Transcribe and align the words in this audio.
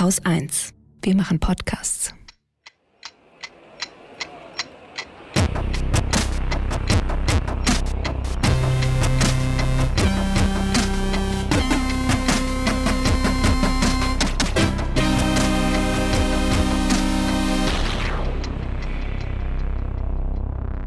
Haus 0.00 0.24
1. 0.24 0.72
Wir 1.02 1.14
machen 1.14 1.40
Podcasts. 1.40 2.14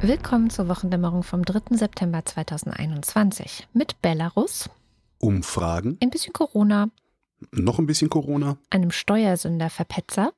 Willkommen 0.01 0.49
zur 0.49 0.67
Wochendämmerung 0.67 1.21
vom 1.21 1.45
3. 1.45 1.77
September 1.77 2.25
2021 2.25 3.67
mit 3.73 4.01
Belarus, 4.01 4.71
Umfragen, 5.19 5.99
ein 6.01 6.09
bisschen 6.09 6.33
Corona, 6.33 6.87
noch 7.51 7.79
ein 7.79 7.85
bisschen 7.85 8.09
Corona, 8.09 8.57
einem 8.69 8.91
Steuersünder-Verpetzer, 8.91 10.33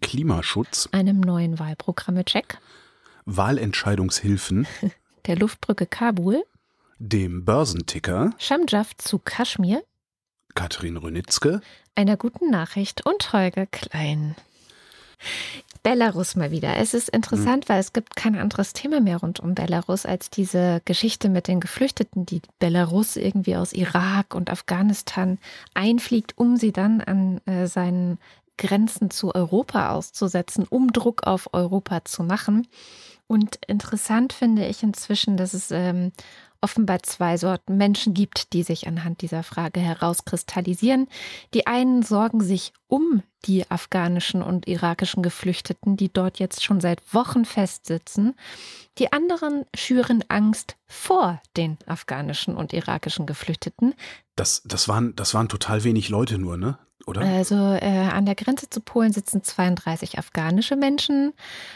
Klimaschutz, 0.00 0.88
einem 0.92 1.20
neuen 1.20 1.58
Wahlprogramme-Check, 1.58 2.58
Wahlentscheidungshilfen, 3.24 4.66
der 5.26 5.36
Luftbrücke 5.36 5.86
Kabul, 5.86 6.44
dem 6.98 7.44
Börsenticker, 7.44 8.30
Shamjaf 8.38 8.96
zu 8.96 9.18
Kaschmir, 9.18 9.82
Katrin 10.54 10.96
Rönitzke, 10.96 11.60
einer 11.94 12.16
guten 12.16 12.50
Nachricht 12.50 13.04
und 13.06 13.32
Holger 13.32 13.66
Klein. 13.66 14.36
Belarus 15.86 16.34
mal 16.34 16.50
wieder. 16.50 16.78
Es 16.78 16.94
ist 16.94 17.10
interessant, 17.10 17.68
weil 17.68 17.78
es 17.78 17.92
gibt 17.92 18.16
kein 18.16 18.34
anderes 18.34 18.72
Thema 18.72 19.00
mehr 19.00 19.18
rund 19.18 19.38
um 19.38 19.54
Belarus 19.54 20.04
als 20.04 20.30
diese 20.30 20.82
Geschichte 20.84 21.28
mit 21.28 21.46
den 21.46 21.60
Geflüchteten, 21.60 22.26
die 22.26 22.42
Belarus 22.58 23.14
irgendwie 23.14 23.54
aus 23.54 23.72
Irak 23.72 24.34
und 24.34 24.50
Afghanistan 24.50 25.38
einfliegt, 25.74 26.36
um 26.36 26.56
sie 26.56 26.72
dann 26.72 27.02
an 27.02 27.40
äh, 27.46 27.68
seinen 27.68 28.18
Grenzen 28.58 29.12
zu 29.12 29.32
Europa 29.32 29.92
auszusetzen, 29.92 30.66
um 30.68 30.92
Druck 30.92 31.24
auf 31.24 31.50
Europa 31.52 32.04
zu 32.04 32.24
machen. 32.24 32.66
Und 33.28 33.60
interessant 33.68 34.32
finde 34.32 34.66
ich 34.66 34.82
inzwischen, 34.82 35.36
dass 35.36 35.54
es 35.54 35.70
ähm, 35.70 36.10
offenbar 36.66 37.04
zwei 37.04 37.36
Sorten 37.36 37.76
Menschen 37.76 38.12
gibt, 38.12 38.52
die 38.52 38.64
sich 38.64 38.88
anhand 38.88 39.22
dieser 39.22 39.44
Frage 39.44 39.78
herauskristallisieren. 39.78 41.06
Die 41.54 41.68
einen 41.68 42.02
sorgen 42.02 42.40
sich 42.40 42.72
um 42.88 43.22
die 43.44 43.70
afghanischen 43.70 44.42
und 44.42 44.66
irakischen 44.66 45.22
Geflüchteten, 45.22 45.96
die 45.96 46.12
dort 46.12 46.40
jetzt 46.40 46.64
schon 46.64 46.80
seit 46.80 47.14
Wochen 47.14 47.44
festsitzen. 47.44 48.34
Die 48.98 49.12
anderen 49.12 49.64
schüren 49.76 50.24
Angst 50.26 50.76
vor 50.86 51.40
den 51.56 51.78
afghanischen 51.86 52.56
und 52.56 52.72
irakischen 52.72 53.26
Geflüchteten. 53.26 53.94
Das, 54.34 54.62
das, 54.64 54.88
waren, 54.88 55.14
das 55.14 55.34
waren 55.34 55.48
total 55.48 55.84
wenig 55.84 56.08
Leute 56.08 56.36
nur, 56.36 56.56
ne? 56.56 56.78
Oder? 57.06 57.20
Also 57.20 57.54
äh, 57.54 58.08
an 58.12 58.26
der 58.26 58.34
Grenze 58.34 58.68
zu 58.68 58.80
Polen 58.80 59.12
sitzen 59.12 59.44
32 59.44 60.18
afghanische 60.18 60.74
Menschen. 60.74 61.32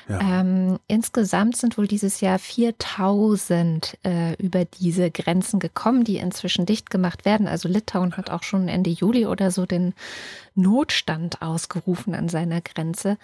Ja. 0.08 0.20
Ähm, 0.20 0.80
insgesamt 0.88 1.56
sind 1.56 1.78
wohl 1.78 1.86
dieses 1.86 2.20
Jahr 2.20 2.40
4000 2.40 3.96
äh, 4.02 4.34
über 4.42 4.64
diese 4.64 5.10
Grenzen 5.12 5.60
gekommen, 5.60 6.02
die 6.02 6.16
inzwischen 6.16 6.66
dicht 6.66 6.90
gemacht 6.90 7.24
werden. 7.24 7.46
Also 7.46 7.68
Litauen 7.68 8.16
hat 8.16 8.28
auch 8.28 8.42
schon 8.42 8.66
Ende 8.66 8.90
Juli 8.90 9.26
oder 9.26 9.52
so 9.52 9.66
den 9.66 9.94
Notstand 10.56 11.40
ausgerufen 11.42 12.16
an 12.16 12.28
seiner 12.28 12.60
Grenze. 12.60 13.16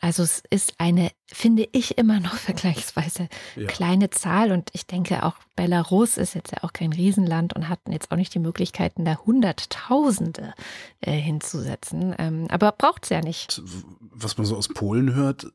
Also 0.00 0.22
es 0.22 0.42
ist 0.50 0.74
eine, 0.78 1.10
finde 1.26 1.68
ich, 1.72 1.98
immer 1.98 2.20
noch 2.20 2.34
vergleichsweise 2.36 3.28
Ja. 3.56 3.66
kleine 3.66 4.10
Zahl. 4.10 4.50
Und 4.50 4.70
ich 4.72 4.86
denke 4.86 5.22
auch, 5.24 5.34
Belarus 5.56 6.16
ist 6.16 6.34
jetzt 6.34 6.52
ja 6.52 6.64
auch 6.64 6.72
kein 6.72 6.92
Riesenland 6.92 7.54
und 7.54 7.68
hat 7.68 7.80
jetzt 7.88 8.10
auch 8.10 8.16
nicht 8.16 8.34
die 8.34 8.38
Möglichkeiten, 8.38 9.04
da 9.04 9.18
Hunderttausende 9.26 10.54
äh, 11.00 11.12
hinzusetzen. 11.12 12.14
Ähm, 12.18 12.46
aber 12.50 12.72
braucht 12.72 13.04
es 13.04 13.10
ja 13.10 13.20
nicht. 13.20 13.62
Was 14.00 14.36
man 14.38 14.46
so 14.46 14.56
aus 14.56 14.68
Polen 14.68 15.14
hört, 15.14 15.46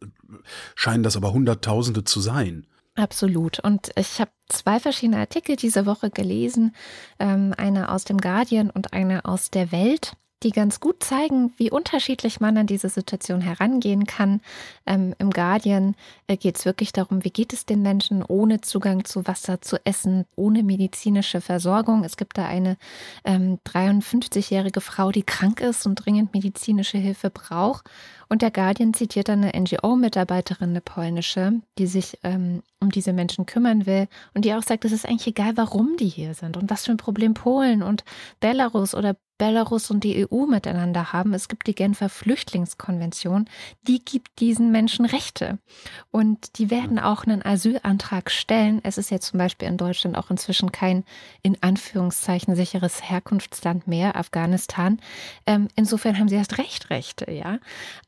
scheinen 0.76 1.04
das 1.04 1.18
aber 1.18 1.34
Hunderttausende 1.34 2.04
zu 2.04 2.20
sein. 2.20 2.66
Absolut. 2.96 3.60
Und 3.60 3.90
ich 3.98 4.22
habe 4.22 4.32
zwei 4.48 4.80
verschiedene 4.80 5.18
Artikel 5.20 5.56
diese 5.58 5.86
Woche 5.86 6.10
gelesen. 6.10 6.74
Ähm, 7.20 7.54
einer 7.58 7.92
aus 7.92 8.06
dem 8.06 8.20
Guardian 8.20 8.70
und 8.70 8.94
einer 8.94 9.26
aus 9.26 9.50
der 9.52 9.72
Welt 9.74 10.14
die 10.46 10.52
ganz 10.52 10.80
gut 10.80 11.04
zeigen, 11.04 11.52
wie 11.58 11.72
unterschiedlich 11.72 12.40
man 12.40 12.58
an 12.58 12.68
diese 12.68 12.88
Situation 12.88 13.42
herangehen 13.42 14.06
kann. 14.06 14.42
Ähm, 14.86 15.16
Im 15.18 15.32
Guardian 15.32 15.96
äh, 16.28 16.38
geht 16.38 16.58
es 16.58 16.66
wirklich 16.66 16.94
darum, 16.94 17.26
wie 17.26 17.32
geht 17.32 17.52
es 17.52 17.66
den 17.66 17.82
Menschen 17.82 18.24
ohne 18.24 18.62
Zugang 18.62 19.04
zu 19.06 19.28
Wasser, 19.28 19.62
zu 19.62 19.84
Essen, 19.86 20.26
ohne 20.36 20.62
medizinische 20.62 21.42
Versorgung. 21.42 22.04
Es 22.04 22.16
gibt 22.16 22.38
da 22.38 22.46
eine 22.46 22.78
ähm, 23.26 23.58
53-jährige 23.66 24.82
Frau, 24.82 25.12
die 25.12 25.24
krank 25.24 25.62
ist 25.62 25.88
und 25.88 25.96
dringend 25.96 26.34
medizinische 26.34 27.00
Hilfe 27.00 27.32
braucht. 27.32 27.90
Und 28.30 28.42
der 28.42 28.52
Guardian 28.52 28.94
zitiert 28.94 29.30
dann 29.30 29.44
eine 29.44 29.60
NGO-Mitarbeiterin, 29.60 30.70
eine 30.70 30.82
polnische, 30.82 31.62
die 31.78 31.88
sich 31.88 32.18
ähm, 32.24 32.64
um 32.80 32.92
diese 32.92 33.14
Menschen 33.14 33.46
kümmern 33.46 33.86
will 33.86 34.08
und 34.34 34.46
die 34.46 34.54
auch 34.54 34.64
sagt, 34.64 34.86
es 34.86 34.92
ist 34.92 35.08
eigentlich 35.08 35.28
egal, 35.28 35.58
warum 35.58 35.98
die 35.98 36.08
hier 36.08 36.34
sind 36.34 36.58
und 36.58 36.70
was 36.70 36.86
für 36.86 36.92
ein 36.92 36.98
Problem 36.98 37.34
Polen 37.34 37.84
und 37.84 38.04
Belarus 38.40 38.94
oder 38.96 39.16
Belarus 39.38 39.92
und 39.92 40.04
die 40.04 40.26
EU 40.32 40.46
miteinander 40.46 41.12
haben. 41.12 41.34
Es 41.34 41.50
gibt 41.50 41.68
die 41.68 41.76
Genfer 41.76 42.08
Flüchtlingskonvention, 42.08 43.50
die 43.86 44.04
gibt 44.04 44.40
diesen 44.40 44.72
Menschen 44.72 45.06
Rechte. 45.06 45.60
Und 46.12 46.58
die 46.58 46.70
werden 46.72 47.00
auch 47.00 47.26
einen 47.26 47.46
Asylantrag 47.46 48.32
stellen. 48.32 48.80
Es 48.84 48.98
ist 48.98 49.12
jetzt 49.12 49.28
zum 49.28 49.40
Beispiel 49.40 49.68
in 49.68 49.78
Deutschland 49.78 50.18
auch 50.18 50.32
inzwischen 50.32 50.72
kein 50.72 51.04
in 51.42 51.62
Anführungszeichen 51.62 52.56
sicheres 52.56 53.10
Herkunftsland 53.10 53.88
mehr, 53.88 54.16
Afghanistan. 54.16 55.02
Ähm, 55.46 55.68
insofern 55.76 56.18
haben 56.18 56.30
sie 56.30 56.36
erst 56.36 56.58
recht 56.58 56.90
Rechte, 56.90 57.30
ja. 57.30 57.60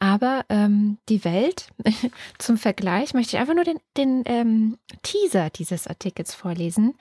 Aber 0.08 0.46
ähm, 0.48 1.00
die 1.10 1.26
Welt, 1.26 1.68
zum 2.38 2.58
Vergleich, 2.58 3.14
möchte 3.14 3.36
ich 3.36 3.42
einfach 3.42 3.56
nur 3.56 3.66
den, 3.66 3.80
den 3.98 4.24
ähm, 4.26 4.78
Teaser 5.04 5.50
dieses 5.50 5.86
Artikels 5.86 6.34
vorlesen. 6.34 6.94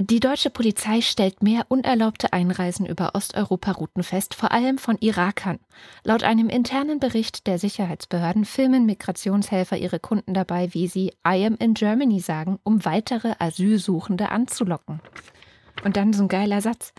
Die 0.00 0.18
deutsche 0.18 0.50
Polizei 0.50 1.02
stellt 1.02 1.44
mehr 1.44 1.66
unerlaubte 1.68 2.32
Einreisen 2.32 2.84
über 2.84 3.14
Osteuropa-Routen 3.14 4.02
fest, 4.02 4.34
vor 4.34 4.50
allem 4.50 4.78
von 4.78 4.98
Irakern. 4.98 5.60
Laut 6.02 6.24
einem 6.24 6.48
internen 6.48 6.98
Bericht 6.98 7.46
der 7.46 7.60
Sicherheitsbehörden 7.60 8.44
filmen 8.44 8.86
Migrationshelfer 8.86 9.76
ihre 9.76 10.00
Kunden 10.00 10.34
dabei, 10.34 10.74
wie 10.74 10.88
sie 10.88 11.12
I 11.24 11.46
am 11.46 11.54
in 11.60 11.74
Germany 11.74 12.18
sagen, 12.18 12.58
um 12.64 12.84
weitere 12.84 13.36
Asylsuchende 13.38 14.30
anzulocken. 14.30 15.00
Und 15.84 15.96
dann 15.96 16.12
so 16.12 16.24
ein 16.24 16.28
geiler 16.28 16.60
Satz. 16.60 16.92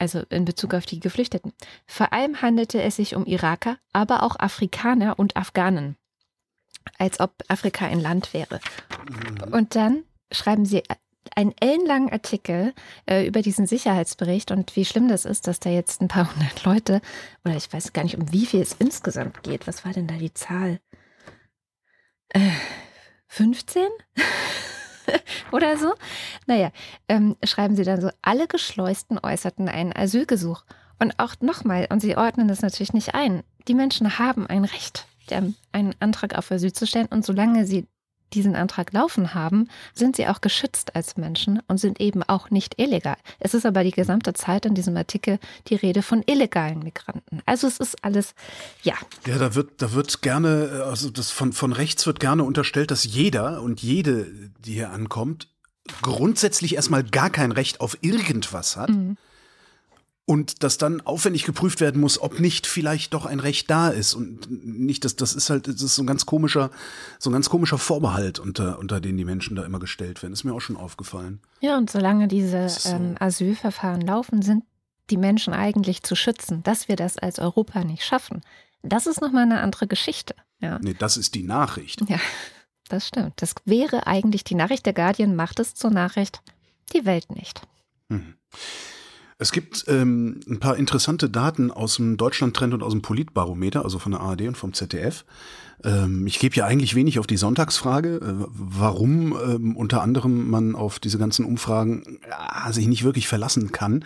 Also 0.00 0.20
in 0.30 0.46
Bezug 0.46 0.72
auf 0.72 0.86
die 0.86 0.98
Geflüchteten. 0.98 1.52
Vor 1.86 2.14
allem 2.14 2.40
handelte 2.40 2.80
es 2.80 2.96
sich 2.96 3.14
um 3.14 3.26
Iraker, 3.26 3.76
aber 3.92 4.22
auch 4.22 4.40
Afrikaner 4.40 5.18
und 5.18 5.36
Afghanen. 5.36 5.96
Als 6.96 7.20
ob 7.20 7.34
Afrika 7.48 7.84
ein 7.86 8.00
Land 8.00 8.32
wäre. 8.32 8.60
Und 9.52 9.76
dann 9.76 10.04
schreiben 10.32 10.64
sie 10.64 10.82
einen 11.36 11.52
ellenlangen 11.60 12.10
Artikel 12.10 12.72
äh, 13.04 13.26
über 13.26 13.42
diesen 13.42 13.66
Sicherheitsbericht 13.66 14.50
und 14.52 14.74
wie 14.74 14.86
schlimm 14.86 15.08
das 15.08 15.26
ist, 15.26 15.46
dass 15.46 15.60
da 15.60 15.68
jetzt 15.68 16.00
ein 16.00 16.08
paar 16.08 16.34
hundert 16.34 16.64
Leute, 16.64 17.02
oder 17.44 17.56
ich 17.56 17.70
weiß 17.70 17.92
gar 17.92 18.02
nicht, 18.02 18.16
um 18.16 18.32
wie 18.32 18.46
viel 18.46 18.62
es 18.62 18.72
insgesamt 18.72 19.42
geht. 19.42 19.66
Was 19.66 19.84
war 19.84 19.92
denn 19.92 20.06
da 20.06 20.14
die 20.14 20.32
Zahl? 20.32 20.80
Äh, 22.30 22.40
15? 23.28 23.86
oder 25.52 25.76
so? 25.76 25.94
Naja, 26.46 26.70
ähm, 27.08 27.36
schreiben 27.44 27.76
sie 27.76 27.84
dann 27.84 28.00
so, 28.00 28.10
alle 28.22 28.46
Geschleusten 28.46 29.18
äußerten 29.22 29.68
einen 29.68 29.92
Asylgesuch. 29.94 30.64
Und 30.98 31.18
auch 31.18 31.34
nochmal, 31.40 31.86
und 31.90 32.00
sie 32.00 32.16
ordnen 32.16 32.48
das 32.48 32.60
natürlich 32.60 32.92
nicht 32.92 33.14
ein, 33.14 33.42
die 33.68 33.74
Menschen 33.74 34.18
haben 34.18 34.46
ein 34.46 34.64
Recht, 34.64 35.06
einen 35.72 35.94
Antrag 36.00 36.36
auf 36.36 36.50
Asyl 36.50 36.72
zu 36.72 36.86
stellen 36.86 37.06
und 37.06 37.24
solange 37.24 37.64
sie 37.64 37.86
diesen 38.32 38.56
Antrag 38.56 38.92
laufen 38.92 39.34
haben, 39.34 39.68
sind 39.94 40.16
sie 40.16 40.26
auch 40.26 40.40
geschützt 40.40 40.94
als 40.94 41.16
Menschen 41.16 41.60
und 41.68 41.78
sind 41.78 42.00
eben 42.00 42.22
auch 42.22 42.50
nicht 42.50 42.80
illegal. 42.80 43.16
Es 43.38 43.54
ist 43.54 43.66
aber 43.66 43.84
die 43.84 43.90
gesamte 43.90 44.32
Zeit 44.32 44.66
in 44.66 44.74
diesem 44.74 44.96
Artikel 44.96 45.38
die 45.68 45.74
Rede 45.74 46.02
von 46.02 46.22
illegalen 46.26 46.80
Migranten. 46.80 47.42
Also 47.46 47.66
es 47.66 47.78
ist 47.78 48.04
alles, 48.04 48.34
ja. 48.82 48.94
Ja, 49.26 49.38
da 49.38 49.54
wird, 49.54 49.82
da 49.82 49.92
wird 49.92 50.22
gerne, 50.22 50.84
also 50.86 51.10
das 51.10 51.30
von, 51.30 51.52
von 51.52 51.72
rechts 51.72 52.06
wird 52.06 52.20
gerne 52.20 52.44
unterstellt, 52.44 52.90
dass 52.90 53.04
jeder 53.04 53.62
und 53.62 53.82
jede, 53.82 54.26
die 54.64 54.74
hier 54.74 54.90
ankommt, 54.90 55.48
grundsätzlich 56.02 56.74
erstmal 56.74 57.02
gar 57.02 57.30
kein 57.30 57.52
Recht 57.52 57.80
auf 57.80 57.98
irgendwas 58.00 58.76
hat. 58.76 58.90
Mhm. 58.90 59.16
Und 60.30 60.62
dass 60.62 60.78
dann 60.78 61.00
aufwendig 61.00 61.42
geprüft 61.42 61.80
werden 61.80 62.00
muss, 62.00 62.20
ob 62.20 62.38
nicht 62.38 62.68
vielleicht 62.68 63.14
doch 63.14 63.26
ein 63.26 63.40
Recht 63.40 63.68
da 63.68 63.88
ist 63.88 64.14
und 64.14 64.48
nicht, 64.64 65.04
das, 65.04 65.16
das 65.16 65.34
ist 65.34 65.50
halt, 65.50 65.66
das 65.66 65.82
ist 65.82 65.96
so 65.96 66.04
ein 66.04 66.06
ganz 66.06 66.24
komischer, 66.24 66.70
so 67.18 67.30
ein 67.30 67.32
ganz 67.32 67.50
komischer 67.50 67.78
Vorbehalt, 67.78 68.38
unter, 68.38 68.78
unter 68.78 69.00
den 69.00 69.16
die 69.16 69.24
Menschen 69.24 69.56
da 69.56 69.64
immer 69.64 69.80
gestellt 69.80 70.22
werden. 70.22 70.32
Ist 70.32 70.44
mir 70.44 70.54
auch 70.54 70.60
schon 70.60 70.76
aufgefallen. 70.76 71.40
Ja, 71.58 71.76
und 71.76 71.90
solange 71.90 72.28
diese 72.28 72.68
so. 72.68 72.90
ähm, 72.90 73.16
Asylverfahren 73.18 74.02
laufen, 74.02 74.40
sind 74.40 74.62
die 75.10 75.16
Menschen 75.16 75.52
eigentlich 75.52 76.04
zu 76.04 76.14
schützen. 76.14 76.62
Dass 76.62 76.86
wir 76.86 76.94
das 76.94 77.18
als 77.18 77.40
Europa 77.40 77.82
nicht 77.82 78.04
schaffen, 78.04 78.42
das 78.84 79.08
ist 79.08 79.20
nochmal 79.20 79.42
eine 79.42 79.58
andere 79.58 79.88
Geschichte. 79.88 80.36
Ja. 80.60 80.78
Nee, 80.80 80.94
das 80.96 81.16
ist 81.16 81.34
die 81.34 81.42
Nachricht. 81.42 82.08
Ja, 82.08 82.20
das 82.88 83.08
stimmt. 83.08 83.32
Das 83.42 83.56
wäre 83.64 84.06
eigentlich 84.06 84.44
die 84.44 84.54
Nachricht. 84.54 84.86
Der 84.86 84.92
Guardian 84.92 85.34
macht 85.34 85.58
es 85.58 85.74
zur 85.74 85.90
Nachricht, 85.90 86.40
die 86.92 87.04
Welt 87.04 87.34
nicht. 87.34 87.62
Mhm. 88.08 88.34
Es 89.40 89.52
gibt 89.52 89.86
ähm, 89.88 90.40
ein 90.46 90.60
paar 90.60 90.76
interessante 90.76 91.30
Daten 91.30 91.70
aus 91.70 91.96
dem 91.96 92.18
Deutschland-Trend 92.18 92.74
und 92.74 92.82
aus 92.82 92.92
dem 92.92 93.00
Politbarometer, 93.00 93.84
also 93.84 93.98
von 93.98 94.12
der 94.12 94.20
ARD 94.20 94.42
und 94.42 94.58
vom 94.58 94.74
ZDF. 94.74 95.24
Ähm, 95.82 96.26
ich 96.26 96.38
gebe 96.38 96.54
ja 96.56 96.66
eigentlich 96.66 96.94
wenig 96.94 97.18
auf 97.18 97.26
die 97.26 97.38
Sonntagsfrage, 97.38 98.16
äh, 98.16 98.46
warum 98.52 99.34
ähm, 99.42 99.76
unter 99.76 100.02
anderem 100.02 100.50
man 100.50 100.74
auf 100.74 100.98
diese 100.98 101.16
ganzen 101.16 101.46
Umfragen 101.46 102.18
ja, 102.28 102.70
sich 102.70 102.86
nicht 102.86 103.02
wirklich 103.02 103.28
verlassen 103.28 103.72
kann. 103.72 104.04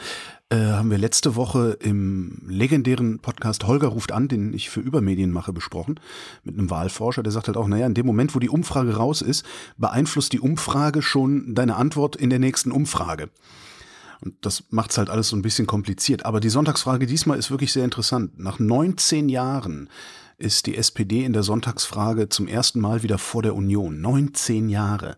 Äh, 0.51 0.59
haben 0.59 0.93
wir 0.93 0.99
letzte 0.99 1.35
Woche 1.35 1.79
im 1.81 2.41
legendären 2.47 3.19
Podcast 3.19 3.67
Holger 3.67 3.89
ruft 3.89 4.13
an, 4.13 4.29
den 4.29 4.55
ich 4.55 4.71
für 4.71 4.79
Übermedien 4.79 5.33
mache, 5.33 5.53
besprochen, 5.53 5.99
mit 6.45 6.57
einem 6.57 6.71
Wahlforscher, 6.71 7.25
der 7.25 7.33
sagt 7.33 7.49
halt 7.49 7.57
auch, 7.57 7.67
naja, 7.67 7.87
in 7.87 7.95
dem 7.95 8.07
Moment, 8.07 8.37
wo 8.37 8.39
die 8.39 8.51
Umfrage 8.51 8.95
raus 8.95 9.21
ist, 9.21 9.45
beeinflusst 9.79 10.33
die 10.33 10.39
Umfrage 10.39 11.03
schon 11.03 11.57
deine 11.57 11.75
Antwort 11.75 12.15
in 12.15 12.31
der 12.31 12.39
nächsten 12.39 12.71
Umfrage. 12.71 13.31
Und 14.25 14.37
das 14.41 14.65
macht's 14.71 14.97
halt 14.97 15.11
alles 15.11 15.29
so 15.29 15.37
ein 15.37 15.43
bisschen 15.43 15.67
kompliziert. 15.67 16.25
Aber 16.25 16.41
die 16.41 16.49
Sonntagsfrage 16.49 17.07
diesmal 17.07 17.39
ist 17.39 17.51
wirklich 17.51 17.73
sehr 17.73 17.85
interessant. 17.85 18.39
Nach 18.39 18.59
19 18.59 19.29
Jahren 19.29 19.91
ist 20.39 20.67
die 20.67 20.77
SPD 20.77 21.25
in 21.25 21.35
der 21.35 21.43
Sonntagsfrage 21.43 22.29
zum 22.29 22.49
ersten 22.49 22.81
Mal 22.81 23.03
wieder 23.03 23.19
vor 23.19 23.43
der 23.43 23.55
Union. 23.55 24.01
19 24.01 24.69
Jahre. 24.69 25.17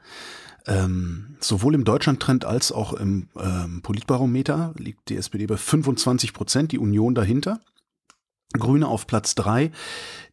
Ähm, 0.67 1.37
sowohl 1.39 1.75
im 1.77 1.85
Deutschlandtrend 1.85 2.45
als 2.45 2.73
auch 2.73 2.93
im 2.93 3.29
ähm, 3.39 3.83
Politbarometer 3.83 4.75
liegt 4.77 5.09
die 5.09 5.17
SPD 5.17 5.47
bei 5.47 5.57
25 5.57 6.33
Prozent, 6.33 6.73
die 6.73 6.79
Union 6.79 7.15
dahinter. 7.15 7.61
Grüne 8.53 8.89
auf 8.89 9.07
Platz 9.07 9.35
drei, 9.35 9.71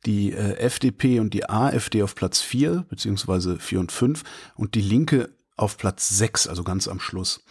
die 0.05 0.31
äh, 0.31 0.55
FDP 0.57 1.19
und 1.19 1.33
die 1.33 1.49
AfD 1.49 2.01
auf 2.01 2.15
Platz 2.15 2.41
vier 2.41 2.85
beziehungsweise 2.89 3.59
vier 3.59 3.79
und 3.79 3.91
fünf 3.91 4.23
und 4.55 4.75
die 4.75 4.81
Linke 4.81 5.29
auf 5.55 5.77
Platz 5.77 6.09
sechs, 6.09 6.47
also 6.47 6.63
ganz 6.63 6.87
am 6.87 6.99
Schluss. 6.99 7.43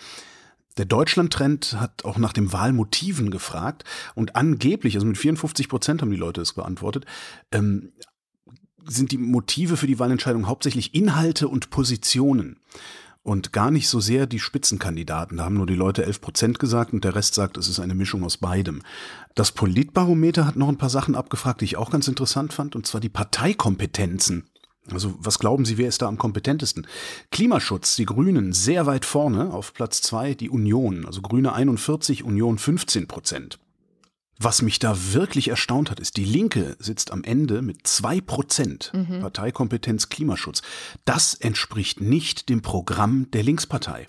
Der 0.78 0.86
Deutschland-Trend 0.86 1.78
hat 1.78 2.04
auch 2.04 2.19
nach 2.19 2.32
den 2.32 2.52
Wahlmotiven 2.52 3.30
gefragt 3.30 3.84
und 4.14 4.36
angeblich, 4.36 4.94
also 4.94 5.06
mit 5.06 5.19
54 5.19 5.69
Prozent 5.69 6.02
haben 6.02 6.10
die 6.10 6.16
Leute 6.16 6.40
es 6.40 6.54
beantwortet, 6.54 7.04
ähm, 7.50 7.92
sind 8.84 9.12
die 9.12 9.19
Motive 9.19 9.76
für 9.76 9.86
die 9.86 9.98
Wahlentscheidung 9.98 10.48
hauptsächlich 10.48 10.94
Inhalte 10.94 11.48
und 11.48 11.70
Positionen 11.70 12.58
und 13.22 13.52
gar 13.52 13.70
nicht 13.70 13.88
so 13.88 14.00
sehr 14.00 14.26
die 14.26 14.40
Spitzenkandidaten. 14.40 15.36
Da 15.36 15.44
haben 15.44 15.54
nur 15.54 15.66
die 15.66 15.74
Leute 15.74 16.04
11 16.04 16.20
Prozent 16.20 16.58
gesagt 16.58 16.92
und 16.92 17.04
der 17.04 17.14
Rest 17.14 17.34
sagt, 17.34 17.56
es 17.56 17.68
ist 17.68 17.78
eine 17.78 17.94
Mischung 17.94 18.25
aus 18.25 18.38
beidem. 18.38 18.82
Das 19.34 19.52
Politbarometer 19.52 20.46
hat 20.46 20.56
noch 20.56 20.68
ein 20.68 20.78
paar 20.78 20.90
Sachen 20.90 21.14
abgefragt, 21.14 21.60
die 21.60 21.66
ich 21.66 21.76
auch 21.76 21.90
ganz 21.90 22.08
interessant 22.08 22.52
fand, 22.52 22.75
und 22.75 22.86
zwar 22.86 23.00
die 23.00 23.08
Parteikompetenzen 23.08 24.44
also 24.90 25.14
was 25.19 25.38
glauben 25.38 25.64
Sie, 25.64 25.79
wer 25.79 25.88
ist 25.88 26.02
da 26.02 26.08
am 26.08 26.19
kompetentesten? 26.19 26.87
Klimaschutz, 27.31 27.96
die 27.96 28.05
Grünen 28.05 28.52
sehr 28.52 28.87
weit 28.87 29.05
vorne, 29.05 29.52
auf 29.52 29.75
Platz 29.75 30.02
zwei 30.02 30.34
die 30.34 30.50
Union, 30.50 31.06
also 31.06 31.23
Grüne 31.23 31.52
41, 31.52 32.25
Union 32.25 32.58
15 32.58 33.06
Prozent. 33.06 33.58
Was 34.38 34.61
mich 34.61 34.81
da 34.81 34.96
wirklich 35.12 35.49
erstaunt 35.49 35.90
hat, 35.90 36.00
ist, 36.00 36.17
die 36.17 36.25
Linke 36.25 36.76
sitzt 36.81 37.12
am 37.12 37.23
Ende 37.23 37.62
mit 37.62 37.87
zwei 37.87 38.20
Prozent 38.20 38.90
mhm. 38.93 39.20
Parteikompetenz 39.20 40.08
Klimaschutz. 40.08 40.62
Das 41.05 41.35
entspricht 41.35 42.00
nicht 42.00 42.49
dem 42.49 42.61
Programm 42.61 43.31
der 43.31 43.44
Linkspartei. 43.44 44.08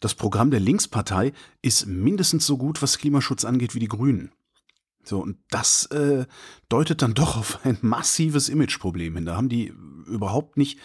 Das 0.00 0.14
Programm 0.14 0.50
der 0.50 0.60
Linkspartei 0.60 1.34
ist 1.60 1.86
mindestens 1.86 2.46
so 2.46 2.56
gut, 2.56 2.80
was 2.80 2.96
Klimaschutz 2.96 3.44
angeht, 3.44 3.74
wie 3.74 3.80
die 3.80 3.88
Grünen. 3.88 4.32
So, 5.02 5.20
und 5.20 5.38
das 5.50 5.86
äh, 5.86 6.26
deutet 6.68 7.02
dann 7.02 7.14
doch 7.14 7.36
auf 7.36 7.64
ein 7.64 7.78
massives 7.80 8.48
Imageproblem 8.48 9.16
hin. 9.16 9.24
Da 9.24 9.36
haben 9.36 9.48
die 9.48 9.72
überhaupt 10.06 10.56
nicht, 10.56 10.78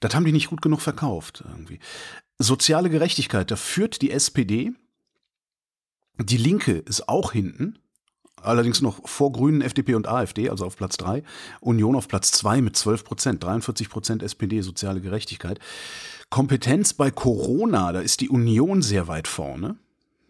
das 0.00 0.14
haben 0.14 0.24
die 0.24 0.32
nicht 0.32 0.48
gut 0.48 0.62
genug 0.62 0.80
verkauft 0.80 1.44
irgendwie. 1.46 1.80
Soziale 2.38 2.88
Gerechtigkeit, 2.88 3.50
da 3.50 3.56
führt 3.56 4.00
die 4.00 4.12
SPD. 4.12 4.72
Die 6.20 6.36
Linke 6.36 6.72
ist 6.72 7.08
auch 7.08 7.32
hinten, 7.32 7.78
allerdings 8.36 8.80
noch 8.80 9.08
vor 9.08 9.32
Grünen, 9.32 9.60
FDP 9.60 9.94
und 9.94 10.08
AfD, 10.08 10.50
also 10.50 10.64
auf 10.64 10.76
Platz 10.76 10.96
3. 10.96 11.22
Union 11.60 11.96
auf 11.96 12.08
Platz 12.08 12.30
2 12.32 12.60
mit 12.60 12.76
12 12.76 13.04
Prozent, 13.04 13.44
43 13.44 13.88
Prozent 13.88 14.22
SPD, 14.22 14.60
soziale 14.60 15.00
Gerechtigkeit. 15.00 15.58
Kompetenz 16.30 16.94
bei 16.94 17.10
Corona, 17.10 17.92
da 17.92 18.00
ist 18.00 18.20
die 18.20 18.28
Union 18.28 18.82
sehr 18.82 19.08
weit 19.08 19.26
vorne 19.26 19.76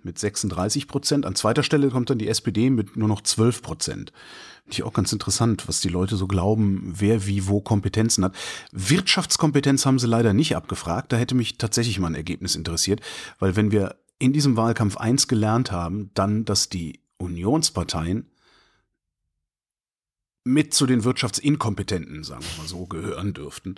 mit 0.02 0.18
36 0.18 0.88
Prozent. 0.88 1.26
An 1.26 1.34
zweiter 1.34 1.62
Stelle 1.62 1.90
kommt 1.90 2.10
dann 2.10 2.18
die 2.18 2.28
SPD 2.28 2.70
mit 2.70 2.96
nur 2.96 3.08
noch 3.08 3.22
12 3.22 3.62
Prozent. 3.62 4.12
Finde 4.64 4.74
ich 4.74 4.82
auch 4.82 4.92
ganz 4.92 5.12
interessant, 5.12 5.66
was 5.68 5.80
die 5.80 5.88
Leute 5.88 6.16
so 6.16 6.26
glauben, 6.26 6.94
wer 6.96 7.26
wie 7.26 7.46
wo 7.46 7.60
Kompetenzen 7.60 8.24
hat. 8.24 8.36
Wirtschaftskompetenz 8.72 9.86
haben 9.86 9.98
sie 9.98 10.06
leider 10.06 10.32
nicht 10.34 10.56
abgefragt. 10.56 11.12
Da 11.12 11.16
hätte 11.16 11.34
mich 11.34 11.58
tatsächlich 11.58 11.98
mal 11.98 12.08
ein 12.08 12.14
Ergebnis 12.14 12.54
interessiert, 12.54 13.00
weil 13.38 13.56
wenn 13.56 13.70
wir 13.70 13.96
in 14.18 14.32
diesem 14.32 14.56
Wahlkampf 14.56 14.96
eins 14.96 15.28
gelernt 15.28 15.72
haben, 15.72 16.10
dann, 16.14 16.44
dass 16.44 16.68
die 16.68 17.00
Unionsparteien 17.18 18.26
mit 20.44 20.72
zu 20.72 20.86
den 20.86 21.04
Wirtschaftsinkompetenten, 21.04 22.24
sagen 22.24 22.42
wir 22.42 22.62
mal 22.62 22.68
so, 22.68 22.86
gehören 22.86 23.34
dürften. 23.34 23.76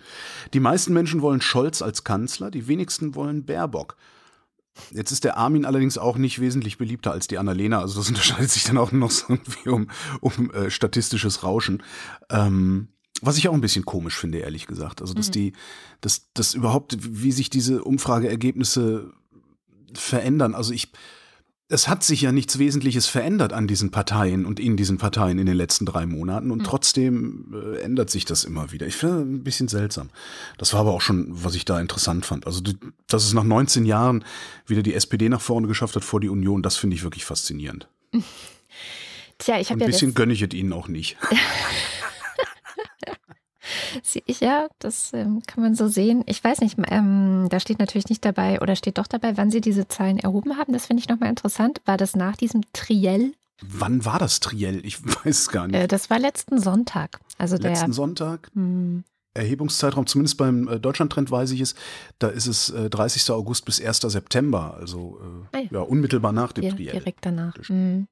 Die 0.55 0.61
meisten 0.61 0.93
Menschen 0.93 1.21
wollen 1.21 1.41
Scholz 1.41 1.83
als 1.83 2.05
Kanzler, 2.05 2.51
die 2.51 2.69
wenigsten 2.69 3.15
wollen 3.15 3.45
Baerbock. 3.45 3.97
Jetzt 4.91 5.13
ist 5.13 5.25
der 5.25 5.37
Armin 5.37 5.65
allerdings 5.65 5.99
auch 5.99 6.17
nicht 6.17 6.41
wesentlich 6.41 6.79
beliebter 6.79 7.13
als 7.13 7.29
die 7.29 7.39
Annalena. 7.39 7.81
Also 7.81 8.01
das 8.01 8.09
unterscheidet 8.11 8.51
sich 8.51 8.65
dann 8.65 8.79
auch 8.79 8.93
noch 8.93 9.11
so 9.11 9.27
irgendwie 9.29 9.69
um, 9.69 9.91
um 10.21 10.51
äh, 10.51 10.71
statistisches 10.71 11.43
Rauschen. 11.43 11.83
Ähm, 12.31 12.89
was 13.23 13.37
ich 13.37 13.49
auch 13.49 13.55
ein 13.55 13.61
bisschen 13.61 13.85
komisch 13.85 14.17
finde, 14.17 14.39
ehrlich 14.39 14.67
gesagt. 14.67 15.03
Also, 15.03 15.13
dass 15.15 15.29
mhm. 15.29 15.33
die, 15.33 15.53
dass, 16.01 16.33
dass 16.33 16.55
überhaupt, 16.55 16.97
wie 17.01 17.33
sich 17.33 17.51
diese 17.51 17.85
Umfrageergebnisse 17.85 19.13
verändern. 19.95 20.55
Also 20.55 20.73
ich, 20.73 20.93
es 21.73 21.87
hat 21.87 22.03
sich 22.03 22.23
ja 22.23 22.33
nichts 22.33 22.59
Wesentliches 22.59 23.07
verändert 23.07 23.53
an 23.53 23.69
diesen 23.69 23.93
Parteien 23.93 24.45
und 24.45 24.59
in 24.59 24.77
diesen 24.77 24.99
Parteien 24.99 25.39
in 25.39 25.47
den 25.47 25.57
letzten 25.57 25.87
drei 25.87 26.05
Monaten 26.05 26.51
und 26.51 26.59
mhm. 26.59 26.65
trotzdem 26.65 27.55
äh, 27.55 27.81
ändert 27.83 28.11
sich 28.11 28.25
das 28.25 28.43
immer 28.43 28.73
wieder. 28.73 28.89
Ich 28.89 28.97
finde 28.97 29.21
ein 29.21 29.45
bisschen 29.45 29.69
seltsam. 29.69 30.11
Das 30.59 30.73
war 30.73 30.81
aber 30.81 30.93
auch 30.93 31.01
schon, 31.01 31.27
was 31.31 31.55
ich 31.55 31.65
da 31.65 31.81
interessant 31.81 32.27
fand. 32.27 32.47
Also, 32.47 32.61
dass 33.07 33.25
es 33.25 33.35
nach 33.35 33.45
19 33.45 33.85
Jahren 33.85 34.25
wieder 34.67 34.83
die 34.83 34.95
SPD 34.95 35.29
nach 35.29 35.41
vorne 35.41 35.69
geschafft 35.69 35.95
hat 35.95 36.03
vor 36.03 36.21
die 36.21 36.29
Union, 36.29 36.61
das 36.63 36.77
finde 36.77 36.97
ich 36.97 37.05
wirklich 37.05 37.25
faszinierend. 37.25 37.89
Tja, 39.39 39.59
ich 39.59 39.71
habe 39.71 39.81
ja. 39.81 39.87
Ein 39.87 39.93
bisschen 39.93 40.15
gönne 40.15 40.33
ich 40.33 40.43
es 40.43 40.53
ihnen 40.53 40.73
auch 40.73 40.89
nicht. 40.89 41.17
Ja, 44.41 44.69
das 44.79 45.13
ähm, 45.13 45.43
kann 45.47 45.63
man 45.63 45.75
so 45.75 45.89
sehen. 45.89 46.23
Ich 46.27 46.43
weiß 46.43 46.61
nicht, 46.61 46.77
ähm, 46.91 47.49
da 47.51 47.61
steht 47.61 47.79
natürlich 47.79 48.09
nicht 48.09 48.25
dabei 48.25 48.61
oder 48.61 48.77
steht 48.77 48.99
doch 48.99 49.07
dabei, 49.07 49.37
wann 49.37 49.51
Sie 49.51 49.61
diese 49.61 49.89
Zahlen 49.89 50.19
erhoben 50.19 50.57
haben. 50.57 50.73
Das 50.73 50.87
finde 50.87 51.03
ich 51.03 51.09
nochmal 51.09 51.29
interessant. 51.29 51.81
War 51.85 51.97
das 51.97 52.17
nach 52.17 52.37
diesem 52.37 52.63
Triell? 52.73 53.33
Wann 53.63 54.05
war 54.05 54.19
das 54.19 54.41
Triell? 54.41 54.85
Ich 54.85 55.05
weiß 55.25 55.39
es 55.39 55.49
gar 55.49 55.67
nicht. 55.67 55.77
Äh, 55.77 55.89
das 55.89 56.11
war 56.11 56.19
letzten 56.19 56.61
Sonntag. 56.61 57.21
Also 57.39 57.57
letzten 57.57 57.91
der, 57.91 57.95
Sonntag? 57.95 58.51
Mh, 58.55 58.63
hm. 58.63 59.05
Erhebungszeitraum, 59.35 60.07
zumindest 60.07 60.39
beim 60.39 60.67
äh, 60.67 60.81
Deutschlandtrend 60.81 61.31
weiß 61.31 61.53
ich 61.53 61.61
es, 61.61 61.75
da 62.19 62.29
ist 62.29 62.47
es 62.47 62.71
äh, 62.71 62.91
30. 62.91 63.31
August 63.31 63.65
bis 63.65 63.81
1. 63.81 64.01
September, 64.01 64.77
also 64.79 65.21
äh, 65.53 65.57
ah 65.57 65.61
ja. 65.61 65.69
ja. 65.71 65.81
unmittelbar 65.81 66.33
nach 66.33 66.53
dem 66.53 66.65
ja, 66.65 66.73
Triell. 66.73 66.93
Direkt 66.93 67.25
danach. 67.25 67.55
Mhm. 67.69 68.09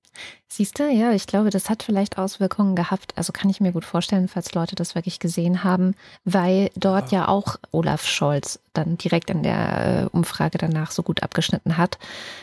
Siehst 0.48 0.78
du, 0.78 0.88
ja, 0.88 1.12
ich 1.12 1.26
glaube, 1.26 1.50
das 1.50 1.68
hat 1.68 1.82
vielleicht 1.82 2.18
Auswirkungen 2.18 2.76
gehabt, 2.76 3.12
also 3.16 3.32
kann 3.32 3.50
ich 3.50 3.60
mir 3.60 3.72
gut 3.72 3.84
vorstellen, 3.84 4.28
falls 4.28 4.54
Leute 4.54 4.76
das 4.76 4.94
wirklich 4.94 5.18
gesehen 5.18 5.64
haben, 5.64 5.94
weil 6.24 6.70
dort 6.76 7.10
ja, 7.10 7.20
ja 7.20 7.28
auch 7.28 7.56
Olaf 7.72 8.06
Scholz 8.06 8.60
dann 8.72 8.96
direkt 8.96 9.30
in 9.30 9.42
der 9.42 10.04
äh, 10.04 10.16
Umfrage 10.16 10.58
danach 10.58 10.92
so 10.92 11.02
gut 11.02 11.22
abgeschnitten 11.22 11.76
hat, 11.76 11.98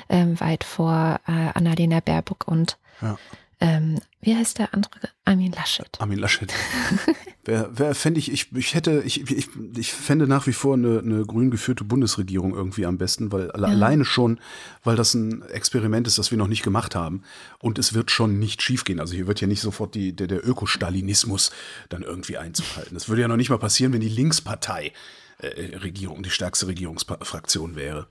ähm, 0.09 0.39
weit 0.39 0.63
vor 0.63 1.19
äh, 1.27 1.31
Annalena 1.53 2.01
Baerbock 2.01 2.45
und 2.47 2.77
ja. 3.01 3.17
Ähm, 3.65 3.99
wie 4.21 4.35
heißt 4.35 4.59
der 4.59 4.73
andere? 4.75 5.09
Armin 5.23 5.51
Laschet. 5.51 5.89
Armin 5.99 6.19
Laschet. 6.19 6.53
wer, 7.45 7.69
wer 7.73 7.95
fände 7.95 8.19
ich, 8.19 8.31
ich, 8.31 8.55
ich 8.55 8.75
hätte, 8.75 9.01
ich, 9.03 9.29
ich, 9.31 9.47
ich 9.75 9.91
fände 9.91 10.27
nach 10.27 10.45
wie 10.45 10.53
vor 10.53 10.75
eine, 10.75 10.99
eine 10.99 11.25
grün 11.25 11.49
geführte 11.49 11.83
Bundesregierung 11.83 12.53
irgendwie 12.53 12.85
am 12.85 12.99
besten, 12.99 13.31
weil 13.31 13.47
ja. 13.47 13.53
alleine 13.53 14.05
schon, 14.05 14.39
weil 14.83 14.95
das 14.95 15.15
ein 15.15 15.41
Experiment 15.49 16.05
ist, 16.05 16.19
das 16.19 16.29
wir 16.29 16.37
noch 16.37 16.47
nicht 16.47 16.61
gemacht 16.61 16.93
haben. 16.93 17.23
Und 17.57 17.79
es 17.79 17.95
wird 17.95 18.11
schon 18.11 18.37
nicht 18.37 18.61
schiefgehen. 18.61 18.99
Also 18.99 19.15
hier 19.15 19.25
wird 19.25 19.41
ja 19.41 19.47
nicht 19.47 19.61
sofort 19.61 19.95
die, 19.95 20.15
der, 20.15 20.27
der 20.27 20.47
Ökostalinismus 20.47 21.51
dann 21.89 22.03
irgendwie 22.03 22.37
Einzug 22.37 22.67
halten. 22.75 22.93
Das 22.93 23.09
würde 23.09 23.23
ja 23.23 23.27
noch 23.27 23.37
nicht 23.37 23.49
mal 23.49 23.57
passieren, 23.57 23.93
wenn 23.93 24.01
die 24.01 24.09
Linkspartei 24.09 24.91
äh, 25.39 25.77
Regierung, 25.77 26.21
die 26.21 26.29
stärkste 26.29 26.67
Regierungsfraktion 26.67 27.75
wäre. 27.75 28.07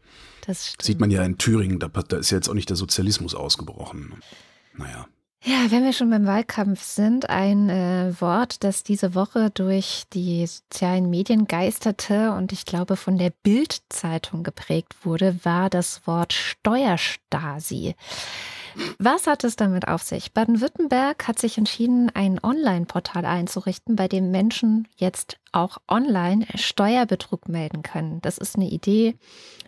Das 0.46 0.66
stimmt. 0.70 0.82
Sieht 0.82 1.00
man 1.00 1.12
ja 1.12 1.24
in 1.24 1.38
Thüringen, 1.38 1.78
da, 1.78 1.86
da 1.86 2.16
ist 2.16 2.30
ja 2.30 2.38
jetzt 2.38 2.48
auch 2.48 2.54
nicht 2.54 2.70
der 2.70 2.76
Sozialismus 2.76 3.36
ausgebrochen. 3.36 4.14
Naja. 4.76 5.06
Ja, 5.46 5.70
wenn 5.70 5.84
wir 5.84 5.92
schon 5.92 6.08
beim 6.08 6.24
Wahlkampf 6.24 6.82
sind, 6.82 7.28
ein 7.28 7.68
äh, 7.68 8.18
Wort, 8.18 8.64
das 8.64 8.82
diese 8.82 9.14
Woche 9.14 9.50
durch 9.50 10.04
die 10.14 10.46
sozialen 10.46 11.10
Medien 11.10 11.46
geisterte 11.46 12.32
und 12.32 12.50
ich 12.50 12.64
glaube 12.64 12.96
von 12.96 13.18
der 13.18 13.30
Bild-Zeitung 13.42 14.42
geprägt 14.42 15.04
wurde, 15.04 15.38
war 15.44 15.68
das 15.68 16.06
Wort 16.06 16.32
Steuerstasi. 16.32 17.94
Was 18.98 19.26
hat 19.26 19.44
es 19.44 19.56
damit 19.56 19.86
auf 19.86 20.02
sich? 20.02 20.32
Baden-Württemberg 20.32 21.28
hat 21.28 21.38
sich 21.38 21.58
entschieden, 21.58 22.10
ein 22.14 22.42
Online-Portal 22.42 23.26
einzurichten, 23.26 23.96
bei 23.96 24.08
dem 24.08 24.30
Menschen 24.30 24.88
jetzt 24.96 25.36
auch 25.54 25.78
online 25.88 26.46
Steuerbetrug 26.54 27.48
melden 27.48 27.82
können. 27.82 28.20
Das 28.22 28.38
ist 28.38 28.56
eine 28.56 28.68
Idee, 28.68 29.16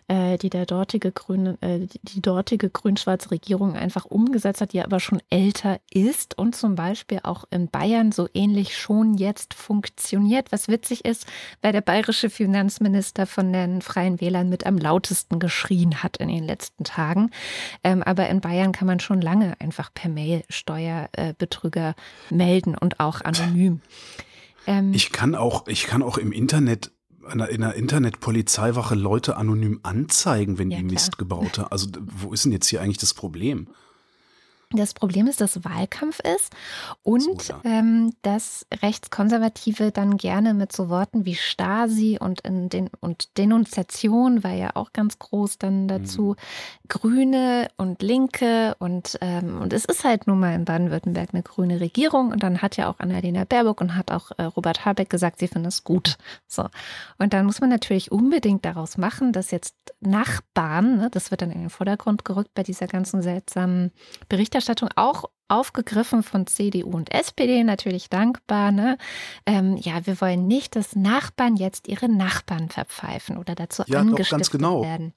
äh, 0.07 0.37
die 0.37 0.49
der 0.49 0.65
dortige 0.65 1.11
grüne, 1.11 1.57
äh, 1.61 1.87
die 2.03 2.21
dortige 2.21 2.69
grün-schwarze 2.69 3.31
Regierung 3.31 3.75
einfach 3.75 4.05
umgesetzt 4.05 4.61
hat, 4.61 4.73
die 4.73 4.81
aber 4.81 4.99
schon 4.99 5.21
älter 5.29 5.79
ist 5.91 6.37
und 6.37 6.55
zum 6.55 6.75
Beispiel 6.75 7.21
auch 7.23 7.45
in 7.51 7.69
Bayern 7.69 8.11
so 8.11 8.27
ähnlich 8.33 8.77
schon 8.77 9.15
jetzt 9.15 9.53
funktioniert. 9.53 10.51
Was 10.51 10.67
witzig 10.67 11.05
ist, 11.05 11.25
weil 11.61 11.71
der 11.71 11.81
bayerische 11.81 12.29
Finanzminister 12.29 13.25
von 13.25 13.53
den 13.53 13.81
Freien 13.81 14.19
Wählern 14.19 14.49
mit 14.49 14.65
am 14.65 14.77
lautesten 14.77 15.39
geschrien 15.39 16.03
hat 16.03 16.17
in 16.17 16.27
den 16.27 16.43
letzten 16.43 16.83
Tagen. 16.83 17.31
Ähm, 17.83 18.03
aber 18.03 18.27
in 18.29 18.41
Bayern 18.41 18.71
kann 18.71 18.87
man 18.87 18.99
schon 18.99 19.21
lange 19.21 19.59
einfach 19.59 19.93
per 19.93 20.09
Mail 20.09 20.43
Steuerbetrüger 20.49 21.95
melden 22.29 22.75
und 22.75 22.99
auch 22.99 23.21
anonym. 23.21 23.81
Ähm, 24.67 24.93
ich 24.93 25.11
kann 25.11 25.33
auch, 25.33 25.67
ich 25.67 25.85
kann 25.85 26.03
auch 26.03 26.17
im 26.17 26.31
Internet 26.31 26.91
in 27.33 27.41
einer 27.41 27.73
Internetpolizeiwache 27.73 28.95
Leute 28.95 29.35
anonym 29.35 29.81
anzeigen, 29.83 30.57
wenn 30.59 30.71
ja, 30.71 30.77
die 30.77 30.83
Mist 30.85 31.17
gebaut 31.17 31.57
haben. 31.57 31.71
Also 31.71 31.87
wo 31.99 32.31
ist 32.31 32.45
denn 32.45 32.53
jetzt 32.53 32.67
hier 32.67 32.81
eigentlich 32.81 32.99
das 32.99 33.13
Problem? 33.13 33.67
Das 34.71 34.93
Problem 34.93 35.27
ist, 35.27 35.39
dass 35.39 35.63
Wahlkampf 35.63 36.19
ist 36.19 36.53
und 37.01 37.41
so, 37.41 37.53
ja. 37.53 37.61
ähm, 37.63 38.13
dass 38.21 38.65
Rechtskonservative 38.81 39.91
dann 39.91 40.17
gerne 40.17 40.53
mit 40.53 40.73
so 40.73 40.89
Worten 40.89 41.23
wie 41.23 41.35
Stasi 41.35 42.17
und, 42.19 42.41
in 42.41 42.67
den, 42.67 42.89
und 42.99 43.37
Denunziation 43.37 44.43
war 44.43 44.51
ja 44.51 44.71
auch 44.75 44.91
ganz 44.91 45.19
groß 45.19 45.57
dann 45.57 45.87
dazu, 45.87 46.35
mhm. 46.35 46.87
Grüne 46.89 47.69
und 47.77 48.01
Linke 48.01 48.75
und, 48.79 49.17
ähm, 49.21 49.61
und 49.61 49.71
es 49.71 49.85
ist 49.85 50.03
halt 50.03 50.27
nun 50.27 50.41
mal 50.41 50.53
in 50.53 50.65
Baden-Württemberg 50.65 51.29
eine 51.31 51.43
grüne 51.43 51.79
Regierung 51.79 52.31
und 52.33 52.43
dann 52.43 52.61
hat 52.61 52.75
ja 52.75 52.89
auch 52.89 52.99
Annalena 52.99 53.45
Baerbock 53.45 53.79
und 53.79 53.95
hat 53.95 54.11
auch 54.11 54.31
äh, 54.37 54.43
Robert 54.43 54.83
Habeck 54.83 55.09
gesagt, 55.09 55.39
sie 55.39 55.47
finden 55.47 55.69
es 55.69 55.85
gut. 55.85 56.17
So. 56.45 56.67
Und 57.17 57.31
dann 57.31 57.45
muss 57.45 57.61
man 57.61 57.69
natürlich 57.69 58.11
unbedingt 58.11 58.65
daraus 58.65 58.97
machen, 58.97 59.31
dass 59.31 59.51
jetzt 59.51 59.75
Nachbarn, 60.01 60.97
ne, 60.97 61.09
das 61.09 61.31
wird 61.31 61.41
dann 61.41 61.51
in 61.51 61.61
den 61.61 61.69
Vordergrund 61.69 62.25
gerückt 62.25 62.53
bei 62.53 62.63
dieser 62.63 62.87
ganzen 62.87 63.21
seltsamen 63.21 63.91
Berichterstattung, 64.29 64.56
Berichterstattung 64.57 64.89
auch 64.95 65.25
aufgegriffen 65.49 66.23
von 66.23 66.47
CDU 66.47 66.89
und 66.89 67.13
SPD, 67.13 67.63
natürlich 67.63 68.09
dankbar. 68.09 68.71
Ne? 68.71 68.97
Ähm, 69.45 69.77
ja, 69.77 70.05
wir 70.05 70.19
wollen 70.19 70.47
nicht, 70.47 70.75
dass 70.75 70.95
Nachbarn 70.95 71.55
jetzt 71.55 71.87
ihre 71.87 72.09
Nachbarn 72.09 72.69
verpfeifen 72.69 73.37
oder 73.37 73.55
dazu 73.55 73.83
ja, 73.85 73.99
angestiftet 73.99 74.31
doch, 74.31 74.37
ganz 74.37 74.49
genau. 74.51 74.83
werden. 74.83 75.13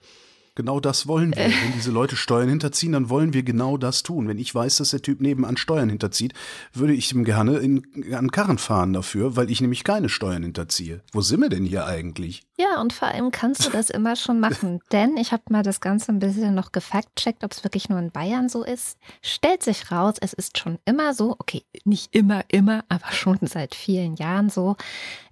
Genau 0.55 0.81
das 0.81 1.07
wollen 1.07 1.35
wir. 1.35 1.45
Wenn 1.45 1.73
diese 1.75 1.91
Leute 1.91 2.17
Steuern 2.17 2.49
hinterziehen, 2.49 2.93
dann 2.93 3.09
wollen 3.09 3.33
wir 3.33 3.43
genau 3.43 3.77
das 3.77 4.03
tun. 4.03 4.29
Wenn 4.29 4.39
ich 4.39 4.55
weiß, 4.55 4.79
dass 4.79 4.91
der 4.91 5.03
Typ 5.03 5.21
nebenan 5.21 5.57
Steuern 5.57 5.89
hinterzieht, 5.89 6.35
würde 6.73 6.93
ich 6.93 7.13
ihm 7.13 7.25
gerne 7.25 7.59
in, 7.59 7.85
an 8.13 8.31
Karren 8.31 8.59
fahren 8.59 8.93
dafür, 8.93 9.37
weil 9.37 9.51
ich 9.51 9.61
nämlich 9.61 9.85
keine 9.85 10.09
Steuern 10.09 10.43
hinterziehe. 10.43 11.03
Wo 11.13 11.21
sind 11.21 11.41
wir 11.41 11.49
denn 11.49 11.65
hier 11.65 11.87
eigentlich? 11.87 12.43
Ja, 12.59 12.81
und 12.81 12.93
vor 12.93 13.09
allem 13.09 13.31
kannst 13.31 13.65
du 13.65 13.71
das 13.71 13.89
immer 13.89 14.17
schon 14.17 14.39
machen. 14.39 14.81
Denn 14.93 15.17
ich 15.17 15.33
habe 15.33 15.45
mal 15.49 15.63
das 15.63 15.81
Ganze 15.81 16.13
ein 16.13 16.19
bisschen 16.19 16.55
noch 16.55 16.73
gefact-checkt, 16.73 17.43
ob 17.43 17.53
es 17.53 17.65
wirklich 17.65 17.89
nur 17.89 17.99
in 17.99 18.11
Bayern 18.11 18.51
so 18.51 18.65
ist. 18.65 18.99
Stellt 19.23 19.63
sich 19.63 19.91
raus, 19.91 20.17
es 20.21 20.35
ist 20.35 20.59
schon 20.59 20.79
immer 20.85 21.15
so, 21.15 21.37
okay, 21.39 21.65
nicht 21.85 22.15
immer, 22.15 22.43
immer, 22.49 22.85
aber 22.91 23.13
schon 23.13 23.39
seit 23.43 23.75
vielen 23.75 24.17
Jahren 24.17 24.51
so. 24.51 24.77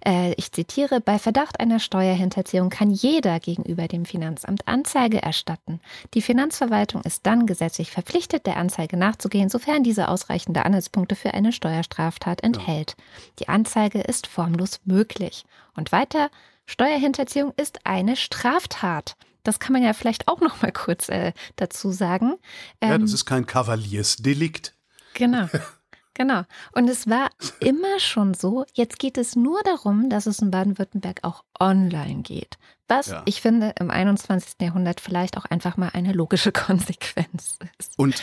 Äh, 0.03 0.33
ich 0.37 0.51
zitiere, 0.51 1.01
bei 1.01 1.19
Verdacht 1.19 1.59
einer 1.59 1.79
Steuerhinterziehung 1.79 2.71
kann 2.71 2.89
jeder 2.89 3.39
gegenüber 3.39 3.87
dem 3.87 4.05
Finanzamt 4.05 4.67
Anzeigen 4.67 5.08
Anzeige 5.09 5.23
erstatten. 5.23 5.79
Die 6.13 6.21
Finanzverwaltung 6.21 7.01
ist 7.01 7.25
dann 7.25 7.45
gesetzlich 7.47 7.91
verpflichtet, 7.91 8.45
der 8.45 8.57
Anzeige 8.57 8.95
nachzugehen, 8.95 9.49
sofern 9.49 9.83
diese 9.83 10.07
ausreichende 10.07 10.65
Anhaltspunkte 10.65 11.15
für 11.15 11.33
eine 11.33 11.51
Steuerstraftat 11.51 12.43
enthält. 12.43 12.95
Die 13.39 13.49
Anzeige 13.49 14.01
ist 14.01 14.27
formlos 14.27 14.79
möglich. 14.85 15.45
Und 15.75 15.91
weiter, 15.91 16.29
Steuerhinterziehung 16.65 17.53
ist 17.57 17.85
eine 17.85 18.15
Straftat. 18.15 19.15
Das 19.43 19.59
kann 19.59 19.73
man 19.73 19.83
ja 19.83 19.93
vielleicht 19.93 20.27
auch 20.27 20.41
noch 20.41 20.61
mal 20.61 20.71
kurz 20.71 21.09
äh, 21.09 21.33
dazu 21.55 21.91
sagen. 21.91 22.35
Ähm, 22.81 22.91
ja, 22.91 22.97
das 22.97 23.09
ähm, 23.09 23.15
ist 23.15 23.25
kein 23.25 23.45
Kavaliersdelikt. 23.45 24.75
Genau. 25.15 25.47
Genau. 26.19 26.43
Und 26.73 26.89
es 26.89 27.07
war 27.07 27.29
immer 27.61 27.97
schon 27.99 28.33
so. 28.33 28.65
Jetzt 28.73 28.99
geht 28.99 29.17
es 29.17 29.37
nur 29.37 29.61
darum, 29.63 30.09
dass 30.09 30.25
es 30.25 30.39
in 30.39 30.51
Baden-Württemberg 30.51 31.19
auch 31.23 31.45
online 31.57 32.23
geht. 32.23 32.57
Was 32.89 33.07
ja. 33.07 33.21
ich 33.25 33.39
finde 33.39 33.73
im 33.79 33.89
21. 33.89 34.55
Jahrhundert 34.61 34.99
vielleicht 34.99 35.37
auch 35.37 35.45
einfach 35.45 35.77
mal 35.77 35.91
eine 35.93 36.11
logische 36.11 36.51
Konsequenz 36.51 37.57
ist. 37.79 37.93
Und 37.97 38.21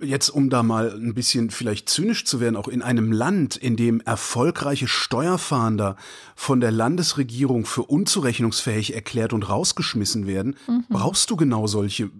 jetzt, 0.00 0.30
um 0.30 0.50
da 0.50 0.64
mal 0.64 0.90
ein 0.90 1.14
bisschen 1.14 1.50
vielleicht 1.50 1.88
zynisch 1.88 2.24
zu 2.24 2.40
werden, 2.40 2.56
auch 2.56 2.66
in 2.66 2.82
einem 2.82 3.12
Land, 3.12 3.54
in 3.56 3.76
dem 3.76 4.00
erfolgreiche 4.00 4.88
Steuerfahnder 4.88 5.94
von 6.34 6.60
der 6.60 6.72
Landesregierung 6.72 7.64
für 7.64 7.84
unzurechnungsfähig 7.84 8.92
erklärt 8.92 9.32
und 9.32 9.48
rausgeschmissen 9.48 10.26
werden, 10.26 10.56
mhm. 10.66 10.84
brauchst 10.88 11.30
du 11.30 11.36
genau 11.36 11.68
solche 11.68 12.10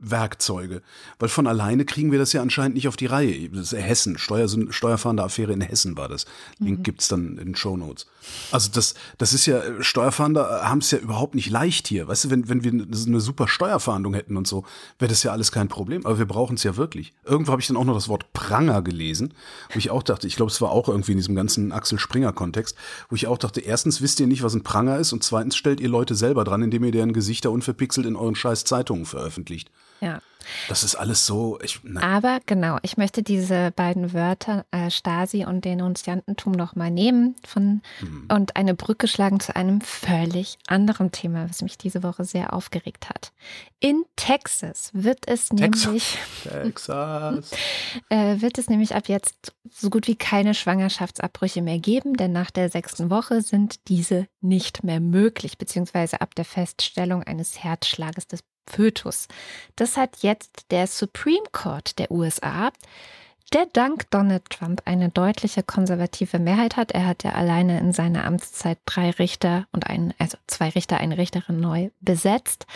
Werkzeuge. 0.00 0.82
Weil 1.18 1.28
von 1.28 1.46
alleine 1.46 1.84
kriegen 1.84 2.12
wir 2.12 2.18
das 2.18 2.32
ja 2.32 2.42
anscheinend 2.42 2.74
nicht 2.74 2.88
auf 2.88 2.96
die 2.96 3.06
Reihe. 3.06 3.48
Das 3.50 3.72
ist 3.72 3.78
Hessen, 3.78 4.18
Steuer, 4.18 4.48
Steuerfahrende 4.70 5.22
Affäre 5.22 5.52
in 5.52 5.60
Hessen 5.60 5.96
war 5.96 6.08
das. 6.08 6.26
Link 6.58 6.78
mhm. 6.78 6.82
gibt's 6.82 7.08
dann 7.08 7.38
in 7.38 7.46
den 7.46 7.56
Show 7.56 7.76
Notes. 7.76 8.06
Also 8.52 8.70
das, 8.72 8.94
das 9.18 9.32
ist 9.32 9.46
ja, 9.46 9.62
Steuerfahnder 9.80 10.62
haben 10.62 10.78
es 10.78 10.90
ja 10.90 10.98
überhaupt 10.98 11.34
nicht 11.34 11.50
leicht 11.50 11.88
hier. 11.88 12.08
Weißt 12.08 12.24
du, 12.24 12.30
wenn, 12.30 12.48
wenn 12.48 12.64
wir 12.64 12.72
eine 12.72 13.20
super 13.20 13.48
Steuerfahndung 13.48 14.14
hätten 14.14 14.36
und 14.36 14.46
so, 14.46 14.64
wäre 14.98 15.08
das 15.08 15.22
ja 15.22 15.32
alles 15.32 15.52
kein 15.52 15.68
Problem. 15.68 16.04
Aber 16.06 16.18
wir 16.18 16.26
brauchen 16.26 16.54
es 16.54 16.62
ja 16.62 16.76
wirklich. 16.76 17.14
Irgendwo 17.24 17.52
habe 17.52 17.60
ich 17.60 17.68
dann 17.68 17.76
auch 17.76 17.84
noch 17.84 17.94
das 17.94 18.08
Wort 18.08 18.32
Pranger 18.32 18.82
gelesen, 18.82 19.34
wo 19.72 19.78
ich 19.78 19.90
auch 19.90 20.02
dachte, 20.02 20.26
ich 20.26 20.36
glaube, 20.36 20.50
es 20.50 20.60
war 20.60 20.70
auch 20.70 20.88
irgendwie 20.88 21.12
in 21.12 21.18
diesem 21.18 21.34
ganzen 21.34 21.72
Axel 21.72 21.98
Springer-Kontext, 21.98 22.76
wo 23.08 23.16
ich 23.16 23.26
auch 23.26 23.38
dachte, 23.38 23.60
erstens 23.60 24.00
wisst 24.02 24.20
ihr 24.20 24.26
nicht, 24.26 24.42
was 24.42 24.54
ein 24.54 24.62
Pranger 24.62 24.98
ist 24.98 25.12
und 25.12 25.24
zweitens 25.24 25.56
stellt 25.56 25.80
ihr 25.80 25.88
Leute 25.88 26.14
selber 26.14 26.44
dran, 26.44 26.62
indem 26.62 26.84
ihr 26.84 26.92
deren 26.92 27.12
Gesichter 27.12 27.50
unverpixelt 27.50 28.06
in 28.06 28.16
euren 28.16 28.34
scheiß 28.34 28.64
Zeitungen 28.64 29.06
veröffentlicht. 29.06 29.70
Ja. 30.00 30.20
Das 30.68 30.82
ist 30.82 30.94
alles 30.94 31.26
so. 31.26 31.58
Ich, 31.62 31.80
Aber 32.00 32.40
genau, 32.46 32.78
ich 32.82 32.96
möchte 32.96 33.22
diese 33.22 33.70
beiden 33.72 34.12
Wörter 34.12 34.64
äh, 34.70 34.90
Stasi 34.90 35.44
und 35.44 35.64
Denunziantentum 35.64 36.52
nochmal 36.52 36.90
nehmen 36.90 37.36
von, 37.46 37.82
mhm. 38.00 38.28
und 38.32 38.56
eine 38.56 38.74
Brücke 38.74 39.08
schlagen 39.08 39.40
zu 39.40 39.54
einem 39.56 39.80
völlig 39.80 40.58
anderen 40.66 41.12
Thema, 41.12 41.48
was 41.48 41.62
mich 41.62 41.78
diese 41.78 42.02
Woche 42.02 42.24
sehr 42.24 42.52
aufgeregt 42.52 43.08
hat. 43.08 43.32
In 43.80 44.04
Texas 44.16 44.90
wird 44.92 45.26
es 45.26 45.48
Texas. 45.48 45.84
nämlich 45.84 46.18
Texas. 46.42 47.50
äh, 48.08 48.40
wird 48.40 48.58
es 48.58 48.68
nämlich 48.68 48.94
ab 48.94 49.08
jetzt 49.08 49.54
so 49.70 49.90
gut 49.90 50.06
wie 50.06 50.16
keine 50.16 50.54
Schwangerschaftsabbrüche 50.54 51.62
mehr 51.62 51.78
geben, 51.78 52.14
denn 52.14 52.32
nach 52.32 52.50
der 52.50 52.70
sechsten 52.70 53.10
Woche 53.10 53.42
sind 53.42 53.88
diese 53.88 54.26
nicht 54.40 54.82
mehr 54.82 55.00
möglich, 55.00 55.58
beziehungsweise 55.58 56.20
ab 56.20 56.34
der 56.34 56.44
Feststellung 56.44 57.22
eines 57.22 57.62
Herzschlages 57.62 58.26
des 58.26 58.40
Fötus. 58.70 59.28
Das 59.76 59.96
hat 59.96 60.18
jetzt 60.22 60.70
der 60.70 60.86
Supreme 60.86 61.46
Court 61.52 61.98
der 61.98 62.10
USA, 62.10 62.70
der 63.52 63.66
dank 63.66 64.10
Donald 64.10 64.50
Trump 64.50 64.82
eine 64.84 65.08
deutliche 65.08 65.62
konservative 65.62 66.38
Mehrheit 66.38 66.76
hat. 66.76 66.92
Er 66.92 67.06
hat 67.06 67.24
ja 67.24 67.32
alleine 67.32 67.78
in 67.80 67.92
seiner 67.92 68.24
Amtszeit 68.24 68.78
drei 68.84 69.10
Richter 69.10 69.66
und 69.72 69.86
ein, 69.86 70.12
also 70.18 70.36
zwei 70.46 70.68
Richter, 70.68 70.98
eine 70.98 71.16
Richterin 71.16 71.58
neu 71.60 71.90
besetzt, 72.00 72.66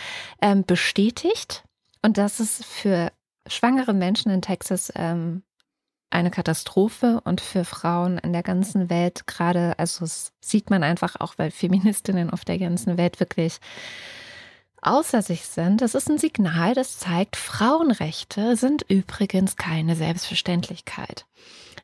ähm, 0.41 0.65
bestätigt. 0.65 1.63
Und 2.01 2.17
das 2.17 2.39
ist 2.39 2.65
für 2.65 3.11
schwangere 3.47 3.93
Menschen 3.93 4.31
in 4.31 4.41
Texas 4.41 4.91
ähm, 4.95 5.43
eine 6.09 6.31
Katastrophe 6.31 7.21
und 7.23 7.41
für 7.41 7.65
Frauen 7.65 8.17
in 8.19 8.33
der 8.33 8.43
ganzen 8.43 8.89
Welt 8.89 9.25
gerade, 9.27 9.77
also 9.77 10.05
sieht 10.41 10.69
man 10.69 10.83
einfach 10.83 11.15
auch, 11.19 11.33
weil 11.37 11.51
Feministinnen 11.51 12.29
auf 12.29 12.45
der 12.45 12.59
ganzen 12.59 12.97
Welt 12.97 13.19
wirklich 13.19 13.59
außer 14.85 15.21
sich 15.21 15.45
sind. 15.45 15.81
Das 15.81 15.95
ist 15.95 16.09
ein 16.09 16.17
Signal, 16.17 16.73
das 16.73 16.99
zeigt, 16.99 17.35
Frauenrechte 17.35 18.55
sind 18.55 18.83
übrigens 18.87 19.55
keine 19.55 19.95
Selbstverständlichkeit. 19.95 21.25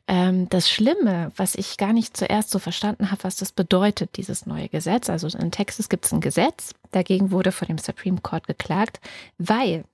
Ähm, 0.08 0.50
das 0.50 0.70
Schlimme, 0.70 1.32
was 1.36 1.56
ich 1.56 1.77
gar 1.77 1.94
nicht 1.94 2.18
zuerst 2.18 2.50
so 2.50 2.60
verstanden 2.60 3.12
habe, 3.12 3.24
was 3.24 3.36
das 3.36 3.51
bedeutet, 3.51 4.18
dieses 4.18 4.46
neue 4.46 4.68
Gesetz. 4.68 5.10
Also 5.10 5.27
in 5.38 5.51
Texas 5.51 5.89
gibt 5.89 6.06
es 6.06 6.13
ein 6.13 6.22
Gesetz, 6.22 6.74
dagegen 6.91 7.32
wurde 7.32 7.51
vor 7.51 7.68
dem 7.68 7.77
Supreme 7.77 8.20
Court 8.22 8.48
geklagt, 8.48 9.00
weil 9.38 9.86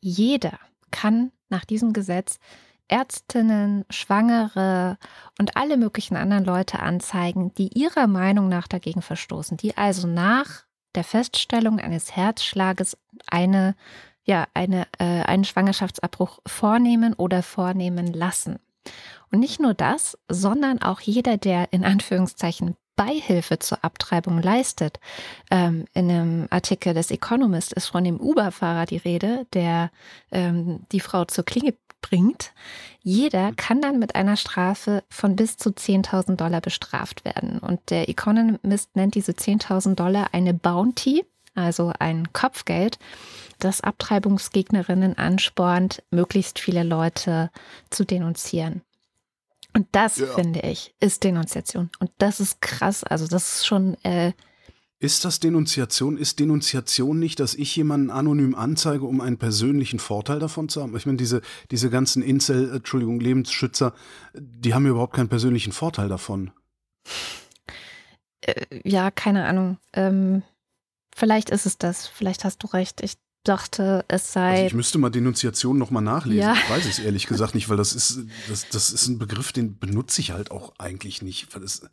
jeder 0.00 0.58
kann 0.90 1.32
nach 1.48 1.64
diesem 1.64 1.92
Gesetz 1.92 2.38
Ärztinnen, 2.90 3.84
Schwangere 3.88 4.98
und 5.38 5.56
alle 5.56 5.76
möglichen 5.76 6.16
anderen 6.16 6.44
Leute 6.44 6.80
anzeigen, 6.80 7.54
die 7.54 7.68
ihrer 7.78 8.08
Meinung 8.08 8.48
nach 8.48 8.66
dagegen 8.66 9.00
verstoßen, 9.00 9.56
die 9.56 9.76
also 9.76 10.08
nach 10.08 10.64
der 10.94 11.04
Feststellung 11.04 11.78
eines 11.78 12.16
Herzschlages 12.16 12.96
eine, 13.26 13.74
ja, 14.24 14.46
eine, 14.54 14.86
äh, 14.98 15.04
einen 15.04 15.44
Schwangerschaftsabbruch 15.44 16.40
vornehmen 16.46 17.14
oder 17.14 17.42
vornehmen 17.42 18.12
lassen. 18.12 18.58
Und 19.30 19.40
nicht 19.40 19.60
nur 19.60 19.74
das, 19.74 20.18
sondern 20.28 20.82
auch 20.82 21.00
jeder, 21.00 21.36
der 21.36 21.72
in 21.72 21.84
Anführungszeichen 21.84 22.76
Beihilfe 22.96 23.58
zur 23.58 23.82
Abtreibung 23.82 24.42
leistet. 24.42 25.00
Ähm, 25.50 25.86
in 25.94 26.10
einem 26.10 26.46
Artikel 26.50 26.92
des 26.92 27.10
Economist 27.10 27.72
ist 27.72 27.86
von 27.86 28.04
dem 28.04 28.20
Uber-Fahrer 28.20 28.84
die 28.84 28.98
Rede, 28.98 29.46
der 29.54 29.90
ähm, 30.32 30.80
die 30.92 31.00
Frau 31.00 31.24
zur 31.24 31.44
Klinge 31.44 31.74
bringt. 32.10 32.52
Jeder 33.02 33.52
kann 33.52 33.80
dann 33.80 33.98
mit 33.98 34.14
einer 34.14 34.36
Strafe 34.36 35.02
von 35.08 35.36
bis 35.36 35.56
zu 35.56 35.70
10.000 35.70 36.36
Dollar 36.36 36.60
bestraft 36.60 37.24
werden. 37.24 37.58
Und 37.58 37.80
der 37.90 38.08
Economist 38.08 38.94
nennt 38.94 39.14
diese 39.14 39.32
10.000 39.32 39.94
Dollar 39.94 40.28
eine 40.32 40.52
Bounty, 40.52 41.24
also 41.54 41.92
ein 41.98 42.32
Kopfgeld, 42.32 42.98
das 43.58 43.80
Abtreibungsgegnerinnen 43.80 45.16
anspornt, 45.16 46.02
möglichst 46.10 46.58
viele 46.58 46.82
Leute 46.82 47.50
zu 47.88 48.04
denunzieren. 48.04 48.82
Und 49.72 49.86
das, 49.92 50.18
ja. 50.18 50.26
finde 50.26 50.60
ich, 50.60 50.94
ist 51.00 51.22
Denunziation. 51.24 51.90
Und 52.00 52.10
das 52.18 52.40
ist 52.40 52.60
krass. 52.60 53.04
Also 53.04 53.26
das 53.28 53.56
ist 53.56 53.66
schon 53.66 53.94
äh, 54.02 54.32
ist 55.00 55.24
das 55.24 55.40
Denunziation? 55.40 56.18
Ist 56.18 56.38
Denunziation 56.38 57.18
nicht, 57.18 57.40
dass 57.40 57.54
ich 57.54 57.74
jemanden 57.74 58.10
anonym 58.10 58.54
anzeige, 58.54 59.06
um 59.06 59.22
einen 59.22 59.38
persönlichen 59.38 59.98
Vorteil 59.98 60.38
davon 60.38 60.68
zu 60.68 60.82
haben? 60.82 60.94
Ich 60.94 61.06
meine, 61.06 61.16
diese, 61.16 61.40
diese 61.70 61.88
ganzen 61.88 62.22
Incel, 62.22 62.70
Entschuldigung, 62.74 63.18
Lebensschützer, 63.18 63.94
die 64.34 64.74
haben 64.74 64.84
überhaupt 64.84 65.14
keinen 65.14 65.30
persönlichen 65.30 65.72
Vorteil 65.72 66.08
davon. 66.08 66.52
Äh, 68.42 68.66
ja, 68.84 69.10
keine 69.10 69.46
Ahnung. 69.46 69.78
Ähm, 69.94 70.42
vielleicht 71.16 71.48
ist 71.48 71.64
es 71.64 71.78
das. 71.78 72.06
Vielleicht 72.06 72.44
hast 72.44 72.62
du 72.62 72.66
recht. 72.66 73.00
Ich 73.00 73.14
dachte, 73.44 74.04
es 74.08 74.34
sei. 74.34 74.50
Also 74.50 74.66
ich 74.66 74.74
müsste 74.74 74.98
mal 74.98 75.08
Denunziation 75.08 75.78
nochmal 75.78 76.02
nachlesen. 76.02 76.42
Ja. 76.42 76.52
Ich 76.52 76.68
weiß 76.68 76.84
es 76.84 76.98
ehrlich 76.98 77.26
gesagt 77.26 77.54
nicht, 77.54 77.70
weil 77.70 77.78
das 77.78 77.94
ist, 77.94 78.20
das, 78.50 78.68
das 78.68 78.92
ist 78.92 79.08
ein 79.08 79.18
Begriff, 79.18 79.52
den 79.52 79.78
benutze 79.78 80.20
ich 80.20 80.32
halt 80.32 80.50
auch 80.50 80.74
eigentlich 80.78 81.22
nicht. 81.22 81.54
Weil 81.54 81.62
es, 81.62 81.88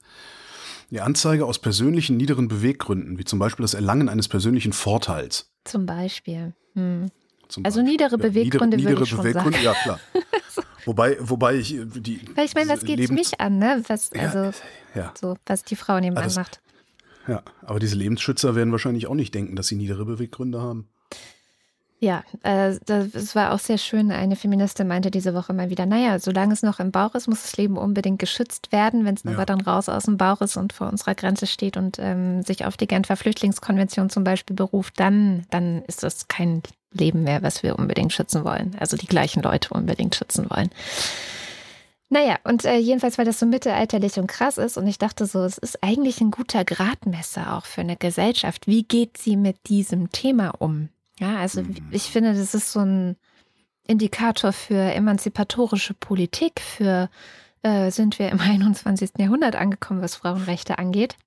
die 0.89 1.01
Anzeige 1.01 1.45
aus 1.45 1.59
persönlichen 1.59 2.17
niederen 2.17 2.47
Beweggründen, 2.47 3.17
wie 3.17 3.25
zum 3.25 3.39
Beispiel 3.39 3.63
das 3.63 3.73
Erlangen 3.73 4.09
eines 4.09 4.27
persönlichen 4.27 4.73
Vorteils. 4.73 5.51
Zum 5.63 5.85
Beispiel. 5.85 6.53
Hm. 6.73 7.07
Zum 7.47 7.65
also 7.65 7.79
Beispiel. 7.79 7.91
niedere 7.91 8.17
Beweggründe 8.17 8.77
ja, 8.77 8.89
niedere, 8.89 9.03
niedere 9.03 9.21
Beweggründe, 9.21 9.59
ja 9.59 9.73
klar. 9.73 9.99
Wobei, 10.85 11.17
wobei 11.19 11.55
ich 11.55 11.75
äh, 11.75 11.85
die. 11.85 12.21
Weil 12.33 12.45
ich 12.45 12.55
meine, 12.55 12.69
was 12.69 12.85
geht 12.85 12.99
es 13.01 13.11
mich 13.11 13.41
an, 13.41 13.57
ne? 13.57 13.83
Was, 13.87 14.09
also, 14.13 14.37
ja, 14.39 14.53
ja. 14.95 15.13
So, 15.19 15.35
was 15.45 15.65
die 15.65 15.75
Frau 15.75 15.99
nebenan 15.99 16.23
das, 16.23 16.37
macht. 16.37 16.61
Ja, 17.27 17.43
aber 17.61 17.79
diese 17.79 17.97
Lebensschützer 17.97 18.55
werden 18.55 18.71
wahrscheinlich 18.71 19.07
auch 19.07 19.13
nicht 19.13 19.35
denken, 19.35 19.57
dass 19.57 19.67
sie 19.67 19.75
niedere 19.75 20.05
Beweggründe 20.05 20.61
haben. 20.61 20.87
Ja, 21.99 22.23
äh, 22.43 22.75
das 22.85 23.35
war 23.35 23.53
auch 23.53 23.59
sehr 23.59 23.79
schön. 23.79 24.11
Eine 24.11 24.35
Feministin 24.35 24.87
meinte 24.87 25.09
diese 25.09 25.33
Woche 25.33 25.53
mal 25.53 25.71
wieder, 25.71 25.87
naja, 25.87 26.19
solange 26.19 26.53
es 26.53 26.61
noch 26.61 26.79
im 26.79 26.91
Bauch 26.91 27.15
ist, 27.15 27.27
muss 27.27 27.41
das 27.41 27.57
Leben 27.57 27.75
unbedingt 27.75 28.19
geschützt 28.19 28.71
werden. 28.71 29.03
Wenn 29.03 29.15
es 29.15 29.23
ja. 29.23 29.31
aber 29.31 29.45
dann 29.47 29.61
raus 29.61 29.89
aus 29.89 30.03
dem 30.03 30.17
Bauch 30.17 30.41
ist 30.41 30.57
und 30.57 30.73
vor 30.73 30.89
unserer 30.89 31.15
Grenze 31.15 31.47
steht 31.47 31.75
und 31.75 31.97
ähm, 31.99 32.43
sich 32.43 32.65
auf 32.65 32.77
die 32.77 32.85
Genfer 32.85 33.17
Flüchtlingskonvention 33.17 34.11
zum 34.11 34.23
Beispiel 34.23 34.55
beruft, 34.55 34.99
dann, 34.99 35.47
dann 35.49 35.81
ist 35.85 36.03
das 36.03 36.27
kein 36.27 36.61
Leben 36.91 37.23
mehr, 37.23 37.41
was 37.41 37.63
wir 37.63 37.79
unbedingt 37.79 38.13
schützen 38.13 38.45
wollen. 38.45 38.75
Also 38.79 38.95
die 38.95 39.07
gleichen 39.07 39.41
Leute 39.41 39.73
unbedingt 39.73 40.13
schützen 40.15 40.47
wollen. 40.51 40.69
Naja, 42.09 42.37
und 42.43 42.63
äh, 42.63 42.77
jedenfalls, 42.77 43.17
weil 43.17 43.25
das 43.25 43.39
so 43.39 43.47
mittelalterlich 43.47 44.17
und 44.19 44.27
krass 44.27 44.59
ist 44.59 44.77
und 44.77 44.85
ich 44.85 44.99
dachte 44.99 45.25
so, 45.25 45.43
es 45.43 45.57
ist 45.57 45.83
eigentlich 45.83 46.21
ein 46.21 46.31
guter 46.31 46.63
Gradmesser 46.63 47.57
auch 47.57 47.65
für 47.65 47.81
eine 47.81 47.97
Gesellschaft. 47.97 48.67
Wie 48.67 48.83
geht 48.83 49.17
sie 49.17 49.35
mit 49.35 49.67
diesem 49.67 50.11
Thema 50.11 50.53
um? 50.59 50.89
Ja, 51.19 51.37
also 51.37 51.61
mhm. 51.61 51.75
ich 51.91 52.03
finde, 52.03 52.33
das 52.33 52.53
ist 52.53 52.71
so 52.71 52.79
ein 52.79 53.15
Indikator 53.87 54.53
für 54.53 54.75
emanzipatorische 54.75 55.93
Politik, 55.93 56.59
für 56.59 57.09
äh, 57.63 57.91
sind 57.91 58.19
wir 58.19 58.29
im 58.29 58.39
21. 58.41 59.11
Jahrhundert 59.17 59.55
angekommen, 59.55 60.01
was 60.01 60.15
Frauenrechte 60.15 60.77
angeht. 60.77 61.17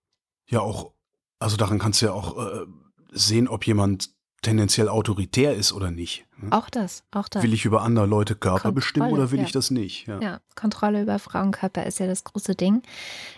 Ja, 0.49 0.61
auch, 0.61 0.93
also 1.39 1.57
daran 1.57 1.79
kannst 1.79 2.03
du 2.03 2.07
ja 2.07 2.13
auch 2.13 2.37
äh, 2.39 2.67
sehen, 3.13 3.49
ob 3.49 3.67
jemand 3.67 4.11
tendenziell 4.43 4.89
autoritär 4.89 5.55
ist 5.55 5.73
oder 5.73 5.91
nicht. 5.91 6.25
Ne? 6.39 6.53
Auch 6.53 6.71
das, 6.71 7.05
auch 7.11 7.29
das. 7.29 7.43
Will 7.43 7.53
ich 7.53 7.65
über 7.65 7.83
andere 7.83 8.07
Leute 8.07 8.35
Körper 8.35 8.55
Kontrolle, 8.55 8.75
bestimmen 8.75 9.13
oder 9.13 9.31
will 9.31 9.41
ja. 9.41 9.45
ich 9.45 9.53
das 9.53 9.71
nicht? 9.71 10.07
Ja. 10.07 10.21
ja. 10.21 10.41
Kontrolle 10.55 11.03
über 11.03 11.19
Frauenkörper 11.19 11.85
ist 11.85 11.99
ja 11.99 12.07
das 12.07 12.25
große 12.25 12.55
Ding. 12.55 12.83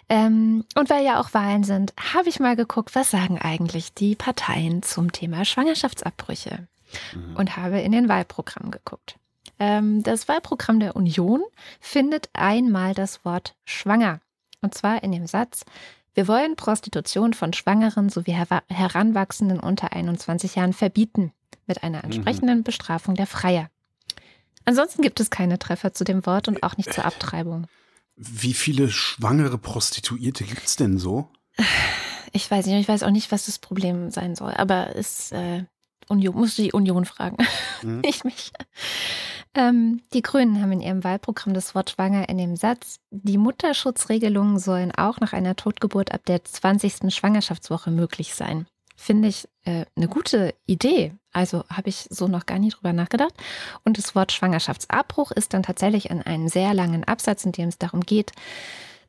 Ähm, 0.09 0.65
und 0.77 0.91
weil 0.91 1.05
ja 1.05 1.21
auch 1.21 1.35
Wahlen 1.35 1.65
sind, 1.65 1.93
habe 2.15 2.29
ich 2.29 2.39
mal 2.39 2.57
geguckt, 2.57 2.95
was 2.95 3.11
sagen 3.11 3.39
eigentlich 3.39 3.95
die 3.95 4.15
Parteien 4.15 4.83
zum 4.83 5.13
Thema 5.13 5.45
Schwangerschaftsabbrüche 5.45 6.69
mhm. 7.15 7.37
und 7.37 7.57
habe 7.57 7.81
in 7.81 7.93
den 7.93 8.09
Wahlprogramm 8.09 8.71
geguckt. 8.71 9.17
Ähm, 9.59 10.03
das 10.03 10.29
Wahlprogramm 10.29 10.81
der 10.81 10.97
Union 10.97 11.43
findet 11.81 12.29
einmal 12.33 12.95
das 12.95 13.25
Wort 13.25 13.55
schwanger. 13.65 14.21
Und 14.61 14.75
zwar 14.75 15.03
in 15.03 15.11
dem 15.11 15.27
Satz, 15.27 15.65
wir 16.15 16.29
wollen 16.29 16.57
Prostitution 16.57 17.35
von 17.35 17.53
Schwangeren 17.53 18.09
sowie 18.09 18.33
Her 18.33 18.63
Heranwachsenden 18.69 19.61
unter 19.61 19.93
21 19.93 20.57
Jahren 20.57 20.73
verbieten, 20.73 21.33
mit 21.67 21.83
einer 21.83 21.99
mhm. 21.99 22.05
entsprechenden. 22.05 22.63
Bestrafung 22.63 23.15
der 23.15 23.27
Freier. 23.27 23.69
Ansonsten 24.65 25.03
gibt 25.03 25.21
es 25.21 25.31
keine 25.31 25.59
Treffer 25.59 25.93
zu 25.93 26.05
dem 26.05 26.25
Wort 26.27 26.49
und 26.49 26.63
auch 26.63 26.77
nicht 26.77 26.93
zur 26.93 27.05
Abtreibung. 27.05 27.67
Wie 28.15 28.55
viele 28.55 28.91
schwangere 28.91 29.59
Prostituierte 29.59 30.45
gibt 30.45 30.65
es 30.67 30.77
denn 30.77 30.99
so? 30.99 31.29
Ich 32.33 32.51
weiß 32.51 32.67
nicht, 32.67 32.81
ich 32.81 32.89
weiß 32.89 33.03
auch 33.03 33.11
nicht, 33.11 33.33
was 33.33 33.47
das 33.47 33.59
Problem 33.59 34.11
sein 34.11 34.35
soll, 34.35 34.55
aber 34.55 34.97
es 34.97 35.33
äh, 35.33 35.65
Union, 36.09 36.35
musst 36.35 36.59
du 36.59 36.63
die 36.63 36.73
Union 36.73 37.05
fragen, 37.05 37.37
mhm. 37.83 38.01
nicht 38.01 38.25
mich. 38.25 38.53
Ähm, 39.55 40.01
die 40.15 40.23
Grünen 40.23 40.63
haben 40.63 40.73
in 40.73 40.81
ihrem 40.81 41.05
Wahlprogramm 41.05 41.53
das 41.53 41.75
Wort 41.75 41.91
schwanger 41.91 42.29
in 42.29 42.39
dem 42.39 42.57
Satz, 42.57 42.97
die 43.11 43.37
Mutterschutzregelungen 43.39 44.59
sollen 44.59 44.93
auch 44.93 45.21
nach 45.21 45.33
einer 45.33 45.57
Totgeburt 45.57 46.13
ab 46.13 46.25
der 46.27 46.43
20. 46.45 47.15
Schwangerschaftswoche 47.15 47.91
möglich 47.91 48.35
sein. 48.35 48.67
Finde 48.97 49.29
ich 49.29 49.49
äh, 49.65 49.85
eine 49.97 50.09
gute 50.09 50.55
Idee. 50.65 51.15
Also 51.33 51.65
habe 51.69 51.89
ich 51.89 52.07
so 52.09 52.29
noch 52.29 52.47
gar 52.47 52.59
nie 52.59 52.69
drüber 52.69 52.93
nachgedacht. 52.93 53.35
Und 53.85 53.99
das 53.99 54.15
Wort 54.15 54.33
Schwangerschaftsabbruch 54.33 55.33
ist 55.33 55.55
dann 55.55 55.63
tatsächlich 55.63 56.11
in 56.11 56.23
einem 56.23 56.49
sehr 56.49 56.73
langen 56.73 57.05
Absatz, 57.05 57.45
in 57.45 57.53
dem 57.53 57.69
es 57.69 57.79
darum 57.79 58.03
geht, 58.03 58.33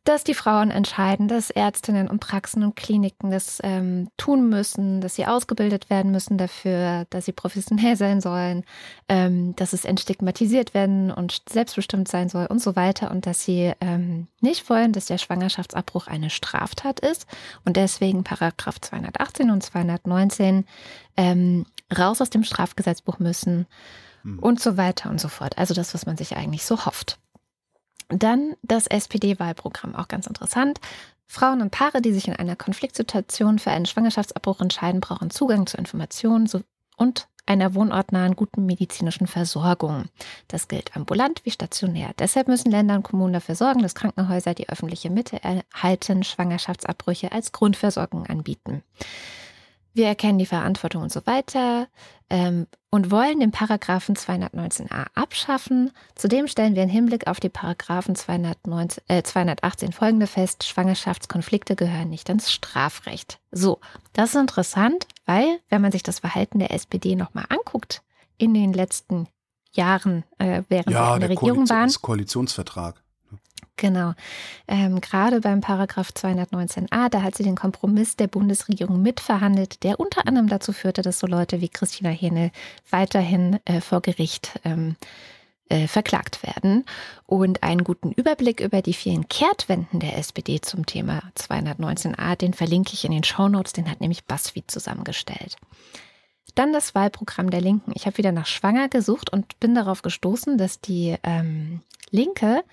dass 0.04 0.26
die 0.26 0.34
Frauen 0.34 0.70
entscheiden, 0.70 1.28
dass 1.28 1.50
Ärztinnen 1.50 2.10
und 2.10 2.20
Praxen 2.20 2.64
und 2.64 2.76
Kliniken 2.76 3.32
das 3.32 3.60
ähm, 3.64 4.10
tun 4.18 4.50
müssen, 4.50 5.00
dass 5.00 5.16
sie 5.16 5.26
ausgebildet 5.26 5.90
werden 5.90 6.12
müssen 6.12 6.38
dafür, 6.38 7.06
dass 7.10 7.26
sie 7.26 7.32
professionell 7.32 7.96
sein 7.96 8.20
sollen, 8.20 8.66
ähm, 9.08 9.56
dass 9.56 9.72
es 9.72 9.86
entstigmatisiert 9.86 10.74
werden 10.74 11.10
und 11.12 11.44
selbstbestimmt 11.50 12.10
sein 12.10 12.28
soll 12.28 12.48
und 12.48 12.62
so 12.62 12.76
weiter 12.76 13.12
und 13.12 13.26
dass 13.26 13.44
sie 13.44 13.72
ähm, 13.80 14.28
nicht 14.42 14.70
wollen, 14.70 14.92
dass 14.92 15.06
der 15.06 15.18
Schwangerschaftsabbruch 15.18 16.08
eine 16.08 16.30
Straftat 16.30 17.00
ist 17.00 17.26
und 17.64 17.78
deswegen 17.78 18.26
Paragraph 18.26 18.82
218 18.82 19.52
und 19.52 19.64
219 19.64 20.66
ähm, 21.16 21.66
raus 21.98 22.22
aus 22.22 22.30
dem 22.30 22.44
Strafgesetzbuch 22.44 23.20
müssen 23.20 23.68
hm. 24.24 24.40
und 24.40 24.60
so 24.60 24.76
weiter 24.76 25.10
und 25.10 25.22
so 25.22 25.30
fort. 25.30 25.58
Also 25.58 25.74
das, 25.74 25.94
was 25.94 26.06
man 26.06 26.18
sich 26.18 26.36
eigentlich 26.36 26.66
so 26.66 26.86
hofft. 26.86 27.20
Dann 28.10 28.56
das 28.62 28.88
SPD-Wahlprogramm, 28.88 29.96
auch 29.96 30.08
ganz 30.08 30.28
interessant. 30.28 30.80
Frauen 31.26 31.62
und 31.62 31.72
Paare, 31.72 32.02
die 32.02 32.14
sich 32.14 32.28
in 32.28 32.36
einer 32.36 32.56
Konfliktsituation 32.56 33.60
für 33.60 33.72
einen 33.72 33.86
Schwangerschaftsabbruch 33.86 34.62
entscheiden, 34.62 35.02
brauchen 35.02 35.30
Zugang 35.30 35.66
zu 35.66 35.78
Informationen 35.78 36.48
und 36.98 37.28
einer 37.46 37.76
wohnortnahen 37.76 38.36
guten 38.36 38.66
medizinischen 38.66 39.28
Versorgung. 39.28 40.06
Das 40.48 40.68
gilt 40.68 40.96
ambulant 40.96 41.44
wie 41.44 41.52
stationär. 41.52 42.12
Deshalb 42.18 42.48
müssen 42.48 42.72
Länder 42.72 42.96
und 42.96 43.04
Kommunen 43.04 43.34
dafür 43.34 43.56
sorgen, 43.56 43.82
dass 43.82 43.96
Krankenhäuser 43.96 44.54
die 44.54 44.70
öffentliche 44.70 45.10
Mitte 45.10 45.42
erhalten, 45.44 46.24
Schwangerschaftsabbrüche 46.24 47.32
als 47.32 47.52
Grundversorgung 47.52 48.26
anbieten. 48.28 48.84
Wir 49.94 50.08
erkennen 50.08 50.40
die 50.40 50.46
Verantwortung 50.46 51.04
und 51.04 51.12
so 51.12 51.22
weiter 51.26 51.88
ähm, 52.30 52.66
und 52.90 53.12
wollen 53.12 53.40
den 53.40 53.52
Paragraphen 53.52 54.16
219a 54.16 55.06
abschaffen. 55.14 55.92
Zudem 56.16 56.48
stellen 56.48 56.76
wir 56.76 56.84
im 56.84 56.90
Hinblick 56.90 57.28
auf 57.28 57.40
die 57.40 57.50
Paragraphen 57.50 58.16
219, 58.16 59.04
äh, 59.08 59.22
218 59.22 59.92
folgende 59.92 60.26
fest, 60.26 60.64
Schwangerschaftskonflikte 60.64 61.76
gehören 61.76 62.10
nicht 62.10 62.30
ins 62.30 62.52
Strafrecht. 62.52 63.40
So, 63.52 63.80
das 64.14 64.32
ist 64.32 64.42
interessant, 64.42 65.08
weil 65.26 65.60
wenn 65.70 65.82
man 65.82 65.92
sich 65.92 66.04
das 66.04 66.20
Verhalten 66.20 66.58
der 66.58 66.72
SPD 66.72 67.16
nochmal 67.16 67.46
anguckt 67.50 68.02
in 68.38 68.56
den 68.56 68.74
letzten 68.74 69.28
Jahren, 69.72 70.24
äh, 70.40 70.64
während 70.70 70.90
ja, 70.90 71.10
wir 71.10 71.14
in 71.16 71.20
der, 71.20 71.30
der 71.30 71.30
Regierung 71.30 71.66
Koalition, 71.66 71.78
waren. 71.78 71.94
Koalitionsvertrag. 72.02 73.03
Genau. 73.76 74.14
Ähm, 74.68 75.02
gerade 75.02 75.42
beim 75.42 75.62
Paragraph 75.62 76.10
219a, 76.10 77.10
da 77.10 77.22
hat 77.24 77.36
sie 77.36 77.44
den 77.44 77.56
Kompromiss 77.56 78.16
der 78.16 78.28
Bundesregierung 78.28 79.02
mitverhandelt, 79.02 79.84
der 79.84 80.00
unter 80.00 80.28
anderem 80.28 80.48
dazu 80.48 80.74
führte, 80.74 81.02
dass 81.02 81.20
so 81.20 81.28
Leute 81.28 81.60
wie 81.60 81.70
Christina 81.70 82.10
Hähnel 82.10 82.52
weiterhin 82.90 83.60
äh, 83.66 83.82
vor 83.82 84.02
Gericht 84.02 84.60
ähm, 84.64 84.96
äh, 85.70 85.88
verklagt 85.88 86.44
werden. 86.44 86.86
Und 87.26 87.64
einen 87.64 87.84
guten 87.84 88.12
Überblick 88.12 88.60
über 88.60 88.84
die 88.84 88.94
vielen 88.94 89.28
Kehrtwenden 89.28 90.00
der 90.00 90.18
SPD 90.18 90.62
zum 90.62 90.86
Thema 90.86 91.24
219a, 91.36 92.36
den 92.36 92.54
verlinke 92.54 92.94
ich 92.94 93.06
in 93.06 93.12
den 93.12 93.24
Shownotes, 93.24 93.74
den 93.74 93.90
hat 93.90 94.02
nämlich 94.02 94.26
BuzzFeed 94.26 94.70
zusammengestellt. 94.70 95.56
Dann 96.54 96.74
das 96.74 96.94
Wahlprogramm 96.94 97.50
der 97.50 97.62
Linken. 97.62 97.92
Ich 97.96 98.06
habe 98.06 98.20
wieder 98.20 98.32
nach 98.32 98.46
Schwanger 98.46 98.88
gesucht 98.88 99.32
und 99.32 99.60
bin 99.60 99.74
darauf 99.74 100.04
gestoßen, 100.04 100.60
dass 100.60 100.80
die 100.80 101.16
ähm, 101.24 101.82
Linke 102.12 102.64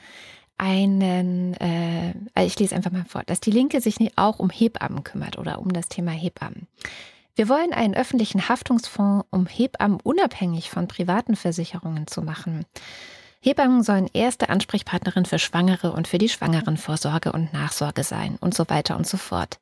einen, 0.61 1.55
äh, 1.55 2.45
ich 2.45 2.59
lese 2.59 2.77
einfach 2.77 2.93
mal 2.93 3.07
vor, 3.09 3.23
dass 3.25 3.41
die 3.41 3.51
Linke 3.51 3.81
sich 3.81 3.97
auch 4.17 4.39
um 4.39 4.51
Hebammen 4.51 5.03
kümmert 5.03 5.39
oder 5.39 5.59
um 5.59 5.73
das 5.73 5.89
Thema 5.89 6.11
Hebammen. 6.11 6.69
Wir 7.35 7.49
wollen 7.49 7.73
einen 7.73 7.95
öffentlichen 7.95 8.49
Haftungsfonds, 8.49 9.27
um 9.31 9.47
Hebammen 9.47 10.01
unabhängig 10.03 10.69
von 10.69 10.87
privaten 10.87 11.35
Versicherungen 11.35 12.07
zu 12.07 12.21
machen. 12.21 12.67
Hebammen 13.41 13.83
sollen 13.83 14.11
erste 14.13 14.51
Ansprechpartnerin 14.51 15.25
für 15.25 15.39
Schwangere 15.39 15.93
und 15.93 16.07
für 16.07 16.19
die 16.19 16.29
Schwangerenvorsorge 16.29 17.33
und 17.33 17.55
Nachsorge 17.55 18.05
sein 18.05 18.37
und 18.41 18.55
so 18.55 18.69
weiter 18.69 18.99
und 18.99 19.07
so 19.07 19.17
fort. 19.17 19.59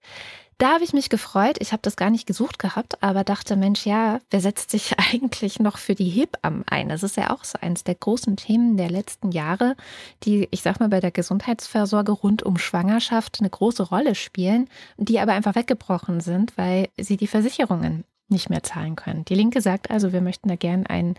Da 0.59 0.75
habe 0.75 0.83
ich 0.83 0.93
mich 0.93 1.09
gefreut. 1.09 1.57
Ich 1.61 1.71
habe 1.71 1.83
das 1.83 1.95
gar 1.95 2.11
nicht 2.11 2.27
gesucht 2.27 2.59
gehabt, 2.59 3.01
aber 3.01 3.23
dachte, 3.23 3.55
Mensch, 3.55 3.87
ja, 3.87 4.19
wer 4.31 4.41
setzt 4.41 4.73
sich 4.73 4.99
eigentlich 5.13 5.61
noch 5.61 5.79
für 5.79 5.95
die 5.95 6.09
Hebammen 6.09 6.65
ein? 6.67 6.89
Das 6.89 7.05
ist 7.05 7.17
ja 7.17 7.31
auch 7.31 7.45
so 7.45 7.59
eines 7.61 7.85
der 7.85 7.95
großen 7.95 8.37
Themen 8.37 8.77
der 8.77 8.91
letzten 8.91 9.31
Jahre, 9.31 9.77
die, 10.25 10.49
ich 10.51 10.63
sag 10.63 10.81
mal, 10.81 10.89
bei 10.89 10.99
der 10.99 11.13
Gesundheitsversorge 11.13 12.11
rund 12.11 12.43
um 12.43 12.59
Schwangerschaft 12.59 13.39
eine 13.39 13.51
große 13.51 13.85
Rolle 13.85 14.17
spielen, 14.17 14.69
die 14.97 15.21
aber 15.21 15.33
einfach 15.33 15.55
weggebrochen 15.55 16.21
sind, 16.21 16.59
weil 16.59 16.89
sie 16.99 17.17
die 17.17 17.29
Versicherungen 17.29 18.05
nicht 18.29 18.51
mehr 18.51 18.65
zahlen 18.65 18.97
können. 18.97 19.25
Die 19.25 19.37
Linke 19.37 19.61
sagt 19.61 19.91
also, 19.91 20.13
wir 20.13 20.21
möchten 20.21 20.49
da 20.49 20.57
gern 20.57 20.87
einen 20.87 21.15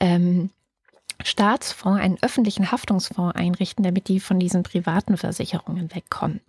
ähm, 0.00 0.48
Staatsfonds, 1.22 2.00
einen 2.00 2.18
öffentlichen 2.22 2.72
Haftungsfonds 2.72 3.36
einrichten, 3.36 3.84
damit 3.84 4.08
die 4.08 4.18
von 4.18 4.40
diesen 4.40 4.62
privaten 4.62 5.18
Versicherungen 5.18 5.94
wegkommen. 5.94 6.40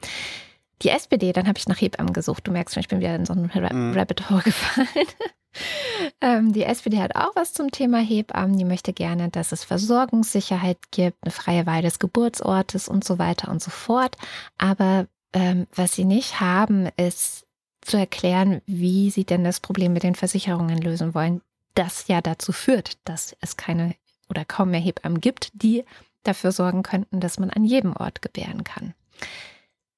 Die 0.82 0.90
SPD, 0.90 1.34
dann 1.34 1.48
habe 1.48 1.58
ich 1.58 1.68
nach 1.68 1.80
Hebammen 1.80 2.14
gesucht. 2.14 2.48
Du 2.48 2.52
merkst 2.52 2.74
schon, 2.74 2.82
ich 2.82 2.88
bin 2.88 3.00
wieder 3.00 3.16
in 3.16 3.26
so 3.26 3.34
einen 3.34 3.52
mhm. 3.54 3.94
Rabbit 3.94 4.30
Hole 4.30 4.42
gefallen. 4.42 4.88
ähm, 6.22 6.54
die 6.54 6.64
SPD 6.64 7.00
hat 7.02 7.16
auch 7.16 7.36
was 7.36 7.54
zum 7.54 7.72
Thema 7.72 8.00
Hebammen. 8.00 8.58
Die 8.58 8.66
möchte 8.66 8.94
gerne, 8.94 9.30
dass 9.30 9.52
es 9.52 9.64
Versorgungssicherheit 9.64 10.78
gibt, 10.92 11.18
eine 11.24 11.32
freie 11.32 11.66
Wahl 11.66 11.82
des 11.82 12.00
Geburtsortes 12.00 12.88
und 12.88 13.04
so 13.04 13.20
weiter 13.20 13.52
und 13.52 13.62
so 13.62 13.72
fort. 13.72 14.16
Aber 14.58 15.08
ähm, 15.34 15.68
was 15.74 15.94
sie 15.94 16.06
nicht 16.06 16.40
haben, 16.40 16.88
ist 16.98 17.46
zu 17.82 17.98
erklären, 17.98 18.62
wie 18.66 19.10
sie 19.10 19.26
denn 19.26 19.44
das 19.44 19.60
Problem 19.60 19.94
mit 19.94 20.04
den 20.04 20.16
Versicherungen 20.16 20.80
lösen 20.80 21.14
wollen, 21.14 21.42
das 21.76 22.08
ja 22.08 22.22
dazu 22.22 22.52
führt, 22.52 22.98
dass 23.06 23.36
es 23.42 23.58
keine 23.58 23.96
oder 24.30 24.46
kaum 24.46 24.72
mehr 24.72 24.80
Hebammen 24.80 25.22
gibt, 25.22 25.50
die 25.54 25.84
dafür 26.24 26.52
sorgen 26.52 26.84
könnten, 26.84 27.20
dass 27.20 27.40
man 27.40 27.50
an 27.50 27.64
jedem 27.64 27.96
Ort 27.96 28.22
gebären 28.22 28.64
kann. 28.64 28.94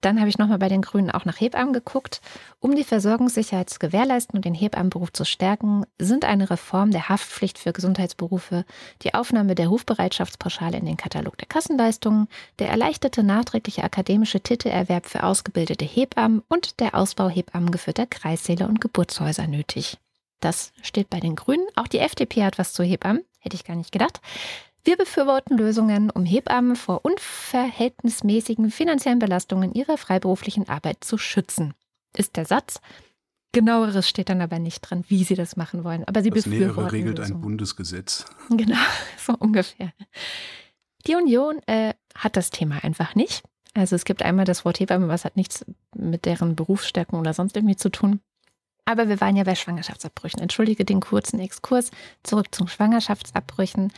Dann 0.01 0.19
habe 0.19 0.29
ich 0.29 0.37
nochmal 0.37 0.57
bei 0.57 0.67
den 0.67 0.81
Grünen 0.81 1.11
auch 1.11 1.25
nach 1.25 1.39
Hebammen 1.39 1.73
geguckt. 1.73 2.21
Um 2.59 2.75
die 2.75 2.83
Versorgungssicherheit 2.83 3.69
zu 3.69 3.79
gewährleisten 3.79 4.35
und 4.35 4.45
den 4.45 4.55
Hebammenberuf 4.55 5.13
zu 5.13 5.25
stärken, 5.25 5.85
sind 5.99 6.25
eine 6.25 6.49
Reform 6.49 6.91
der 6.91 7.09
Haftpflicht 7.09 7.59
für 7.59 7.71
Gesundheitsberufe, 7.71 8.65
die 9.03 9.13
Aufnahme 9.13 9.55
der 9.55 9.67
Rufbereitschaftspauschale 9.67 10.77
in 10.77 10.85
den 10.85 10.97
Katalog 10.97 11.37
der 11.37 11.47
Kassenleistungen, 11.47 12.27
der 12.59 12.69
erleichterte 12.69 13.23
nachträgliche 13.23 13.83
akademische 13.83 14.41
Titelerwerb 14.41 15.05
für 15.05 15.23
ausgebildete 15.23 15.85
Hebammen 15.85 16.41
und 16.49 16.79
der 16.79 16.95
Ausbau 16.95 17.29
hebammengeführter 17.29 18.07
Kreissäle 18.07 18.67
und 18.67 18.81
Geburtshäuser 18.81 19.47
nötig. 19.47 19.97
Das 20.39 20.73
steht 20.81 21.09
bei 21.09 21.19
den 21.19 21.35
Grünen. 21.35 21.67
Auch 21.75 21.87
die 21.87 21.99
FDP 21.99 22.43
hat 22.43 22.57
was 22.57 22.73
zu 22.73 22.83
Hebammen. 22.83 23.23
Hätte 23.39 23.55
ich 23.55 23.63
gar 23.63 23.75
nicht 23.75 23.91
gedacht. 23.91 24.19
Wir 24.83 24.97
befürworten 24.97 25.57
Lösungen, 25.57 26.09
um 26.09 26.25
Hebammen 26.25 26.75
vor 26.75 27.05
unverhältnismäßigen 27.05 28.71
finanziellen 28.71 29.19
Belastungen 29.19 29.73
ihrer 29.73 29.97
freiberuflichen 29.97 30.67
Arbeit 30.67 31.03
zu 31.03 31.17
schützen. 31.17 31.73
Ist 32.15 32.35
der 32.35 32.45
Satz. 32.45 32.81
Genaueres 33.53 34.07
steht 34.07 34.29
dann 34.29 34.41
aber 34.41 34.59
nicht 34.59 34.81
drin, 34.81 35.03
wie 35.07 35.23
sie 35.23 35.35
das 35.35 35.57
machen 35.57 35.83
wollen. 35.83 36.05
Aber 36.05 36.23
sie 36.23 36.29
das 36.29 36.45
befürworten. 36.45 36.75
Nähere 36.75 36.91
regelt 36.91 37.17
Lösungen. 37.19 37.37
ein 37.37 37.41
Bundesgesetz. 37.41 38.25
Genau, 38.49 38.77
so 39.17 39.33
ungefähr. 39.37 39.93
Die 41.05 41.15
Union 41.15 41.61
äh, 41.67 41.93
hat 42.15 42.37
das 42.37 42.49
Thema 42.49 42.83
einfach 42.83 43.13
nicht. 43.15 43.43
Also 43.73 43.95
es 43.95 44.05
gibt 44.05 44.23
einmal 44.23 44.45
das 44.45 44.65
Wort 44.65 44.79
Hebamme, 44.79 45.07
was 45.07 45.25
hat 45.25 45.37
nichts 45.37 45.65
mit 45.95 46.25
deren 46.25 46.55
Berufsstärken 46.55 47.19
oder 47.19 47.33
sonst 47.33 47.55
irgendwie 47.55 47.75
zu 47.75 47.89
tun. 47.89 48.19
Aber 48.85 49.07
wir 49.07 49.21
waren 49.21 49.35
ja 49.35 49.43
bei 49.43 49.55
Schwangerschaftsabbrüchen. 49.55 50.41
Entschuldige 50.41 50.85
den 50.85 50.99
kurzen 51.01 51.39
Exkurs. 51.39 51.91
Zurück 52.23 52.53
zu 52.53 52.67
Schwangerschaftsabbrüchen. 52.67 53.93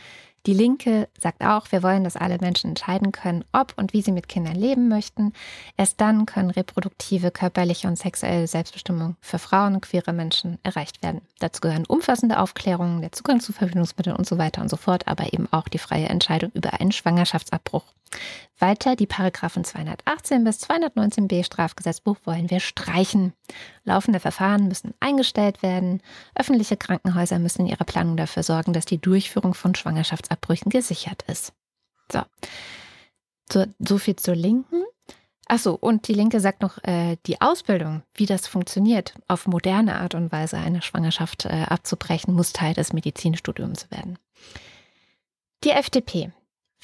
Die 0.46 0.52
Linke 0.52 1.08
sagt 1.18 1.42
auch, 1.42 1.72
wir 1.72 1.82
wollen, 1.82 2.04
dass 2.04 2.16
alle 2.16 2.36
Menschen 2.38 2.70
entscheiden 2.70 3.12
können, 3.12 3.44
ob 3.52 3.72
und 3.78 3.94
wie 3.94 4.02
sie 4.02 4.12
mit 4.12 4.28
Kindern 4.28 4.56
leben 4.56 4.88
möchten. 4.88 5.32
Erst 5.78 6.02
dann 6.02 6.26
können 6.26 6.50
reproduktive, 6.50 7.30
körperliche 7.30 7.88
und 7.88 7.98
sexuelle 7.98 8.46
Selbstbestimmung 8.46 9.16
für 9.22 9.38
Frauen 9.38 9.74
und 9.74 9.80
queere 9.80 10.12
Menschen 10.12 10.58
erreicht 10.62 11.02
werden. 11.02 11.22
Dazu 11.38 11.62
gehören 11.62 11.86
umfassende 11.86 12.38
Aufklärungen, 12.38 13.00
der 13.00 13.12
Zugang 13.12 13.40
zu 13.40 13.54
Verhütungsmitteln 13.54 14.16
und 14.16 14.26
so 14.26 14.36
weiter 14.36 14.60
und 14.60 14.68
so 14.68 14.76
fort, 14.76 15.08
aber 15.08 15.32
eben 15.32 15.48
auch 15.50 15.68
die 15.68 15.78
freie 15.78 16.10
Entscheidung 16.10 16.50
über 16.52 16.74
einen 16.78 16.92
Schwangerschaftsabbruch. 16.92 17.84
Weiter 18.58 18.96
die 18.96 19.06
Paragraphen 19.06 19.64
218 19.64 20.44
bis 20.44 20.62
219b 20.62 21.44
Strafgesetzbuch 21.44 22.16
wollen 22.24 22.50
wir 22.50 22.60
streichen. 22.60 23.32
Laufende 23.84 24.20
Verfahren 24.20 24.68
müssen 24.68 24.94
eingestellt 25.00 25.62
werden. 25.62 26.02
Öffentliche 26.34 26.76
Krankenhäuser 26.76 27.38
müssen 27.38 27.62
in 27.62 27.66
ihrer 27.66 27.84
Planung 27.84 28.16
dafür 28.16 28.42
sorgen, 28.42 28.72
dass 28.72 28.84
die 28.84 29.00
Durchführung 29.00 29.54
von 29.54 29.74
Schwangerschaftsabbrüchen 29.74 30.70
gesichert 30.70 31.22
ist. 31.26 31.52
So. 32.10 32.22
So, 33.52 33.66
so 33.78 33.98
viel 33.98 34.16
zur 34.16 34.34
Linken. 34.34 34.84
Achso, 35.46 35.74
und 35.74 36.08
die 36.08 36.14
Linke 36.14 36.40
sagt 36.40 36.62
noch, 36.62 36.82
äh, 36.84 37.16
die 37.26 37.40
Ausbildung, 37.40 38.02
wie 38.14 38.24
das 38.24 38.46
funktioniert, 38.46 39.14
auf 39.28 39.46
moderne 39.46 40.00
Art 40.00 40.14
und 40.14 40.32
Weise 40.32 40.56
eine 40.56 40.80
Schwangerschaft 40.80 41.44
äh, 41.44 41.66
abzubrechen, 41.68 42.32
muss 42.32 42.54
Teil 42.54 42.72
des 42.72 42.94
Medizinstudiums 42.94 43.90
werden. 43.90 44.18
Die 45.64 45.70
FDP, 45.70 46.32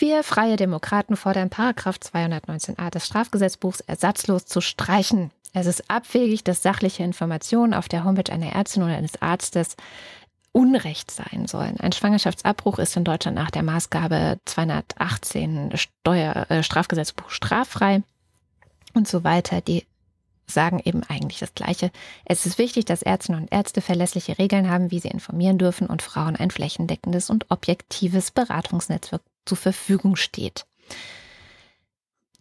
wir 0.01 0.23
Freie 0.23 0.57
Demokraten 0.57 1.17
fordern 1.17 1.51
Paragraph 1.51 1.97
219a 1.97 2.91
des 2.91 3.07
Strafgesetzbuchs 3.07 3.81
ersatzlos 3.81 4.47
zu 4.47 4.61
streichen. 4.61 5.31
Es 5.53 5.67
ist 5.67 5.91
abwegig, 5.91 6.45
dass 6.45 6.63
sachliche 6.63 7.03
Informationen 7.03 7.75
auf 7.75 7.89
der 7.89 8.05
Homepage 8.05 8.33
einer 8.33 8.53
Ärztin 8.53 8.83
oder 8.83 8.97
eines 8.97 9.21
Arztes 9.21 9.77
Unrecht 10.53 11.11
sein 11.11 11.47
sollen. 11.47 11.79
Ein 11.79 11.93
Schwangerschaftsabbruch 11.93 12.79
ist 12.79 12.97
in 12.97 13.05
Deutschland 13.05 13.37
nach 13.37 13.51
der 13.51 13.63
Maßgabe 13.63 14.39
218 14.45 15.77
Steuer, 15.77 16.47
äh, 16.49 16.63
Strafgesetzbuch 16.63 17.31
straffrei 17.31 18.03
und 18.95 19.07
so 19.07 19.23
weiter. 19.23 19.61
Die 19.61 19.87
sagen 20.47 20.81
eben 20.85 21.03
eigentlich 21.05 21.39
das 21.39 21.55
Gleiche. 21.55 21.93
Es 22.25 22.47
ist 22.47 22.59
wichtig, 22.59 22.85
dass 22.85 23.03
Ärztinnen 23.03 23.43
und 23.43 23.53
Ärzte 23.53 23.81
verlässliche 23.81 24.39
Regeln 24.39 24.69
haben, 24.69 24.91
wie 24.91 24.99
sie 24.99 25.09
informieren 25.09 25.59
dürfen 25.59 25.87
und 25.87 26.03
Frauen 26.03 26.35
ein 26.35 26.51
flächendeckendes 26.51 27.31
und 27.31 27.51
objektives 27.51 28.33
Beratungsnetzwerk 28.33 29.23
zur 29.45 29.57
Verfügung 29.57 30.17
steht. 30.17 30.67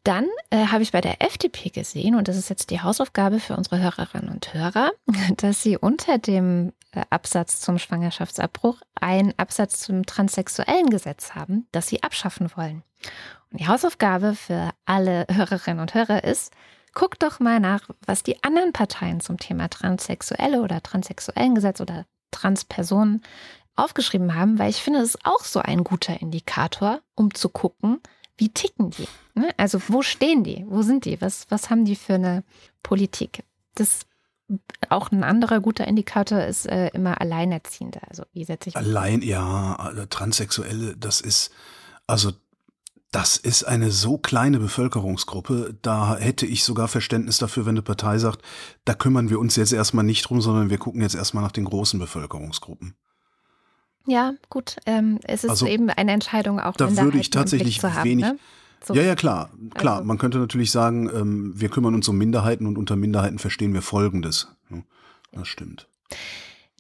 Dann 0.03 0.27
äh, 0.49 0.67
habe 0.67 0.81
ich 0.81 0.91
bei 0.91 1.01
der 1.01 1.21
FDP 1.21 1.69
gesehen, 1.69 2.15
und 2.15 2.27
das 2.27 2.38
ist 2.38 2.49
jetzt 2.49 2.69
die 2.69 2.81
Hausaufgabe 2.81 3.39
für 3.39 3.55
unsere 3.55 3.79
Hörerinnen 3.79 4.29
und 4.29 4.53
Hörer, 4.53 4.91
dass 5.38 5.62
sie 5.62 5.77
unter 5.77 6.17
dem 6.17 6.73
äh, 6.91 7.03
Absatz 7.09 7.62
zum 7.62 7.77
Schwangerschaftsabbruch 7.77 8.79
einen 8.99 9.33
Absatz 9.38 9.81
zum 9.81 10.05
transsexuellen 10.05 10.89
Gesetz 10.89 11.35
haben, 11.35 11.67
das 11.71 11.88
sie 11.88 12.01
abschaffen 12.01 12.49
wollen. 12.55 12.83
Und 13.51 13.59
die 13.59 13.67
Hausaufgabe 13.67 14.35
für 14.35 14.71
alle 14.85 15.25
Hörerinnen 15.29 15.79
und 15.79 15.93
Hörer 15.93 16.23
ist, 16.23 16.53
guckt 16.93 17.21
doch 17.23 17.39
mal 17.39 17.59
nach, 17.59 17.89
was 18.05 18.23
die 18.23 18.43
anderen 18.43 18.73
Parteien 18.73 19.19
zum 19.19 19.38
Thema 19.38 19.69
transsexuelle 19.69 20.62
oder 20.62 20.81
transsexuellen 20.81 21.55
Gesetz 21.55 21.81
oder 21.81 22.05
Transpersonen 22.31 23.21
aufgeschrieben 23.75 24.36
haben, 24.36 24.60
weil 24.60 24.69
ich 24.69 24.82
finde, 24.82 24.99
es 24.99 25.15
ist 25.15 25.25
auch 25.25 25.43
so 25.43 25.60
ein 25.60 25.84
guter 25.84 26.21
Indikator, 26.21 27.01
um 27.15 27.34
zu 27.34 27.49
gucken, 27.49 28.01
wie 28.38 28.49
ticken 28.49 28.89
die. 28.91 29.08
Ne? 29.36 29.49
Also 29.58 29.82
wo 29.88 30.01
stehen 30.01 30.43
die? 30.43 30.65
Wo 30.67 30.82
sind 30.82 31.05
die? 31.05 31.21
Was, 31.21 31.45
was 31.49 31.69
haben 31.69 31.86
die 31.86 31.95
für 31.95 32.15
eine 32.15 32.43
Politik? 32.84 33.43
Das 33.75 34.05
auch 34.89 35.12
ein 35.12 35.23
anderer 35.23 35.60
guter 35.60 35.88
Indikator 35.88 36.41
ist 36.41 36.65
äh, 36.65 36.88
immer 36.89 37.21
Alleinerziehende. 37.21 37.99
Also 38.10 38.23
wie 38.34 38.43
setze 38.43 38.69
ich 38.69 38.75
Allein, 38.75 39.21
ja, 39.21 39.91
Transsexuelle, 40.10 40.97
das 40.97 41.21
ist, 41.21 41.51
also 42.08 42.32
das 43.12 43.38
ist 43.38 43.63
eine 43.63 43.91
so 43.91 44.17
kleine 44.17 44.60
Bevölkerungsgruppe, 44.60 45.77
da 45.82 46.17
hätte 46.17 46.45
ich 46.45 46.63
sogar 46.63 46.88
Verständnis 46.88 47.38
dafür, 47.38 47.65
wenn 47.65 47.73
eine 47.73 47.82
Partei 47.82 48.17
sagt, 48.19 48.41
da 48.86 48.93
kümmern 48.93 49.29
wir 49.29 49.39
uns 49.39 49.55
jetzt 49.55 49.73
erstmal 49.73 50.05
nicht 50.05 50.23
drum, 50.23 50.41
sondern 50.41 50.69
wir 50.69 50.77
gucken 50.77 51.01
jetzt 51.01 51.15
erstmal 51.15 51.43
nach 51.43 51.51
den 51.51 51.65
großen 51.65 51.99
Bevölkerungsgruppen. 51.99 52.95
Ja, 54.09 54.33
gut. 54.49 54.77
Ähm, 54.85 55.19
es 55.23 55.43
ist 55.43 55.51
also, 55.51 55.67
eben 55.67 55.89
eine 55.89 56.11
Entscheidung 56.11 56.59
auch. 56.59 56.75
Da 56.75 56.95
würde 56.97 57.19
ich 57.19 57.29
tatsächlich 57.29 57.83
haben, 57.83 58.03
wenig. 58.03 58.25
Ne? 58.25 58.39
So. 58.83 58.93
Ja, 58.95 59.03
ja, 59.03 59.15
klar. 59.15 59.51
Klar, 59.75 59.97
also. 59.97 60.07
man 60.07 60.17
könnte 60.17 60.39
natürlich 60.39 60.71
sagen, 60.71 61.09
ähm, 61.13 61.53
wir 61.55 61.69
kümmern 61.69 61.93
uns 61.93 62.07
um 62.07 62.17
Minderheiten 62.17 62.65
und 62.65 62.77
unter 62.77 62.95
Minderheiten 62.95 63.37
verstehen 63.37 63.73
wir 63.73 63.81
Folgendes. 63.81 64.47
Das 65.31 65.47
stimmt. 65.47 65.87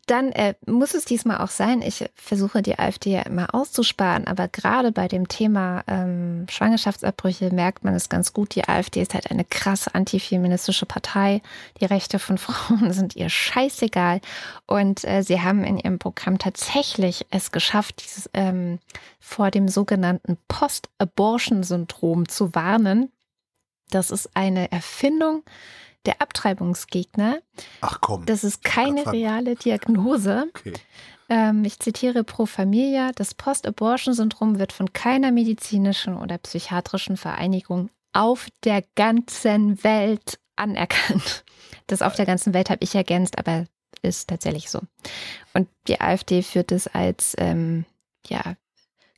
Dann 0.09 0.31
äh, 0.31 0.55
muss 0.65 0.95
es 0.95 1.05
diesmal 1.05 1.37
auch 1.37 1.49
sein, 1.49 1.81
ich 1.83 2.09
versuche 2.15 2.61
die 2.61 2.79
AfD 2.79 3.11
ja 3.11 3.21
immer 3.21 3.53
auszusparen, 3.53 4.25
aber 4.25 4.47
gerade 4.47 4.91
bei 4.91 5.07
dem 5.07 5.27
Thema 5.27 5.83
ähm, 5.87 6.47
Schwangerschaftsabbrüche 6.49 7.53
merkt 7.53 7.83
man 7.83 7.93
es 7.93 8.09
ganz 8.09 8.33
gut. 8.33 8.55
Die 8.55 8.67
AfD 8.67 9.01
ist 9.01 9.13
halt 9.13 9.29
eine 9.29 9.45
krass 9.45 9.87
antifeministische 9.87 10.87
Partei. 10.87 11.41
Die 11.79 11.85
Rechte 11.85 12.17
von 12.17 12.37
Frauen 12.39 12.91
sind 12.91 13.15
ihr 13.15 13.29
scheißegal. 13.29 14.21
Und 14.65 15.03
äh, 15.05 15.21
sie 15.21 15.41
haben 15.41 15.63
in 15.63 15.77
ihrem 15.77 15.99
Programm 15.99 16.39
tatsächlich 16.39 17.27
es 17.29 17.51
geschafft, 17.51 18.03
dieses 18.03 18.29
ähm, 18.33 18.79
vor 19.19 19.51
dem 19.51 19.67
sogenannten 19.67 20.37
Post-Abortion-Syndrom 20.47 22.27
zu 22.27 22.55
warnen. 22.55 23.11
Das 23.91 24.09
ist 24.09 24.29
eine 24.35 24.71
Erfindung 24.71 25.43
der 26.05 26.21
Abtreibungsgegner. 26.21 27.39
Ach 27.81 27.99
komm. 28.01 28.25
Das 28.25 28.43
ist 28.43 28.63
keine 28.63 29.11
reale 29.11 29.55
Diagnose. 29.55 30.45
Okay. 30.49 30.73
Ähm, 31.29 31.63
ich 31.63 31.79
zitiere 31.79 32.23
Pro 32.23 32.45
Familia. 32.45 33.11
Das 33.13 33.35
Post-Abortion-Syndrom 33.35 34.59
wird 34.59 34.73
von 34.73 34.93
keiner 34.93 35.31
medizinischen 35.31 36.17
oder 36.17 36.37
psychiatrischen 36.37 37.17
Vereinigung 37.17 37.89
auf 38.13 38.47
der 38.63 38.83
ganzen 38.95 39.83
Welt 39.83 40.39
anerkannt. 40.55 41.43
Das 41.87 42.01
auf 42.01 42.15
der 42.15 42.25
ganzen 42.25 42.53
Welt 42.53 42.69
habe 42.69 42.83
ich 42.83 42.95
ergänzt, 42.95 43.37
aber 43.37 43.65
ist 44.01 44.29
tatsächlich 44.29 44.69
so. 44.69 44.81
Und 45.53 45.67
die 45.87 45.99
AfD 45.99 46.41
führt 46.41 46.71
es 46.71 46.87
als 46.87 47.35
ähm, 47.37 47.85
ja, 48.27 48.55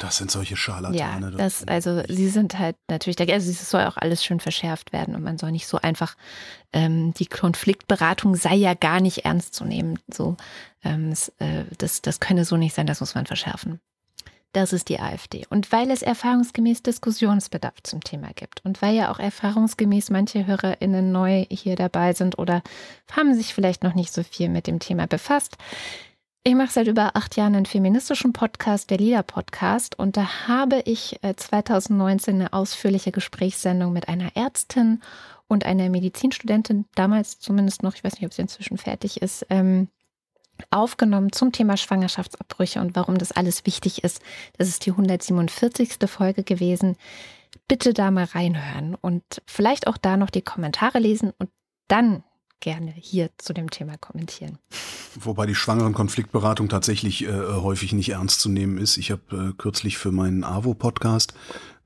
das 0.01 0.17
sind 0.17 0.31
solche 0.31 0.55
Scharlatane. 0.55 1.31
Ja, 1.31 1.37
das, 1.37 1.67
also 1.67 2.01
sie 2.07 2.29
sind 2.29 2.57
halt 2.57 2.75
natürlich, 2.89 3.19
also 3.31 3.51
es 3.51 3.69
soll 3.69 3.85
auch 3.85 3.97
alles 3.97 4.23
schön 4.23 4.39
verschärft 4.39 4.93
werden 4.93 5.15
und 5.15 5.23
man 5.23 5.37
soll 5.37 5.51
nicht 5.51 5.67
so 5.67 5.77
einfach, 5.77 6.15
ähm, 6.73 7.13
die 7.13 7.27
Konfliktberatung 7.27 8.35
sei 8.35 8.55
ja 8.55 8.73
gar 8.73 8.99
nicht 8.99 9.25
ernst 9.25 9.53
zu 9.53 9.63
nehmen. 9.63 9.99
So, 10.11 10.37
ähm, 10.83 11.11
das, 11.11 11.29
äh, 11.37 11.65
das, 11.77 12.01
das 12.01 12.19
könne 12.19 12.45
so 12.45 12.57
nicht 12.57 12.73
sein, 12.73 12.87
das 12.87 12.99
muss 12.99 13.13
man 13.13 13.27
verschärfen. 13.27 13.79
Das 14.53 14.73
ist 14.73 14.89
die 14.89 14.99
AfD. 14.99 15.45
Und 15.49 15.71
weil 15.71 15.91
es 15.91 16.01
erfahrungsgemäß 16.01 16.83
Diskussionsbedarf 16.83 17.83
zum 17.83 18.01
Thema 18.01 18.31
gibt 18.35 18.65
und 18.65 18.81
weil 18.81 18.95
ja 18.95 19.11
auch 19.11 19.19
erfahrungsgemäß 19.19 20.09
manche 20.09 20.45
HörerInnen 20.45 21.11
neu 21.11 21.45
hier 21.49 21.77
dabei 21.77 22.13
sind 22.13 22.37
oder 22.37 22.61
haben 23.11 23.33
sich 23.33 23.53
vielleicht 23.53 23.83
noch 23.83 23.93
nicht 23.93 24.11
so 24.11 24.23
viel 24.23 24.49
mit 24.49 24.67
dem 24.67 24.79
Thema 24.79 25.07
befasst, 25.07 25.57
ich 26.43 26.55
mache 26.55 26.71
seit 26.71 26.87
über 26.87 27.15
acht 27.15 27.37
Jahren 27.37 27.55
einen 27.55 27.65
feministischen 27.67 28.33
Podcast, 28.33 28.89
der 28.89 28.97
Lila 28.97 29.21
Podcast, 29.21 29.97
und 29.99 30.17
da 30.17 30.47
habe 30.47 30.81
ich 30.85 31.19
2019 31.21 32.33
äh, 32.33 32.37
eine 32.37 32.53
ausführliche 32.53 33.11
Gesprächssendung 33.11 33.93
mit 33.93 34.07
einer 34.07 34.35
Ärztin 34.35 35.01
und 35.47 35.65
einer 35.65 35.89
Medizinstudentin, 35.89 36.85
damals 36.95 37.39
zumindest 37.39 37.83
noch, 37.83 37.93
ich 37.93 38.03
weiß 38.03 38.13
nicht, 38.13 38.25
ob 38.25 38.33
sie 38.33 38.41
inzwischen 38.41 38.77
fertig 38.77 39.21
ist, 39.21 39.45
ähm, 39.49 39.87
aufgenommen 40.69 41.31
zum 41.31 41.51
Thema 41.51 41.77
Schwangerschaftsabbrüche 41.77 42.81
und 42.81 42.95
warum 42.95 43.17
das 43.17 43.31
alles 43.31 43.65
wichtig 43.65 44.03
ist. 44.03 44.21
Das 44.57 44.67
ist 44.67 44.85
die 44.85 44.91
147. 44.91 45.97
Folge 46.07 46.43
gewesen. 46.43 46.97
Bitte 47.67 47.93
da 47.93 48.11
mal 48.11 48.25
reinhören 48.25 48.95
und 48.95 49.23
vielleicht 49.45 49.87
auch 49.87 49.97
da 49.97 50.17
noch 50.17 50.29
die 50.29 50.41
Kommentare 50.41 50.99
lesen 50.99 51.33
und 51.37 51.49
dann 51.87 52.23
gerne 52.61 52.93
hier 52.95 53.29
zu 53.37 53.53
dem 53.53 53.69
Thema 53.69 53.97
kommentieren. 53.97 54.57
Wobei 55.19 55.45
die 55.45 55.55
schwangeren 55.55 55.93
Konfliktberatung 55.93 56.69
tatsächlich 56.69 57.25
äh, 57.25 57.31
häufig 57.31 57.91
nicht 57.91 58.09
ernst 58.09 58.39
zu 58.39 58.49
nehmen 58.49 58.77
ist. 58.77 58.95
Ich 58.97 59.11
habe 59.11 59.51
äh, 59.51 59.53
kürzlich 59.57 59.97
für 59.97 60.11
meinen 60.11 60.45
AWO-Podcast, 60.45 61.33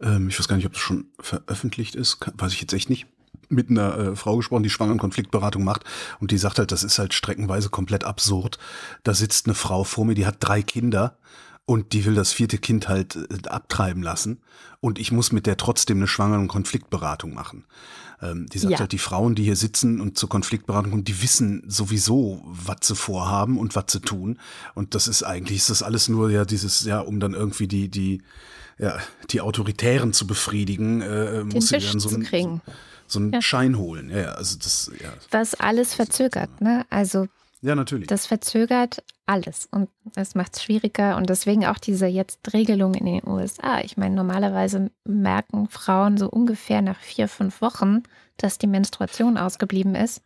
ähm, 0.02 0.30
ich 0.30 0.38
weiß 0.38 0.48
gar 0.48 0.58
nicht, 0.58 0.68
ob 0.68 0.74
das 0.74 0.82
schon 0.82 1.08
veröffentlicht 1.20 1.96
ist, 1.96 2.20
weiß 2.38 2.54
ich 2.54 2.62
jetzt 2.62 2.74
echt 2.74 2.90
nicht, 2.90 3.08
mit 3.50 3.70
einer 3.70 3.98
äh, 3.98 4.16
Frau 4.16 4.38
gesprochen, 4.38 4.64
die 4.64 4.70
schwangeren 4.70 5.00
Konfliktberatung 5.00 5.64
macht 5.64 5.84
und 6.20 6.32
die 6.32 6.38
sagt 6.38 6.60
halt, 6.60 6.72
das 6.72 6.84
ist 6.84 7.00
halt 7.00 7.14
streckenweise 7.14 7.70
komplett 7.70 8.04
absurd. 8.04 8.60
Da 9.04 9.14
sitzt 9.14 9.48
eine 9.48 9.56
Frau 9.56 9.84
vor 9.84 10.06
mir, 10.06 10.16
die 10.16 10.26
hat 10.26 10.38
drei 10.40 10.62
Kinder 10.62 11.18
und 11.66 11.94
die 11.94 12.06
will 12.06 12.16
das 12.16 12.32
vierte 12.32 12.58
Kind 12.58 12.88
halt 12.88 13.16
äh, 13.16 13.48
abtreiben 13.48 14.04
lassen 14.04 14.42
und 14.80 15.00
ich 15.00 15.12
muss 15.12 15.32
mit 15.32 15.46
der 15.48 15.58
trotzdem 15.58 15.98
eine 15.98 16.08
schwangeren 16.08 16.48
Konfliktberatung 16.48 17.34
machen. 17.34 17.66
Ähm, 18.22 18.48
die 18.48 18.60
sagt 18.60 18.74
ja. 18.74 18.80
halt, 18.80 18.92
die 18.92 18.98
Frauen, 18.98 19.36
die 19.36 19.44
hier 19.44 19.56
sitzen 19.56 20.00
und 20.00 20.18
zur 20.18 20.30
Konfliktberatung 20.30 20.92
kommen, 20.92 21.04
die 21.04 21.22
wissen 21.22 21.64
sowieso, 21.68 22.42
was 22.46 22.78
sie 22.82 22.96
vorhaben 22.96 23.58
und 23.58 23.76
was 23.76 23.86
sie 23.90 24.00
tun. 24.00 24.40
Und 24.74 24.96
das 24.96 25.08
ist 25.08 25.24
eigentlich, 25.24 25.58
ist 25.58 25.70
das 25.70 25.84
alles 25.84 26.08
nur 26.08 26.30
ja 26.30 26.46
dieses, 26.46 26.86
ja, 26.86 27.00
um 27.00 27.20
dann 27.20 27.34
irgendwie 27.34 27.68
die, 27.68 27.90
die, 27.90 28.22
ja, 28.78 28.98
die 29.30 29.42
Autoritären 29.42 30.14
zu 30.14 30.28
befriedigen, 30.28 31.02
äh, 31.02 31.44
muss 31.44 31.70
sie 31.70 31.80
dann 31.80 32.00
so, 32.00 32.10
ein, 32.10 32.26
so, 32.26 32.62
so 33.08 33.20
einen 33.20 33.34
ja. 33.34 33.42
Schein 33.42 33.78
holen. 33.78 34.10
Ja, 34.10 34.34
also 34.34 34.58
das, 34.58 34.92
ja. 35.02 35.14
Was 35.32 35.56
alles 35.56 35.94
verzögert, 35.94 36.62
ne? 36.62 36.86
Also 36.90 37.28
ja, 37.66 37.74
natürlich. 37.74 38.06
Das 38.06 38.28
verzögert 38.28 39.04
alles 39.26 39.68
und 39.72 39.90
es 40.16 40.36
macht 40.36 40.56
es 40.56 40.64
schwieriger 40.64 41.18
und 41.18 41.32
deswegen 41.32 41.66
auch 41.66 41.80
diese 41.80 42.06
jetzt 42.06 42.54
Regelung 42.54 42.94
in 42.94 43.08
den 43.08 43.28
USA. 43.28 43.80
Ich 43.82 43.98
meine, 43.98 44.14
normalerweise 44.14 44.92
merken 45.04 45.68
Frauen 45.68 46.20
so 46.20 46.30
ungefähr 46.30 46.84
nach 46.84 47.00
vier, 47.00 47.28
fünf 47.28 47.62
Wochen, 47.62 48.04
dass 48.38 48.60
die 48.60 48.68
Menstruation 48.68 49.40
ausgeblieben 49.40 49.96
ist 49.96 50.22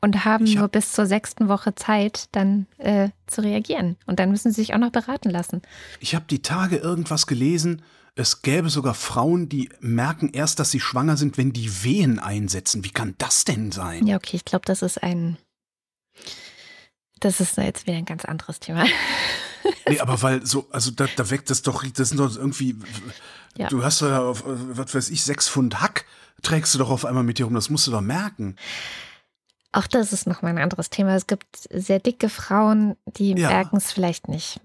und 0.00 0.24
haben 0.24 0.46
hab, 0.46 0.54
nur 0.54 0.68
bis 0.68 0.92
zur 0.92 1.06
sechsten 1.06 1.48
Woche 1.48 1.74
Zeit, 1.74 2.28
dann 2.30 2.66
äh, 2.78 3.08
zu 3.26 3.40
reagieren. 3.40 3.96
Und 4.06 4.20
dann 4.20 4.30
müssen 4.30 4.52
sie 4.52 4.60
sich 4.60 4.72
auch 4.72 4.78
noch 4.78 4.92
beraten 4.92 5.30
lassen. 5.30 5.62
Ich 5.98 6.14
habe 6.14 6.26
die 6.30 6.40
Tage 6.40 6.76
irgendwas 6.76 7.26
gelesen. 7.26 7.82
Es 8.14 8.42
gäbe 8.42 8.70
sogar 8.70 8.94
Frauen, 8.94 9.48
die 9.48 9.70
merken 9.80 10.30
erst, 10.32 10.60
dass 10.60 10.70
sie 10.70 10.78
schwanger 10.78 11.16
sind, 11.16 11.36
wenn 11.36 11.52
die 11.52 11.82
Wehen 11.82 12.20
einsetzen. 12.20 12.84
Wie 12.84 12.90
kann 12.90 13.16
das 13.18 13.44
denn 13.44 13.72
sein? 13.72 14.06
Ja, 14.06 14.14
okay, 14.14 14.36
ich 14.36 14.44
glaube, 14.44 14.66
das 14.66 14.82
ist 14.82 15.02
ein 15.02 15.36
das 17.20 17.40
ist 17.40 17.56
jetzt 17.56 17.86
wieder 17.86 17.96
ein 17.96 18.04
ganz 18.04 18.24
anderes 18.24 18.60
Thema. 18.60 18.84
nee, 19.88 20.00
aber 20.00 20.20
weil 20.22 20.44
so, 20.44 20.68
also 20.70 20.90
da, 20.90 21.06
da 21.16 21.30
weckt 21.30 21.50
das 21.50 21.62
doch, 21.62 21.84
das 21.84 22.08
sind 22.08 22.18
doch 22.18 22.34
irgendwie, 22.36 22.76
ja. 23.56 23.68
du 23.68 23.84
hast 23.84 24.00
ja 24.00 24.20
auf, 24.20 24.42
was 24.46 24.94
weiß 24.94 25.10
ich, 25.10 25.22
sechs 25.22 25.48
Pfund 25.48 25.80
Hack 25.80 26.04
trägst 26.42 26.74
du 26.74 26.78
doch 26.78 26.90
auf 26.90 27.04
einmal 27.04 27.24
mit 27.24 27.38
dir 27.38 27.44
rum, 27.44 27.54
das 27.54 27.70
musst 27.70 27.86
du 27.86 27.90
doch 27.90 28.00
merken. 28.00 28.56
Auch 29.72 29.86
das 29.86 30.12
ist 30.12 30.26
nochmal 30.26 30.52
ein 30.52 30.58
anderes 30.58 30.90
Thema. 30.90 31.14
Es 31.14 31.28
gibt 31.28 31.46
sehr 31.70 32.00
dicke 32.00 32.28
Frauen, 32.28 32.96
die 33.06 33.34
ja. 33.34 33.48
merken 33.48 33.76
es 33.76 33.92
vielleicht 33.92 34.26
nicht. 34.26 34.60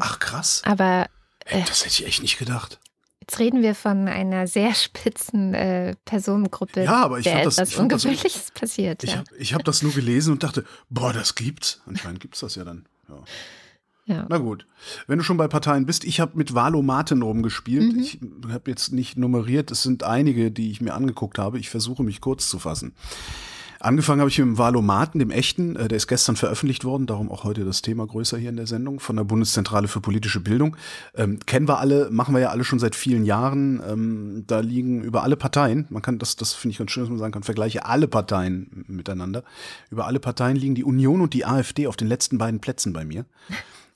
Ach 0.00 0.18
krass. 0.20 0.62
Aber. 0.64 1.06
Äh, 1.44 1.62
das 1.66 1.84
hätte 1.84 2.02
ich 2.02 2.06
echt 2.06 2.22
nicht 2.22 2.38
gedacht. 2.38 2.80
Jetzt 3.22 3.38
reden 3.38 3.62
wir 3.62 3.76
von 3.76 4.08
einer 4.08 4.48
sehr 4.48 4.74
spitzen 4.74 5.54
äh, 5.54 5.94
Personengruppe, 6.04 6.82
ja, 6.82 7.04
aber 7.04 7.20
ich 7.20 7.26
etwas 7.28 7.54
das, 7.54 7.76
Ungewöhnliches 7.76 8.46
das, 8.46 8.50
passiert. 8.50 9.04
Ich 9.04 9.12
ja. 9.12 9.18
habe 9.18 9.44
hab 9.44 9.64
das 9.64 9.80
nur 9.82 9.92
gelesen 9.92 10.32
und 10.32 10.42
dachte, 10.42 10.64
boah, 10.90 11.12
das 11.12 11.36
gibt's. 11.36 11.80
Anscheinend 11.86 12.18
gibt's 12.18 12.40
das 12.40 12.56
ja 12.56 12.64
dann. 12.64 12.84
Ja. 13.08 13.22
Ja. 14.06 14.26
Na 14.28 14.38
gut. 14.38 14.66
Wenn 15.06 15.18
du 15.18 15.24
schon 15.24 15.36
bei 15.36 15.46
Parteien 15.46 15.86
bist, 15.86 16.02
ich 16.02 16.18
habe 16.18 16.36
mit 16.36 16.52
Valomaten 16.52 17.22
rumgespielt. 17.22 17.94
Mhm. 17.94 18.00
Ich 18.00 18.18
habe 18.52 18.68
jetzt 18.68 18.92
nicht 18.92 19.16
nummeriert. 19.16 19.70
Es 19.70 19.84
sind 19.84 20.02
einige, 20.02 20.50
die 20.50 20.72
ich 20.72 20.80
mir 20.80 20.94
angeguckt 20.94 21.38
habe. 21.38 21.60
Ich 21.60 21.70
versuche 21.70 22.02
mich 22.02 22.20
kurz 22.20 22.48
zu 22.48 22.58
fassen. 22.58 22.92
Angefangen 23.82 24.20
habe 24.20 24.30
ich 24.30 24.38
mit 24.38 24.46
dem 24.46 24.58
Valomaten, 24.58 25.18
dem 25.18 25.32
echten, 25.32 25.74
äh, 25.74 25.88
der 25.88 25.96
ist 25.96 26.06
gestern 26.06 26.36
veröffentlicht 26.36 26.84
worden, 26.84 27.08
darum 27.08 27.32
auch 27.32 27.42
heute 27.42 27.64
das 27.64 27.82
Thema 27.82 28.06
größer 28.06 28.38
hier 28.38 28.50
in 28.50 28.56
der 28.56 28.68
Sendung 28.68 29.00
von 29.00 29.16
der 29.16 29.24
Bundeszentrale 29.24 29.88
für 29.88 30.00
politische 30.00 30.38
Bildung. 30.38 30.76
Ähm, 31.16 31.40
kennen 31.46 31.66
wir 31.66 31.80
alle, 31.80 32.08
machen 32.12 32.32
wir 32.32 32.40
ja 32.40 32.50
alle 32.50 32.62
schon 32.62 32.78
seit 32.78 32.94
vielen 32.94 33.24
Jahren. 33.24 33.82
Ähm, 33.84 34.44
da 34.46 34.60
liegen 34.60 35.02
über 35.02 35.24
alle 35.24 35.36
Parteien, 35.36 35.86
man 35.90 36.00
kann 36.00 36.20
das, 36.20 36.36
das 36.36 36.52
finde 36.52 36.72
ich 36.72 36.78
ganz 36.78 36.92
schön, 36.92 37.02
dass 37.02 37.10
man 37.10 37.18
sagen 37.18 37.32
kann, 37.32 37.42
vergleiche 37.42 37.84
alle 37.84 38.06
Parteien 38.06 38.84
miteinander. 38.86 39.42
Über 39.90 40.06
alle 40.06 40.20
Parteien 40.20 40.56
liegen 40.56 40.76
die 40.76 40.84
Union 40.84 41.20
und 41.20 41.34
die 41.34 41.44
AfD 41.44 41.88
auf 41.88 41.96
den 41.96 42.06
letzten 42.06 42.38
beiden 42.38 42.60
Plätzen 42.60 42.92
bei 42.92 43.04
mir. 43.04 43.24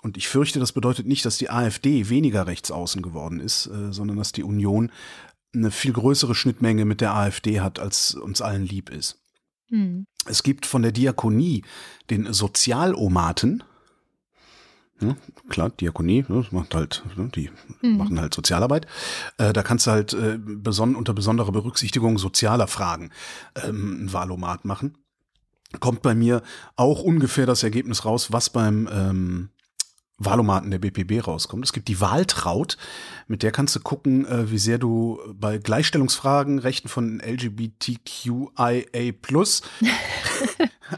Und 0.03 0.17
ich 0.17 0.27
fürchte, 0.27 0.59
das 0.59 0.73
bedeutet 0.73 1.07
nicht, 1.07 1.25
dass 1.25 1.39
die 1.39 1.49
AfD 1.49 2.09
weniger 2.09 2.49
rechtsaußen 2.49 3.03
geworden 3.03 3.39
ist, 3.39 3.67
äh, 3.69 3.93
sondern 3.93 4.17
dass 4.17 4.33
die 4.33 4.43
Union 4.43 4.91
eine 5.55 5.71
viel 5.71 5.93
größere 5.93 6.35
Schnittmenge 6.35 6.85
mit 6.85 7.01
der 7.01 7.15
AfD 7.15 7.61
hat, 7.61 7.79
als 7.79 8.17
uns 8.17 8.43
allen 8.43 8.67
lieb 8.67 8.91
ist. 8.91 9.21
Mhm. 9.71 10.07
Es 10.27 10.43
gibt 10.43 10.67
von 10.67 10.83
der 10.83 10.93
Diakonie 10.93 11.65
den 12.11 12.33
Sozialomaten. 12.33 13.63
Ja, 15.01 15.15
klar, 15.51 15.71
Diakonie, 15.71 16.25
ne, 16.27 16.43
das 16.43 16.53
macht 16.53 16.75
halt, 16.75 17.05
ne, 17.17 17.29
die 17.35 17.51
mhm. 17.83 17.99
machen 17.99 18.19
halt 18.19 18.33
Sozialarbeit. 18.33 18.87
Äh, 19.37 19.53
da 19.53 19.63
kannst 19.63 19.87
du 19.87 19.91
halt 19.91 20.15
äh, 20.15 20.39
beson 20.39 20.97
unter 20.97 21.13
besonderer 21.13 21.53
Berücksichtigung 21.53 22.19
sozialer 22.19 22.67
Fragen 22.67 23.11
ähm, 23.63 24.05
ein 24.05 24.13
Wahlomat 24.13 24.65
machen. 24.65 24.97
Kommt 25.81 26.01
bei 26.01 26.15
mir 26.15 26.43
auch 26.77 27.03
ungefähr 27.03 27.45
das 27.45 27.63
Ergebnis 27.63 28.05
raus, 28.05 28.33
was 28.33 28.49
beim 28.51 28.89
ähm, 28.91 29.51
Wahlomaten 30.19 30.71
der 30.71 30.79
BPB 30.79 31.27
rauskommt. 31.27 31.65
Es 31.65 31.73
gibt 31.73 31.89
die 31.89 32.01
Wahltraut, 32.01 32.77
mit 33.27 33.43
der 33.43 33.53
kannst 33.53 33.77
du 33.77 33.81
gucken, 33.81 34.27
äh, 34.27 34.51
wie 34.51 34.59
sehr 34.59 34.79
du 34.79 35.21
bei 35.35 35.59
Gleichstellungsfragen, 35.59 36.59
Rechten 36.59 36.89
von 36.89 37.21
LGBTQIA+, 37.21 38.83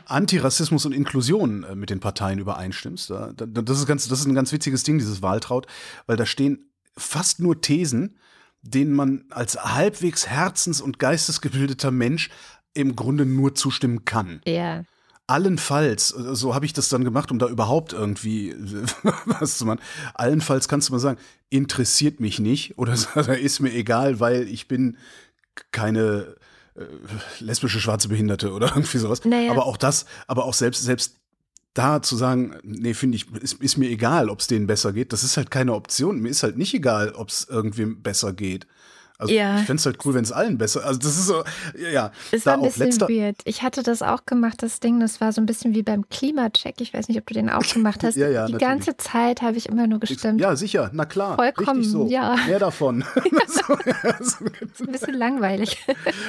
Antirassismus 0.07 0.87
und 0.87 0.93
Inklusion 0.93 1.65
äh, 1.65 1.75
mit 1.75 1.91
den 1.91 2.01
Parteien 2.01 2.39
übereinstimmst. 2.39 3.11
das, 3.11 3.79
ist 3.79 3.87
ganz, 3.87 4.07
das 4.07 4.21
ist 4.21 4.27
ein 4.27 4.35
ganz 4.35 4.53
witziges 4.53 4.85
Ding, 4.85 4.99
dieses 4.99 5.21
Wahltraut, 5.21 5.67
weil 6.07 6.17
da 6.17 6.27
stehen 6.27 6.71
fast 6.97 7.41
nur 7.41 7.61
Thesen, 7.61 8.19
denen 8.63 8.93
man 8.93 9.25
als 9.31 9.57
halbwegs 9.57 10.29
herzens- 10.29 10.81
und 10.81 10.99
geistesgebildeter 10.99 11.91
Mensch 11.91 12.31
im 12.75 12.95
Grunde 12.95 13.27
nur 13.27 13.55
zustimmen 13.55 14.05
kann. 14.05 14.41
Ja. 14.47 14.85
Allenfalls, 15.29 16.09
so 16.09 16.55
habe 16.55 16.67
ich 16.67 16.73
das 16.73 16.89
dann 16.89 17.05
gemacht, 17.05 17.31
um 17.31 17.39
da 17.39 17.47
überhaupt 17.47 17.93
irgendwie 17.93 18.55
was 19.27 19.59
zu 19.59 19.67
machen. 19.67 19.81
Allenfalls 20.15 20.69
kannst 20.69 20.89
du 20.89 20.95
mal 20.95 20.99
sagen, 20.99 21.19
interessiert 21.51 22.19
mich 22.19 22.41
nicht 22.41 22.79
oder 22.79 22.93
ist 23.39 23.61
mir 23.61 23.73
egal, 23.73 24.21
weil 24.21 24.49
ich 24.49 24.67
bin 24.67 24.97
keine 25.71 26.35
äh, 26.75 26.85
lesbische 27.41 27.79
schwarze 27.79 28.09
Behinderte 28.09 28.53
oder 28.53 28.69
irgendwie 28.75 28.99
sowas. 28.99 29.25
Naja. 29.25 29.51
Aber 29.51 29.67
auch 29.67 29.77
das, 29.77 30.07
aber 30.27 30.45
auch 30.45 30.55
selbst 30.55 30.83
selbst 30.83 31.17
da 31.75 32.03
zu 32.03 32.17
sagen, 32.17 32.57
nee, 32.65 32.95
finde 32.95 33.17
ich, 33.17 33.31
ist, 33.35 33.63
ist 33.63 33.77
mir 33.77 33.89
egal, 33.89 34.31
ob 34.31 34.41
es 34.41 34.49
denen 34.49 34.67
besser 34.67 34.93
geht. 34.93 35.13
Das 35.13 35.23
ist 35.23 35.37
halt 35.37 35.51
keine 35.51 35.75
Option. 35.75 36.21
Mir 36.21 36.31
ist 36.31 36.43
halt 36.43 36.57
nicht 36.57 36.75
egal, 36.75 37.13
ob 37.13 37.29
es 37.29 37.47
irgendwem 37.49 38.03
besser 38.03 38.33
geht. 38.33 38.67
Also 39.21 39.35
Ja. 39.35 39.59
ich 39.59 39.67
fände 39.67 39.81
es 39.81 39.87
halt 39.87 39.99
cool, 40.07 40.15
wenn 40.15 40.23
es 40.23 40.31
allen 40.31 40.59
besser. 40.59 40.85
Also 40.87 41.01
das 41.01 41.19
ist 41.19 41.27
so, 41.27 41.43
ja. 41.77 42.13
Ist 42.31 42.47
da 42.47 42.55
ein 42.55 42.61
auch 42.61 42.73
bisschen 42.73 43.01
weird. 43.09 43.37
Ich 43.45 43.63
hatte 43.63 43.83
das 43.83 44.01
auch 44.01 44.25
gemacht, 44.27 44.63
das 44.63 44.79
Ding. 44.79 45.01
Das 45.01 45.21
war 45.21 45.33
so 45.33 45.41
ein 45.41 45.47
bisschen 45.47 45.75
wie 45.75 45.83
beim 45.83 46.09
Klimacheck. 46.09 46.81
Ich 46.81 46.95
weiß 46.95 47.09
nicht, 47.09 47.19
ob 47.19 47.27
du 47.27 47.35
den 47.35 47.51
auch 47.51 47.67
gemacht 47.75 48.05
hast. 48.05 48.15
Ja, 48.17 48.29
ja, 48.29 48.47
Die 48.47 48.53
natürlich. 48.53 48.61
ganze 48.61 48.97
Zeit 48.97 49.43
habe 49.43 49.57
ich 49.57 49.69
immer 49.69 49.89
nur 49.89 49.99
gestimmt. 49.99 50.41
Ja, 50.41 50.55
sicher, 50.55 50.91
na 50.93 51.05
klar. 51.05 51.35
Vollkommen, 51.35 51.83
so. 51.83 52.07
ja. 52.09 52.37
Mehr 52.47 52.61
davon. 52.61 53.05
so, 53.49 53.77
ja, 53.85 54.19
so. 54.23 54.45
Ein 54.85 54.93
bisschen 54.93 55.15
langweilig. 55.15 55.85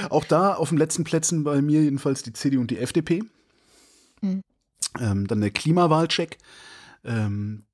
Auch 0.09 0.25
da 0.25 0.55
auf 0.55 0.69
den 0.69 0.79
letzten 0.79 1.03
Plätzen 1.03 1.43
bei 1.43 1.61
mir 1.61 1.83
jedenfalls 1.83 2.23
die 2.23 2.33
CDU 2.33 2.59
und 2.61 2.71
die 2.71 2.79
FDP. 2.79 3.21
Hm. 4.21 4.41
Ähm, 4.99 5.27
dann 5.27 5.41
der 5.41 5.51
Klimawahlcheck. 5.51 6.39
Ähm, 7.05 7.65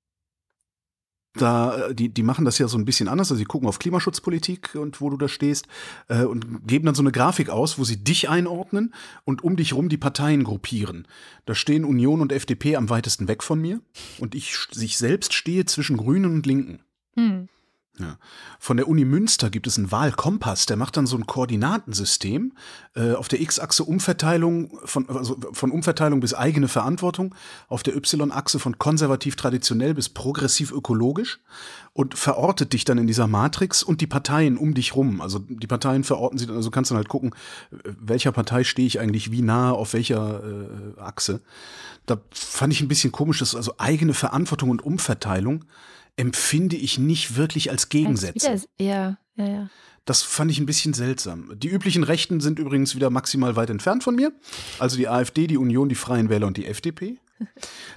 da, 1.36 1.88
äh, 1.88 1.96
die, 1.96 2.10
die 2.10 2.24
machen 2.24 2.46
das 2.46 2.58
ja 2.58 2.68
so 2.68 2.78
ein 2.78 2.86
bisschen 2.86 3.08
anders. 3.08 3.32
Also 3.32 3.40
sie 3.40 3.46
gucken 3.46 3.68
auf 3.68 3.80
Klimaschutzpolitik 3.80 4.76
und 4.76 5.02
wo 5.02 5.10
du 5.10 5.18
da 5.18 5.28
stehst 5.28 5.68
äh, 6.08 6.24
und 6.24 6.68
geben 6.68 6.86
dann 6.86 6.96
so 6.96 7.04
eine 7.04 7.12
Grafik 7.12 7.50
aus, 7.50 7.78
wo 7.78 7.84
sie 7.84 8.04
dich 8.04 8.30
einordnen 8.30 8.94
und 9.24 9.44
um 9.44 9.56
dich 9.56 9.74
rum 9.74 9.90
die 9.90 9.98
Parteien 9.98 10.44
gruppieren. 10.44 11.08
Da 11.46 11.56
stehen 11.56 11.86
Union 11.86 12.22
und 12.22 12.32
FDP 12.32 12.76
am 12.76 12.90
weitesten 12.90 13.28
weg 13.28 13.44
von 13.44 13.62
mir 13.62 13.82
und 14.20 14.36
ich 14.36 14.56
sich 14.72 14.98
selbst 14.98 15.34
stehe 15.34 15.66
zwischen 15.66 15.98
Grünen 15.98 16.34
und 16.34 16.46
Linken. 16.46 16.80
Hm. 17.16 17.48
Ja. 17.98 18.18
Von 18.60 18.76
der 18.76 18.90
Uni 18.90 19.06
Münster 19.06 19.50
gibt 19.50 19.68
es 19.68 19.78
einen 19.78 19.90
Wahlkompass, 19.90 20.66
der 20.66 20.76
macht 20.76 20.98
dann 20.98 21.08
so 21.08 21.16
ein 21.16 21.26
Koordinatensystem. 21.26 22.52
Äh, 22.94 23.14
auf 23.14 23.30
der 23.30 23.40
X-Achse 23.40 23.86
Umverteilung 23.86 24.78
von, 24.84 25.10
also 25.10 25.38
von 25.54 25.72
Umverteilung 25.72 26.20
bis 26.20 26.34
eigene 26.34 26.68
Verantwortung, 26.68 27.34
auf 27.70 27.84
der 27.84 27.96
Y-Achse 27.96 28.60
von 28.60 28.78
konservativ 28.78 29.38
traditionell 29.38 29.94
bis 29.94 30.10
progressiv 30.10 30.72
ökologisch 30.72 31.40
und 31.94 32.18
verortet 32.18 32.74
dich 32.74 32.84
dann 32.84 32.98
in 32.98 33.08
dieser 33.08 33.28
Matrix 33.28 33.82
und 33.82 34.02
die 34.02 34.08
Parteien 34.08 34.58
um 34.58 34.74
dich 34.74 34.96
rum. 34.98 35.22
Also 35.22 35.40
die 35.40 35.68
Parteien 35.68 36.04
verorten 36.04 36.38
sie 36.38 36.48
dann, 36.48 36.58
also 36.58 36.72
kannst 36.72 36.92
du 36.92 36.96
dann 36.96 37.00
halt 37.00 37.10
gucken, 37.10 37.34
welcher 37.82 38.34
Partei 38.34 38.66
stehe 38.66 38.88
ich 38.88 39.00
eigentlich 39.00 39.32
wie 39.32 39.42
nah 39.42 39.72
auf 39.72 39.94
welcher 39.94 40.44
äh, 40.44 41.00
Achse. 41.00 41.40
Da 42.06 42.18
fand 42.32 42.74
ich 42.74 42.82
ein 42.82 42.90
bisschen 42.90 43.14
komisch, 43.14 43.40
dass 43.40 43.56
also 43.56 43.74
eigene 43.78 44.14
Verantwortung 44.14 44.70
und 44.70 44.84
Umverteilung 44.84 45.64
empfinde 46.18 46.76
ich 46.76 46.98
nicht 46.98 47.36
wirklich 47.36 47.72
als 47.72 47.90
Gegensätze. 47.90 48.50
Als 48.50 48.68
Ja, 48.80 49.18
ja, 49.36 49.48
ja. 49.48 49.70
Das 50.06 50.22
fand 50.22 50.52
ich 50.52 50.60
ein 50.60 50.68
bisschen 50.68 50.94
seltsam. 50.94 51.52
Die 51.58 51.68
üblichen 51.68 52.04
Rechten 52.04 52.40
sind 52.40 52.60
übrigens 52.60 52.96
wieder 52.96 53.10
maximal 53.10 53.56
weit 53.56 53.72
entfernt 53.72 54.04
von 54.04 54.16
mir. 54.16 54.32
Also 54.78 54.98
die 54.98 55.08
AfD, 55.08 55.48
die 55.48 55.58
Union, 55.58 55.90
die 55.90 55.96
Freien 55.96 56.30
Wähler 56.30 56.46
und 56.46 56.58
die 56.58 56.68
FDP. 56.68 57.18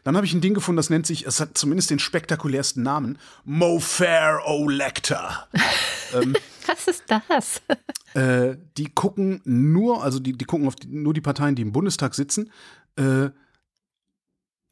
Dann 0.04 0.16
habe 0.16 0.26
ich 0.26 0.32
ein 0.32 0.40
Ding 0.40 0.54
gefunden, 0.54 0.78
das 0.78 0.90
nennt 0.90 1.06
sich, 1.06 1.26
es 1.26 1.38
hat 1.38 1.56
zumindest 1.56 1.90
den 1.90 1.98
spektakulärsten 1.98 2.82
Namen, 2.82 3.18
Mo 3.44 3.78
Fair 3.78 4.40
O'Lector. 4.46 5.46
Was 6.66 6.86
ist 6.86 7.04
das? 7.06 7.62
Äh, 8.14 8.56
die 8.78 8.86
gucken 8.86 9.42
nur, 9.44 10.02
also 10.02 10.18
die, 10.18 10.32
die 10.32 10.46
gucken 10.46 10.66
auf 10.66 10.76
die, 10.76 10.88
nur 10.88 11.12
die 11.12 11.20
Parteien, 11.20 11.54
die 11.54 11.60
im 11.60 11.72
Bundestag 11.72 12.14
sitzen, 12.14 12.50
äh, 12.96 13.28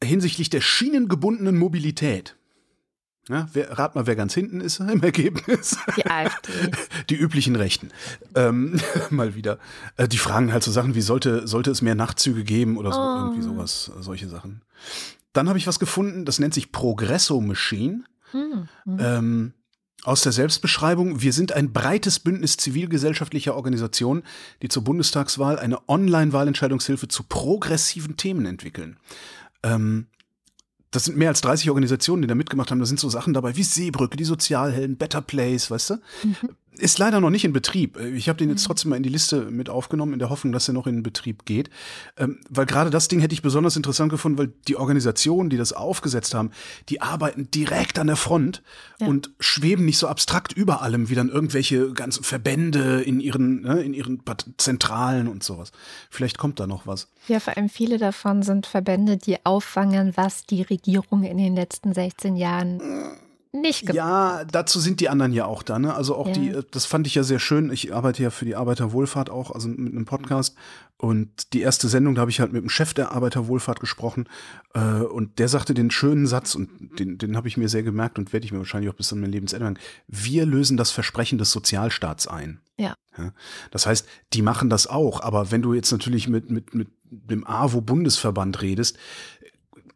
hinsichtlich 0.03 0.49
der 0.49 0.59
schienengebundenen 0.59 1.55
Mobilität. 1.55 2.35
Ja, 3.29 3.49
wer, 3.51 3.77
rat 3.77 3.95
mal, 3.95 4.07
wer 4.07 4.15
ganz 4.15 4.33
hinten 4.33 4.61
ist 4.61 4.79
im 4.79 5.03
Ergebnis. 5.03 5.77
Die 5.97 6.05
AfD. 6.05 6.51
Die 7.09 7.15
üblichen 7.15 7.55
Rechten. 7.55 7.89
Ähm, 8.35 8.79
mal 9.09 9.35
wieder. 9.35 9.59
Äh, 9.97 10.07
die 10.07 10.17
fragen 10.17 10.53
halt 10.53 10.63
so 10.63 10.71
Sachen 10.71 10.95
wie, 10.95 11.01
sollte, 11.01 11.47
sollte 11.47 11.71
es 11.71 11.81
mehr 11.81 11.95
Nachtzüge 11.95 12.43
geben 12.43 12.77
oder 12.77 12.91
so, 12.91 12.99
Oh. 12.99 13.17
irgendwie 13.25 13.41
sowas, 13.41 13.91
äh, 13.97 14.01
solche 14.01 14.29
Sachen. 14.29 14.61
Dann 15.33 15.49
habe 15.49 15.57
ich 15.57 15.67
was 15.67 15.79
gefunden, 15.79 16.25
das 16.25 16.39
nennt 16.39 16.53
sich 16.53 16.71
Progresso 16.71 17.39
Machine. 17.41 18.03
Hm. 18.31 18.67
hm. 18.83 18.97
Ähm, 18.99 19.53
aus 20.03 20.21
der 20.21 20.31
Selbstbeschreibung, 20.31 21.21
wir 21.21 21.33
sind 21.33 21.51
ein 21.51 21.73
breites 21.73 22.19
Bündnis 22.19 22.55
zivilgesellschaftlicher 22.55 23.55
Organisationen, 23.55 24.23
die 24.61 24.69
zur 24.69 24.83
Bundestagswahl 24.83 25.59
eine 25.59 25.89
Online-Wahlentscheidungshilfe 25.89 27.07
zu 27.09 27.23
progressiven 27.23 28.15
Themen 28.15 28.45
entwickeln. 28.45 28.97
Ähm, 29.63 30.07
das 30.91 31.05
sind 31.05 31.17
mehr 31.17 31.29
als 31.29 31.41
30 31.41 31.69
Organisationen, 31.69 32.21
die 32.21 32.27
da 32.27 32.35
mitgemacht 32.35 32.71
haben. 32.71 32.79
Da 32.79 32.85
sind 32.85 32.99
so 32.99 33.09
Sachen 33.09 33.33
dabei 33.33 33.55
wie 33.55 33.63
Seebrücke, 33.63 34.17
die 34.17 34.23
Sozialhelden, 34.23 34.97
Better 34.97 35.21
Place, 35.21 35.69
weißt 35.69 35.91
du? 35.91 35.95
Ist 36.77 36.97
leider 36.99 37.19
noch 37.19 37.29
nicht 37.29 37.43
in 37.45 37.53
Betrieb. 37.53 37.99
Ich 37.99 38.29
habe 38.29 38.37
den 38.37 38.49
jetzt 38.49 38.63
trotzdem 38.65 38.89
mal 38.89 38.95
in 38.97 39.03
die 39.03 39.09
Liste 39.09 39.41
mit 39.51 39.69
aufgenommen, 39.69 40.13
in 40.13 40.19
der 40.19 40.29
Hoffnung, 40.29 40.53
dass 40.53 40.67
er 40.67 40.73
noch 40.73 40.85
in 40.87 41.01
Betrieb 41.03 41.45
geht. 41.45 41.69
Ähm, 42.17 42.39
weil 42.49 42.65
gerade 42.65 42.89
das 42.89 43.07
Ding 43.07 43.19
hätte 43.19 43.33
ich 43.33 43.41
besonders 43.41 43.75
interessant 43.75 44.11
gefunden, 44.11 44.37
weil 44.37 44.51
die 44.67 44.75
Organisationen, 44.75 45.49
die 45.49 45.57
das 45.57 45.73
aufgesetzt 45.73 46.33
haben, 46.33 46.51
die 46.89 47.01
arbeiten 47.01 47.49
direkt 47.51 47.97
an 47.99 48.07
der 48.07 48.15
Front 48.15 48.61
Ja. 48.99 49.07
und 49.07 49.31
schweben 49.39 49.85
nicht 49.85 49.97
so 49.97 50.07
abstrakt 50.07 50.53
über 50.53 50.81
allem, 50.81 51.09
wie 51.09 51.15
dann 51.15 51.29
irgendwelche 51.29 51.91
ganzen 51.93 52.23
Verbände 52.23 53.01
in 53.01 53.19
ihren, 53.19 53.61
ne, 53.61 53.81
in 53.81 53.93
ihren 53.93 54.21
Zentralen 54.57 55.27
und 55.27 55.43
sowas. 55.43 55.71
Vielleicht 56.09 56.37
kommt 56.37 56.59
da 56.59 56.67
noch 56.67 56.87
was. 56.87 57.07
Ja, 57.27 57.39
vor 57.39 57.57
allem 57.57 57.69
viele 57.69 57.97
davon 57.97 58.43
sind 58.43 58.65
Verbände, 58.67 59.17
die 59.17 59.43
auffangen, 59.45 60.13
was 60.15 60.45
die 60.45 60.61
Regierung 60.61 61.23
in 61.23 61.37
den 61.37 61.55
letzten 61.55 61.93
16 61.93 62.35
Jahren 62.35 62.81
nicht 63.53 63.81
gemacht 63.81 63.95
Ja, 63.95 64.43
dazu 64.45 64.79
sind 64.79 64.99
die 64.99 65.09
anderen 65.09 65.33
ja 65.33 65.45
auch 65.45 65.63
da. 65.63 65.79
Ne? 65.79 65.93
Also 65.93 66.15
auch 66.15 66.27
Ja. 66.27 66.33
die, 66.33 66.49
äh, 66.49 66.63
das 66.71 66.85
fand 66.85 67.07
ich 67.07 67.15
ja 67.15 67.23
sehr 67.23 67.39
schön. 67.39 67.71
Ich 67.71 67.93
arbeite 67.93 68.23
ja 68.23 68.29
für 68.29 68.45
die 68.45 68.55
Arbeiterwohlfahrt 68.55 69.29
auch, 69.29 69.51
also 69.51 69.69
mit 69.69 69.93
einem 69.93 70.05
Podcast. 70.05 70.55
Und 70.99 71.53
die 71.53 71.61
erste 71.61 71.87
Sendung, 71.87 72.15
da 72.15 72.21
habe 72.21 72.31
ich 72.31 72.39
halt 72.39 72.51
mit 72.53 72.61
dem 72.63 72.69
Chef 72.69 72.93
der 72.93 73.11
Arbeiterwohlfahrt 73.11 73.79
gesprochen. 73.79 74.27
Äh, 74.73 74.79
und 75.01 75.37
der 75.39 75.47
sagte 75.47 75.73
den 75.73 75.91
schönen 75.91 76.25
Satz, 76.27 76.55
und 76.55 76.99
den, 76.99 77.17
den 77.17 77.37
habe 77.37 77.47
ich 77.47 77.57
mir 77.57 77.69
sehr 77.69 77.83
gemerkt 77.83 78.17
und 78.17 78.33
werde 78.33 78.45
ich 78.45 78.51
mir 78.51 78.57
wahrscheinlich 78.59 78.89
auch 78.91 78.95
bis 78.95 79.13
an 79.13 79.19
mein 79.19 79.31
Lebensende 79.31 79.63
merken. 79.65 79.79
Wir 80.07 80.45
lösen 80.45 80.75
das 80.77 80.91
Versprechen 80.91 81.37
des 81.37 81.51
Sozialstaats 81.51 82.27
ein. 82.27 82.61
Ja. 82.77 82.95
Ja, 83.17 83.33
das 83.71 83.87
heißt, 83.87 84.07
die 84.33 84.43
machen 84.43 84.69
das 84.69 84.85
auch. 84.85 85.21
Aber 85.21 85.49
wenn 85.51 85.63
du 85.63 85.73
jetzt 85.73 85.91
natürlich 85.91 86.27
mit, 86.27 86.51
mit, 86.51 86.75
mit 86.75 86.89
dem 87.09 87.47
AWO-Bundesverband 87.47 88.61
redest, 88.61 88.97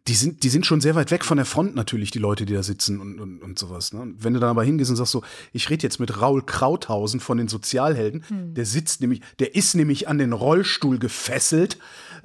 die 0.08 0.16
sind, 0.16 0.44
die 0.44 0.50
sind 0.50 0.66
schon 0.66 0.82
sehr 0.82 0.96
weit 0.96 1.12
weg 1.12 1.24
von 1.24 1.38
der 1.38 1.46
Front 1.46 1.76
natürlich, 1.76 2.10
die 2.10 2.20
Leute, 2.20 2.46
die 2.46 2.54
da 2.54 2.64
sitzen 2.64 3.00
und, 3.00 3.20
und, 3.20 3.42
und 3.42 3.60
sowas. 3.60 3.94
Ne? 3.94 4.02
Und 4.02 4.24
wenn 4.24 4.34
du 4.34 4.40
dann 4.40 4.50
aber 4.50 4.64
hingehst 4.64 4.90
und 4.90 4.96
sagst 4.96 5.12
so, 5.12 5.24
ich 5.54 5.70
rede 5.70 5.84
jetzt 5.84 6.00
mit 6.00 6.20
Raul 6.20 6.44
Krauthausen 6.44 7.20
von 7.20 7.38
den 7.38 7.48
Sozialhelden, 7.48 8.24
der 8.56 8.66
sitzt 8.66 9.02
nämlich, 9.02 9.22
der 9.40 9.56
ist 9.56 9.76
nämlich 9.76 10.08
an 10.08 10.18
den 10.18 10.34
Rollstuhl 10.34 10.98
gefesselt. 10.98 11.78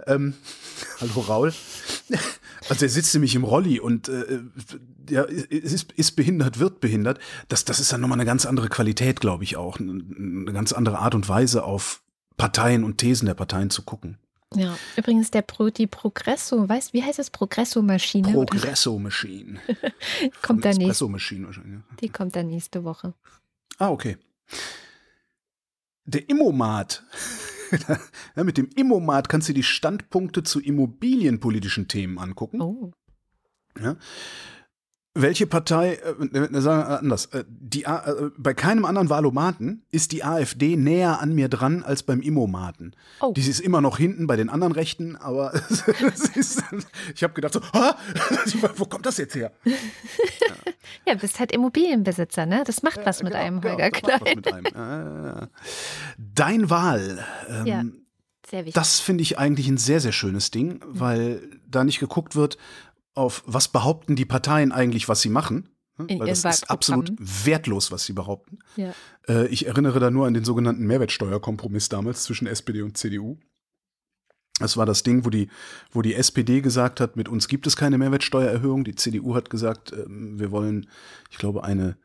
Ähm, 0.06 0.34
hallo 1.00 1.20
Raul. 1.20 1.52
Also 2.68 2.80
der 2.80 2.88
sitzt 2.88 3.14
nämlich 3.14 3.36
im 3.36 3.44
Rolli 3.44 3.78
und 3.78 4.08
äh, 4.08 4.40
ja, 5.08 5.22
ist, 5.22 5.92
ist 5.92 6.12
behindert, 6.16 6.58
wird 6.58 6.80
behindert. 6.80 7.20
Das, 7.48 7.64
das 7.64 7.78
ist 7.78 7.92
dann 7.92 8.00
nochmal 8.00 8.16
eine 8.16 8.24
ganz 8.24 8.44
andere 8.44 8.68
Qualität, 8.68 9.20
glaube 9.20 9.44
ich 9.44 9.56
auch. 9.56 9.78
Eine, 9.78 10.02
eine 10.18 10.52
ganz 10.52 10.72
andere 10.72 10.98
Art 10.98 11.14
und 11.14 11.28
Weise 11.28 11.62
auf 11.62 12.02
Parteien 12.36 12.82
und 12.82 12.98
Thesen 12.98 13.26
der 13.26 13.34
Parteien 13.34 13.70
zu 13.70 13.82
gucken. 13.82 14.18
Ja. 14.54 14.78
Übrigens, 14.96 15.30
der 15.30 15.42
Pro, 15.42 15.70
die 15.70 15.87
Progresso, 15.87 16.68
weißt 16.68 16.92
wie 16.92 17.02
heißt 17.02 17.18
das? 17.18 17.30
Progresso-Maschine? 17.30 18.28
oder? 18.28 18.46
Progresso 18.46 18.98
Machine. 18.98 19.61
Kommt 20.42 20.64
da 20.64 20.72
nächste, 20.72 21.11
wahrscheinlich. 21.11 21.56
ja. 21.56 21.82
die 22.00 22.09
kommt 22.09 22.37
dann 22.37 22.48
nächste 22.48 22.85
Woche. 22.85 23.14
Ah, 23.78 23.90
okay. 23.90 24.16
Der 26.04 26.28
Immomat. 26.28 27.02
ja, 28.37 28.44
mit 28.44 28.56
dem 28.56 28.68
Immomat 28.76 29.28
kannst 29.28 29.48
du 29.48 29.52
die 29.52 29.64
Standpunkte 29.64 30.44
zu 30.44 30.61
immobilienpolitischen 30.61 31.88
Themen 31.88 32.18
angucken. 32.18 32.61
Oh. 32.61 32.92
Ja. 33.80 33.96
Welche 35.18 35.46
Partei, 35.46 35.94
äh, 35.94 36.37
äh, 36.38 36.61
sagen 36.61 36.88
wir 36.88 36.98
anders, 36.98 37.26
äh, 37.26 37.44
die, 37.48 37.85
äh, 37.85 38.31
bei 38.37 38.52
keinem 38.55 38.85
anderen 38.85 39.09
Wahlomaten 39.09 39.83
ist 39.90 40.12
die 40.12 40.22
AfD 40.24 40.76
näher 40.76 41.20
an 41.20 41.35
mir 41.35 41.48
dran 41.48 41.83
als 41.83 42.02
beim 42.02 42.20
Immomaten. 42.20 42.92
Oh. 43.20 43.33
Die 43.33 43.40
ist 43.40 43.61
immer 43.61 43.81
noch 43.81 43.96
hinten 43.96 44.26
bei 44.26 44.37
den 44.37 44.50
anderen 44.50 44.72
Rechten, 44.72 45.16
aber 45.16 45.55
ist, 46.35 46.62
ich 47.14 47.22
habe 47.22 47.33
gedacht 47.33 47.55
so, 47.55 47.61
ah, 47.72 47.96
wo 48.76 48.85
kommt 48.85 49.07
das 49.07 49.16
jetzt 49.16 49.35
her? 49.35 49.52
Ja, 51.07 51.14
bist 51.14 51.40
halt 51.40 51.52
Immobilienbesitzer, 51.52 52.44
ne? 52.46 52.62
Das 52.66 52.83
macht 52.83 53.00
was 53.05 53.22
mit 53.22 53.33
Genau, 53.33 53.44
einem, 53.44 53.61
genau, 53.61 53.74
Holger 53.74 53.90
was 53.92 54.20
Klein. 54.20 54.37
mit 54.37 54.76
einem. 54.76 55.48
Dein 56.18 56.70
Wahl. 56.70 57.24
Ähm, 57.48 57.66
Ja. 57.66 57.85
Das 58.74 59.00
finde 59.00 59.22
ich 59.22 59.38
eigentlich 59.40 59.66
ein 59.66 59.76
sehr, 59.76 59.98
sehr 59.98 60.12
schönes 60.12 60.52
Ding, 60.52 60.79
weil 60.87 61.42
da 61.68 61.83
nicht 61.83 61.98
geguckt 61.98 62.37
wird, 62.37 62.59
auf 63.16 63.42
was 63.46 63.68
behaupten 63.68 64.14
die 64.14 64.24
Parteien 64.24 64.70
eigentlich, 64.72 65.09
was 65.09 65.22
sie 65.22 65.31
machen. 65.31 65.70
ne? 65.98 66.07
In 66.09 66.20
Weil 66.20 66.29
das 66.29 66.44
ist 66.44 66.70
absolut 66.70 67.12
wertlos, 67.18 67.90
was 67.90 68.05
sie 68.05 68.12
behaupten. 68.12 68.59
ja. 68.76 68.92
Äh, 69.26 69.48
ich 69.48 69.66
erinnere 69.66 69.98
da 69.98 70.11
nur 70.11 70.26
an 70.26 70.35
den 70.35 70.44
sogenannten 70.44 70.87
Mehrwertsteuerkompromiss 70.87 71.88
damals 71.88 72.22
zwischen 72.24 72.46
SPD 72.46 72.83
und 72.83 72.96
CDU. 72.96 73.38
Das 74.59 74.76
war 74.76 74.87
das 74.87 75.02
Ding, 75.02 75.24
wo 75.24 75.31
die, 75.31 75.48
wo 75.90 76.00
die 76.02 76.14
SPD 76.14 76.61
gesagt 76.61 77.00
hat, 77.00 77.16
mit 77.16 77.29
uns 77.29 77.48
gibt 77.48 77.66
es 77.66 77.76
keine 77.76 77.98
Mehrwertsteuererhöhung. 77.98 78.84
Die 78.84 78.95
CDU 78.95 79.34
hat 79.34 79.51
gesagt, 79.51 79.93
ähm, 79.93 80.38
wir 80.38 80.51
wollen, 80.51 80.88
ich 81.30 81.38
glaube, 81.38 81.64
eine 81.64 81.97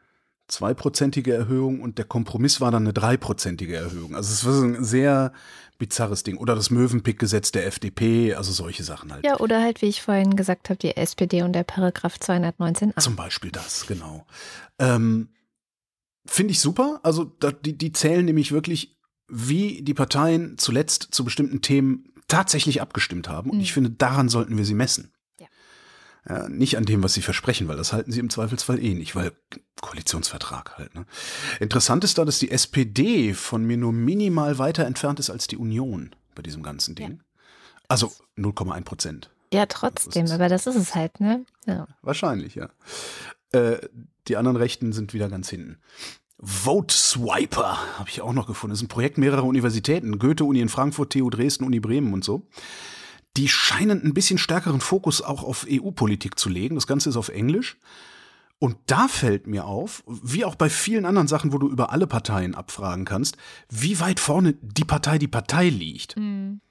zweiprozentige 0.47 1.33
Erhöhung 1.33 1.81
und 1.81 1.97
der 1.97 2.05
Kompromiss 2.05 2.59
war 2.59 2.71
dann 2.71 2.83
eine 2.83 2.93
dreiprozentige 2.93 3.75
Erhöhung. 3.75 4.15
Also 4.15 4.33
es 4.33 4.45
war 4.45 4.53
so 4.53 4.65
ein 4.65 4.83
sehr 4.83 5.31
bizarres 5.81 6.21
Ding. 6.21 6.37
Oder 6.37 6.53
das 6.53 6.69
Möwenpick-Gesetz 6.69 7.51
der 7.51 7.65
FDP, 7.65 8.35
also 8.35 8.51
solche 8.51 8.83
Sachen 8.83 9.11
halt. 9.11 9.25
Ja, 9.25 9.39
oder 9.39 9.61
halt, 9.61 9.81
wie 9.81 9.87
ich 9.87 10.03
vorhin 10.03 10.35
gesagt 10.35 10.69
habe, 10.69 10.77
die 10.77 10.95
SPD 10.95 11.41
und 11.41 11.53
der 11.53 11.63
Paragraph 11.63 12.17
219a. 12.21 12.99
Zum 12.99 13.15
Beispiel 13.15 13.51
das, 13.51 13.87
genau. 13.87 14.27
Ähm, 14.77 15.29
Finde 16.25 16.51
ich 16.51 16.59
super. 16.59 16.99
Also 17.01 17.23
da, 17.23 17.51
die, 17.51 17.75
die 17.75 17.91
zählen 17.93 18.23
nämlich 18.23 18.51
wirklich, 18.51 18.99
wie 19.27 19.81
die 19.81 19.95
Parteien 19.95 20.59
zuletzt 20.59 21.07
zu 21.11 21.23
bestimmten 21.23 21.61
Themen 21.61 22.13
tatsächlich 22.27 22.79
abgestimmt 22.79 23.27
haben. 23.27 23.49
Und 23.49 23.57
mhm. 23.57 23.63
ich 23.63 23.73
finde, 23.73 23.89
daran 23.89 24.29
sollten 24.29 24.57
wir 24.57 24.65
sie 24.65 24.75
messen. 24.75 25.11
Ja. 26.29 26.47
nicht 26.49 26.77
an 26.77 26.85
dem, 26.85 27.01
was 27.01 27.13
sie 27.15 27.23
versprechen, 27.23 27.67
weil 27.67 27.77
das 27.77 27.93
halten 27.93 28.11
sie 28.11 28.19
im 28.19 28.29
Zweifelsfall 28.29 28.79
eh 28.79 28.93
nicht, 28.93 29.15
weil 29.15 29.31
Koalitionsvertrag 29.81 30.77
halt. 30.77 30.93
Ne? 30.93 31.05
Interessant 31.59 32.03
ist 32.03 32.19
da, 32.19 32.25
dass 32.25 32.37
die 32.37 32.51
SPD 32.51 33.33
von 33.33 33.65
mir 33.65 33.77
nur 33.77 33.91
minimal 33.91 34.59
weiter 34.59 34.85
entfernt 34.85 35.19
ist 35.19 35.31
als 35.31 35.47
die 35.47 35.57
Union 35.57 36.15
bei 36.35 36.43
diesem 36.43 36.61
ganzen 36.61 36.93
Ding. 36.93 37.11
Ja. 37.11 37.41
Also 37.87 38.11
0,1 38.37 38.83
Prozent. 38.83 39.31
Ja, 39.51 39.65
trotzdem, 39.65 40.25
das 40.25 40.33
aber 40.33 40.47
das 40.47 40.67
ist 40.67 40.75
es 40.75 40.95
halt, 40.95 41.19
ne? 41.19 41.43
Ja. 41.65 41.87
Wahrscheinlich, 42.03 42.55
ja. 42.55 42.69
Äh, 43.51 43.79
die 44.27 44.37
anderen 44.37 44.57
Rechten 44.57 44.93
sind 44.93 45.13
wieder 45.13 45.27
ganz 45.27 45.49
hinten. 45.49 45.77
Vote 46.39 46.93
Swiper 46.93 47.77
habe 47.99 48.09
ich 48.09 48.21
auch 48.21 48.33
noch 48.33 48.47
gefunden. 48.47 48.71
Das 48.71 48.79
ist 48.79 48.85
ein 48.85 48.89
Projekt 48.89 49.17
mehrerer 49.17 49.43
Universitäten. 49.43 50.17
Goethe-Uni 50.17 50.61
in 50.61 50.69
Frankfurt, 50.69 51.13
TU 51.13 51.29
Dresden, 51.29 51.65
Uni 51.65 51.79
Bremen 51.79 52.13
und 52.13 52.23
so. 52.23 52.47
Die 53.37 53.47
scheinen 53.47 54.03
ein 54.03 54.13
bisschen 54.13 54.37
stärkeren 54.37 54.81
Fokus 54.81 55.21
auch 55.21 55.43
auf 55.43 55.65
EU-Politik 55.69 56.37
zu 56.37 56.49
legen. 56.49 56.75
Das 56.75 56.87
Ganze 56.87 57.09
ist 57.09 57.17
auf 57.17 57.29
Englisch. 57.29 57.77
Und 58.59 58.77
da 58.85 59.07
fällt 59.07 59.47
mir 59.47 59.65
auf, 59.65 60.03
wie 60.05 60.45
auch 60.45 60.55
bei 60.55 60.69
vielen 60.69 61.05
anderen 61.05 61.27
Sachen, 61.27 61.51
wo 61.51 61.57
du 61.57 61.67
über 61.67 61.91
alle 61.91 62.05
Parteien 62.05 62.53
abfragen 62.53 63.05
kannst, 63.05 63.37
wie 63.69 63.99
weit 63.99 64.19
vorne 64.19 64.53
die 64.61 64.83
Partei 64.83 65.17
die 65.17 65.27
Partei 65.27 65.69
liegt. 65.69 66.15
Mhm. 66.17 66.61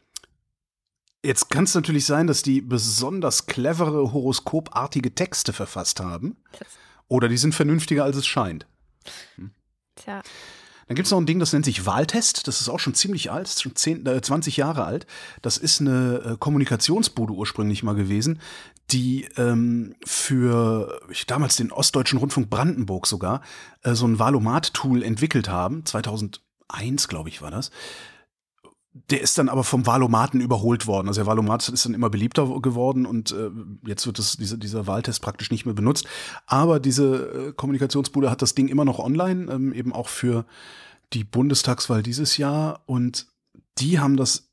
Jetzt 1.24 1.50
kann 1.50 1.64
es 1.64 1.74
natürlich 1.74 2.06
sein, 2.06 2.26
dass 2.26 2.42
die 2.42 2.60
besonders 2.60 3.46
clevere, 3.46 4.12
horoskopartige 4.12 5.14
Texte 5.14 5.52
verfasst 5.52 6.00
haben. 6.00 6.36
Oder 7.08 7.28
die 7.28 7.36
sind 7.36 7.54
vernünftiger, 7.54 8.04
als 8.04 8.16
es 8.16 8.26
scheint. 8.26 8.66
Hm. 9.34 9.50
Tja. 9.96 10.22
Dann 10.90 10.96
gibt 10.96 11.06
es 11.06 11.12
noch 11.12 11.20
ein 11.20 11.26
Ding, 11.26 11.38
das 11.38 11.52
nennt 11.52 11.64
sich 11.64 11.86
Wahltest. 11.86 12.48
Das 12.48 12.60
ist 12.60 12.68
auch 12.68 12.80
schon 12.80 12.94
ziemlich 12.94 13.30
alt, 13.30 13.48
schon 13.48 13.76
10, 13.76 14.06
äh, 14.06 14.20
20 14.20 14.56
Jahre 14.56 14.86
alt. 14.86 15.06
Das 15.40 15.56
ist 15.56 15.80
eine 15.80 16.32
äh, 16.32 16.36
Kommunikationsbude 16.36 17.32
ursprünglich 17.32 17.84
mal 17.84 17.94
gewesen, 17.94 18.40
die 18.90 19.28
ähm, 19.36 19.94
für 20.04 21.00
ich, 21.08 21.26
damals 21.26 21.54
den 21.54 21.70
Ostdeutschen 21.70 22.18
Rundfunk 22.18 22.50
Brandenburg 22.50 23.06
sogar 23.06 23.42
äh, 23.82 23.94
so 23.94 24.04
ein 24.04 24.18
Valomat-Tool 24.18 25.04
entwickelt 25.04 25.48
haben. 25.48 25.86
2001, 25.86 27.06
glaube 27.06 27.28
ich, 27.28 27.40
war 27.40 27.52
das. 27.52 27.70
Der 28.92 29.20
ist 29.20 29.38
dann 29.38 29.48
aber 29.48 29.62
vom 29.62 29.86
Valomaten 29.86 30.40
überholt 30.40 30.86
worden. 30.88 31.06
Also 31.06 31.20
der 31.20 31.26
Valomat 31.26 31.68
ist 31.68 31.84
dann 31.84 31.94
immer 31.94 32.10
beliebter 32.10 32.60
geworden 32.60 33.06
und 33.06 33.30
äh, 33.30 33.50
jetzt 33.86 34.06
wird 34.06 34.18
das, 34.18 34.36
diese, 34.36 34.58
dieser 34.58 34.88
Wahltest 34.88 35.22
praktisch 35.22 35.52
nicht 35.52 35.64
mehr 35.64 35.74
benutzt. 35.74 36.06
Aber 36.46 36.80
diese 36.80 37.50
äh, 37.50 37.52
Kommunikationsbude 37.52 38.30
hat 38.30 38.42
das 38.42 38.56
Ding 38.56 38.66
immer 38.66 38.84
noch 38.84 38.98
online, 38.98 39.52
ähm, 39.52 39.72
eben 39.72 39.92
auch 39.92 40.08
für 40.08 40.44
die 41.12 41.22
Bundestagswahl 41.22 42.02
dieses 42.02 42.36
Jahr. 42.36 42.82
Und 42.86 43.28
die 43.78 44.00
haben 44.00 44.16
das 44.16 44.50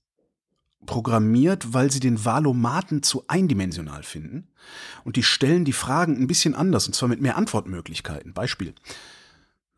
programmiert, 0.85 1.73
weil 1.73 1.91
sie 1.91 1.99
den 1.99 2.23
Valomaten 2.23 3.03
zu 3.03 3.23
eindimensional 3.27 4.03
finden. 4.03 4.47
Und 5.03 5.15
die 5.15 5.23
stellen 5.23 5.65
die 5.65 5.73
Fragen 5.73 6.15
ein 6.15 6.27
bisschen 6.27 6.55
anders, 6.55 6.87
und 6.87 6.93
zwar 6.93 7.09
mit 7.09 7.21
mehr 7.21 7.37
Antwortmöglichkeiten. 7.37 8.33
Beispiel. 8.33 8.73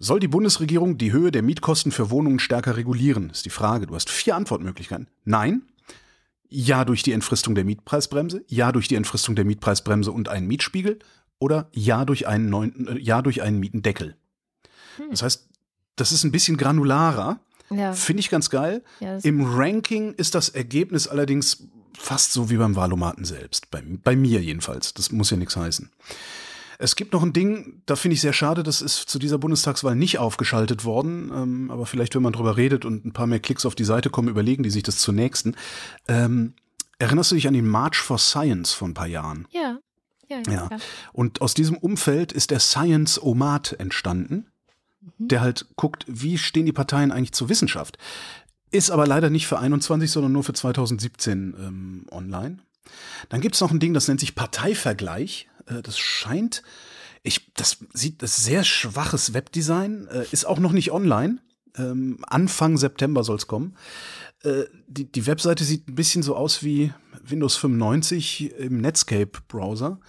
Soll 0.01 0.21
die 0.21 0.29
Bundesregierung 0.29 0.97
die 0.97 1.11
Höhe 1.11 1.29
der 1.29 1.43
Mietkosten 1.43 1.91
für 1.91 2.09
Wohnungen 2.09 2.39
stärker 2.39 2.77
regulieren? 2.77 3.29
Ist 3.29 3.45
die 3.45 3.49
Frage. 3.49 3.85
Du 3.85 3.95
hast 3.95 4.09
vier 4.09 4.37
Antwortmöglichkeiten. 4.37 5.07
Nein. 5.25 5.63
Ja 6.47 6.85
durch 6.85 7.03
die 7.03 7.11
Entfristung 7.11 7.53
der 7.53 7.65
Mietpreisbremse. 7.65 8.45
Ja 8.47 8.71
durch 8.71 8.87
die 8.87 8.95
Entfristung 8.95 9.35
der 9.35 9.43
Mietpreisbremse 9.43 10.13
und 10.13 10.29
einen 10.29 10.47
Mietspiegel. 10.47 10.99
Oder 11.37 11.69
ja 11.73 12.05
durch 12.05 12.27
einen 12.27 12.49
neuen, 12.49 12.87
äh, 12.87 12.97
ja 12.97 13.21
durch 13.21 13.41
einen 13.41 13.59
Mietendeckel. 13.59 14.15
Hm. 14.95 15.07
Das 15.11 15.21
heißt, 15.21 15.49
das 15.97 16.13
ist 16.13 16.23
ein 16.23 16.31
bisschen 16.31 16.55
granularer. 16.55 17.41
Ja. 17.69 17.91
Finde 17.91 18.21
ich 18.21 18.29
ganz 18.29 18.49
geil. 18.49 18.83
Ja, 19.01 19.17
Im 19.17 19.43
Ranking 19.43 20.13
ist 20.13 20.33
das 20.33 20.47
Ergebnis 20.47 21.09
allerdings 21.09 21.67
fast 21.97 22.31
so 22.31 22.49
wie 22.49 22.57
beim 22.57 22.77
Wahlomaten 22.77 23.25
selbst. 23.25 23.69
Bei, 23.69 23.83
bei 23.85 24.15
mir 24.15 24.41
jedenfalls. 24.41 24.93
Das 24.93 25.11
muss 25.11 25.29
ja 25.29 25.37
nichts 25.37 25.57
heißen. 25.57 25.91
Es 26.81 26.95
gibt 26.95 27.11
noch 27.11 27.23
ein 27.23 27.33
Ding, 27.33 27.81
da 27.85 27.97
finde 27.97 28.15
ich 28.15 28.21
sehr 28.21 28.31
schade, 28.31 28.63
das 28.63 28.81
ist 28.81 29.09
zu 29.09 29.19
dieser 29.19 29.37
Bundestagswahl 29.37 29.97
nicht 29.97 30.17
aufgeschaltet 30.17 30.85
worden. 30.85 31.29
Ähm, 31.35 31.71
aber 31.71 31.85
vielleicht, 31.85 32.15
wenn 32.15 32.23
man 32.23 32.31
drüber 32.31 32.55
redet 32.55 32.85
und 32.85 33.05
ein 33.05 33.11
paar 33.11 33.27
mehr 33.27 33.41
Klicks 33.41 33.65
auf 33.65 33.75
die 33.75 33.83
Seite 33.83 34.09
kommen, 34.09 34.29
überlegen 34.29 34.63
die 34.63 34.69
sich 34.69 34.83
das 34.83 34.97
zur 34.97 35.13
nächsten. 35.13 35.55
Ähm, 36.07 36.53
erinnerst 36.97 37.31
du 37.31 37.35
dich 37.35 37.49
an 37.49 37.53
den 37.53 37.67
March 37.67 37.97
for 37.97 38.17
Science 38.17 38.73
von 38.73 38.91
ein 38.91 38.93
paar 38.93 39.07
Jahren? 39.07 39.45
Ja. 39.51 39.79
Ja, 40.29 40.37
ja. 40.47 40.69
ja. 40.71 40.77
Und 41.11 41.41
aus 41.41 41.53
diesem 41.53 41.75
Umfeld 41.75 42.31
ist 42.31 42.49
der 42.49 42.59
Science 42.61 43.21
Omat 43.21 43.73
entstanden, 43.73 44.47
mhm. 45.17 45.27
der 45.27 45.41
halt 45.41 45.67
guckt, 45.75 46.05
wie 46.07 46.37
stehen 46.37 46.65
die 46.65 46.71
Parteien 46.71 47.11
eigentlich 47.11 47.33
zur 47.33 47.49
Wissenschaft. 47.49 47.97
Ist 48.71 48.89
aber 48.89 49.05
leider 49.05 49.29
nicht 49.29 49.47
für 49.47 49.59
21, 49.59 50.09
sondern 50.09 50.31
nur 50.31 50.45
für 50.45 50.53
2017 50.53 51.55
ähm, 51.59 52.05
online. 52.09 52.59
Dann 53.27 53.41
gibt 53.41 53.55
es 53.55 53.61
noch 53.61 53.71
ein 53.71 53.79
Ding, 53.79 53.93
das 53.93 54.07
nennt 54.07 54.19
sich 54.21 54.35
Parteivergleich. 54.35 55.49
Äh, 55.69 55.81
das 55.81 55.97
scheint, 55.97 56.63
ich, 57.23 57.53
das 57.53 57.77
sieht 57.93 58.21
das 58.21 58.37
sehr 58.37 58.63
schwaches 58.63 59.33
Webdesign, 59.33 60.07
äh, 60.07 60.25
ist 60.31 60.45
auch 60.45 60.59
noch 60.59 60.71
nicht 60.71 60.91
online. 60.91 61.39
Ähm, 61.77 62.23
Anfang 62.27 62.77
September 62.77 63.23
soll 63.23 63.37
es 63.37 63.47
kommen. 63.47 63.75
Äh, 64.43 64.63
die, 64.87 65.11
die 65.11 65.27
Webseite 65.27 65.63
sieht 65.63 65.87
ein 65.87 65.95
bisschen 65.95 66.23
so 66.23 66.35
aus 66.35 66.63
wie 66.63 66.93
Windows 67.23 67.57
95 67.57 68.53
im 68.57 68.81
Netscape-Browser. 68.81 69.99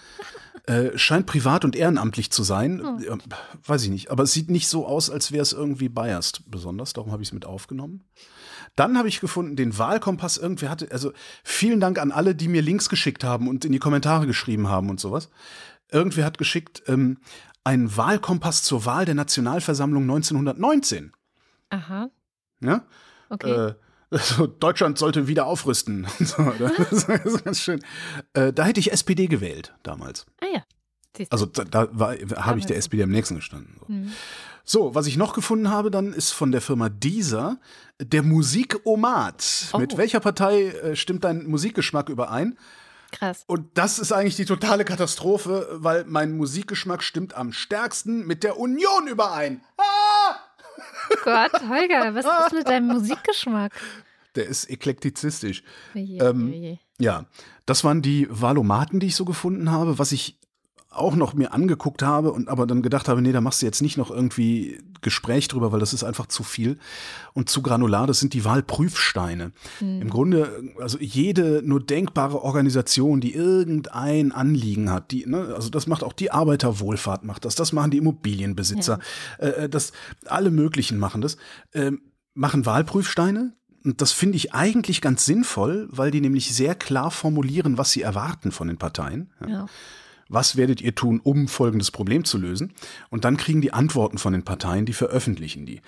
Äh, 0.67 0.97
scheint 0.97 1.27
privat 1.27 1.65
und 1.65 1.75
ehrenamtlich 1.75 2.31
zu 2.31 2.43
sein. 2.43 2.81
Oh. 2.85 3.19
weiß 3.67 3.85
ich 3.85 3.91
nicht. 3.91 4.11
Aber 4.11 4.23
es 4.23 4.33
sieht 4.33 4.51
nicht 4.51 4.69
so 4.69 4.87
aus, 4.87 5.11
als 5.11 5.33
wäre 5.33 5.43
es 5.43 5.53
irgendwie 5.53 5.89
biased 5.89 6.43
besonders. 6.51 6.93
Darum 6.93 7.13
habe 7.13 7.23
ich 7.23 7.29
es 7.29 7.33
mit 7.33 7.45
aufgenommen. 7.45 8.05
Dann 8.81 8.97
habe 8.97 9.09
ich 9.09 9.21
gefunden, 9.21 9.57
den 9.57 9.77
Wahlkompass, 9.77 10.39
irgendwer 10.39 10.71
hatte, 10.71 10.91
also 10.91 11.13
vielen 11.45 11.81
Dank 11.81 11.99
an 11.99 12.13
alle, 12.13 12.35
die 12.35 12.49
mir 12.49 12.63
Links 12.63 12.89
geschickt 12.89 13.25
haben 13.25 13.47
und 13.47 13.67
in 13.67 13.73
die 13.73 13.79
Kommentare 13.79 14.27
geschrieben 14.27 14.69
haben 14.69 14.89
und 14.89 14.99
sowas. 14.99 15.29
Irgendwer 15.93 16.25
hat 16.25 16.39
geschickt, 16.39 16.83
ähm, 16.87 17.19
einen 17.63 17.95
Wahlkompass 17.95 18.63
zur 18.63 18.87
Wahl 18.87 19.05
der 19.05 19.15
Nationalversammlung 19.15 20.05
1919. 20.05 21.13
Aha. 21.69 22.09
Ja? 22.63 22.87
Okay. 23.29 23.51
Äh, 23.51 23.75
also 24.13 24.47
Deutschland 24.47 24.97
sollte 24.97 25.29
wieder 25.29 25.45
aufrüsten. 25.45 26.07
so, 26.19 26.43
das 26.59 27.05
ist 27.05 27.45
ganz 27.45 27.61
schön. 27.61 27.85
Äh, 28.33 28.55
da 28.55 28.65
hätte 28.65 28.81
ich 28.81 28.93
SPD 28.93 29.27
gewählt 29.27 29.75
damals. 29.83 30.25
Ah 30.41 30.47
ja. 30.55 30.65
Also 31.29 31.45
da, 31.45 31.65
da 31.65 32.17
habe 32.37 32.59
ich 32.59 32.65
der 32.65 32.79
SPD 32.79 33.03
am 33.03 33.11
nächsten 33.11 33.35
gestanden. 33.35 33.77
So. 33.79 33.93
Mhm. 33.93 34.13
So, 34.65 34.95
was 34.95 35.07
ich 35.07 35.17
noch 35.17 35.35
gefunden 35.35 35.69
habe 35.69 35.91
dann, 35.91 36.13
ist 36.13 36.31
von 36.31 36.53
der 36.53 36.61
Firma 36.61 36.89
Deezer 36.89 37.59
der 38.01 38.23
Musikomat. 38.23 39.69
Oh. 39.73 39.79
Mit 39.79 39.97
welcher 39.97 40.21
Partei 40.21 40.69
äh, 40.69 40.97
stimmt 40.97 41.25
dein 41.25 41.47
Musikgeschmack 41.47 42.09
überein? 42.09 42.59
Krass. 43.13 43.45
Und 43.47 43.67
das 43.75 43.99
ist 43.99 44.13
eigentlich 44.13 44.37
die 44.37 44.45
totale 44.45 44.85
Katastrophe, 44.85 45.69
weil 45.73 46.05
mein 46.07 46.37
Musikgeschmack 46.37 47.03
stimmt 47.03 47.35
am 47.35 47.53
stärksten 47.53 48.27
mit 48.27 48.45
der 48.45 48.59
Union 48.59 49.09
überein. 49.09 49.63
Ah! 49.77 50.37
Gott, 51.25 51.53
Holger, 51.69 52.15
was 52.15 52.25
ist 52.47 52.53
mit 52.53 52.69
deinem 52.69 52.87
Musikgeschmack? 52.87 53.73
Der 54.37 54.47
ist 54.47 54.71
eklektizistisch. 54.71 55.63
Oje, 55.95 56.23
ähm, 56.23 56.53
oje. 56.53 56.79
Ja, 56.99 57.25
das 57.67 57.83
waren 57.83 58.01
die 58.01 58.29
Valomaten, 58.31 59.01
die 59.01 59.09
ich 59.09 59.17
so 59.17 59.25
gefunden 59.25 59.71
habe. 59.71 59.99
Was 59.99 60.13
ich 60.13 60.39
auch 60.91 61.15
noch 61.15 61.35
mir 61.35 61.53
angeguckt 61.53 62.03
habe 62.03 62.33
und 62.33 62.49
aber 62.49 62.67
dann 62.67 62.83
gedacht 62.83 63.09
habe, 63.09 63.23
nee, 63.23 63.31
da 63.31 63.41
machst 63.41 63.63
du 63.63 63.67
jetzt 63.67 63.81
nicht 63.81 63.97
noch 63.97 64.11
irgendwie 64.11 64.81
Gespräch 65.03 65.47
drüber, 65.47 65.71
weil 65.71 65.79
das 65.79 65.93
ist 65.93 66.03
einfach 66.03 66.27
zu 66.27 66.43
viel 66.43 66.79
und 67.33 67.49
zu 67.49 67.63
granular. 67.63 68.09
Das 68.09 68.19
sind 68.19 68.35
die 68.35 68.45
Wahlprüfsteine. 68.45 69.53
Mhm. 69.81 70.03
Im 70.03 70.11
Grunde, 70.11 70.63
also 70.81 70.99
jede 70.99 71.63
nur 71.65 71.81
denkbare 71.81 72.43
Organisation, 72.43 73.21
die 73.21 73.35
irgendein 73.35 74.33
Anliegen 74.33 74.91
hat, 74.91 75.13
die, 75.13 75.27
ne, 75.27 75.55
also 75.55 75.71
das 75.71 75.87
macht 75.87 76.03
auch 76.03 76.13
die 76.13 76.33
Arbeiterwohlfahrt 76.33 77.25
macht 77.25 77.45
das, 77.45 77.55
das 77.55 77.73
machen 77.73 77.93
die 77.93 77.99
Immobilienbesitzer, 77.99 78.99
ja. 79.41 79.47
äh, 79.47 79.65
äh 79.65 79.69
das 79.69 79.93
alle 80.27 80.51
möglichen 80.51 80.99
machen 80.99 81.21
das, 81.21 81.37
äh, 81.71 81.93
machen 82.35 82.67
Wahlprüfsteine. 82.67 83.55
Und 83.85 84.03
das 84.03 84.13
finde 84.13 84.37
ich 84.37 84.53
eigentlich 84.53 85.01
ganz 85.01 85.25
sinnvoll, 85.25 85.89
weil 85.91 86.11
die 86.11 86.21
nämlich 86.21 86.55
sehr 86.55 86.75
klar 86.75 87.11
formulieren, 87.11 87.79
was 87.79 87.93
sie 87.93 88.03
erwarten 88.03 88.53
von 88.53 88.69
den 88.69 88.77
Parteien. 88.77 89.33
Ja. 89.49 89.67
Was 90.31 90.57
werdet 90.57 90.81
ihr 90.81 90.95
tun, 90.95 91.21
um 91.23 91.49
folgendes 91.49 91.91
Problem 91.91 92.25
zu 92.25 92.39
lösen? 92.39 92.73
Und 93.11 93.25
dann 93.25 93.37
kriegen 93.37 93.61
die 93.61 93.73
Antworten 93.73 94.17
von 94.17 94.33
den 94.33 94.45
Parteien, 94.45 94.87
die 94.87 94.93
veröffentlichen 94.93 95.67
die. 95.67 95.81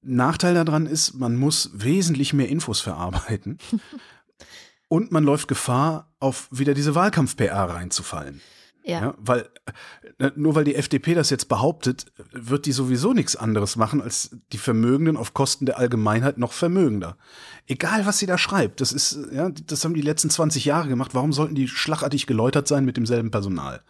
Nachteil 0.00 0.54
daran 0.54 0.86
ist, 0.86 1.14
man 1.14 1.36
muss 1.36 1.70
wesentlich 1.74 2.32
mehr 2.32 2.48
Infos 2.48 2.80
verarbeiten. 2.80 3.58
Und 4.88 5.12
man 5.12 5.24
läuft 5.24 5.48
Gefahr, 5.48 6.14
auf 6.18 6.48
wieder 6.50 6.72
diese 6.72 6.94
Wahlkampf-PR 6.94 7.64
reinzufallen. 7.64 8.40
Ja. 8.88 9.00
Ja, 9.02 9.14
weil 9.18 9.46
äh, 10.18 10.30
nur 10.34 10.54
weil 10.54 10.64
die 10.64 10.74
FDP 10.74 11.12
das 11.12 11.28
jetzt 11.28 11.50
behauptet, 11.50 12.06
wird 12.32 12.64
die 12.64 12.72
sowieso 12.72 13.12
nichts 13.12 13.36
anderes 13.36 13.76
machen, 13.76 14.00
als 14.00 14.30
die 14.50 14.56
Vermögenden 14.56 15.18
auf 15.18 15.34
Kosten 15.34 15.66
der 15.66 15.78
Allgemeinheit 15.78 16.38
noch 16.38 16.52
vermögender. 16.52 17.18
Egal, 17.66 18.06
was 18.06 18.18
sie 18.18 18.24
da 18.24 18.38
schreibt, 18.38 18.80
das 18.80 18.92
ist, 18.92 19.18
ja, 19.30 19.50
das 19.50 19.84
haben 19.84 19.92
die 19.92 20.00
letzten 20.00 20.30
20 20.30 20.64
Jahre 20.64 20.88
gemacht. 20.88 21.14
Warum 21.14 21.34
sollten 21.34 21.54
die 21.54 21.68
schlagartig 21.68 22.26
geläutert 22.26 22.66
sein 22.66 22.86
mit 22.86 22.96
demselben 22.96 23.30
Personal? 23.30 23.82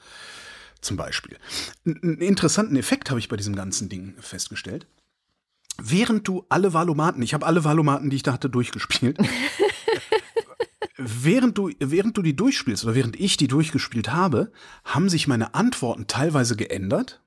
Zum 0.80 0.96
Beispiel. 0.96 1.38
Einen 1.86 2.18
interessanten 2.18 2.74
Effekt 2.74 3.10
habe 3.10 3.20
ich 3.20 3.28
bei 3.28 3.36
diesem 3.36 3.54
ganzen 3.54 3.88
Ding 3.88 4.14
festgestellt. 4.18 4.88
Während 5.80 6.26
du 6.26 6.44
alle 6.48 6.72
Valomaten, 6.72 7.22
ich 7.22 7.34
habe 7.34 7.46
alle 7.46 7.62
Valomaten, 7.62 8.10
die 8.10 8.16
ich 8.16 8.24
da 8.24 8.32
hatte, 8.32 8.50
durchgespielt. 8.50 9.18
während 10.98 11.56
du, 11.56 11.70
während 11.78 12.16
du 12.16 12.22
die 12.22 12.36
durchspielst 12.36 12.84
oder 12.84 12.94
während 12.94 13.18
ich 13.18 13.36
die 13.36 13.48
durchgespielt 13.48 14.12
habe, 14.12 14.52
haben 14.84 15.08
sich 15.08 15.28
meine 15.28 15.54
Antworten 15.54 16.06
teilweise 16.06 16.56
geändert. 16.56 17.22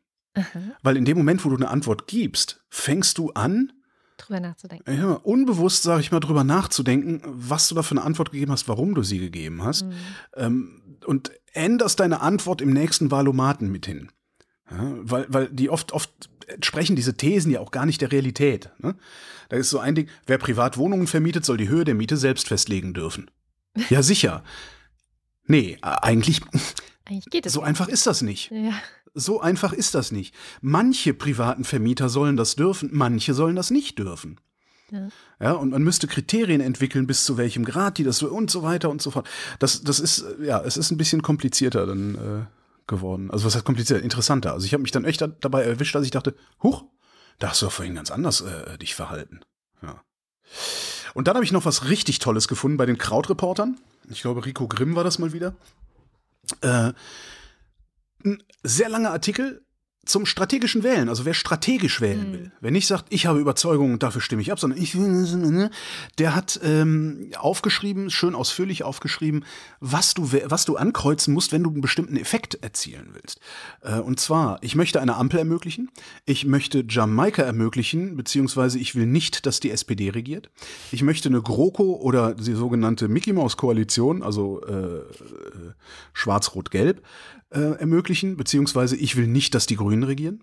Weil 0.84 0.98
in 0.98 1.06
dem 1.06 1.18
Moment, 1.18 1.44
wo 1.44 1.50
du 1.50 1.56
eine 1.56 1.70
Antwort 1.70 2.08
gibst, 2.08 2.64
fängst 2.70 3.18
du 3.18 3.32
an, 3.32 3.74
Drüber 4.18 4.40
nachzudenken. 4.40 4.98
ja, 4.98 5.14
unbewusst, 5.14 5.84
sage 5.84 6.02
ich 6.02 6.12
mal, 6.12 6.20
drüber 6.20 6.44
nachzudenken, 6.44 7.22
was 7.26 7.68
du 7.68 7.76
da 7.76 7.82
für 7.82 7.96
eine 7.96 8.04
Antwort 8.04 8.32
gegeben 8.32 8.52
hast, 8.52 8.68
warum 8.68 8.94
du 8.94 9.02
sie 9.02 9.18
gegeben 9.18 9.64
hast. 9.64 9.86
Ähm, 10.36 10.98
und 11.06 11.32
änderst 11.54 12.00
deine 12.00 12.22
Antwort 12.22 12.62
im 12.62 12.72
nächsten 12.72 13.10
Valomaten 13.10 13.72
mit 13.72 13.88
hin. 13.88 14.12
Ja, 14.70 14.94
weil, 15.02 15.26
weil 15.30 15.50
die 15.50 15.70
oft, 15.70 15.92
oft 15.92 16.30
entsprechen 16.48 16.96
diese 16.96 17.18
Thesen 17.18 17.52
ja 17.52 17.60
auch 17.62 17.72
gar 17.72 17.86
nicht 17.86 18.02
der 18.02 18.12
Realität. 18.12 18.70
Ne? 18.78 18.96
Da 19.50 19.58
ist 19.58 19.70
so 19.70 19.80
ein 19.80 19.96
Ding, 19.96 20.08
wer 20.28 20.38
privat 20.38 20.78
Wohnungen 20.78 21.08
vermietet, 21.08 21.44
soll 21.44 21.58
die 21.58 21.70
Höhe 21.70 21.84
der 21.84 21.96
Miete 21.96 22.18
selbst 22.18 22.48
festlegen 22.48 22.94
dürfen. 22.94 23.32
Ja, 23.90 24.02
sicher. 24.04 24.44
Nee, 25.46 25.78
eigentlich, 25.82 26.42
Eigentlich 27.06 27.26
geht 27.30 27.46
es. 27.46 27.54
so 27.54 27.62
einfach 27.62 27.88
ist 27.88 28.08
das 28.08 28.22
nicht. 28.22 28.52
Ja. 28.52 28.74
So 29.14 29.42
einfach 29.42 29.74
ist 29.74 29.96
das 29.96 30.12
nicht. 30.12 30.34
Manche 30.62 31.14
privaten 31.14 31.64
Vermieter 31.64 32.08
sollen 32.10 32.38
das 32.38 32.56
dürfen, 32.56 32.90
manche 32.94 33.34
sollen 33.34 33.56
das 33.56 33.70
nicht 33.72 34.00
dürfen. 34.00 34.40
Ja. 34.92 35.08
Ja, 35.40 35.52
und 35.54 35.70
man 35.72 35.84
müsste 35.84 36.08
Kriterien 36.08 36.62
entwickeln, 36.62 37.08
bis 37.08 37.24
zu 37.24 37.38
welchem 37.38 37.66
Grad 37.66 37.98
die 37.98 38.04
das 38.04 38.18
so 38.18 38.28
und 38.30 38.52
so 38.52 38.62
weiter 38.64 38.90
und 38.90 39.02
so 39.02 39.12
fort. 39.12 39.28
Das, 39.60 39.84
das 39.84 40.00
ist, 40.00 40.20
äh, 40.20 40.46
ja, 40.46 40.62
es 40.62 40.78
ist 40.78 40.92
ein 40.92 40.98
bisschen 40.98 41.22
komplizierter 41.22 41.86
dann 41.86 42.16
äh, 42.16 42.46
geworden. 42.88 43.32
Also 43.32 43.46
was 43.46 43.56
heißt 43.56 43.66
komplizierter? 43.66 44.04
Interessanter. 44.04 44.54
Also 44.54 44.66
ich 44.66 44.74
habe 44.74 44.84
mich 44.84 44.92
dann 44.92 45.06
echt 45.06 45.22
da, 45.22 45.28
dabei 45.28 45.64
erwischt, 45.64 45.96
dass 45.96 46.04
ich 46.06 46.12
dachte, 46.12 46.36
huch, 46.62 46.84
da 47.40 47.50
hast 47.50 47.62
du 47.62 47.66
doch 47.68 47.74
vorhin 47.74 47.96
ganz 47.96 48.12
anders 48.12 48.42
äh, 48.42 48.78
dich 48.78 48.94
verhalten. 48.96 49.42
Ja. 49.82 50.02
Und 51.14 51.28
dann 51.28 51.36
habe 51.36 51.46
ich 51.46 51.52
noch 51.52 51.66
was 51.66 51.90
richtig 51.90 52.20
Tolles 52.20 52.48
gefunden 52.48 52.78
bei 52.78 52.86
den 52.86 52.98
Krautreportern. 52.98 53.78
Ich 54.10 54.22
glaube, 54.22 54.46
Rico 54.46 54.68
Grimm 54.68 54.96
war 54.96 55.04
das 55.04 55.20
mal 55.20 55.34
wieder. 55.34 55.54
Äh, 56.62 56.94
ein 58.24 58.44
sehr 58.64 58.90
langer 58.90 59.12
Artikel 59.12 59.64
zum 60.04 60.26
strategischen 60.26 60.82
Wählen, 60.82 61.10
also 61.10 61.26
wer 61.26 61.36
strategisch 61.36 62.02
wählen 62.02 62.34
will. 62.34 62.52
Wer 62.60 62.72
nicht 62.72 62.88
sagt, 62.88 63.06
ich 63.10 63.28
habe 63.28 63.40
Überzeugung 63.40 63.94
und 63.94 64.02
dafür 64.02 64.20
stimme 64.20 64.42
ich 64.42 64.52
ab, 64.52 64.60
sondern 64.60 64.82
ich 64.82 64.98
will, 64.98 65.70
der 66.18 66.36
hat 66.36 66.60
ähm, 66.64 67.30
aufgeschrieben, 67.38 68.10
schön 68.10 68.34
ausführlich 68.34 68.84
aufgeschrieben, 68.84 69.46
was 69.80 70.16
du, 70.16 70.32
was 70.46 70.66
du 70.66 70.76
ankreuzen 70.76 71.36
musst, 71.36 71.52
wenn 71.52 71.64
du 71.64 71.70
einen 71.70 71.82
bestimmten 71.82 72.18
Effekt 72.18 72.56
erzielen 72.64 73.10
willst. 73.14 73.40
Äh, 73.82 74.00
und 74.00 74.20
zwar, 74.20 74.58
ich 74.62 74.76
möchte 74.76 75.00
eine 75.00 75.18
Ampel 75.18 75.38
ermöglichen, 75.38 75.92
ich 76.26 76.46
möchte 76.46 76.84
Jamaika 76.90 77.44
ermöglichen, 77.44 78.18
beziehungsweise 78.18 78.80
ich 78.80 78.96
will 78.96 79.06
nicht, 79.06 79.46
dass 79.46 79.60
die 79.60 79.70
SPD 79.70 80.10
regiert. 80.10 80.50
Ich 80.92 81.04
möchte 81.04 81.30
eine 81.30 81.44
GroKo 81.44 81.98
oder 82.02 82.34
die 82.34 82.54
sogenannte 82.54 83.08
Mickey 83.08 83.34
Mouse 83.34 83.56
Koalition, 83.56 84.24
also 84.24 84.62
äh, 84.64 84.72
äh, 84.74 85.04
Schwarz-Rot-Gelb, 86.14 87.04
äh, 87.52 87.80
ermöglichen, 87.80 88.38
beziehungsweise 88.38 88.96
ich 88.96 89.16
will 89.16 89.28
nicht, 89.28 89.54
dass 89.54 89.66
die 89.66 89.76
Grünen 89.76 90.04
regieren. 90.04 90.42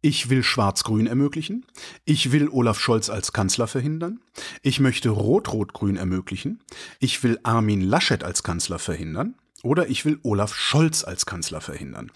Ich 0.00 0.28
will 0.28 0.42
Schwarz-Grün 0.42 1.06
ermöglichen. 1.06 1.64
Ich 2.04 2.30
will 2.30 2.48
Olaf 2.50 2.78
Scholz 2.78 3.08
als 3.08 3.32
Kanzler 3.32 3.66
verhindern. 3.66 4.20
Ich 4.62 4.78
möchte 4.78 5.08
Rot-Rot-Grün 5.08 5.96
ermöglichen. 5.96 6.60
Ich 7.00 7.22
will 7.22 7.38
Armin 7.42 7.80
Laschet 7.80 8.22
als 8.22 8.42
Kanzler 8.42 8.78
verhindern. 8.78 9.34
Oder 9.62 9.88
ich 9.88 10.04
will 10.04 10.18
Olaf 10.22 10.54
Scholz 10.54 11.04
als 11.04 11.24
Kanzler 11.24 11.62
verhindern. 11.62 12.10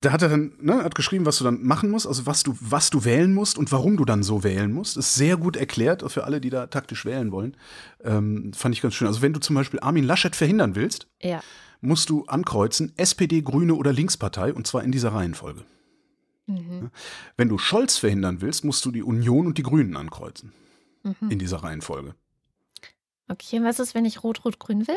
Da 0.00 0.12
hat 0.12 0.22
er 0.22 0.28
dann, 0.28 0.52
ne, 0.60 0.84
hat 0.84 0.94
geschrieben, 0.94 1.26
was 1.26 1.38
du 1.38 1.44
dann 1.44 1.64
machen 1.64 1.90
musst, 1.90 2.06
also 2.06 2.24
was 2.26 2.44
du, 2.44 2.56
was 2.60 2.90
du 2.90 3.04
wählen 3.04 3.34
musst 3.34 3.58
und 3.58 3.72
warum 3.72 3.96
du 3.96 4.04
dann 4.04 4.22
so 4.22 4.44
wählen 4.44 4.70
musst. 4.70 4.96
Ist 4.96 5.16
sehr 5.16 5.36
gut 5.36 5.56
erklärt 5.56 6.04
für 6.12 6.22
alle, 6.22 6.40
die 6.40 6.50
da 6.50 6.68
taktisch 6.68 7.04
wählen 7.04 7.32
wollen. 7.32 7.56
Ähm, 8.04 8.52
fand 8.54 8.76
ich 8.76 8.82
ganz 8.82 8.94
schön. 8.94 9.08
Also 9.08 9.22
wenn 9.22 9.32
du 9.32 9.40
zum 9.40 9.56
Beispiel 9.56 9.80
Armin 9.80 10.04
Laschet 10.04 10.36
verhindern 10.36 10.76
willst, 10.76 11.08
Ja. 11.20 11.42
Musst 11.80 12.10
du 12.10 12.24
ankreuzen 12.26 12.92
SPD, 12.96 13.42
Grüne 13.42 13.74
oder 13.74 13.92
Linkspartei 13.92 14.52
und 14.52 14.66
zwar 14.66 14.82
in 14.82 14.92
dieser 14.92 15.12
Reihenfolge. 15.12 15.64
Mhm. 16.46 16.90
Wenn 17.36 17.48
du 17.48 17.58
Scholz 17.58 17.98
verhindern 17.98 18.40
willst, 18.40 18.64
musst 18.64 18.84
du 18.84 18.90
die 18.90 19.02
Union 19.02 19.46
und 19.46 19.58
die 19.58 19.62
Grünen 19.62 19.96
ankreuzen 19.96 20.52
Mhm. 21.02 21.30
in 21.30 21.38
dieser 21.38 21.58
Reihenfolge. 21.58 22.14
Okay, 23.28 23.58
und 23.58 23.64
was 23.64 23.78
ist, 23.80 23.94
wenn 23.94 24.04
ich 24.04 24.22
Rot-Rot-Grün 24.22 24.86
will? 24.86 24.96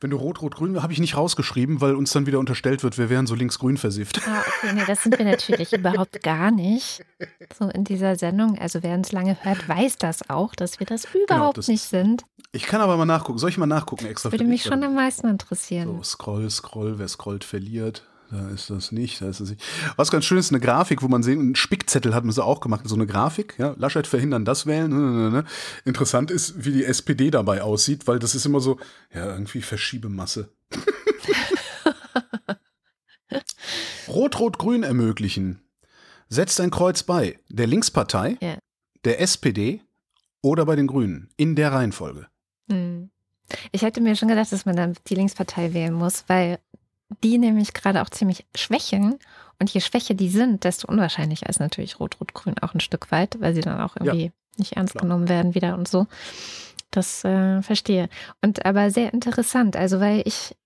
Wenn 0.00 0.10
du 0.10 0.16
Rot-Rot-Grün, 0.16 0.82
habe 0.82 0.92
ich 0.92 0.98
nicht 0.98 1.16
rausgeschrieben, 1.16 1.80
weil 1.80 1.94
uns 1.94 2.12
dann 2.12 2.26
wieder 2.26 2.38
unterstellt 2.38 2.82
wird, 2.82 2.98
wir 2.98 3.08
wären 3.08 3.26
so 3.26 3.34
links-grün 3.34 3.76
versifft. 3.76 4.20
Ah, 4.26 4.40
okay, 4.40 4.74
nee, 4.74 4.84
das 4.86 5.02
sind 5.02 5.18
wir 5.18 5.24
natürlich 5.24 5.72
überhaupt 5.72 6.22
gar 6.22 6.50
nicht. 6.50 7.04
So 7.58 7.68
in 7.68 7.84
dieser 7.84 8.16
Sendung. 8.16 8.58
Also 8.58 8.82
wer 8.82 8.94
uns 8.94 9.12
lange 9.12 9.36
hört, 9.42 9.68
weiß 9.68 9.96
das 9.98 10.28
auch, 10.28 10.54
dass 10.54 10.80
wir 10.80 10.86
das 10.86 11.06
überhaupt 11.14 11.58
das 11.58 11.68
nicht 11.68 11.82
sind. 11.82 12.24
Ich 12.52 12.66
kann 12.66 12.80
aber 12.80 12.96
mal 12.96 13.06
nachgucken. 13.06 13.38
Soll 13.38 13.50
ich 13.50 13.58
mal 13.58 13.66
nachgucken 13.66 14.06
extra? 14.06 14.32
Würde 14.32 14.44
für 14.44 14.50
mich 14.50 14.62
schon 14.62 14.82
am 14.82 14.94
meisten 14.94 15.28
interessieren. 15.28 15.88
So, 15.88 16.02
Scroll, 16.02 16.50
Scroll, 16.50 16.98
wer 16.98 17.08
scrollt, 17.08 17.44
verliert. 17.44 18.04
Da 18.30 18.48
ist 18.50 18.70
das 18.70 18.90
nicht, 18.92 19.20
da 19.20 19.28
ist 19.28 19.40
das 19.40 19.50
nicht. 19.50 19.62
Was 19.96 20.10
ganz 20.10 20.24
schön 20.24 20.38
ist, 20.38 20.50
eine 20.50 20.58
Grafik, 20.60 21.02
wo 21.02 21.08
man 21.08 21.22
sehen, 21.22 21.38
einen 21.40 21.54
Spickzettel 21.54 22.14
hat 22.14 22.24
man 22.24 22.32
sie 22.32 22.42
auch 22.44 22.60
gemacht, 22.60 22.80
so 22.84 22.94
eine 22.96 23.06
Grafik, 23.06 23.54
ja, 23.58 23.74
Laschet 23.78 24.06
verhindern, 24.06 24.44
das 24.44 24.66
wählen. 24.66 24.90
Ne, 24.90 24.96
ne, 24.96 25.30
ne. 25.30 25.44
Interessant 25.84 26.30
ist, 26.32 26.64
wie 26.64 26.72
die 26.72 26.84
SPD 26.84 27.30
dabei 27.30 27.62
aussieht, 27.62 28.06
weil 28.08 28.18
das 28.18 28.34
ist 28.34 28.44
immer 28.44 28.60
so, 28.60 28.78
ja, 29.14 29.26
irgendwie 29.26 29.62
Verschiebemasse. 29.62 30.48
Rot-Rot-Grün 34.08 34.82
ermöglichen. 34.82 35.60
Setzt 36.28 36.60
ein 36.60 36.70
Kreuz 36.70 37.02
bei 37.02 37.38
der 37.48 37.66
Linkspartei, 37.66 38.36
Ja. 38.40 38.58
der 39.04 39.20
SPD 39.20 39.82
oder 40.42 40.64
bei 40.66 40.76
den 40.76 40.86
Grünen. 40.86 41.28
In 41.36 41.54
der 41.56 41.72
Reihenfolge. 41.72 42.26
Hm. 42.70 43.10
Ich 43.70 43.82
hätte 43.82 44.00
mir 44.00 44.16
schon 44.16 44.28
gedacht, 44.28 44.50
dass 44.50 44.66
man 44.66 44.74
dann 44.74 44.94
die 45.06 45.14
Linkspartei 45.14 45.72
wählen 45.72 45.94
muss, 45.94 46.24
weil 46.26 46.58
die 47.22 47.38
nämlich 47.38 47.72
gerade 47.72 48.02
auch 48.02 48.10
ziemlich 48.10 48.46
schwächeln. 48.54 49.18
Und 49.58 49.70
je 49.70 49.80
schwächer 49.80 50.14
die 50.14 50.28
sind, 50.28 50.64
desto 50.64 50.88
unwahrscheinlicher 50.88 51.48
ist 51.48 51.60
natürlich 51.60 51.98
Rot-Rot-Grün 51.98 52.58
auch 52.58 52.74
ein 52.74 52.80
Stück 52.80 53.10
weit, 53.10 53.40
weil 53.40 53.54
sie 53.54 53.62
dann 53.62 53.80
auch 53.80 53.96
irgendwie 53.96 54.32
nicht 54.58 54.72
ernst 54.72 54.94
klar. 54.94 55.02
genommen 55.02 55.28
werden 55.28 55.54
wieder 55.54 55.74
und 55.76 55.88
so. 55.88 56.06
Das 56.90 57.24
äh, 57.24 57.62
verstehe. 57.62 58.08
Und 58.42 58.66
aber 58.66 58.90
sehr 58.90 59.12
interessant, 59.12 59.76
also 59.76 60.00
weil 60.00 60.22
ich 60.24 60.56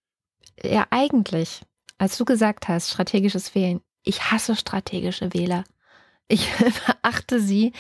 ja 0.63 0.87
eigentlich, 0.91 1.63
als 1.99 2.17
du 2.17 2.25
gesagt 2.25 2.69
hast, 2.69 2.91
strategisches 2.91 3.55
Wählen, 3.55 3.81
ich 4.03 4.31
hasse 4.31 4.57
strategische 4.57 5.33
Wähler. 5.35 5.65
Ich 6.31 6.47
verachte 6.53 7.41
sie, 7.41 7.73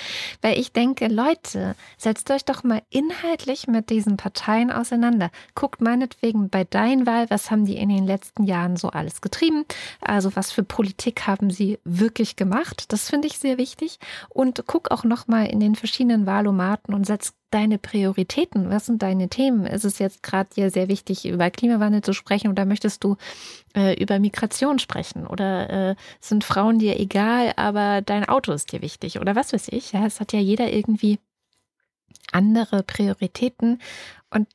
weil 0.43 0.59
ich 0.59 0.73
denke, 0.73 1.07
Leute, 1.07 1.77
setzt 1.97 2.33
euch 2.33 2.45
doch 2.45 2.65
mal 2.65 2.83
inhaltlich 2.91 3.69
mit 3.69 3.91
diesen 3.91 4.17
Parteien 4.17 4.73
auseinander. 4.73 5.31
Guckt 5.55 5.81
meinetwegen 5.81 6.51
bei 6.51 6.65
dein 6.65 7.07
Wahl, 7.07 7.31
was 7.31 7.53
haben 7.53 7.65
die 7.65 7.77
in 7.77 7.91
den 7.91 8.05
letzten 8.05 8.43
Jahren 8.43 8.77
so 8.77 8.89
alles 8.89 9.21
getrieben? 9.21 9.65
Also 10.01 10.35
was 10.35 10.51
für 10.51 10.65
Politik 10.65 11.29
haben 11.29 11.51
sie 11.51 11.79
wirklich 11.85 12.35
gemacht? 12.35 12.93
Das 12.93 13.09
finde 13.09 13.29
ich 13.29 13.39
sehr 13.39 13.57
wichtig. 13.57 14.01
Und 14.29 14.65
guck 14.67 14.91
auch 14.91 15.05
noch 15.05 15.29
mal 15.29 15.45
in 15.45 15.61
den 15.61 15.77
verschiedenen 15.77 16.27
Wahlomaten 16.27 16.93
und 16.93 17.07
setz 17.07 17.35
deine 17.51 17.79
Prioritäten. 17.79 18.71
Was 18.71 18.87
sind 18.87 19.03
deine 19.03 19.29
Themen? 19.29 19.67
Ist 19.67 19.85
es 19.85 19.99
jetzt 19.99 20.23
gerade 20.23 20.51
dir 20.55 20.71
sehr 20.71 20.89
wichtig, 20.89 21.27
über 21.27 21.51
Klimawandel 21.51 22.03
zu 22.03 22.13
sprechen 22.13 22.49
oder 22.49 22.65
möchtest 22.65 23.05
du 23.05 23.17
äh, 23.77 24.01
über 24.03 24.19
Migration 24.19 24.79
sprechen? 24.79 25.27
Oder 25.27 25.91
äh, 25.91 25.95
sind 26.21 26.45
Frauen 26.45 26.79
dir 26.79 26.99
egal, 26.99 27.53
aber 27.57 28.03
dein 28.03 28.29
Auto 28.29 28.53
ist 28.53 28.73
dir 28.73 28.83
wichtig? 28.83 29.21
Oder 29.21 29.37
was 29.37 29.53
weiß 29.53 29.69
ich? 29.69 29.93
Ja, 29.93 30.07
es 30.07 30.21
hat 30.21 30.33
ja 30.33 30.41
jeder 30.41 30.73
irgendwie 30.73 31.19
andere 32.33 32.83
Prioritäten 32.83 33.81
und 34.31 34.49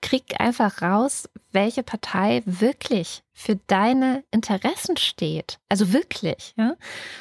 krieg 0.00 0.40
einfach 0.40 0.82
raus, 0.82 1.28
welche 1.52 1.82
Partei 1.82 2.42
wirklich 2.44 3.22
für 3.32 3.56
deine 3.68 4.24
Interessen 4.30 4.96
steht. 4.96 5.58
Also 5.68 5.92
wirklich, 5.92 6.54
ja. 6.56 6.74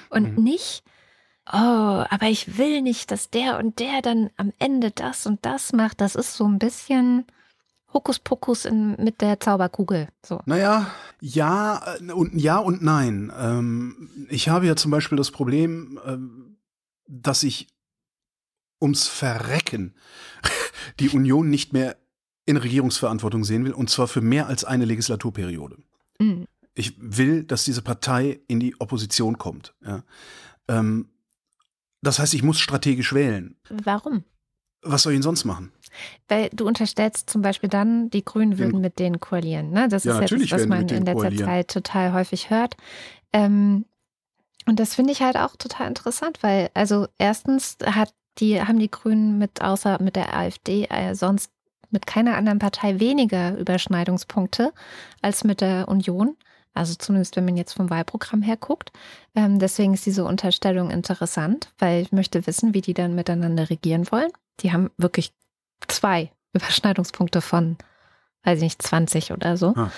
Und 0.09 0.37
Mhm. 0.37 0.43
nicht, 0.43 0.83
oh, 1.47 2.05
aber 2.09 2.27
ich 2.27 2.57
will 2.57 2.81
nicht, 2.81 3.11
dass 3.11 3.29
der 3.29 3.57
und 3.57 3.79
der 3.79 4.01
dann 4.01 4.29
am 4.37 4.53
Ende 4.59 4.91
das 4.91 5.25
und 5.25 5.45
das 5.45 5.73
macht. 5.73 6.01
Das 6.01 6.15
ist 6.15 6.35
so 6.35 6.45
ein 6.45 6.59
bisschen 6.59 7.25
Hokuspokus 7.93 8.65
in, 8.65 8.95
mit 8.97 9.21
der 9.21 9.39
Zauberkugel. 9.39 10.07
So. 10.25 10.41
Naja, 10.45 10.91
ja 11.19 11.97
äh, 11.99 12.11
und 12.11 12.35
ja 12.35 12.57
und 12.57 12.81
nein. 12.81 13.31
Ähm, 13.37 14.27
ich 14.29 14.49
habe 14.49 14.67
ja 14.67 14.75
zum 14.75 14.91
Beispiel 14.91 15.17
das 15.17 15.31
Problem, 15.31 15.99
ähm, 16.05 16.57
dass 17.07 17.43
ich 17.43 17.67
ums 18.81 19.07
Verrecken 19.07 19.95
die 20.99 21.09
Union 21.09 21.49
nicht 21.49 21.73
mehr 21.73 21.97
in 22.45 22.57
Regierungsverantwortung 22.57 23.43
sehen 23.43 23.65
will, 23.65 23.73
und 23.73 23.89
zwar 23.89 24.07
für 24.07 24.21
mehr 24.21 24.47
als 24.47 24.65
eine 24.65 24.85
Legislaturperiode. 24.85 25.77
Mhm. 26.19 26.45
Ich 26.73 26.95
will, 26.97 27.43
dass 27.43 27.65
diese 27.65 27.81
Partei 27.81 28.39
in 28.47 28.59
die 28.59 28.79
Opposition 28.79 29.37
kommt. 29.37 29.75
Ja. 29.85 30.03
Ähm, 30.67 31.09
das 32.01 32.19
heißt, 32.19 32.33
ich 32.33 32.43
muss 32.43 32.59
strategisch 32.59 33.13
wählen. 33.13 33.55
Warum? 33.69 34.23
Was 34.81 35.03
soll 35.03 35.13
ich 35.13 35.17
denn 35.17 35.23
sonst 35.23 35.45
machen? 35.45 35.71
Weil 36.27 36.49
du 36.53 36.67
unterstellst 36.67 37.29
zum 37.29 37.41
Beispiel 37.41 37.69
dann, 37.69 38.09
die 38.09 38.25
Grünen 38.25 38.57
würden 38.57 38.81
mit 38.81 38.97
denen 38.97 39.19
koalieren. 39.19 39.71
Ne? 39.71 39.87
Das 39.89 40.05
ja, 40.05 40.19
ist 40.19 40.31
jetzt, 40.31 40.51
was 40.51 40.67
man 40.67 40.87
in 40.87 41.05
letzter 41.05 41.13
koalieren. 41.13 41.45
Zeit 41.45 41.67
total 41.67 42.13
häufig 42.13 42.49
hört. 42.49 42.77
Ähm, 43.33 43.85
und 44.65 44.79
das 44.79 44.95
finde 44.95 45.11
ich 45.11 45.21
halt 45.21 45.37
auch 45.37 45.55
total 45.55 45.87
interessant, 45.87 46.41
weil, 46.41 46.69
also 46.73 47.07
erstens 47.17 47.77
hat 47.85 48.13
die, 48.37 48.61
haben 48.61 48.79
die 48.79 48.91
Grünen 48.91 49.37
mit, 49.37 49.61
außer 49.61 50.01
mit 50.01 50.15
der 50.15 50.35
AfD, 50.35 50.85
äh, 50.85 51.13
sonst 51.13 51.51
mit 51.89 52.07
keiner 52.07 52.37
anderen 52.37 52.59
Partei 52.59 52.99
weniger 52.99 53.57
Überschneidungspunkte 53.57 54.71
als 55.21 55.43
mit 55.43 55.61
der 55.61 55.87
Union. 55.87 56.37
Also 56.73 56.95
zumindest, 56.95 57.35
wenn 57.35 57.45
man 57.45 57.57
jetzt 57.57 57.73
vom 57.73 57.89
Wahlprogramm 57.89 58.41
her 58.41 58.57
guckt. 58.57 58.91
Ähm, 59.35 59.59
deswegen 59.59 59.93
ist 59.93 60.05
diese 60.05 60.23
Unterstellung 60.23 60.89
interessant, 60.89 61.73
weil 61.77 62.01
ich 62.01 62.11
möchte 62.11 62.47
wissen, 62.47 62.73
wie 62.73 62.81
die 62.81 62.93
dann 62.93 63.15
miteinander 63.15 63.69
regieren 63.69 64.09
wollen. 64.11 64.31
Die 64.61 64.71
haben 64.71 64.89
wirklich 64.97 65.33
zwei 65.87 66.31
Überschneidungspunkte 66.53 67.41
von, 67.41 67.77
weiß 68.43 68.57
ich 68.57 68.63
nicht, 68.63 68.81
20 68.81 69.31
oder 69.31 69.57
so. 69.57 69.73
Ah. 69.75 69.91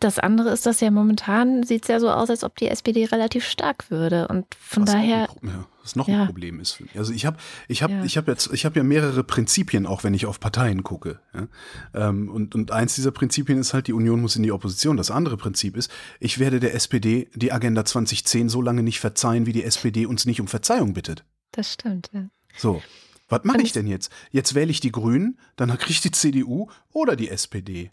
Das 0.00 0.20
andere 0.20 0.50
ist, 0.50 0.64
dass 0.64 0.80
ja 0.80 0.92
momentan 0.92 1.64
sieht 1.64 1.82
es 1.82 1.88
ja 1.88 1.98
so 1.98 2.08
aus, 2.08 2.30
als 2.30 2.44
ob 2.44 2.56
die 2.56 2.68
SPD 2.68 3.04
relativ 3.06 3.44
stark 3.44 3.90
würde. 3.90 4.28
Und 4.28 4.46
von 4.54 4.84
was 4.84 4.92
daher. 4.92 5.28
Ein, 5.42 5.48
ja, 5.48 5.66
was 5.82 5.96
noch 5.96 6.06
ja. 6.06 6.20
ein 6.20 6.26
Problem 6.26 6.60
ist. 6.60 6.80
Also 6.94 7.12
ich 7.12 7.26
habe 7.26 7.36
ich 7.66 7.82
hab, 7.82 7.90
ja. 7.90 8.04
ich 8.04 8.16
hab 8.16 8.28
jetzt, 8.28 8.52
ich 8.52 8.64
habe 8.64 8.76
ja 8.76 8.84
mehrere 8.84 9.24
Prinzipien, 9.24 9.86
auch 9.86 10.04
wenn 10.04 10.14
ich 10.14 10.26
auf 10.26 10.38
Parteien 10.38 10.84
gucke. 10.84 11.18
Ja? 11.34 11.48
Ähm, 11.94 12.28
und, 12.28 12.54
und 12.54 12.70
eins 12.70 12.94
dieser 12.94 13.10
Prinzipien 13.10 13.58
ist 13.58 13.74
halt, 13.74 13.88
die 13.88 13.92
Union 13.92 14.20
muss 14.20 14.36
in 14.36 14.44
die 14.44 14.52
Opposition. 14.52 14.96
Das 14.96 15.10
andere 15.10 15.36
Prinzip 15.36 15.76
ist, 15.76 15.90
ich 16.20 16.38
werde 16.38 16.60
der 16.60 16.74
SPD 16.74 17.28
die 17.34 17.50
Agenda 17.50 17.84
2010 17.84 18.48
so 18.48 18.62
lange 18.62 18.84
nicht 18.84 19.00
verzeihen, 19.00 19.46
wie 19.46 19.52
die 19.52 19.64
SPD 19.64 20.06
uns 20.06 20.26
nicht 20.26 20.40
um 20.40 20.46
Verzeihung 20.46 20.94
bittet. 20.94 21.24
Das 21.50 21.72
stimmt, 21.72 22.10
ja. 22.12 22.28
So. 22.56 22.82
Was 23.28 23.44
mache 23.44 23.62
ich 23.62 23.72
denn 23.72 23.86
jetzt? 23.86 24.10
Jetzt 24.30 24.54
wähle 24.54 24.70
ich 24.70 24.80
die 24.80 24.92
Grünen, 24.92 25.38
dann 25.56 25.76
kriege 25.76 25.90
ich 25.90 26.00
die 26.00 26.12
CDU 26.12 26.68
oder 26.92 27.14
die 27.14 27.28
SPD. 27.28 27.90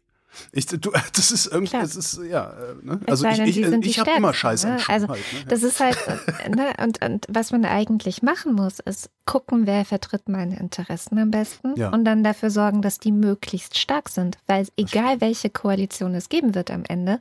Ich, 0.52 0.66
du, 0.66 0.92
das 1.16 1.32
ist 1.32 1.48
irgendwie, 1.48 1.78
das 1.78 1.96
ist, 1.96 2.20
ja, 2.30 2.52
äh, 2.52 2.86
ne? 2.86 3.00
also 3.08 3.28
ich, 3.28 3.40
ich, 3.40 3.58
ich 3.58 4.00
habe 4.00 4.12
immer 4.18 4.34
Scheiße 4.34 4.68
ne? 4.68 4.78
Also 4.88 5.08
halt, 5.08 5.20
ne? 5.34 5.46
das 5.48 5.64
ist 5.64 5.80
halt, 5.80 5.98
äh, 6.08 6.50
ne? 6.50 6.74
und, 6.82 7.04
und 7.04 7.26
was 7.30 7.52
man 7.52 7.66
eigentlich 7.66 8.22
machen 8.22 8.54
muss, 8.54 8.80
ist 8.80 9.10
gucken, 9.26 9.66
wer 9.66 9.86
vertritt 9.86 10.30
meine 10.30 10.60
Interessen 10.60 11.18
am 11.18 11.32
besten 11.32 11.76
ja. 11.76 11.90
und 11.90 12.06
dann 12.06 12.24
dafür 12.24 12.50
sorgen, 12.50 12.82
dass 12.82 13.00
die 13.00 13.12
möglichst 13.12 13.78
stark 13.78 14.10
sind, 14.10 14.38
weil 14.48 14.68
egal 14.78 15.22
welche 15.22 15.50
Koalition 15.50 16.16
es 16.16 16.30
geben 16.30 16.56
wird 16.56 16.72
am 16.72 16.84
Ende, 16.88 17.20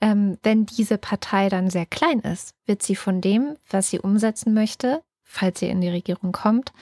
ähm, 0.00 0.38
wenn 0.42 0.66
diese 0.66 0.98
Partei 0.98 1.48
dann 1.48 1.70
sehr 1.70 1.86
klein 1.86 2.20
ist, 2.20 2.54
wird 2.66 2.82
sie 2.82 2.96
von 2.96 3.20
dem, 3.20 3.56
was 3.70 3.90
sie 3.90 4.00
umsetzen 4.00 4.54
möchte, 4.54 5.02
falls 5.22 5.60
sie 5.60 5.68
in 5.68 5.80
die 5.80 5.88
Regierung 5.90 6.32
kommt, 6.32 6.72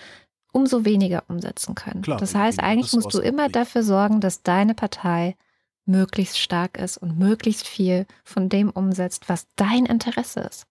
umso 0.53 0.85
weniger 0.85 1.25
umsetzen 1.29 1.75
können. 1.75 2.03
Klar, 2.03 2.19
das 2.19 2.35
heißt, 2.35 2.61
eigentlich 2.61 2.93
musst 2.93 3.15
du 3.15 3.21
immer 3.21 3.49
dafür 3.49 3.83
sorgen, 3.83 4.21
dass 4.21 4.43
deine 4.43 4.75
Partei 4.75 5.37
möglichst 5.91 6.39
stark 6.39 6.79
ist 6.79 6.97
und 6.97 7.19
möglichst 7.19 7.67
viel 7.67 8.07
von 8.25 8.49
dem 8.49 8.71
umsetzt, 8.71 9.29
was 9.29 9.47
dein 9.57 9.87
Interesse 9.87 10.41
ist. 10.41 10.67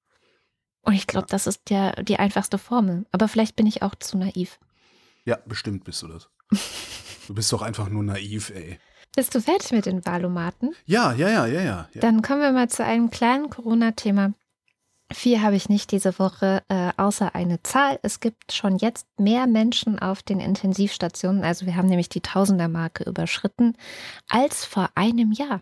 Und 0.81 0.93
ich 0.93 1.07
glaube, 1.07 1.27
ja. 1.29 1.31
das 1.31 1.47
ist 1.47 1.69
der, 1.69 2.03
die 2.03 2.17
einfachste 2.17 2.57
Formel. 2.57 3.05
Aber 3.11 3.27
vielleicht 3.27 3.55
bin 3.55 3.67
ich 3.67 3.81
auch 3.81 3.95
zu 3.95 4.17
naiv. 4.17 4.59
Ja, 5.25 5.37
bestimmt 5.45 5.83
bist 5.83 6.01
du 6.01 6.07
das. 6.07 6.29
du 7.27 7.35
bist 7.35 7.51
doch 7.51 7.61
einfach 7.61 7.89
nur 7.89 8.03
naiv, 8.03 8.49
ey. 8.51 8.79
Bist 9.15 9.35
du 9.35 9.41
fertig 9.41 9.71
mit 9.71 9.85
den 9.85 10.05
Wahlomaten? 10.05 10.75
Ja, 10.85 11.13
ja, 11.13 11.29
ja, 11.29 11.47
ja, 11.47 11.61
ja. 11.61 11.89
Dann 11.95 12.21
kommen 12.21 12.41
wir 12.41 12.51
mal 12.51 12.69
zu 12.69 12.83
einem 12.83 13.09
kleinen 13.09 13.49
Corona-Thema, 13.49 14.33
Vier 15.11 15.41
habe 15.41 15.55
ich 15.55 15.69
nicht 15.69 15.91
diese 15.91 16.19
Woche, 16.19 16.61
äh, 16.69 16.91
außer 16.97 17.33
eine 17.33 17.63
Zahl. 17.63 17.99
Es 18.03 18.19
gibt 18.19 18.51
schon 18.51 18.77
jetzt 18.77 19.07
mehr 19.17 19.47
Menschen 19.47 19.97
auf 19.97 20.21
den 20.21 20.39
Intensivstationen, 20.39 21.43
also 21.43 21.65
wir 21.65 21.75
haben 21.75 21.87
nämlich 21.87 22.09
die 22.09 22.21
Tausendermarke 22.21 23.05
überschritten, 23.05 23.75
als 24.27 24.65
vor 24.65 24.89
einem 24.93 25.31
Jahr. 25.31 25.61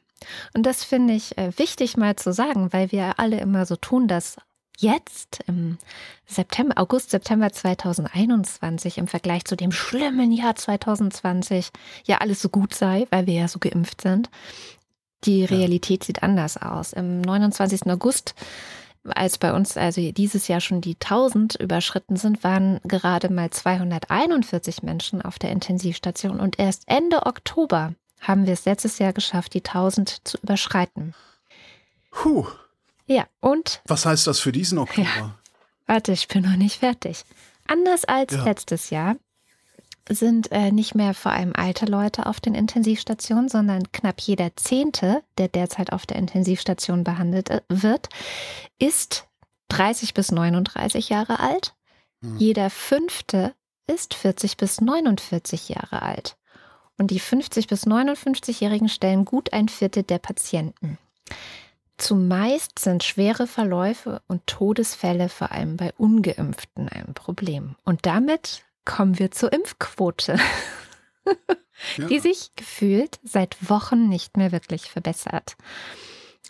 Und 0.54 0.66
das 0.66 0.84
finde 0.84 1.14
ich 1.14 1.38
äh, 1.38 1.58
wichtig 1.58 1.96
mal 1.96 2.18
zu 2.18 2.34
sagen, 2.34 2.74
weil 2.74 2.92
wir 2.92 3.20
alle 3.20 3.40
immer 3.40 3.66
so 3.66 3.78
tun, 3.78 4.10
dass 4.10 4.36
jetzt 4.80 5.40
im 5.48 5.78
September, 6.26 6.78
August, 6.78 7.12
September 7.12 7.52
2021 7.52 8.98
im 8.98 9.08
Vergleich 9.08 9.46
zu 9.46 9.56
dem 9.56 9.72
schlimmen 9.72 10.32
Jahr 10.32 10.56
2020 10.56 11.70
ja 12.06 12.18
alles 12.18 12.42
so 12.42 12.50
gut 12.50 12.74
sei, 12.74 13.08
weil 13.12 13.28
wir 13.28 13.34
ja 13.34 13.48
so 13.48 13.60
geimpft 13.60 14.02
sind. 14.02 14.30
Die 15.24 15.46
Realität 15.46 16.04
ja. 16.04 16.08
sieht 16.08 16.24
anders 16.24 16.58
aus. 16.58 16.94
Im 16.94 17.22
29. 17.22 17.88
August 17.88 18.36
als 19.16 19.38
bei 19.38 19.54
uns 19.54 19.78
also 19.78 20.12
dieses 20.12 20.48
Jahr 20.48 20.62
schon 20.62 20.82
die 20.82 20.96
1000 20.96 21.56
überschritten 21.56 22.16
sind, 22.16 22.44
waren 22.44 22.80
gerade 22.84 23.32
mal 23.32 23.50
241 23.50 24.84
Menschen 24.84 25.22
auf 25.22 25.40
der 25.40 25.52
Intensivstation 25.52 26.40
und 26.40 26.60
erst 26.60 26.84
Ende 26.88 27.26
Oktober 27.26 27.94
haben 28.22 28.46
wir 28.46 28.54
es 28.54 28.66
letztes 28.66 29.00
Jahr 29.00 29.14
geschafft, 29.14 29.54
die 29.54 29.64
1000 29.64 30.28
zu 30.28 30.38
überschreiten. 30.38 31.14
Puh. 32.12 32.48
Ja, 33.06 33.26
und? 33.40 33.82
Was 33.88 34.06
heißt 34.06 34.28
das 34.28 34.40
für 34.40 34.52
diesen 34.52 34.80
Oktober? 34.80 35.08
Ja, 35.08 35.36
warte, 35.86 36.12
ich 36.12 36.28
bin 36.28 36.44
noch 36.44 36.58
nicht 36.58 36.80
fertig. 36.80 37.24
Anders 37.68 38.06
als 38.06 38.34
ja. 38.34 38.44
letztes 38.44 38.90
Jahr 38.90 39.16
sind 40.10 40.52
äh, 40.52 40.72
nicht 40.72 40.96
mehr 40.96 41.14
vor 41.14 41.32
allem 41.32 41.54
alte 41.56 41.86
Leute 41.86 42.26
auf 42.26 42.40
den 42.40 42.56
Intensivstationen, 42.56 43.50
sondern 43.50 43.92
knapp 43.92 44.20
jeder 44.22 44.56
Zehnte, 44.56 45.24
der 45.38 45.48
derzeit 45.48 45.92
auf 45.92 46.06
der 46.06 46.18
Intensivstation 46.18 47.04
behandelt 47.04 47.50
äh, 47.50 47.62
wird, 47.70 48.10
ist 48.80 49.28
30 49.70 50.14
bis 50.14 50.32
39 50.32 51.10
Jahre 51.10 51.40
alt. 51.40 51.76
Hm. 52.22 52.38
Jeder 52.38 52.70
Fünfte 52.70 53.54
ist 53.88 54.14
40 54.14 54.58
bis 54.58 54.82
49 54.82 55.70
Jahre 55.70 56.02
alt. 56.02 56.38
Und 56.98 57.12
die 57.12 57.20
50 57.20 57.68
bis 57.68 57.86
59-Jährigen 57.86 58.90
stellen 58.90 59.24
gut 59.24 59.54
ein 59.54 59.70
Viertel 59.70 60.04
der 60.04 60.18
Patienten. 60.18 60.98
Zumeist 61.98 62.80
sind 62.80 63.04
schwere 63.04 63.48
Verläufe 63.48 64.22
und 64.28 64.46
Todesfälle 64.48 65.30
vor 65.30 65.52
allem 65.52 65.78
bei 65.78 65.94
ungeimpften 65.98 66.90
ein 66.90 67.14
Problem. 67.14 67.76
Und 67.84 68.06
damit 68.06 68.64
kommen 68.88 69.20
wir 69.20 69.30
zur 69.30 69.54
Impfquote, 69.54 70.38
ja. 71.98 72.08
die 72.08 72.20
sich 72.20 72.52
gefühlt 72.56 73.20
seit 73.24 73.70
Wochen 73.70 74.08
nicht 74.10 74.38
mehr 74.38 74.52
wirklich 74.52 74.90
verbessert. 74.90 75.58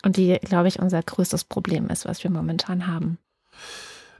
Und 0.04 0.16
die, 0.16 0.38
glaube 0.40 0.68
ich, 0.68 0.78
unser 0.78 1.02
größtes 1.02 1.44
Problem 1.44 1.88
ist, 1.88 2.06
was 2.06 2.22
wir 2.22 2.30
momentan 2.30 2.86
haben. 2.86 3.18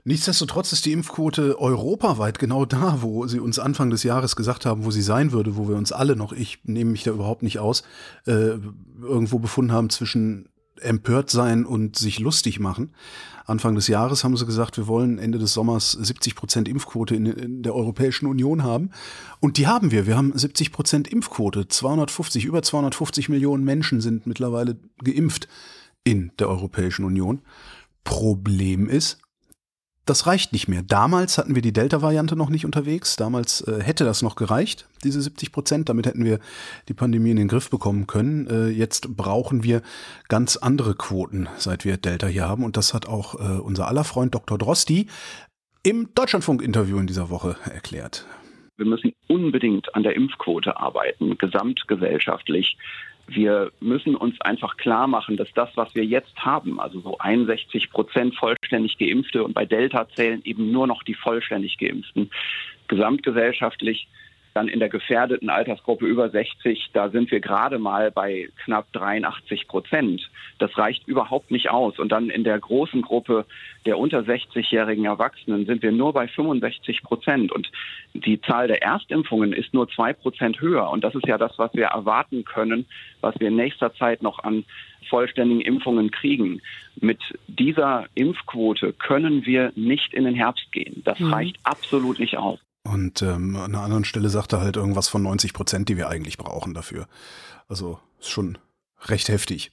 Nichtsdestotrotz 0.03 0.73
ist 0.73 0.85
die 0.85 0.91
Impfquote 0.91 1.59
europaweit 1.59 2.39
genau 2.39 2.65
da, 2.65 3.01
wo 3.01 3.27
sie 3.27 3.39
uns 3.39 3.59
Anfang 3.59 3.89
des 3.89 4.03
Jahres 4.03 4.35
gesagt 4.35 4.65
haben, 4.65 4.83
wo 4.83 4.91
sie 4.91 5.01
sein 5.01 5.31
würde, 5.31 5.55
wo 5.55 5.69
wir 5.69 5.75
uns 5.75 5.91
alle 5.91 6.15
noch, 6.15 6.33
ich 6.33 6.59
nehme 6.63 6.91
mich 6.91 7.03
da 7.03 7.11
überhaupt 7.11 7.43
nicht 7.43 7.59
aus, 7.59 7.83
äh, 8.25 8.57
irgendwo 9.01 9.39
befunden 9.39 9.71
haben 9.71 9.89
zwischen 9.89 10.49
empört 10.81 11.29
sein 11.29 11.65
und 11.65 11.97
sich 11.97 12.19
lustig 12.19 12.59
machen. 12.59 12.93
Anfang 13.45 13.75
des 13.75 13.87
Jahres 13.87 14.23
haben 14.23 14.37
sie 14.37 14.45
gesagt, 14.45 14.77
wir 14.77 14.87
wollen 14.87 15.17
Ende 15.17 15.39
des 15.39 15.53
Sommers 15.53 15.91
70 15.91 16.35
Prozent 16.35 16.67
Impfquote 16.67 17.15
in, 17.15 17.25
in, 17.25 17.63
der 17.63 17.73
Europäischen 17.73 18.27
Union 18.27 18.63
haben. 18.63 18.91
Und 19.39 19.57
die 19.57 19.65
haben 19.65 19.91
wir. 19.91 20.05
Wir 20.05 20.15
haben 20.15 20.37
70 20.37 20.71
Prozent 20.71 21.07
Impfquote. 21.07 21.67
250, 21.67 22.45
über 22.45 22.61
250 22.61 23.27
Millionen 23.29 23.63
Menschen 23.63 24.01
sind 24.01 24.27
mittlerweile 24.27 24.77
geimpft 25.03 25.47
in 26.03 26.31
der 26.37 26.47
Europäischen 26.47 27.05
Union. 27.05 27.41
Problem 28.03 28.87
ist, 28.87 29.19
das 30.09 30.25
reicht 30.27 30.53
nicht 30.53 30.67
mehr. 30.67 30.81
Damals 30.81 31.37
hatten 31.37 31.55
wir 31.55 31.61
die 31.61 31.71
Delta-Variante 31.71 32.35
noch 32.35 32.49
nicht 32.49 32.65
unterwegs. 32.65 33.15
Damals 33.15 33.61
äh, 33.61 33.81
hätte 33.83 34.05
das 34.05 34.21
noch 34.21 34.35
gereicht, 34.35 34.87
diese 35.03 35.21
70 35.21 35.51
Prozent. 35.51 35.89
Damit 35.89 36.07
hätten 36.07 36.25
wir 36.25 36.39
die 36.87 36.93
Pandemie 36.93 37.31
in 37.31 37.37
den 37.37 37.47
Griff 37.47 37.69
bekommen 37.69 38.07
können. 38.07 38.47
Äh, 38.47 38.69
jetzt 38.69 39.15
brauchen 39.15 39.63
wir 39.63 39.81
ganz 40.27 40.57
andere 40.57 40.95
Quoten, 40.95 41.47
seit 41.57 41.85
wir 41.85 41.97
Delta 41.97 42.27
hier 42.27 42.47
haben. 42.47 42.63
Und 42.63 42.77
das 42.77 42.93
hat 42.93 43.07
auch 43.07 43.35
äh, 43.35 43.59
unser 43.59 43.87
aller 43.87 44.03
Freund 44.03 44.33
Dr. 44.33 44.57
Drosti 44.57 45.07
im 45.83 46.09
Deutschlandfunk-Interview 46.15 46.97
in 46.97 47.07
dieser 47.07 47.29
Woche 47.29 47.55
erklärt. 47.71 48.25
Wir 48.77 48.85
müssen 48.85 49.13
unbedingt 49.27 49.93
an 49.93 50.03
der 50.03 50.15
Impfquote 50.15 50.77
arbeiten, 50.77 51.37
gesamtgesellschaftlich 51.37 52.77
wir 53.29 53.71
müssen 53.79 54.15
uns 54.15 54.39
einfach 54.41 54.77
klar 54.77 55.07
machen, 55.07 55.37
dass 55.37 55.51
das, 55.53 55.69
was 55.75 55.93
wir 55.95 56.05
jetzt 56.05 56.35
haben, 56.37 56.79
also 56.79 56.99
so 57.01 57.17
61 57.17 57.91
Prozent 57.91 58.35
vollständig 58.35 58.97
Geimpfte 58.97 59.43
und 59.43 59.53
bei 59.53 59.65
Delta 59.65 60.07
zählen 60.09 60.41
eben 60.43 60.71
nur 60.71 60.87
noch 60.87 61.03
die 61.03 61.13
vollständig 61.13 61.77
Geimpften, 61.77 62.31
gesamtgesellschaftlich 62.87 64.07
Dann 64.59 64.67
in 64.67 64.81
der 64.81 64.89
gefährdeten 64.89 65.49
Altersgruppe 65.49 66.05
über 66.05 66.29
60, 66.29 66.89
da 66.91 67.07
sind 67.07 67.31
wir 67.31 67.39
gerade 67.39 67.79
mal 67.79 68.11
bei 68.11 68.49
knapp 68.65 68.91
83 68.91 69.69
Prozent. 69.69 70.29
Das 70.57 70.77
reicht 70.77 71.07
überhaupt 71.07 71.49
nicht 71.49 71.69
aus. 71.69 71.97
Und 71.97 72.11
dann 72.11 72.29
in 72.29 72.43
der 72.43 72.59
großen 72.59 73.01
Gruppe 73.01 73.45
der 73.85 73.97
unter 73.97 74.19
60-jährigen 74.19 75.05
Erwachsenen 75.05 75.65
sind 75.65 75.81
wir 75.81 75.93
nur 75.93 76.11
bei 76.11 76.27
65 76.27 77.03
Prozent. 77.03 77.53
Und 77.53 77.71
die 78.13 78.41
Zahl 78.41 78.67
der 78.67 78.83
Erstimpfungen 78.83 79.53
ist 79.53 79.73
nur 79.73 79.87
zwei 79.87 80.11
Prozent 80.11 80.59
höher. 80.59 80.89
Und 80.89 81.05
das 81.05 81.15
ist 81.15 81.25
ja 81.25 81.37
das, 81.37 81.57
was 81.57 81.73
wir 81.73 81.85
erwarten 81.85 82.43
können, 82.43 82.85
was 83.21 83.39
wir 83.39 83.47
in 83.47 83.55
nächster 83.55 83.93
Zeit 83.93 84.21
noch 84.21 84.43
an 84.43 84.65
vollständigen 85.07 85.61
Impfungen 85.61 86.11
kriegen. 86.11 86.61
Mit 86.99 87.21
dieser 87.47 88.07
Impfquote 88.13 88.91
können 88.91 89.45
wir 89.45 89.71
nicht 89.75 90.13
in 90.13 90.25
den 90.25 90.35
Herbst 90.35 90.69
gehen. 90.73 91.01
Das 91.05 91.17
mhm. 91.17 91.33
reicht 91.33 91.59
absolut 91.63 92.19
nicht 92.19 92.37
aus. 92.37 92.59
Und 92.83 93.21
ähm, 93.21 93.55
an 93.55 93.75
einer 93.75 93.83
anderen 93.83 94.05
Stelle 94.05 94.29
sagt 94.29 94.53
er 94.53 94.61
halt 94.61 94.77
irgendwas 94.77 95.07
von 95.07 95.21
90 95.21 95.53
Prozent, 95.53 95.89
die 95.89 95.97
wir 95.97 96.09
eigentlich 96.09 96.37
brauchen 96.37 96.73
dafür. 96.73 97.07
Also 97.67 97.99
ist 98.19 98.29
schon 98.29 98.57
recht 99.07 99.29
heftig. 99.29 99.71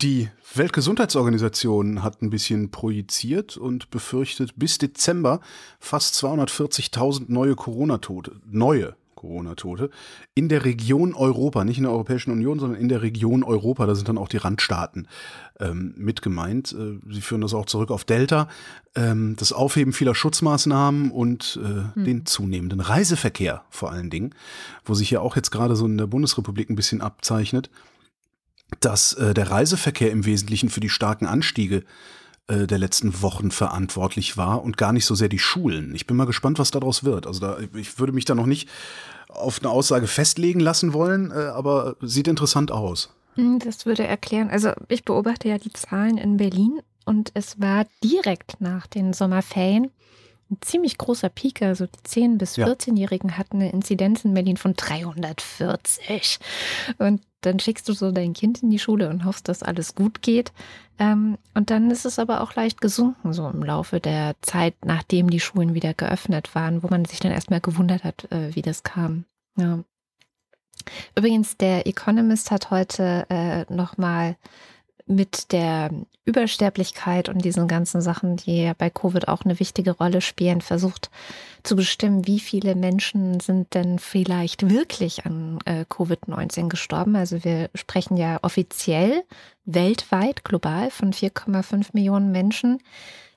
Die 0.00 0.28
Weltgesundheitsorganisation 0.54 2.02
hat 2.02 2.22
ein 2.22 2.30
bisschen 2.30 2.70
projiziert 2.72 3.56
und 3.56 3.90
befürchtet 3.90 4.54
bis 4.56 4.78
Dezember 4.78 5.40
fast 5.78 6.16
240.000 6.24 7.26
neue 7.28 7.54
Corona-Tote, 7.54 8.40
neue 8.44 8.96
Corona-Tote 9.22 9.88
in 10.34 10.48
der 10.48 10.64
Region 10.64 11.14
Europa, 11.14 11.64
nicht 11.64 11.78
in 11.78 11.84
der 11.84 11.92
Europäischen 11.92 12.32
Union, 12.32 12.58
sondern 12.58 12.78
in 12.78 12.88
der 12.88 13.02
Region 13.02 13.44
Europa. 13.44 13.86
Da 13.86 13.94
sind 13.94 14.08
dann 14.08 14.18
auch 14.18 14.28
die 14.28 14.36
Randstaaten 14.36 15.08
ähm, 15.60 15.94
mit 15.96 16.22
gemeint. 16.22 16.72
Äh, 16.72 16.98
sie 17.10 17.20
führen 17.20 17.40
das 17.40 17.54
auch 17.54 17.66
zurück 17.66 17.90
auf 17.90 18.04
Delta, 18.04 18.48
ähm, 18.94 19.36
das 19.38 19.52
Aufheben 19.52 19.92
vieler 19.92 20.14
Schutzmaßnahmen 20.14 21.10
und 21.10 21.58
äh, 21.62 21.94
hm. 21.94 22.04
den 22.04 22.26
zunehmenden 22.26 22.80
Reiseverkehr 22.80 23.62
vor 23.70 23.90
allen 23.90 24.10
Dingen, 24.10 24.34
wo 24.84 24.94
sich 24.94 25.10
ja 25.10 25.20
auch 25.20 25.36
jetzt 25.36 25.50
gerade 25.50 25.76
so 25.76 25.86
in 25.86 25.96
der 25.96 26.06
Bundesrepublik 26.06 26.68
ein 26.68 26.76
bisschen 26.76 27.00
abzeichnet, 27.00 27.70
dass 28.80 29.12
äh, 29.14 29.34
der 29.34 29.50
Reiseverkehr 29.50 30.10
im 30.10 30.26
Wesentlichen 30.26 30.68
für 30.68 30.80
die 30.80 30.88
starken 30.88 31.26
Anstiege 31.26 31.84
äh, 32.48 32.66
der 32.66 32.78
letzten 32.78 33.22
Wochen 33.22 33.50
verantwortlich 33.52 34.36
war 34.36 34.64
und 34.64 34.76
gar 34.76 34.92
nicht 34.92 35.04
so 35.04 35.14
sehr 35.14 35.28
die 35.28 35.38
Schulen. 35.38 35.94
Ich 35.94 36.06
bin 36.06 36.16
mal 36.16 36.26
gespannt, 36.26 36.58
was 36.58 36.72
daraus 36.72 37.04
wird. 37.04 37.26
Also 37.26 37.40
da, 37.40 37.58
ich 37.74 38.00
würde 38.00 38.12
mich 38.12 38.24
da 38.24 38.34
noch 38.34 38.46
nicht 38.46 38.68
auf 39.34 39.60
eine 39.60 39.70
Aussage 39.70 40.06
festlegen 40.06 40.60
lassen 40.60 40.92
wollen, 40.92 41.30
äh, 41.30 41.34
aber 41.34 41.96
sieht 42.00 42.28
interessant 42.28 42.70
aus. 42.70 43.10
Hm, 43.34 43.58
das 43.58 43.86
würde 43.86 44.06
erklären. 44.06 44.50
Also 44.50 44.72
ich 44.88 45.04
beobachte 45.04 45.48
ja 45.48 45.58
die 45.58 45.72
Zahlen 45.72 46.18
in 46.18 46.36
Berlin 46.36 46.80
und 47.04 47.30
es 47.34 47.60
war 47.60 47.86
direkt 48.02 48.60
nach 48.60 48.86
den 48.86 49.12
Sommerferien 49.12 49.90
ein 50.50 50.58
ziemlich 50.60 50.98
großer 50.98 51.30
Peak. 51.30 51.62
Also 51.62 51.86
die 51.86 52.20
10- 52.20 52.38
bis 52.38 52.56
14-Jährigen 52.58 53.38
hatten 53.38 53.56
eine 53.56 53.72
Inzidenz 53.72 54.24
in 54.24 54.34
Berlin 54.34 54.56
von 54.56 54.74
340. 54.74 56.38
Und 56.98 57.22
dann 57.40 57.58
schickst 57.58 57.88
du 57.88 57.92
so 57.92 58.12
dein 58.12 58.34
Kind 58.34 58.62
in 58.62 58.70
die 58.70 58.78
Schule 58.78 59.08
und 59.08 59.24
hoffst, 59.24 59.48
dass 59.48 59.62
alles 59.62 59.94
gut 59.94 60.22
geht. 60.22 60.52
Ähm, 60.98 61.38
und 61.54 61.70
dann 61.70 61.90
ist 61.90 62.04
es 62.04 62.18
aber 62.18 62.42
auch 62.42 62.54
leicht 62.54 62.80
gesunken, 62.80 63.32
so 63.32 63.48
im 63.48 63.62
Laufe 63.62 64.00
der 64.00 64.34
Zeit, 64.42 64.74
nachdem 64.84 65.30
die 65.30 65.40
Schulen 65.40 65.74
wieder 65.74 65.94
geöffnet 65.94 66.54
waren, 66.54 66.82
wo 66.82 66.88
man 66.88 67.04
sich 67.04 67.20
dann 67.20 67.32
erstmal 67.32 67.60
gewundert 67.60 68.04
hat, 68.04 68.30
äh, 68.30 68.54
wie 68.54 68.62
das 68.62 68.82
kam. 68.82 69.24
Ja. 69.56 69.80
Übrigens, 71.16 71.56
der 71.56 71.86
Economist 71.86 72.50
hat 72.50 72.70
heute 72.70 73.26
äh, 73.28 73.72
nochmal 73.72 74.36
mit 75.14 75.52
der 75.52 75.90
Übersterblichkeit 76.24 77.28
und 77.28 77.44
diesen 77.44 77.68
ganzen 77.68 78.00
Sachen, 78.00 78.36
die 78.36 78.62
ja 78.62 78.74
bei 78.76 78.90
Covid 78.90 79.28
auch 79.28 79.44
eine 79.44 79.58
wichtige 79.58 79.92
Rolle 79.92 80.20
spielen, 80.20 80.60
versucht 80.60 81.10
zu 81.62 81.76
bestimmen, 81.76 82.26
wie 82.26 82.40
viele 82.40 82.74
Menschen 82.74 83.40
sind 83.40 83.74
denn 83.74 83.98
vielleicht 83.98 84.68
wirklich 84.70 85.26
an 85.26 85.58
äh, 85.64 85.84
Covid-19 85.88 86.68
gestorben. 86.68 87.16
Also 87.16 87.44
wir 87.44 87.70
sprechen 87.74 88.16
ja 88.16 88.38
offiziell 88.42 89.24
weltweit, 89.64 90.44
global 90.44 90.90
von 90.90 91.12
4,5 91.12 91.88
Millionen 91.92 92.30
Menschen. 92.30 92.78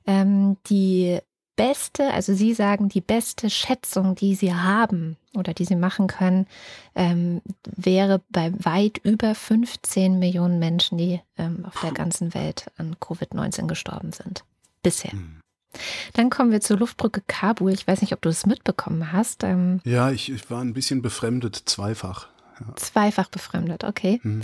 Ähm, 0.05 0.57
die 0.69 1.19
beste, 1.55 2.11
also 2.11 2.33
Sie 2.33 2.53
sagen, 2.53 2.89
die 2.89 3.01
beste 3.01 3.49
Schätzung, 3.49 4.15
die 4.15 4.35
Sie 4.35 4.53
haben 4.53 5.17
oder 5.35 5.53
die 5.53 5.65
Sie 5.65 5.75
machen 5.75 6.07
können, 6.07 6.47
ähm, 6.95 7.41
wäre 7.75 8.21
bei 8.29 8.51
weit 8.63 8.99
über 8.99 9.35
15 9.35 10.19
Millionen 10.19 10.59
Menschen, 10.59 10.97
die 10.97 11.21
ähm, 11.37 11.65
auf 11.65 11.79
der 11.81 11.91
ganzen 11.91 12.33
Welt 12.33 12.71
an 12.77 12.95
Covid-19 12.95 13.67
gestorben 13.67 14.11
sind. 14.11 14.43
Bisher. 14.83 15.11
Hm. 15.11 15.41
Dann 16.13 16.29
kommen 16.29 16.51
wir 16.51 16.61
zur 16.61 16.77
Luftbrücke 16.77 17.21
Kabul. 17.27 17.73
Ich 17.73 17.87
weiß 17.87 18.01
nicht, 18.01 18.13
ob 18.13 18.21
du 18.21 18.29
das 18.29 18.45
mitbekommen 18.45 19.11
hast. 19.11 19.43
Ähm, 19.43 19.81
ja, 19.83 20.11
ich, 20.11 20.31
ich, 20.31 20.49
war 20.49 20.61
ein 20.61 20.73
bisschen 20.73 21.01
befremdet, 21.01 21.63
zweifach. 21.65 22.27
Ja. 22.59 22.75
Zweifach 22.77 23.27
befremdet, 23.27 23.83
okay. 23.83 24.19
Hm. 24.23 24.41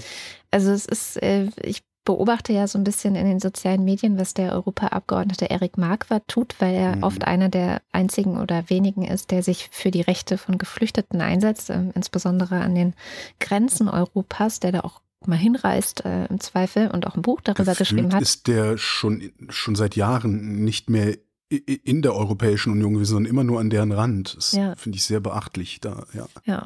Also 0.49 0.71
es 0.71 0.85
ist, 0.85 1.21
äh, 1.21 1.47
ich 1.61 1.83
beobachte 2.03 2.51
ja 2.53 2.67
so 2.67 2.79
ein 2.79 2.83
bisschen 2.83 3.15
in 3.15 3.25
den 3.25 3.39
sozialen 3.39 3.83
Medien, 3.83 4.17
was 4.17 4.33
der 4.33 4.53
Europaabgeordnete 4.53 5.49
Erik 5.49 5.77
Marquardt 5.77 6.27
tut, 6.27 6.55
weil 6.59 6.73
er 6.73 6.95
mhm. 6.95 7.03
oft 7.03 7.25
einer 7.25 7.49
der 7.49 7.81
einzigen 7.91 8.39
oder 8.39 8.69
wenigen 8.69 9.03
ist, 9.03 9.31
der 9.31 9.43
sich 9.43 9.69
für 9.71 9.91
die 9.91 10.01
Rechte 10.01 10.37
von 10.37 10.57
Geflüchteten 10.57 11.21
einsetzt, 11.21 11.69
äh, 11.69 11.83
insbesondere 11.93 12.61
an 12.61 12.75
den 12.75 12.93
Grenzen 13.39 13.87
Europas, 13.87 14.59
der 14.59 14.71
da 14.71 14.79
auch 14.81 15.01
mal 15.25 15.37
hinreist 15.37 16.03
äh, 16.05 16.25
im 16.25 16.39
Zweifel 16.39 16.89
und 16.89 17.05
auch 17.05 17.15
ein 17.15 17.21
Buch 17.21 17.41
darüber 17.41 17.71
Gefühlt 17.71 17.77
geschrieben 17.77 18.13
hat. 18.13 18.21
Ist 18.21 18.47
der 18.47 18.77
schon, 18.77 19.31
schon 19.49 19.75
seit 19.75 19.95
Jahren 19.95 20.63
nicht 20.63 20.89
mehr 20.89 21.17
in 21.49 22.01
der 22.01 22.15
Europäischen 22.15 22.71
Union 22.71 22.93
gewesen, 22.93 23.11
sondern 23.11 23.29
immer 23.29 23.43
nur 23.43 23.59
an 23.59 23.69
deren 23.69 23.91
Rand. 23.91 24.37
Das 24.37 24.53
ja. 24.53 24.73
finde 24.75 24.95
ich 24.95 25.03
sehr 25.03 25.19
beachtlich 25.19 25.81
da, 25.81 26.05
ja. 26.13 26.25
Ja. 26.45 26.65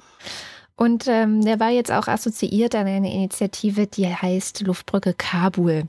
Und 0.78 1.07
ähm, 1.07 1.41
der 1.41 1.59
war 1.59 1.69
jetzt 1.69 1.91
auch 1.91 2.07
assoziiert 2.07 2.76
an 2.76 2.88
eine 2.88 3.13
Initiative, 3.13 3.88
die 3.88 4.07
heißt 4.07 4.61
Luftbrücke 4.61 5.13
Kabul. 5.13 5.88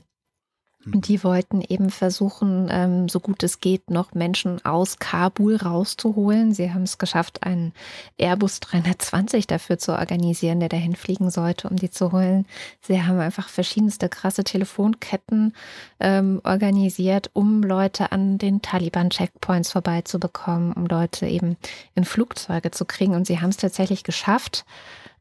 Und 0.93 1.07
die 1.07 1.23
wollten 1.23 1.61
eben 1.61 1.89
versuchen, 1.89 2.67
ähm, 2.71 3.09
so 3.09 3.19
gut 3.19 3.43
es 3.43 3.59
geht, 3.59 3.89
noch 3.89 4.13
Menschen 4.13 4.63
aus 4.65 4.99
Kabul 4.99 5.55
rauszuholen. 5.55 6.53
Sie 6.53 6.73
haben 6.73 6.83
es 6.83 6.97
geschafft, 6.97 7.43
einen 7.43 7.73
Airbus 8.17 8.59
320 8.59 9.47
dafür 9.47 9.77
zu 9.77 9.93
organisieren, 9.93 10.59
der 10.59 10.69
dahin 10.69 10.95
fliegen 10.95 11.29
sollte, 11.29 11.69
um 11.69 11.75
die 11.75 11.89
zu 11.89 12.11
holen. 12.11 12.45
Sie 12.81 13.01
haben 13.01 13.19
einfach 13.19 13.49
verschiedenste 13.49 14.09
krasse 14.09 14.43
Telefonketten 14.43 15.53
ähm, 15.99 16.41
organisiert, 16.43 17.29
um 17.33 17.63
Leute 17.63 18.11
an 18.11 18.37
den 18.37 18.61
Taliban-Checkpoints 18.61 19.71
vorbeizubekommen, 19.71 20.73
um 20.73 20.85
Leute 20.85 21.27
eben 21.27 21.57
in 21.95 22.05
Flugzeuge 22.05 22.71
zu 22.71 22.85
kriegen. 22.85 23.13
Und 23.15 23.27
sie 23.27 23.39
haben 23.39 23.49
es 23.49 23.57
tatsächlich 23.57 24.03
geschafft, 24.03 24.65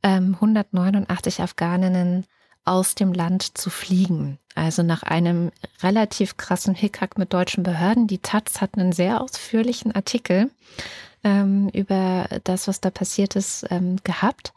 ähm, 0.03 0.35
189 0.35 1.41
Afghaninnen 1.41 2.27
aus 2.65 2.95
dem 2.95 3.13
Land 3.13 3.59
zu 3.59 3.71
fliegen. 3.71 4.39
Also 4.57 4.83
nach 4.83 5.03
einem 5.03 5.53
relativ 5.83 6.37
krassen 6.37 6.75
Hickhack 6.75 7.19
mit 7.19 7.33
deutschen 7.33 7.63
Behörden. 7.63 8.07
Die 8.07 8.19
Taz 8.19 8.61
hat 8.61 8.77
einen 8.77 8.93
sehr 8.93 9.21
ausführlichen 9.21 9.95
Artikel 9.95 10.51
ähm, 11.23 11.69
über 11.69 12.27
das, 12.45 12.67
was 12.67 12.81
da 12.81 12.91
passiert 12.91 13.37
ist, 13.37 13.67
ähm, 13.71 13.97
gehabt. 14.03 14.53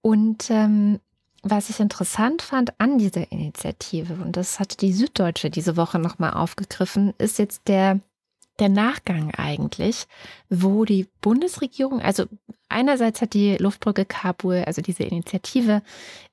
Und 0.00 0.50
ähm, 0.50 1.00
was 1.42 1.68
ich 1.68 1.80
interessant 1.80 2.42
fand 2.42 2.80
an 2.80 2.96
dieser 2.96 3.30
Initiative, 3.30 4.14
und 4.14 4.36
das 4.36 4.60
hat 4.60 4.80
die 4.80 4.92
Süddeutsche 4.92 5.50
diese 5.50 5.76
Woche 5.76 5.98
nochmal 5.98 6.32
aufgegriffen, 6.32 7.12
ist 7.18 7.38
jetzt 7.38 7.68
der 7.68 8.00
der 8.60 8.68
Nachgang 8.68 9.32
eigentlich, 9.34 10.06
wo 10.48 10.84
die 10.84 11.08
Bundesregierung, 11.20 12.00
also 12.00 12.26
einerseits 12.68 13.20
hat 13.20 13.34
die 13.34 13.56
Luftbrücke 13.56 14.04
Kabul, 14.04 14.62
also 14.64 14.80
diese 14.80 15.02
Initiative, 15.02 15.82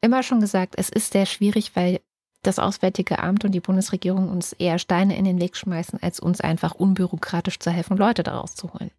immer 0.02 0.22
schon 0.22 0.40
gesagt, 0.40 0.76
es 0.78 0.90
ist 0.90 1.14
sehr 1.14 1.26
schwierig, 1.26 1.76
weil 1.76 2.00
das 2.42 2.60
Auswärtige 2.60 3.20
Amt 3.20 3.46
und 3.46 3.52
die 3.52 3.60
Bundesregierung 3.60 4.30
uns 4.30 4.54
eher 4.54 4.80
Steine 4.80 5.18
in 5.18 5.26
den 5.26 5.40
Weg 5.40 5.56
schmeißen, 5.56 6.02
als 6.02 6.20
uns 6.20 6.42
einfach 6.42 6.74
unbürokratisch 6.76 7.60
zu 7.60 7.72
helfen, 7.72 7.98
Leute 7.98 8.24
daraus 8.24 8.56
zu 8.56 8.74
holen. 8.74 8.92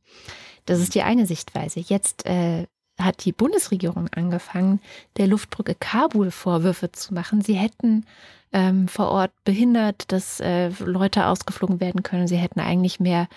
Das 0.66 0.78
ist 0.78 0.94
die 0.94 1.02
eine 1.02 1.26
Sichtweise. 1.26 1.80
Jetzt 1.80 2.24
äh, 2.26 2.66
hat 2.98 3.24
die 3.24 3.32
Bundesregierung 3.32 4.08
angefangen, 4.08 4.80
der 5.16 5.26
Luftbrücke 5.26 5.74
Kabul 5.74 6.30
Vorwürfe 6.30 6.92
zu 6.92 7.14
machen. 7.14 7.42
Sie 7.42 7.54
hätten 7.54 8.06
ähm, 8.52 8.86
vor 8.86 9.08
Ort 9.08 9.32
behindert, 9.44 10.12
dass 10.12 10.40
äh, 10.40 10.68
Leute 10.78 11.26
ausgeflogen 11.26 11.80
werden 11.80 12.02
können. 12.02 12.28
Sie 12.28 12.36
hätten 12.36 12.60
eigentlich 12.60 13.00
mehr 13.00 13.28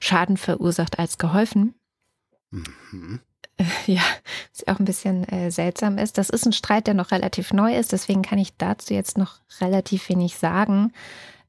Schaden 0.00 0.36
verursacht 0.36 0.98
als 0.98 1.16
geholfen. 1.16 1.74
Mhm. 2.50 3.20
Ja, 3.86 4.02
was 4.52 4.66
auch 4.66 4.78
ein 4.78 4.84
bisschen 4.84 5.28
äh, 5.28 5.50
seltsam 5.50 5.98
ist. 5.98 6.18
Das 6.18 6.30
ist 6.30 6.46
ein 6.46 6.52
Streit, 6.52 6.86
der 6.86 6.94
noch 6.94 7.10
relativ 7.10 7.52
neu 7.52 7.76
ist, 7.76 7.92
deswegen 7.92 8.22
kann 8.22 8.38
ich 8.38 8.56
dazu 8.56 8.94
jetzt 8.94 9.18
noch 9.18 9.40
relativ 9.60 10.08
wenig 10.08 10.36
sagen. 10.36 10.92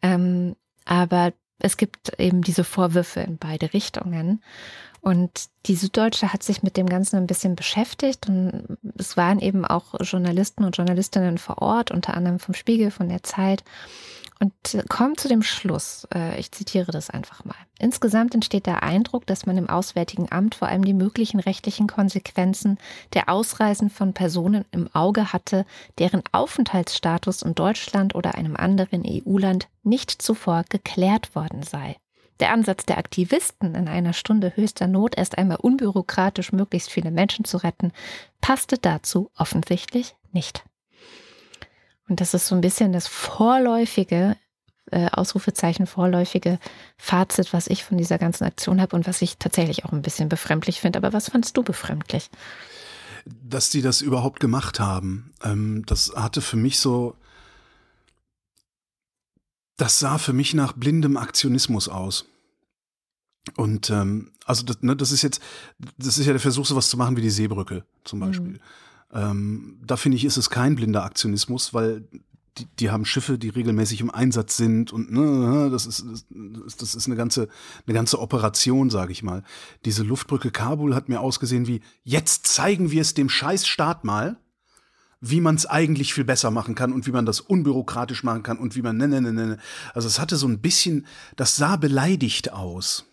Ähm, 0.02 0.56
aber 0.86 1.34
es 1.60 1.78
gibt 1.78 2.20
eben 2.20 2.42
diese 2.42 2.64
Vorwürfe 2.64 3.22
in 3.22 3.38
beide 3.38 3.74
Richtungen. 3.74 4.42
Und 5.02 5.50
die 5.68 5.76
Süddeutsche 5.76 6.34
hat 6.34 6.42
sich 6.42 6.64
mit 6.64 6.78
dem 6.78 6.88
Ganzen 6.88 7.18
ein 7.18 7.28
bisschen 7.28 7.56
beschäftigt 7.56 8.28
und 8.28 8.78
es 8.98 9.16
waren 9.16 9.40
eben 9.40 9.64
auch 9.64 9.94
Journalisten 10.02 10.64
und 10.64 10.78
Journalistinnen 10.78 11.38
vor 11.38 11.62
Ort, 11.62 11.92
unter 11.92 12.16
anderem 12.16 12.40
vom 12.40 12.56
Spiegel, 12.56 12.90
von 12.90 13.08
der 13.08 13.22
Zeit. 13.22 13.64
Und 14.40 14.54
kommt 14.90 15.20
zu 15.20 15.28
dem 15.28 15.44
Schluss, 15.44 16.08
äh, 16.14 16.40
ich 16.40 16.52
zitiere 16.52 16.92
das 16.92 17.10
einfach 17.10 17.46
mal. 17.46 17.56
Insgesamt 17.80 18.34
entsteht 18.34 18.66
der 18.66 18.84
Eindruck, 18.84 19.26
dass 19.26 19.46
man 19.46 19.58
im 19.58 19.70
Auswärtigen 19.70 20.32
Amt 20.32 20.56
vor 20.56 20.68
allem 20.68 20.84
die 20.84 20.94
möglichen 20.94 21.40
rechtlichen 21.40 21.88
Konsequenzen 21.88 22.78
der 23.14 23.30
Ausreisen 23.30 23.90
von 23.90 24.14
Personen 24.14 24.66
im 24.72 24.94
Auge 24.94 25.32
hatte, 25.32 25.66
deren 26.00 26.24
Aufenthaltsstatus 26.32 27.42
in 27.44 27.56
Deutschland 27.56 28.16
oder 28.16 28.36
einem 28.36 28.56
anderen 28.56 29.04
EU-Land 29.06 29.68
nicht 29.84 30.12
zuvor 30.12 30.64
geklärt 30.70 31.36
worden 31.36 31.64
sei. 31.64 31.96
Der 32.42 32.52
Ansatz 32.52 32.86
der 32.86 32.98
Aktivisten, 32.98 33.76
in 33.76 33.88
einer 33.88 34.12
Stunde 34.12 34.54
höchster 34.56 34.88
Not 34.88 35.18
erst 35.18 35.38
einmal 35.38 35.58
unbürokratisch 35.58 36.52
möglichst 36.52 36.92
viele 36.92 37.12
Menschen 37.12 37.46
zu 37.46 37.58
retten, 37.58 37.94
passte 38.42 38.78
dazu 38.78 39.32
offensichtlich 39.38 40.16
nicht. 40.34 40.66
Und 42.08 42.22
das 42.22 42.34
ist 42.34 42.48
so 42.48 42.56
ein 42.56 42.62
bisschen 42.62 42.94
das 42.94 43.08
vorläufige, 43.08 44.38
äh, 44.92 45.10
Ausrufezeichen 45.12 45.88
vorläufige 45.88 46.60
Fazit, 46.98 47.54
was 47.54 47.68
ich 47.68 47.84
von 47.84 47.98
dieser 47.98 48.18
ganzen 48.18 48.44
Aktion 48.44 48.80
habe 48.80 48.96
und 48.96 49.08
was 49.08 49.22
ich 49.22 49.38
tatsächlich 49.38 49.86
auch 49.86 49.92
ein 49.92 50.04
bisschen 50.04 50.30
befremdlich 50.30 50.80
finde. 50.80 51.00
Aber 51.00 51.14
was 51.14 51.30
fandst 51.30 51.58
du 51.58 51.64
befremdlich? 51.64 52.30
Dass 53.26 53.72
die 53.72 53.82
das 53.82 54.02
überhaupt 54.02 54.40
gemacht 54.40 54.80
haben, 54.80 55.34
ähm, 55.44 55.84
das 55.88 56.14
hatte 56.16 56.42
für 56.42 56.58
mich 56.58 56.80
so, 56.80 57.16
das 59.78 60.00
sah 60.00 60.20
für 60.20 60.34
mich 60.34 60.54
nach 60.54 60.74
blindem 60.74 61.18
Aktionismus 61.18 61.90
aus. 61.90 62.26
Und 63.58 63.90
ähm, 63.90 64.32
also 64.46 64.64
das, 64.64 64.82
ne, 64.82 64.96
das 64.96 65.12
ist 65.12 65.22
jetzt, 65.22 65.42
das 65.98 66.18
ist 66.18 66.26
ja 66.26 66.34
der 66.34 66.40
Versuch, 66.40 66.66
sowas 66.66 66.90
zu 66.90 66.98
machen 66.98 67.18
wie 67.18 67.22
die 67.22 67.30
Seebrücke 67.30 67.84
zum 68.04 68.20
Beispiel. 68.20 68.54
Mhm. 68.54 68.60
Ähm, 69.14 69.82
da 69.86 69.98
finde 69.98 70.18
ich, 70.18 70.26
ist 70.26 70.38
es 70.38 70.50
kein 70.50 70.76
blinder 70.76 71.04
Aktionismus, 71.04 71.74
weil 71.74 72.08
die, 72.58 72.68
die 72.80 72.90
haben 72.90 73.06
Schiffe, 73.06 73.38
die 73.38 73.50
regelmäßig 73.50 74.02
im 74.02 74.12
Einsatz 74.12 74.58
sind 74.58 74.94
und 74.94 75.12
ne, 75.12 75.22
ne 75.22 75.70
das 75.70 75.86
ist 75.86 76.06
das, 76.30 76.96
ist 76.96 77.08
eine 77.08 77.16
ganze 77.16 77.50
eine 77.86 77.94
ganze 77.94 78.20
Operation, 78.20 78.90
sage 78.90 79.12
ich 79.12 79.24
mal. 79.24 79.44
Diese 79.84 80.04
Luftbrücke 80.04 80.52
Kabul 80.52 80.96
hat 80.96 81.10
mir 81.10 81.20
ausgesehen 81.20 81.68
wie 81.68 81.82
jetzt 82.04 82.48
zeigen 82.48 82.92
wir 82.92 83.02
es 83.02 83.14
dem 83.14 83.30
Scheißstaat 83.30 84.04
mal, 84.06 84.38
wie 85.20 85.42
man 85.42 85.56
es 85.56 85.66
eigentlich 85.66 86.14
viel 86.14 86.24
besser 86.24 86.52
machen 86.52 86.76
kann 86.76 86.94
und 86.94 87.08
wie 87.08 87.12
man 87.12 87.26
das 87.26 87.42
unbürokratisch 87.42 88.24
machen 88.24 88.44
kann 88.44 88.58
und 88.58 88.76
wie 88.76 88.82
man 88.82 88.98
ne 88.98 89.08
ne 89.08 89.22
ne 89.22 89.34
ne. 89.34 89.58
Also 89.94 90.08
es 90.08 90.20
hatte 90.20 90.38
so 90.38 90.48
ein 90.48 90.62
bisschen, 90.62 91.06
das 91.36 91.56
sah 91.56 91.76
beleidigt 91.76 92.54
aus. 92.54 93.06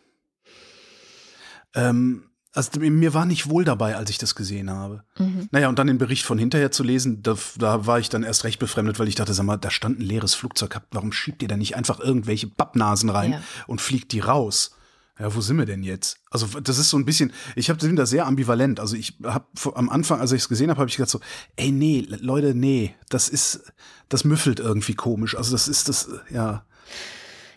Ähm, 1.74 2.24
also 2.54 2.78
mir 2.80 3.14
war 3.14 3.24
nicht 3.24 3.48
wohl 3.48 3.64
dabei, 3.64 3.96
als 3.96 4.10
ich 4.10 4.18
das 4.18 4.34
gesehen 4.34 4.70
habe. 4.70 5.04
Mhm. 5.18 5.48
Naja, 5.50 5.68
und 5.68 5.78
dann 5.78 5.86
den 5.86 5.98
Bericht 5.98 6.24
von 6.24 6.36
hinterher 6.36 6.70
zu 6.70 6.82
lesen, 6.82 7.22
da, 7.22 7.36
da 7.56 7.86
war 7.86 7.98
ich 7.98 8.10
dann 8.10 8.22
erst 8.22 8.44
recht 8.44 8.58
befremdet, 8.58 8.98
weil 8.98 9.08
ich 9.08 9.14
dachte, 9.14 9.32
sag 9.32 9.46
mal, 9.46 9.56
da 9.56 9.70
stand 9.70 9.98
ein 9.98 10.02
leeres 10.02 10.34
Flugzeug, 10.34 10.78
warum 10.90 11.12
schiebt 11.12 11.42
ihr 11.42 11.48
da 11.48 11.56
nicht 11.56 11.76
einfach 11.76 11.98
irgendwelche 11.98 12.48
Pappnasen 12.48 13.08
rein 13.08 13.32
ja. 13.32 13.42
und 13.66 13.80
fliegt 13.80 14.12
die 14.12 14.20
raus? 14.20 14.76
Ja, 15.18 15.34
wo 15.34 15.40
sind 15.40 15.56
wir 15.56 15.66
denn 15.66 15.82
jetzt? 15.82 16.18
Also 16.30 16.60
das 16.60 16.78
ist 16.78 16.90
so 16.90 16.98
ein 16.98 17.04
bisschen, 17.04 17.32
ich 17.54 17.70
habe 17.70 17.94
da 17.94 18.06
sehr 18.06 18.26
ambivalent. 18.26 18.80
Also 18.80 18.96
ich 18.96 19.16
habe 19.24 19.46
am 19.74 19.88
Anfang, 19.88 20.20
als 20.20 20.32
ich 20.32 20.42
es 20.42 20.48
gesehen 20.48 20.68
habe, 20.68 20.80
habe 20.80 20.90
ich 20.90 20.96
gedacht 20.96 21.10
so, 21.10 21.20
ey 21.56 21.70
nee, 21.70 22.06
Leute, 22.08 22.54
nee, 22.54 22.94
das 23.08 23.28
ist, 23.28 23.72
das 24.08 24.24
müffelt 24.24 24.60
irgendwie 24.60 24.94
komisch. 24.94 25.36
Also 25.36 25.52
das 25.52 25.68
ist 25.68 25.88
das, 25.88 26.08
ja, 26.30 26.64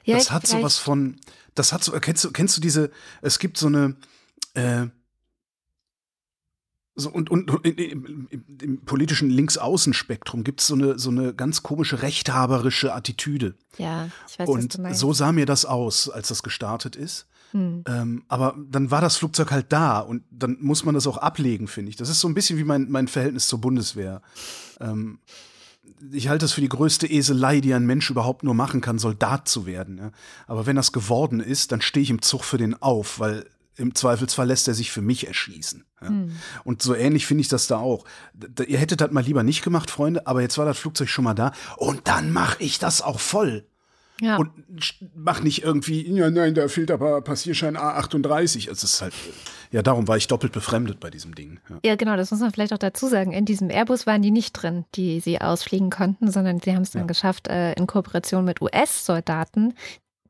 ja 0.03 0.17
das 0.17 0.31
hat 0.31 0.47
sowas 0.47 0.77
von, 0.77 1.17
das 1.53 1.73
hat 1.73 1.83
so, 1.83 1.91
kennst 1.93 2.23
du, 2.23 2.31
kennst 2.31 2.55
du 2.55 2.61
diese, 2.61 2.91
es 3.21 3.39
gibt 3.39 3.57
so 3.57 3.67
eine, 3.67 3.95
äh, 4.55 4.87
so, 6.97 7.09
und, 7.09 7.29
und, 7.29 7.51
und 7.51 7.65
im, 7.67 8.27
im, 8.29 8.57
im, 8.61 8.85
politischen 8.85 9.29
Linksaußenspektrum 9.29 10.45
gibt 10.45 10.61
es 10.61 10.67
so 10.67 10.75
eine, 10.75 10.97
so 10.97 11.09
eine 11.09 11.33
ganz 11.33 11.61
komische 11.61 12.01
rechthaberische 12.01 12.93
Attitüde. 12.93 13.55
Ja, 13.77 14.07
ich 14.29 14.39
weiß, 14.39 14.47
Und 14.47 14.57
was 14.57 14.67
du 14.69 14.81
meinst. 14.81 14.99
so 15.01 15.13
sah 15.13 15.33
mir 15.33 15.45
das 15.45 15.65
aus, 15.65 16.09
als 16.09 16.29
das 16.29 16.41
gestartet 16.41 16.95
ist. 16.95 17.27
Hm. 17.51 17.83
Ähm, 17.85 18.23
aber 18.29 18.55
dann 18.69 18.91
war 18.91 19.01
das 19.01 19.17
Flugzeug 19.17 19.51
halt 19.51 19.73
da 19.73 19.99
und 19.99 20.23
dann 20.31 20.57
muss 20.61 20.85
man 20.85 20.95
das 20.95 21.05
auch 21.05 21.17
ablegen, 21.17 21.67
finde 21.67 21.89
ich. 21.89 21.97
Das 21.97 22.09
ist 22.09 22.21
so 22.21 22.29
ein 22.29 22.33
bisschen 22.33 22.57
wie 22.57 22.63
mein, 22.63 22.89
mein 22.89 23.09
Verhältnis 23.09 23.47
zur 23.47 23.59
Bundeswehr. 23.59 24.21
Ähm, 24.79 25.19
ich 26.11 26.29
halte 26.29 26.45
es 26.45 26.53
für 26.53 26.61
die 26.61 26.69
größte 26.69 27.07
Eselei, 27.07 27.59
die 27.59 27.73
ein 27.73 27.85
Mensch 27.85 28.09
überhaupt 28.09 28.43
nur 28.43 28.53
machen 28.53 28.79
kann, 28.79 28.99
Soldat 28.99 29.49
zu 29.49 29.65
werden. 29.65 29.97
Ja? 29.97 30.11
Aber 30.47 30.65
wenn 30.65 30.75
das 30.75 30.91
geworden 30.91 31.41
ist, 31.41 31.71
dann 31.71 31.81
stehe 31.81 32.03
ich 32.03 32.09
im 32.09 32.21
Zug 32.21 32.43
für 32.43 32.57
den 32.57 32.81
auf, 32.81 33.19
weil 33.19 33.45
im 33.77 33.95
Zweifelsfall 33.95 34.47
lässt 34.47 34.67
er 34.67 34.73
sich 34.73 34.91
für 34.91 35.01
mich 35.01 35.27
erschießen. 35.27 35.85
Ja. 36.01 36.07
Hm. 36.07 36.31
Und 36.63 36.81
so 36.81 36.95
ähnlich 36.95 37.25
finde 37.25 37.41
ich 37.41 37.47
das 37.47 37.67
da 37.67 37.77
auch. 37.77 38.05
Da, 38.33 38.63
ihr 38.63 38.77
hättet 38.77 39.01
das 39.01 39.11
mal 39.11 39.23
lieber 39.23 39.43
nicht 39.43 39.63
gemacht, 39.63 39.91
Freunde, 39.91 40.27
aber 40.27 40.41
jetzt 40.41 40.57
war 40.57 40.65
das 40.65 40.77
Flugzeug 40.77 41.09
schon 41.09 41.23
mal 41.25 41.33
da 41.33 41.51
und 41.77 42.07
dann 42.07 42.31
mache 42.31 42.63
ich 42.63 42.79
das 42.79 43.01
auch 43.01 43.19
voll. 43.19 43.65
Ja. 44.21 44.37
Und 44.37 44.51
mach 45.13 45.41
nicht 45.41 45.63
irgendwie, 45.63 46.09
ja, 46.09 46.29
nein, 46.29 46.55
da 46.55 46.67
fehlt 46.69 46.89
aber 46.89 47.21
Passierschein 47.21 47.75
A38. 47.75 48.69
Es 48.71 48.83
ist 48.83 49.01
halt, 49.01 49.13
ja, 49.71 49.81
darum 49.81 50.07
war 50.07 50.15
ich 50.15 50.27
doppelt 50.27 50.53
befremdet 50.53 51.01
bei 51.01 51.09
diesem 51.09 51.35
Ding. 51.35 51.59
Ja. 51.69 51.79
ja. 51.83 51.95
genau, 51.95 52.15
das 52.15 52.31
muss 52.31 52.39
man 52.39 52.51
vielleicht 52.51 52.71
auch 52.71 52.77
dazu 52.77 53.07
sagen. 53.07 53.33
In 53.33 53.43
diesem 53.43 53.69
Airbus 53.69 54.07
waren 54.07 54.21
die 54.21 54.31
nicht 54.31 54.53
drin, 54.53 54.85
die 54.95 55.19
sie 55.19 55.41
ausfliegen 55.41 55.89
konnten, 55.89 56.31
sondern 56.31 56.61
sie 56.61 56.73
haben 56.73 56.83
es 56.83 56.91
dann 56.91 57.03
ja. 57.03 57.07
geschafft, 57.07 57.49
äh, 57.49 57.73
in 57.73 57.87
Kooperation 57.87 58.45
mit 58.45 58.61
US-Soldaten, 58.61 59.73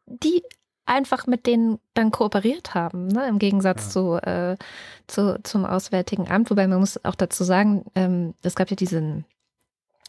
die 0.07 0.41
einfach 0.86 1.27
mit 1.27 1.47
denen 1.47 1.79
dann 1.93 2.11
kooperiert 2.11 2.73
haben, 2.73 3.07
ne? 3.07 3.27
im 3.27 3.39
Gegensatz 3.39 3.86
ja. 3.86 3.89
zu, 3.89 4.15
äh, 4.17 4.57
zu, 5.07 5.39
zum 5.43 5.65
Auswärtigen 5.65 6.29
Amt. 6.29 6.49
Wobei 6.49 6.67
man 6.67 6.79
muss 6.79 7.03
auch 7.03 7.15
dazu 7.15 7.43
sagen, 7.43 7.86
ähm, 7.95 8.33
es 8.43 8.55
gab 8.55 8.69
ja 8.69 8.75
diesen 8.75 9.25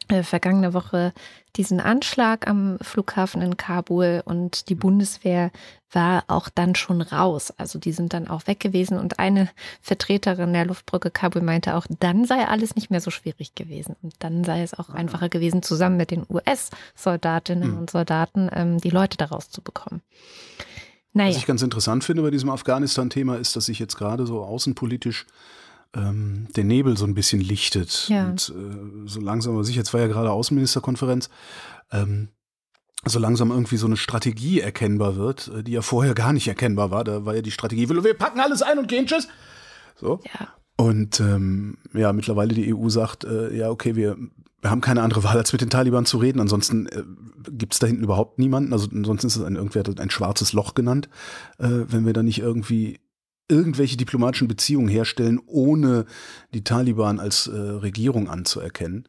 äh, 0.09 0.23
vergangene 0.23 0.75
Woche 0.75 1.13
diesen 1.57 1.81
Anschlag 1.81 2.47
am 2.47 2.79
Flughafen 2.81 3.41
in 3.43 3.57
Kabul 3.57 4.23
und 4.25 4.69
die 4.69 4.75
Bundeswehr 4.75 5.51
war 5.91 6.25
auch 6.29 6.49
dann 6.49 6.75
schon 6.75 7.01
raus. 7.01 7.53
Also 7.57 7.79
die 7.79 7.93
sind 7.93 8.13
dann 8.13 8.29
auch 8.29 8.47
weg 8.47 8.61
gewesen 8.61 8.99
und 8.99 9.19
eine 9.19 9.49
Vertreterin 9.81 10.53
der 10.53 10.67
Luftbrücke 10.67 11.11
Kabul 11.11 11.43
meinte 11.43 11.75
auch, 11.75 11.87
dann 12.01 12.25
sei 12.25 12.47
alles 12.47 12.77
nicht 12.77 12.91
mehr 12.91 13.01
so 13.01 13.11
schwierig 13.11 13.55
gewesen 13.55 13.97
und 14.03 14.15
dann 14.19 14.45
sei 14.45 14.63
es 14.63 14.75
auch 14.75 14.91
einfacher 14.91 15.29
gewesen, 15.29 15.63
zusammen 15.63 15.97
mit 15.97 16.11
den 16.11 16.27
US-Soldatinnen 16.29 17.73
mhm. 17.73 17.79
und 17.79 17.91
Soldaten 17.91 18.51
ähm, 18.53 18.79
die 18.79 18.91
Leute 18.91 19.17
daraus 19.17 19.51
zu 19.51 19.63
bekommen. 19.63 20.03
Naja. 21.15 21.31
Was 21.31 21.39
ich 21.39 21.47
ganz 21.47 21.63
interessant 21.63 22.05
finde 22.05 22.23
bei 22.23 22.31
diesem 22.31 22.51
Afghanistan-Thema 22.51 23.39
ist, 23.39 23.57
dass 23.57 23.65
sich 23.65 23.79
jetzt 23.79 23.97
gerade 23.97 24.27
so 24.27 24.43
außenpolitisch 24.43 25.27
ähm, 25.97 26.49
der 26.55 26.65
Nebel 26.65 26.97
so 26.97 27.07
ein 27.07 27.15
bisschen 27.15 27.41
lichtet. 27.41 28.09
Ja. 28.09 28.27
Und 28.27 28.53
äh, 28.57 29.09
so 29.09 29.21
langsam, 29.21 29.55
aber 29.55 29.65
sicher, 29.65 29.79
jetzt 29.79 29.95
war 29.95 30.01
ja 30.01 30.07
gerade 30.07 30.31
Außenministerkonferenz, 30.31 31.31
ähm, 31.91 32.29
so 33.05 33.19
langsam 33.19 33.51
irgendwie 33.51 33.77
so 33.77 33.87
eine 33.87 33.97
Strategie 33.97 34.61
erkennbar 34.61 35.17
wird, 35.17 35.49
äh, 35.49 35.63
die 35.63 35.73
ja 35.73 35.83
vorher 35.83 36.15
gar 36.15 36.33
nicht 36.33 36.49
erkennbar 36.49 36.91
war. 36.91 37.05
Da 37.05 37.25
war 37.25 37.35
ja 37.35 37.43
die 37.43 37.51
Strategie, 37.51 37.89
wir 37.89 38.15
packen 38.15 38.41
alles 38.41 38.63
ein 38.63 38.79
und 38.79 38.89
gehen, 38.89 39.07
tschüss. 39.07 39.29
So. 39.97 40.21
Ja. 40.25 40.49
Und 40.77 41.21
ähm, 41.21 41.79
ja, 41.95 42.13
mittlerweile 42.13 42.53
die 42.53 42.75
EU 42.75 42.89
sagt, 42.91 43.25
äh, 43.25 43.57
ja, 43.57 43.71
okay, 43.71 43.97
wir, 43.97 44.17
wir 44.61 44.71
haben 44.71 44.83
keine 44.83 45.03
andere 45.03 45.25
Wahl, 45.25 45.39
als 45.39 45.53
mit 45.53 45.63
den 45.63 45.71
Taliban 45.71 46.05
zu 46.05 46.19
reden. 46.19 46.41
Ansonsten 46.41 46.87
äh, 46.87 47.03
gibt 47.51 47.73
es 47.73 47.79
da 47.79 47.87
hinten 47.87 48.05
überhaupt 48.05 48.39
niemanden. 48.39 48.75
Also 48.75 48.89
ansonsten 48.93 49.29
ist 49.29 49.37
es 49.37 49.43
ein, 49.43 49.57
irgendwer 49.57 49.85
hat 49.85 50.01
ein 50.01 50.11
schwarzes 50.11 50.53
Loch 50.53 50.75
genannt, 50.75 51.09
äh, 51.59 51.69
wenn 51.89 52.05
wir 52.05 52.13
da 52.13 52.23
nicht 52.23 52.41
irgendwie 52.41 53.01
irgendwelche 53.49 53.97
diplomatischen 53.97 54.49
Beziehungen 54.49 54.89
herstellen, 54.89 55.41
ohne 55.47 56.07
die 56.55 56.65
Taliban 56.65 57.21
als 57.21 57.47
äh, 57.47 57.57
Regierung 57.57 58.29
anzuerkennen. 58.29 59.07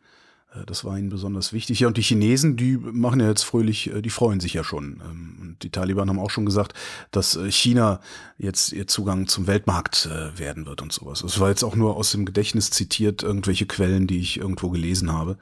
Äh, 0.54 0.66
das 0.66 0.84
war 0.84 0.98
ihnen 0.98 1.10
besonders 1.10 1.54
wichtig. 1.54 1.80
Ja, 1.80 1.88
und 1.88 1.98
die 1.98 2.02
Chinesen, 2.02 2.56
die 2.56 2.78
machen 2.78 3.20
ja 3.20 3.28
jetzt 3.28 3.44
fröhlich, 3.44 3.94
äh, 3.94 4.02
die 4.02 4.10
freuen 4.10 4.40
sich 4.40 4.54
ja 4.54 4.64
schon. 4.64 5.02
Ähm, 5.04 5.38
und 5.42 5.64
die 5.64 5.70
Taliban 5.70 6.10
haben 6.10 6.20
auch 6.20 6.30
schon 6.30 6.46
gesagt, 6.46 6.74
dass 7.12 7.36
äh, 7.36 7.52
China 7.52 8.00
jetzt 8.38 8.72
ihr 8.74 8.88
Zugang 8.88 9.28
zum 9.28 9.48
Weltmarkt 9.48 10.10
werden 10.38 10.66
wird 10.66 10.82
und 10.82 10.94
sowas. 10.94 11.22
Das 11.22 11.40
war 11.40 11.50
jetzt 11.50 11.64
auch 11.64 11.76
nur 11.76 11.96
aus 11.96 12.12
dem 12.12 12.26
Gedächtnis 12.26 12.70
zitiert, 12.70 13.24
irgendwelche 13.24 13.66
Quellen, 13.66 14.08
die 14.08 14.20
ich 14.20 14.38
irgendwo 14.38 14.70
gelesen 14.70 15.12
habe. 15.12 15.38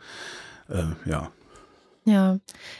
Ja, 1.05 1.31
ja, 2.05 2.37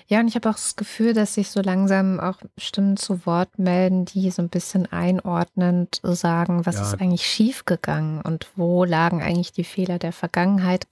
ja, 0.07 0.19
und 0.19 0.27
ich 0.27 0.35
habe 0.35 0.49
auch 0.49 0.53
das 0.53 0.75
Gefühl, 0.75 1.13
dass 1.13 1.33
sich 1.33 1.49
so 1.49 1.59
langsam 1.59 2.19
auch 2.19 2.37
Stimmen 2.59 2.95
zu 2.95 3.25
Wort 3.25 3.57
melden, 3.57 4.05
die 4.05 4.29
so 4.29 4.43
ein 4.43 4.49
bisschen 4.49 4.85
einordnend 4.91 5.99
sagen, 6.03 6.67
was 6.67 6.75
ja. 6.75 6.83
ist 6.83 7.01
eigentlich 7.01 7.25
schiefgegangen 7.25 8.21
und 8.21 8.47
wo 8.55 8.85
lagen 8.85 9.23
eigentlich 9.23 9.51
die 9.51 9.63
Fehler 9.63 9.97
der 9.97 10.11
Vergangenheit. 10.11 10.87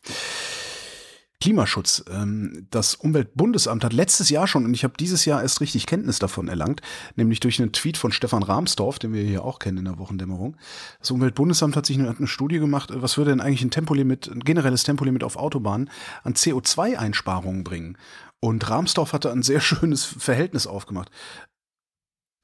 Klimaschutz. 1.43 2.05
Ähm, 2.09 2.67
das 2.71 2.95
Umweltbundesamt 2.95 3.83
hat 3.83 3.91
letztes 3.91 4.29
Jahr 4.29 4.47
schon, 4.47 4.63
und 4.63 4.73
ich 4.73 4.85
habe 4.85 4.93
dieses 4.97 5.25
Jahr 5.25 5.41
erst 5.41 5.59
richtig 5.59 5.87
Kenntnis 5.87 6.17
davon 6.17 6.47
erlangt, 6.47 6.81
nämlich 7.17 7.41
durch 7.41 7.61
einen 7.61 7.73
Tweet 7.73 7.97
von 7.97 8.13
Stefan 8.13 8.43
Rahmsdorf, 8.43 8.97
den 8.97 9.11
wir 9.11 9.23
hier 9.23 9.43
auch 9.43 9.59
kennen 9.59 9.79
in 9.79 9.83
der 9.83 9.97
Wochendämmerung. 9.97 10.55
Das 11.01 11.11
Umweltbundesamt 11.11 11.75
hat 11.75 11.85
sich 11.85 11.99
eine, 11.99 12.15
eine 12.15 12.27
Studie 12.27 12.59
gemacht, 12.59 12.91
was 12.93 13.17
würde 13.17 13.31
denn 13.31 13.41
eigentlich 13.41 13.61
ein 13.61 13.71
Tempolimit, 13.71 14.29
ein 14.29 14.39
generelles 14.39 14.85
Tempolimit 14.85 15.25
auf 15.25 15.35
Autobahnen 15.35 15.89
an 16.23 16.35
CO2-Einsparungen 16.35 17.65
bringen? 17.65 17.97
Und 18.39 18.69
Rahmsdorf 18.69 19.11
hatte 19.11 19.29
ein 19.29 19.43
sehr 19.43 19.59
schönes 19.59 20.05
Verhältnis 20.05 20.65
aufgemacht. 20.65 21.11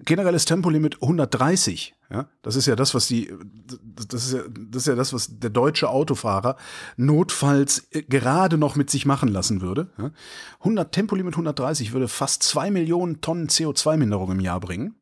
generelles 0.03 0.43
Tempolimit 0.43 0.95
130. 0.95 1.95
Ja, 2.11 2.27
das 2.41 2.55
ist 2.55 2.65
ja 2.65 2.75
das, 2.75 2.95
was 2.95 3.07
die, 3.07 3.31
das 4.07 4.25
ist 4.25 4.33
ja, 4.33 4.41
das 4.47 4.81
ist 4.81 4.87
ja 4.87 4.95
das, 4.95 5.13
was 5.13 5.39
der 5.39 5.51
deutsche 5.51 5.89
Autofahrer 5.89 6.57
notfalls 6.97 7.87
gerade 7.91 8.57
noch 8.57 8.75
mit 8.75 8.89
sich 8.89 9.05
machen 9.05 9.29
lassen 9.29 9.61
würde. 9.61 9.91
Ja, 9.97 10.11
100 10.59 10.91
Tempolimit 10.91 11.35
130 11.35 11.93
würde 11.93 12.07
fast 12.07 12.41
zwei 12.41 12.71
Millionen 12.71 13.21
Tonnen 13.21 13.47
CO2-Minderung 13.47 14.31
im 14.31 14.39
Jahr 14.39 14.59
bringen. 14.59 14.95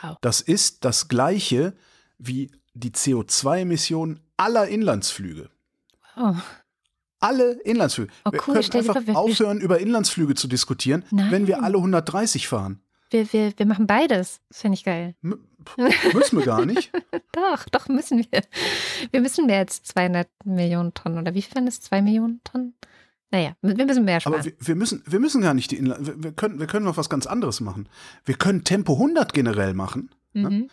Wow. 0.00 0.16
Das 0.22 0.40
ist 0.40 0.86
das 0.86 1.08
gleiche 1.08 1.74
wie 2.18 2.50
die 2.72 2.92
CO2-Emissionen 2.92 4.20
aller 4.38 4.66
Inlandsflüge. 4.66 5.50
Oh. 6.16 6.34
Alle 7.20 7.52
Inlandsflüge. 7.62 8.10
Oh, 8.24 8.30
cool. 8.46 8.54
Wir 8.54 8.62
können 8.62 8.88
einfach 8.88 9.14
aufhören, 9.14 9.60
über 9.60 9.78
Inlandsflüge 9.78 10.34
zu 10.34 10.48
diskutieren, 10.48 11.04
Nein. 11.10 11.30
wenn 11.30 11.46
wir 11.46 11.62
alle 11.62 11.76
130 11.76 12.48
fahren. 12.48 12.80
Wir, 13.10 13.32
wir, 13.32 13.52
wir 13.56 13.66
machen 13.66 13.86
beides. 13.86 14.40
Das 14.48 14.60
finde 14.60 14.76
ich 14.76 14.84
geil. 14.84 15.14
M 15.22 15.38
müssen 16.12 16.38
wir 16.38 16.44
gar 16.44 16.66
nicht. 16.66 16.92
doch, 17.32 17.68
doch 17.70 17.88
müssen 17.88 18.18
wir. 18.18 18.42
Wir 19.10 19.20
müssen 19.20 19.46
mehr 19.46 19.60
als 19.60 19.82
200 19.82 20.28
Millionen 20.44 20.92
Tonnen. 20.92 21.18
Oder 21.18 21.34
wie 21.34 21.42
viel 21.42 21.54
waren 21.54 21.66
das? 21.66 21.80
2 21.80 22.02
Millionen 22.02 22.42
Tonnen? 22.44 22.74
Naja, 23.30 23.56
wir 23.62 23.86
müssen 23.86 24.04
mehr 24.04 24.20
sparen. 24.20 24.34
Aber 24.34 24.44
wir, 24.44 24.52
wir, 24.58 24.74
müssen, 24.76 25.02
wir 25.06 25.20
müssen 25.20 25.40
gar 25.40 25.54
nicht 25.54 25.70
die 25.70 25.76
Inland. 25.76 26.06
Wir, 26.06 26.22
wir, 26.22 26.32
können, 26.32 26.60
wir 26.60 26.66
können 26.66 26.84
noch 26.84 26.96
was 26.96 27.08
ganz 27.08 27.26
anderes 27.26 27.60
machen. 27.60 27.88
Wir 28.24 28.36
können 28.36 28.64
Tempo 28.64 28.92
100 28.92 29.32
generell 29.32 29.74
machen. 29.74 30.10
Ne? 30.34 30.50
Mhm. 30.50 30.56
Ne? 30.56 30.68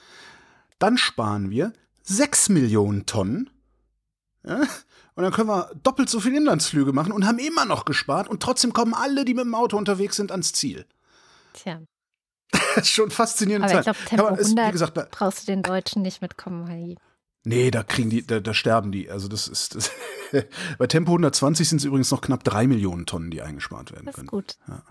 Dann 0.78 0.98
sparen 0.98 1.50
wir 1.50 1.74
6 2.04 2.50
Millionen 2.50 3.06
Tonnen. 3.06 3.50
Ja? 4.46 4.62
Und 5.16 5.24
dann 5.24 5.32
können 5.32 5.50
wir 5.50 5.72
doppelt 5.84 6.10
so 6.10 6.20
viele 6.20 6.38
Inlandsflüge 6.38 6.94
machen 6.94 7.12
und 7.12 7.26
haben 7.26 7.40
immer 7.40 7.66
noch 7.66 7.86
gespart 7.86 8.28
und 8.28 8.42
trotzdem 8.42 8.74
kommen 8.74 8.94
alle, 8.94 9.26
die 9.26 9.34
mit 9.34 9.46
dem 9.46 9.56
Auto 9.56 9.78
unterwegs 9.78 10.16
sind, 10.16 10.32
ans 10.32 10.54
Ziel. 10.54 10.86
Tja. 11.54 11.82
Das 12.52 12.62
ist 12.78 12.90
schon 12.90 13.12
faszinierend. 13.12 13.66
Aber 13.66 13.80
ich 13.80 13.84
glaube, 13.84 14.00
Tempo 14.06 14.24
man, 14.26 14.40
100 14.40 14.68
wie 14.68 14.72
gesagt, 14.72 15.12
brauchst 15.12 15.44
du 15.44 15.52
den 15.52 15.64
Deutschen 15.64 16.02
nicht 16.02 16.22
mitkommen, 16.22 16.68
Heidi. 16.68 16.98
Nee, 17.44 17.72
da 17.72 17.82
kriegen 17.82 18.12
die, 18.12 18.26
da, 18.26 18.40
da 18.40 18.54
sterben 18.54 18.92
die. 18.92 19.10
Also 19.10 19.28
das 19.28 19.48
ist 19.48 19.76
das 19.76 19.92
bei 20.78 20.88
Tempo 20.88 21.12
120 21.12 21.68
sind 21.68 21.78
es 21.80 21.86
übrigens 21.86 22.12
noch 22.12 22.22
knapp 22.22 22.44
drei 22.44 22.68
Millionen 22.68 23.06
Tonnen, 23.06 23.32
die 23.32 23.42
eingespart 23.42 23.92
werden 23.92 24.12
können. 24.12 24.16
Das 24.16 24.24
ist 24.24 24.30
gut. 24.30 24.58
Ja. 24.68 24.84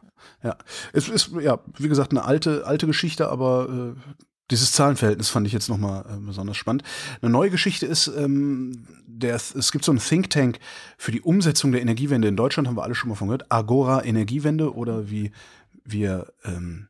ja. 0.42 0.58
Es 0.92 1.08
ist 1.08 1.30
ja, 1.40 1.60
wie 1.78 1.88
gesagt, 1.88 2.10
eine 2.10 2.24
alte, 2.24 2.66
alte 2.66 2.86
Geschichte, 2.86 3.28
aber 3.28 3.94
äh, 3.96 4.12
dieses 4.50 4.72
Zahlenverhältnis 4.72 5.28
fand 5.28 5.46
ich 5.46 5.52
jetzt 5.52 5.68
nochmal 5.68 6.04
äh, 6.08 6.18
besonders 6.18 6.56
spannend. 6.56 6.82
Eine 7.22 7.30
neue 7.30 7.50
Geschichte 7.50 7.86
ist, 7.86 8.08
ähm, 8.08 8.84
der, 9.06 9.36
es 9.36 9.70
gibt 9.70 9.84
so 9.84 9.92
einen 9.92 10.00
Think 10.00 10.30
Tank 10.30 10.58
für 10.98 11.12
die 11.12 11.20
Umsetzung 11.20 11.70
der 11.70 11.82
Energiewende 11.82 12.26
in 12.26 12.36
Deutschland, 12.36 12.66
haben 12.66 12.76
wir 12.76 12.82
alle 12.82 12.96
schon 12.96 13.10
mal 13.10 13.14
von 13.14 13.28
gehört. 13.28 13.50
Agora 13.50 14.04
Energiewende 14.04 14.74
oder 14.74 15.08
wie 15.08 15.30
wir 15.84 16.32
ähm, 16.44 16.88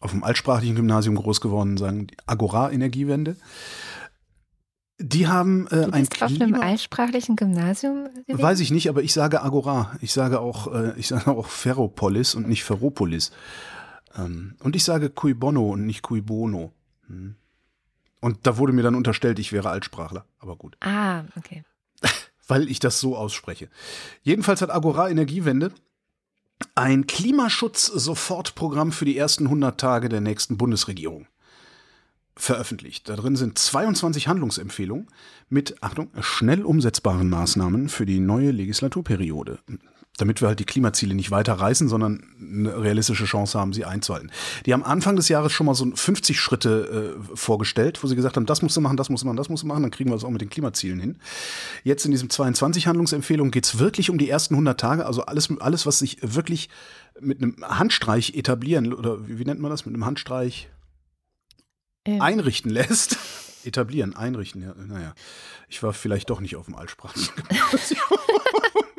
auf 0.00 0.12
dem 0.12 0.24
altsprachlichen 0.24 0.74
Gymnasium 0.74 1.14
groß 1.14 1.40
geworden 1.40 1.76
sagen, 1.76 2.08
Agora 2.26 2.70
Energiewende. 2.72 3.36
Die 4.98 5.28
haben 5.28 5.66
äh, 5.68 5.86
du 5.86 5.90
bist 5.92 6.22
ein 6.22 6.34
auf 6.34 6.40
einem 6.40 6.54
altsprachlichen 6.60 7.36
Gymnasium 7.36 8.08
gewesen? 8.26 8.42
Weiß 8.42 8.60
ich 8.60 8.70
nicht, 8.70 8.88
aber 8.88 9.02
ich 9.02 9.12
sage 9.12 9.42
Agora. 9.42 9.96
Ich 10.00 10.12
sage 10.12 10.40
auch, 10.40 10.72
äh, 10.74 10.98
ich 10.98 11.08
sage 11.08 11.30
auch 11.30 11.46
Ferropolis 11.46 12.34
und 12.34 12.48
nicht 12.48 12.64
Ferropolis. 12.64 13.30
Ähm, 14.16 14.56
und 14.60 14.76
ich 14.76 14.84
sage 14.84 15.10
Cui 15.10 15.34
Bono 15.34 15.70
und 15.70 15.86
nicht 15.86 16.02
Cui 16.02 16.20
Bono. 16.20 16.72
Hm. 17.06 17.36
Und 18.20 18.46
da 18.46 18.58
wurde 18.58 18.74
mir 18.74 18.82
dann 18.82 18.94
unterstellt, 18.94 19.38
ich 19.38 19.52
wäre 19.52 19.70
Altsprachler. 19.70 20.26
Aber 20.38 20.56
gut. 20.56 20.76
Ah, 20.80 21.24
okay. 21.36 21.64
Weil 22.46 22.68
ich 22.68 22.78
das 22.78 23.00
so 23.00 23.16
ausspreche. 23.16 23.70
Jedenfalls 24.22 24.60
hat 24.60 24.70
Agora 24.70 25.08
Energiewende 25.08 25.72
ein 26.74 27.06
Klimaschutz-Sofortprogramm 27.06 28.92
für 28.92 29.04
die 29.04 29.16
ersten 29.16 29.44
100 29.44 29.78
Tage 29.78 30.08
der 30.08 30.20
nächsten 30.20 30.56
Bundesregierung 30.56 31.26
veröffentlicht. 32.36 33.08
Da 33.08 33.16
drin 33.16 33.36
sind 33.36 33.58
22 33.58 34.28
Handlungsempfehlungen 34.28 35.08
mit, 35.48 35.82
Achtung, 35.82 36.10
schnell 36.20 36.64
umsetzbaren 36.64 37.28
Maßnahmen 37.28 37.88
für 37.88 38.06
die 38.06 38.20
neue 38.20 38.50
Legislaturperiode 38.50 39.58
damit 40.16 40.40
wir 40.40 40.48
halt 40.48 40.60
die 40.60 40.64
Klimaziele 40.64 41.14
nicht 41.14 41.30
weiter 41.30 41.54
reißen, 41.54 41.88
sondern 41.88 42.22
eine 42.40 42.82
realistische 42.82 43.24
Chance 43.24 43.58
haben, 43.58 43.72
sie 43.72 43.84
einzuhalten. 43.84 44.30
Die 44.66 44.72
haben 44.72 44.82
Anfang 44.82 45.16
des 45.16 45.28
Jahres 45.28 45.52
schon 45.52 45.66
mal 45.66 45.74
so 45.74 45.90
50 45.92 46.38
Schritte 46.38 47.16
äh, 47.16 47.36
vorgestellt, 47.36 48.02
wo 48.02 48.06
sie 48.06 48.16
gesagt 48.16 48.36
haben, 48.36 48.46
das 48.46 48.62
musst 48.62 48.76
du 48.76 48.80
machen, 48.80 48.96
das 48.96 49.08
musst 49.08 49.22
du 49.22 49.26
machen, 49.26 49.36
das 49.36 49.48
musst 49.48 49.62
du 49.62 49.66
machen, 49.66 49.82
dann 49.82 49.90
kriegen 49.90 50.10
wir 50.10 50.14
das 50.14 50.24
auch 50.24 50.30
mit 50.30 50.42
den 50.42 50.50
Klimazielen 50.50 51.00
hin. 51.00 51.18
Jetzt 51.84 52.04
in 52.04 52.10
diesem 52.10 52.28
22 52.28 52.86
Handlungsempfehlungen 52.86 53.50
geht 53.50 53.64
es 53.64 53.78
wirklich 53.78 54.10
um 54.10 54.18
die 54.18 54.28
ersten 54.28 54.54
100 54.54 54.78
Tage, 54.78 55.06
also 55.06 55.22
alles, 55.22 55.48
alles, 55.60 55.86
was 55.86 55.98
sich 55.98 56.18
wirklich 56.20 56.68
mit 57.20 57.42
einem 57.42 57.56
Handstreich 57.62 58.34
etablieren, 58.34 58.92
oder 58.92 59.26
wie, 59.26 59.38
wie 59.38 59.44
nennt 59.44 59.60
man 59.60 59.70
das, 59.70 59.86
mit 59.86 59.94
einem 59.94 60.04
Handstreich 60.04 60.68
ähm. 62.04 62.20
einrichten 62.20 62.70
lässt. 62.70 63.16
Etablieren, 63.62 64.16
einrichten, 64.16 64.62
ja, 64.62 64.74
naja. 64.74 65.14
Ich 65.68 65.82
war 65.82 65.92
vielleicht 65.92 66.30
doch 66.30 66.40
nicht 66.40 66.56
auf 66.56 66.64
dem 66.64 66.76
Altsprachlichen. 66.76 67.34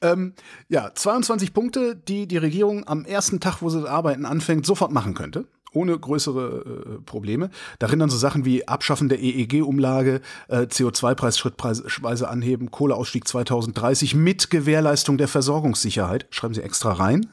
ähm, 0.00 0.34
ja, 0.68 0.92
22 0.94 1.52
Punkte, 1.52 1.96
die 1.96 2.26
die 2.26 2.36
Regierung 2.36 2.86
am 2.86 3.04
ersten 3.04 3.40
Tag, 3.40 3.62
wo 3.62 3.68
sie 3.68 3.88
arbeiten, 3.88 4.26
anfängt, 4.26 4.66
sofort 4.66 4.92
machen 4.92 5.14
könnte 5.14 5.46
ohne 5.74 5.98
größere 5.98 6.98
äh, 6.98 7.02
Probleme. 7.02 7.50
Darin 7.78 7.98
dann 7.98 8.10
so 8.10 8.16
Sachen 8.16 8.44
wie 8.44 8.68
Abschaffen 8.68 9.08
der 9.08 9.20
EEG-Umlage, 9.20 10.20
äh, 10.48 10.60
CO2-Preis 10.62 11.38
schrittweise 11.38 12.28
anheben, 12.28 12.70
Kohleausstieg 12.70 13.26
2030 13.26 14.14
mit 14.14 14.50
Gewährleistung 14.50 15.18
der 15.18 15.28
Versorgungssicherheit. 15.28 16.26
Schreiben 16.30 16.54
Sie 16.54 16.62
extra 16.62 16.92
rein. 16.92 17.26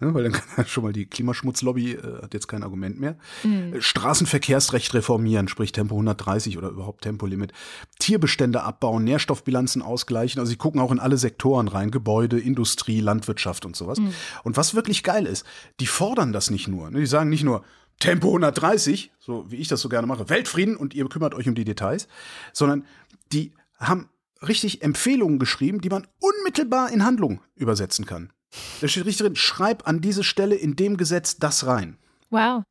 Ja, 0.00 0.12
weil 0.12 0.24
dann 0.24 0.32
kann 0.32 0.66
schon 0.66 0.84
mal 0.84 0.92
die 0.92 1.06
Klimaschmutzlobby 1.06 1.92
äh, 1.92 2.22
hat 2.22 2.34
jetzt 2.34 2.48
kein 2.48 2.62
Argument 2.62 3.00
mehr. 3.00 3.16
Mhm. 3.44 3.80
Straßenverkehrsrecht 3.80 4.92
reformieren, 4.92 5.48
sprich 5.48 5.72
Tempo 5.72 5.94
130 5.94 6.58
oder 6.58 6.68
überhaupt 6.68 7.02
Tempolimit. 7.02 7.52
Tierbestände 7.98 8.62
abbauen, 8.62 9.04
Nährstoffbilanzen 9.04 9.80
ausgleichen. 9.80 10.38
Also 10.38 10.50
sie 10.50 10.56
gucken 10.56 10.80
auch 10.80 10.92
in 10.92 11.00
alle 11.00 11.16
Sektoren 11.16 11.68
rein, 11.68 11.90
Gebäude, 11.90 12.38
Industrie, 12.38 13.00
Landwirtschaft 13.00 13.64
und 13.64 13.74
sowas. 13.74 13.98
Mhm. 13.98 14.12
Und 14.44 14.56
was 14.56 14.74
wirklich 14.74 15.02
geil 15.02 15.26
ist, 15.26 15.46
die 15.80 15.86
fordern 15.86 16.32
das 16.32 16.50
nicht 16.50 16.68
nur. 16.68 16.90
Ne? 16.90 17.00
Die 17.00 17.06
sagen 17.06 17.30
nicht 17.30 17.44
nur, 17.44 17.64
Tempo 17.98 18.28
130, 18.28 19.10
so 19.18 19.50
wie 19.50 19.56
ich 19.56 19.68
das 19.68 19.80
so 19.80 19.88
gerne 19.88 20.06
mache, 20.06 20.28
Weltfrieden 20.28 20.76
und 20.76 20.94
ihr 20.94 21.08
kümmert 21.08 21.34
euch 21.34 21.48
um 21.48 21.54
die 21.54 21.64
Details, 21.64 22.08
sondern 22.52 22.84
die 23.32 23.54
haben 23.78 24.10
richtig 24.46 24.82
Empfehlungen 24.82 25.38
geschrieben, 25.38 25.80
die 25.80 25.88
man 25.88 26.06
unmittelbar 26.20 26.90
in 26.92 27.04
Handlung 27.04 27.40
übersetzen 27.54 28.04
kann. 28.04 28.32
Da 28.80 28.88
steht 28.88 29.06
richtig 29.06 29.24
drin, 29.24 29.36
schreib 29.36 29.86
an 29.86 30.00
diese 30.00 30.24
Stelle 30.24 30.54
in 30.54 30.76
dem 30.76 30.96
Gesetz 30.96 31.36
das 31.38 31.66
rein. 31.66 31.98
Wow. 32.30 32.64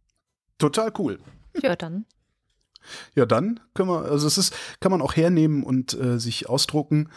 Total 0.58 0.92
cool. 0.98 1.20
Ja, 1.62 1.76
dann. 1.76 2.06
Ja, 3.16 3.26
dann 3.26 3.60
können 3.74 3.90
wir, 3.90 4.06
also 4.06 4.28
es 4.28 4.38
ist, 4.38 4.54
kann 4.80 4.92
man 4.92 5.02
auch 5.02 5.16
hernehmen 5.16 5.64
und 5.64 5.94
äh, 5.94 6.20
sich 6.20 6.50
ausdrucken 6.50 7.10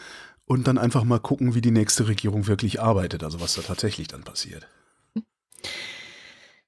und 0.45 0.67
dann 0.67 0.77
einfach 0.77 1.03
mal 1.03 1.19
gucken, 1.19 1.53
wie 1.53 1.61
die 1.61 1.71
nächste 1.71 2.07
Regierung 2.07 2.47
wirklich 2.47 2.81
arbeitet, 2.81 3.23
also 3.23 3.39
was 3.39 3.53
da 3.53 3.61
tatsächlich 3.61 4.07
dann 4.07 4.23
passiert. 4.23 4.67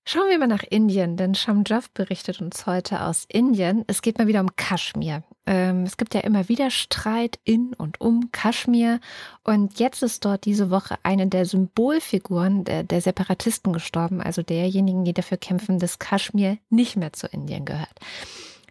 Schauen 0.06 0.30
wir 0.30 0.40
mal 0.40 0.48
nach 0.48 0.64
Indien, 0.64 1.16
denn 1.16 1.36
Shamjav 1.36 1.90
berichtet 1.92 2.42
uns 2.42 2.66
heute 2.66 3.02
aus 3.02 3.26
Indien. 3.28 3.84
Es 3.88 4.02
geht 4.02 4.18
mal 4.18 4.28
wieder 4.28 4.42
um 4.42 4.56
Kaschmir. 4.56 5.24
Ähm, 5.46 5.84
es 5.84 5.98
gibt 5.98 6.14
ja 6.14 6.22
immer 6.22 6.50
wieder 6.50 6.70
Streit 6.70 7.40
in 7.44 7.74
und 7.74 8.00
um 8.00 8.32
Kaschmir. 8.32 9.00
Und 9.44 9.80
jetzt 9.80 10.04
ist 10.04 10.24
dort 10.24 10.46
diese 10.46 10.70
Woche 10.70 10.96
eine 11.04 11.28
der 11.28 11.46
Symbolfiguren 11.46 12.64
der, 12.64 12.84
der 12.84 13.02
Separatisten 13.02 13.74
gestorben, 13.74 14.22
also 14.22 14.44
derjenigen, 14.44 15.04
die 15.04 15.14
dafür 15.14 15.38
kämpfen, 15.38 15.80
dass 15.80 16.00
Kaschmir 16.00 16.58
nicht 16.70 16.96
mehr 16.96 17.14
zu 17.14 17.28
Indien 17.28 17.66
gehört. 17.66 18.00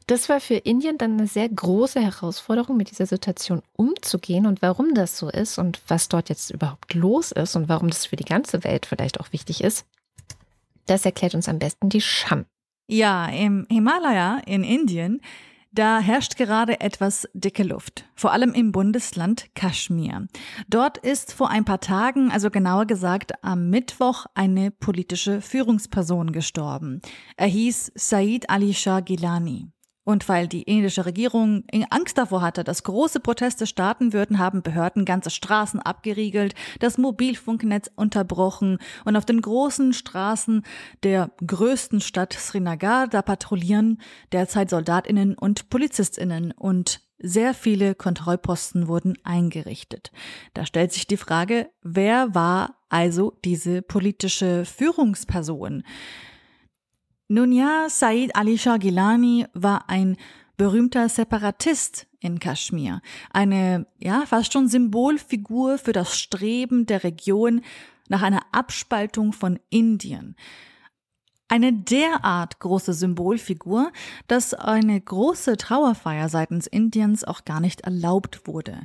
Das 0.07 0.29
war 0.29 0.41
für 0.41 0.57
Indien 0.57 0.99
dann 0.99 1.13
eine 1.13 1.29
sehr 1.29 1.49
große 1.49 2.01
Herausforderung, 2.01 2.77
mit 2.77 2.91
dieser 2.91 3.07
Situation 3.07 3.63
umzugehen 3.77 4.47
und 4.47 4.61
warum 4.61 4.93
das 4.95 5.17
so 5.17 5.29
ist 5.29 5.57
und 5.57 5.81
was 5.87 6.09
dort 6.09 6.29
jetzt 6.29 6.51
überhaupt 6.51 6.95
los 6.95 7.31
ist 7.31 7.55
und 7.55 7.69
warum 7.69 7.89
das 7.91 8.07
für 8.07 8.17
die 8.17 8.25
ganze 8.25 8.65
Welt 8.65 8.87
vielleicht 8.87 9.21
auch 9.21 9.33
wichtig 9.33 9.63
ist. 9.63 9.87
Das 10.87 11.05
erklärt 11.05 11.37
uns 11.37 11.49
am 11.49 11.61
besten 11.61 11.91
die 11.91 12.01
Sham. 12.01 12.45
Ja, 12.89 13.27
im 13.27 13.69
Himalaya 13.71 14.43
in 14.47 14.65
Indien, 14.65 15.21
da 15.73 16.01
herrscht 16.01 16.37
gerade 16.37 16.81
etwas 16.81 17.29
dicke 17.35 17.63
Luft, 17.63 18.05
vor 18.15 18.33
allem 18.33 18.53
im 18.53 18.73
Bundesland 18.73 19.55
Kaschmir. 19.55 20.27
Dort 20.69 20.99
ist 20.99 21.33
vor 21.33 21.51
ein 21.51 21.65
paar 21.65 21.81
Tagen, 21.81 22.31
also 22.31 22.51
genauer 22.51 22.87
gesagt 22.87 23.33
am 23.43 23.71
Mittwoch, 23.71 24.27
eine 24.35 24.71
politische 24.71 25.41
Führungsperson 25.41 26.33
gestorben. 26.33 27.01
Er 27.37 27.47
hieß 27.47 27.93
Said 27.95 28.51
Ali 28.51 28.75
Shah 28.75 29.01
Gilani. 29.01 29.69
Und 30.05 30.29
weil 30.29 30.49
die 30.49 30.63
indische 30.63 31.05
Regierung 31.05 31.65
Angst 31.91 32.17
davor 32.17 32.41
hatte, 32.41 32.65
dass 32.65 32.83
große 32.85 33.21
Proteste 33.21 33.67
starten 33.67 34.13
würden, 34.13 34.39
haben 34.39 34.63
Behörden 34.63 35.05
ganze 35.05 35.31
Straßen 35.31 35.81
abgeriegelt, 35.81 36.55
das 36.79 36.97
Mobilfunknetz 36.97 37.91
unterbrochen 37.97 38.79
und 39.05 39.17
auf 39.17 39.27
den 39.27 39.43
großen 39.43 39.93
Straßen 39.93 40.65
der 41.03 41.31
größten 41.47 42.01
Stadt 42.01 42.33
Srinagar, 42.33 43.09
da 43.09 43.21
patrouillieren 43.21 44.01
derzeit 44.33 44.71
Soldatinnen 44.71 45.35
und 45.35 45.69
Polizistinnen 45.69 46.53
und 46.53 47.03
sehr 47.23 47.53
viele 47.53 47.95
Kontrollposten 47.95 48.89
wurden 48.89 49.19
eingerichtet. 49.25 50.11
Da 50.55 50.65
stellt 50.65 50.93
sich 50.93 51.07
die 51.07 51.19
Frage, 51.19 51.69
wer 51.83 52.35
war 52.35 52.79
also 52.89 53.39
diese 53.45 53.83
politische 53.83 54.65
Führungsperson? 54.65 55.85
Nun 57.33 57.53
ja, 57.53 57.87
Said 57.89 58.35
Ali 58.35 58.59
Shah 58.59 58.79
Gilani 58.79 59.47
war 59.55 59.89
ein 59.89 60.17
berühmter 60.57 61.09
Separatist 61.09 62.09
in 62.19 62.41
Kaschmir. 62.41 63.03
Eine, 63.33 63.87
ja, 64.01 64.25
fast 64.27 64.53
schon 64.53 64.67
Symbolfigur 64.67 65.79
für 65.79 65.93
das 65.93 66.19
Streben 66.19 66.87
der 66.87 67.05
Region 67.05 67.63
nach 68.09 68.23
einer 68.23 68.43
Abspaltung 68.51 69.33
von 69.33 69.61
Indien. 69.71 70.35
Eine 71.47 71.73
derart 71.73 72.59
große 72.59 72.95
Symbolfigur, 72.95 73.93
dass 74.27 74.53
eine 74.53 75.01
große 75.01 75.57
Trauerfeier 75.57 76.29
seitens 76.29 76.67
Indiens 76.67 77.23
auch 77.23 77.45
gar 77.45 77.61
nicht 77.61 77.83
erlaubt 77.83 78.49
wurde. 78.49 78.83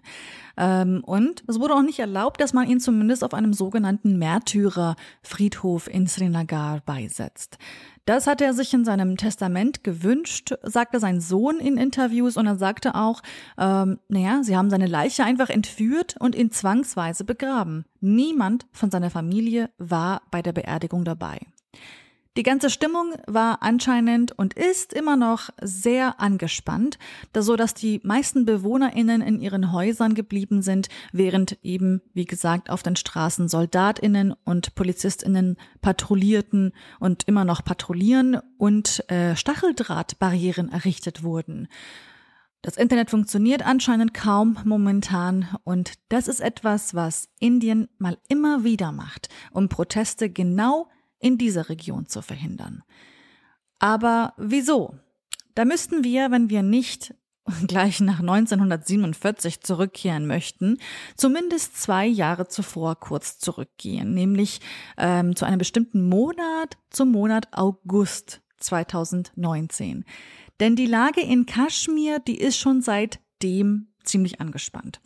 Ähm, 0.56 1.04
und 1.04 1.43
es 1.48 1.60
wurde 1.60 1.74
auch 1.74 1.82
nicht 1.82 2.00
erlaubt, 2.00 2.41
dass 2.41 2.54
man 2.54 2.68
ihn 2.68 2.80
zumindest 2.80 3.24
auf 3.24 3.34
einem 3.34 3.54
sogenannten 3.54 4.20
Märtyrerfriedhof 4.20 5.88
in 5.88 6.06
Srinagar 6.06 6.82
beisetzt. 6.86 7.58
Das 8.06 8.28
hat 8.28 8.39
er 8.39 8.53
sich 8.53 8.72
in 8.72 8.86
seinem 8.86 9.18
Testament 9.18 9.84
gewünscht, 9.84 10.53
sagte 10.62 10.99
sein 10.99 11.20
Sohn 11.20 11.60
in 11.60 11.78
Interviews 11.78 12.38
und 12.38 12.45
er 12.45 12.56
sagte 12.56 12.93
auch, 12.93 13.22
ähm, 13.58 13.99
naja, 14.10 14.43
sie 14.43 14.56
haben 14.56 14.70
seine 14.70 14.86
Leiche 14.86 15.24
einfach 15.24 15.49
entführt 15.49 16.16
und 16.20 16.36
ihn 16.36 16.51
zwangsweise 16.51 17.24
begraben. 17.24 17.86
Niemand 18.01 18.68
von 18.72 18.91
seiner 18.91 19.10
Familie 19.10 19.72
war 19.80 20.22
bei 20.30 20.43
der 20.43 20.53
Beerdigung 20.53 21.03
dabei. 21.03 21.39
Die 22.38 22.44
ganze 22.44 22.70
Stimmung 22.70 23.14
war 23.28 23.64
anscheinend 23.64 24.34
und 24.34 24.54
ist 24.56 24.92
immer 24.92 25.16
noch 25.16 25.52
sehr 25.62 26.20
angespannt, 26.20 27.00
so 27.34 27.56
dass 27.56 27.74
die 27.74 28.02
meisten 28.04 28.44
BewohnerInnen 28.44 29.22
in 29.22 29.40
ihren 29.40 29.72
Häusern 29.72 30.16
geblieben 30.16 30.62
sind, 30.62 30.90
während 31.14 31.58
eben, 31.64 32.02
wie 32.14 32.26
gesagt, 32.26 32.70
auf 32.70 32.84
den 32.84 32.98
Straßen 32.98 33.48
SoldatInnen 33.48 34.34
und 34.44 34.76
PolizistInnen 34.76 35.56
patrouillierten 35.82 36.74
und 37.00 37.24
immer 37.26 37.46
noch 37.46 37.64
patrouillieren 37.64 38.42
und 38.58 39.10
äh, 39.10 39.38
Stacheldrahtbarrieren 39.38 40.70
errichtet 40.70 41.24
wurden. 41.24 41.70
Das 42.62 42.76
Internet 42.76 43.12
funktioniert 43.12 43.66
anscheinend 43.66 44.14
kaum 44.14 44.58
momentan 44.66 45.56
und 45.64 45.94
das 46.10 46.28
ist 46.28 46.42
etwas, 46.42 46.96
was 46.96 47.30
Indien 47.40 47.88
mal 47.98 48.18
immer 48.28 48.66
wieder 48.66 48.92
macht, 48.92 49.30
um 49.52 49.70
Proteste 49.70 50.30
genau 50.30 50.90
in 51.26 51.39
dieser 51.39 51.69
Region 51.69 52.05
zu 52.05 52.21
verhindern. 52.21 52.84
Aber 53.80 54.34
wieso? 54.38 54.93
Da 55.55 55.65
müssten 55.65 56.03
wir, 56.03 56.30
wenn 56.30 56.51
wir 56.51 56.61
nicht 56.61 57.15
gleich 57.67 57.99
nach 57.99 58.19
1947 58.19 59.61
zurückkehren 59.61 60.28
möchten, 60.28 60.78
zumindest 61.17 61.82
zwei 61.82 62.05
Jahre 62.05 62.47
zuvor 62.47 62.99
kurz 62.99 63.39
zurückgehen, 63.39 64.13
nämlich 64.13 64.61
ähm, 64.97 65.36
zu 65.36 65.45
einem 65.45 65.57
bestimmten 65.57 66.07
Monat, 66.07 66.78
zum 66.91 67.11
Monat 67.11 67.47
August 67.53 68.41
2019. 68.57 70.05
Denn 70.59 70.76
die 70.76 70.86
Lage 70.86 71.21
in 71.21 71.47
Kaschmir, 71.47 72.19
die 72.19 72.38
ist 72.38 72.57
schon 72.57 72.84
seitdem 72.84 73.88
ziemlich 74.03 74.39
angespannt. 74.39 75.01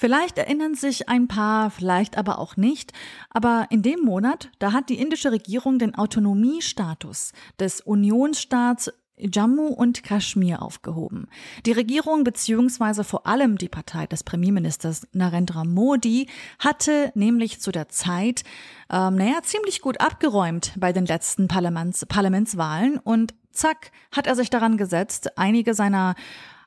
Vielleicht 0.00 0.38
erinnern 0.38 0.74
sich 0.74 1.10
ein 1.10 1.28
paar, 1.28 1.70
vielleicht 1.70 2.16
aber 2.16 2.38
auch 2.38 2.56
nicht, 2.56 2.94
aber 3.28 3.66
in 3.68 3.82
dem 3.82 4.00
Monat, 4.00 4.48
da 4.58 4.72
hat 4.72 4.88
die 4.88 4.98
indische 4.98 5.30
Regierung 5.30 5.78
den 5.78 5.94
Autonomiestatus 5.94 7.32
des 7.58 7.82
Unionsstaats 7.82 8.90
Jammu 9.18 9.66
und 9.66 10.02
Kaschmir 10.02 10.62
aufgehoben. 10.62 11.28
Die 11.66 11.72
Regierung 11.72 12.24
beziehungsweise 12.24 13.04
vor 13.04 13.26
allem 13.26 13.58
die 13.58 13.68
Partei 13.68 14.06
des 14.06 14.24
Premierministers 14.24 15.06
Narendra 15.12 15.64
Modi 15.64 16.30
hatte 16.58 17.12
nämlich 17.14 17.60
zu 17.60 17.70
der 17.70 17.90
Zeit, 17.90 18.44
ähm, 18.90 19.16
naja, 19.16 19.42
ziemlich 19.42 19.82
gut 19.82 20.00
abgeräumt 20.00 20.72
bei 20.78 20.94
den 20.94 21.04
letzten 21.04 21.46
Parlaments 21.46 22.06
Parlamentswahlen 22.06 22.96
und 22.96 23.34
zack, 23.50 23.92
hat 24.12 24.26
er 24.26 24.34
sich 24.34 24.48
daran 24.48 24.78
gesetzt, 24.78 25.36
einige 25.36 25.74
seiner 25.74 26.14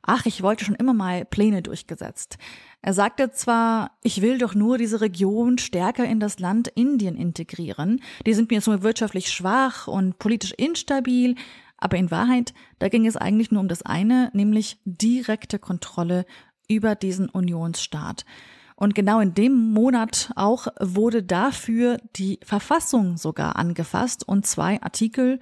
ach, 0.03 0.25
ich 0.25 0.43
wollte 0.43 0.65
schon 0.65 0.75
immer 0.75 0.93
mal 0.93 1.25
Pläne 1.25 1.61
durchgesetzt. 1.61 2.37
Er 2.85 2.93
sagte 2.93 3.31
zwar, 3.31 3.91
ich 4.03 4.21
will 4.21 4.37
doch 4.37 4.55
nur 4.55 4.77
diese 4.77 4.99
Region 4.99 5.57
stärker 5.57 6.03
in 6.03 6.19
das 6.19 6.39
Land 6.39 6.67
Indien 6.67 7.15
integrieren. 7.15 8.01
Die 8.25 8.33
sind 8.33 8.51
mir 8.51 8.57
jetzt 8.57 8.67
nur 8.67 8.83
wirtschaftlich 8.83 9.31
schwach 9.31 9.87
und 9.87 10.19
politisch 10.19 10.51
instabil. 10.51 11.35
Aber 11.77 11.95
in 11.95 12.11
Wahrheit, 12.11 12.53
da 12.79 12.89
ging 12.89 13.07
es 13.07 13.15
eigentlich 13.15 13.51
nur 13.51 13.61
um 13.61 13.69
das 13.69 13.83
eine, 13.83 14.31
nämlich 14.33 14.79
direkte 14.83 15.59
Kontrolle 15.59 16.25
über 16.67 16.95
diesen 16.95 17.29
Unionsstaat. 17.29 18.25
Und 18.75 18.95
genau 18.95 19.21
in 19.21 19.33
dem 19.33 19.71
Monat 19.71 20.33
auch 20.35 20.67
wurde 20.81 21.23
dafür 21.23 21.99
die 22.17 22.37
Verfassung 22.43 23.15
sogar 23.15 23.55
angefasst 23.55 24.27
und 24.27 24.45
zwei 24.45 24.81
Artikel, 24.81 25.39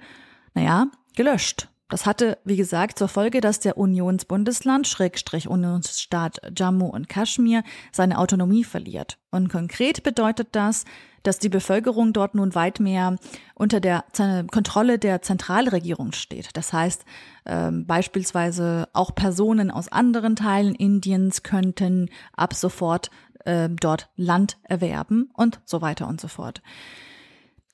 naja, 0.54 0.86
gelöscht. 1.16 1.71
Das 1.92 2.06
hatte, 2.06 2.38
wie 2.46 2.56
gesagt, 2.56 2.98
zur 2.98 3.06
Folge, 3.08 3.42
dass 3.42 3.60
der 3.60 3.76
Unionsbundesland, 3.76 4.88
Schrägstrich 4.88 5.46
Unionsstaat 5.46 6.40
Jammu 6.56 6.86
und 6.86 7.10
Kaschmir, 7.10 7.64
seine 7.92 8.16
Autonomie 8.16 8.64
verliert. 8.64 9.18
Und 9.30 9.50
konkret 9.50 10.02
bedeutet 10.02 10.48
das, 10.52 10.86
dass 11.22 11.38
die 11.38 11.50
Bevölkerung 11.50 12.14
dort 12.14 12.34
nun 12.34 12.54
weit 12.54 12.80
mehr 12.80 13.18
unter 13.54 13.78
der 13.78 14.06
Kontrolle 14.50 14.98
der 14.98 15.20
Zentralregierung 15.20 16.12
steht. 16.12 16.56
Das 16.56 16.72
heißt, 16.72 17.04
äh, 17.44 17.70
beispielsweise 17.70 18.88
auch 18.94 19.14
Personen 19.14 19.70
aus 19.70 19.92
anderen 19.92 20.34
Teilen 20.34 20.74
Indiens 20.74 21.42
könnten 21.42 22.08
ab 22.34 22.54
sofort 22.54 23.10
äh, 23.44 23.68
dort 23.68 24.08
Land 24.16 24.56
erwerben 24.62 25.30
und 25.34 25.60
so 25.66 25.82
weiter 25.82 26.08
und 26.08 26.22
so 26.22 26.28
fort. 26.28 26.62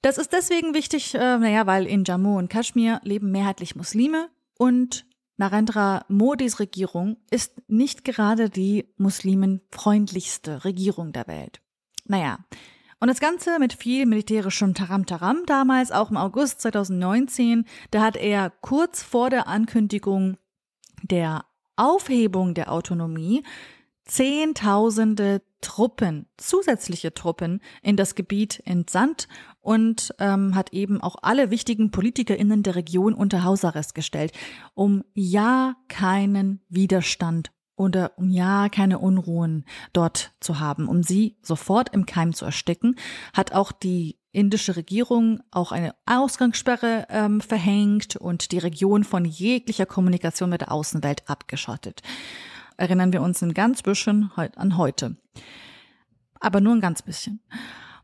Das 0.09 0.17
ist 0.17 0.33
deswegen 0.33 0.73
wichtig, 0.73 1.15
äh, 1.15 1.19
naja, 1.19 1.67
weil 1.67 1.85
in 1.85 2.03
Jammu 2.03 2.39
und 2.39 2.49
Kaschmir 2.49 2.99
leben 3.05 3.31
mehrheitlich 3.31 3.77
Muslime 3.77 4.31
und 4.57 5.05
Narendra 5.37 6.07
Modis 6.09 6.61
Regierung 6.61 7.19
ist 7.31 7.53
nicht 7.69 8.07
gerade 8.07 8.49
die 8.49 8.87
muslimenfreundlichste 8.97 10.65
Regierung 10.65 11.13
der 11.13 11.27
Welt. 11.27 11.61
Naja, 12.07 12.39
und 13.01 13.09
das 13.09 13.21
Ganze 13.21 13.59
mit 13.59 13.75
viel 13.75 14.07
militärischem 14.07 14.73
Taram-Taram 14.73 15.43
damals, 15.45 15.93
auch 15.93 16.11
im 16.11 16.17
August 16.17 16.63
2019, 16.63 17.67
da 17.91 18.01
hat 18.01 18.17
er 18.17 18.49
kurz 18.49 19.03
vor 19.03 19.29
der 19.29 19.47
Ankündigung 19.47 20.39
der 21.03 21.45
Aufhebung 21.77 22.55
der 22.55 22.73
Autonomie 22.73 23.43
Zehntausende 24.09 25.43
Truppen, 25.61 26.27
zusätzliche 26.39 27.13
Truppen 27.13 27.61
in 27.83 27.97
das 27.97 28.15
Gebiet 28.15 28.63
entsandt 28.65 29.29
und 29.61 30.15
ähm, 30.19 30.55
hat 30.55 30.73
eben 30.73 31.03
auch 31.03 31.17
alle 31.21 31.51
wichtigen 31.51 31.91
PolitikerInnen 31.91 32.63
der 32.63 32.75
Region 32.75 33.13
unter 33.13 33.45
Hausarrest 33.45 33.95
gestellt, 33.95 34.33
um 34.75 35.05
ja 35.13 35.75
keinen 35.89 36.63
Widerstand 36.71 37.51
oder 37.77 38.13
um 38.17 38.31
ja 38.31 38.71
keine 38.71 38.99
Unruhen 38.99 39.67
dort 39.93 40.33
zu 40.41 40.59
haben, 40.59 40.89
um 40.89 41.03
sie 41.03 41.37
sofort 41.43 41.93
im 41.93 42.07
Keim 42.07 42.33
zu 42.33 42.47
ersticken, 42.47 42.97
hat 43.35 43.53
auch 43.53 43.73
die 43.73 44.19
indische 44.33 44.77
Regierung 44.77 45.41
auch 45.51 45.71
eine 45.71 45.95
Ausgangssperre 46.07 47.07
ähm, 47.11 47.41
verhängt 47.43 48.17
und 48.17 48.53
die 48.53 48.59
Region 48.59 49.05
von 49.05 49.27
jeglicher 49.27 49.87
Kommunikation 49.87 50.51
mit 50.51 50.63
der 50.63 50.73
Außenwelt 50.73 51.29
abgeschottet 51.29 52.03
erinnern 52.79 53.13
wir 53.13 53.21
uns 53.21 53.43
ein 53.43 53.53
ganz 53.53 53.83
bisschen 53.83 54.31
an 54.57 54.79
heute. 54.79 55.17
Aber 56.41 56.61
nur 56.61 56.75
ein 56.75 56.81
ganz 56.81 57.03
bisschen. 57.03 57.41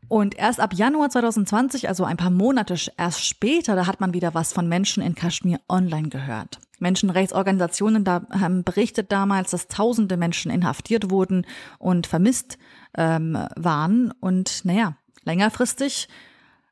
Und 0.07 0.37
erst 0.37 0.59
ab 0.59 0.73
Januar 0.73 1.09
2020, 1.09 1.87
also 1.87 2.03
ein 2.03 2.17
paar 2.17 2.29
Monate 2.29 2.75
erst 2.97 3.25
später, 3.25 3.75
da 3.75 3.87
hat 3.87 3.99
man 3.99 4.13
wieder 4.13 4.35
was 4.35 4.53
von 4.53 4.67
Menschen 4.67 5.01
in 5.01 5.15
Kaschmir 5.15 5.59
online 5.67 6.09
gehört. 6.09 6.59
Menschenrechtsorganisationen 6.79 8.03
da 8.03 8.27
haben 8.31 8.63
berichtet 8.63 9.11
damals, 9.11 9.51
dass 9.51 9.67
tausende 9.67 10.17
Menschen 10.17 10.51
inhaftiert 10.51 11.09
wurden 11.09 11.47
und 11.79 12.05
vermisst 12.05 12.57
ähm, 12.95 13.37
waren. 13.55 14.11
Und 14.19 14.65
naja, 14.65 14.95
längerfristig 15.23 16.07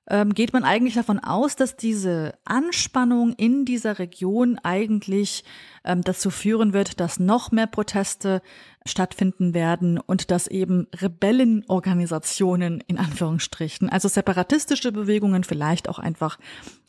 ähm, 0.09 0.33
geht 0.33 0.53
man 0.53 0.63
eigentlich 0.63 0.95
davon 0.95 1.19
aus, 1.19 1.55
dass 1.55 1.77
diese 1.77 2.33
Anspannung 2.43 3.33
in 3.33 3.65
dieser 3.65 3.99
Region 3.99 4.59
eigentlich 4.61 5.43
ähm, 5.85 6.01
dazu 6.01 6.29
führen 6.29 6.73
wird, 6.73 6.99
dass 6.99 7.19
noch 7.19 7.51
mehr 7.51 7.67
Proteste 7.67 8.41
stattfinden 8.85 9.53
werden 9.53 9.97
und 9.97 10.29
dass 10.29 10.47
eben 10.47 10.87
Rebellenorganisationen 10.93 12.81
in 12.87 12.97
Anführungsstrichen, 12.97 13.89
also 13.89 14.09
separatistische 14.09 14.91
Bewegungen 14.91 15.45
vielleicht 15.45 15.87
auch 15.87 15.99
einfach 15.99 16.37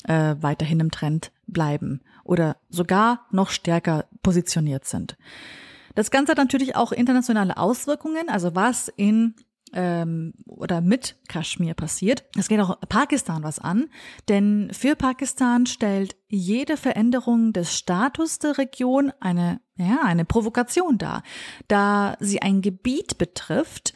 äh, 0.08 0.34
weiterhin 0.40 0.80
im 0.80 0.90
Trend 0.90 1.30
bleiben 1.46 2.00
oder 2.24 2.56
sogar 2.68 3.26
noch 3.30 3.50
stärker 3.50 4.06
positioniert 4.22 4.86
sind. 4.86 5.16
Das 5.94 6.10
Ganze 6.10 6.32
hat 6.32 6.38
natürlich 6.38 6.74
auch 6.74 6.90
internationale 6.90 7.56
Auswirkungen, 7.56 8.28
also 8.28 8.56
was 8.56 8.88
in 8.96 9.34
ähm, 9.74 10.34
oder 10.46 10.80
mit 10.80 11.16
Kaschmir 11.28 11.74
passiert. 11.74 12.24
Es 12.38 12.48
geht 12.48 12.60
auch 12.60 12.78
Pakistan 12.88 13.42
was 13.42 13.58
an, 13.58 13.86
denn 14.28 14.70
für 14.72 14.96
Pakistan 14.96 15.66
stellt 15.66 16.16
jede 16.28 16.76
Veränderung 16.76 17.52
des 17.52 17.76
Status 17.76 18.38
der 18.38 18.58
Region 18.58 19.12
eine, 19.20 19.60
ja, 19.76 20.00
eine 20.02 20.24
Provokation 20.24 20.98
dar, 20.98 21.22
da 21.68 22.16
sie 22.20 22.40
ein 22.40 22.62
Gebiet 22.62 23.18
betrifft, 23.18 23.94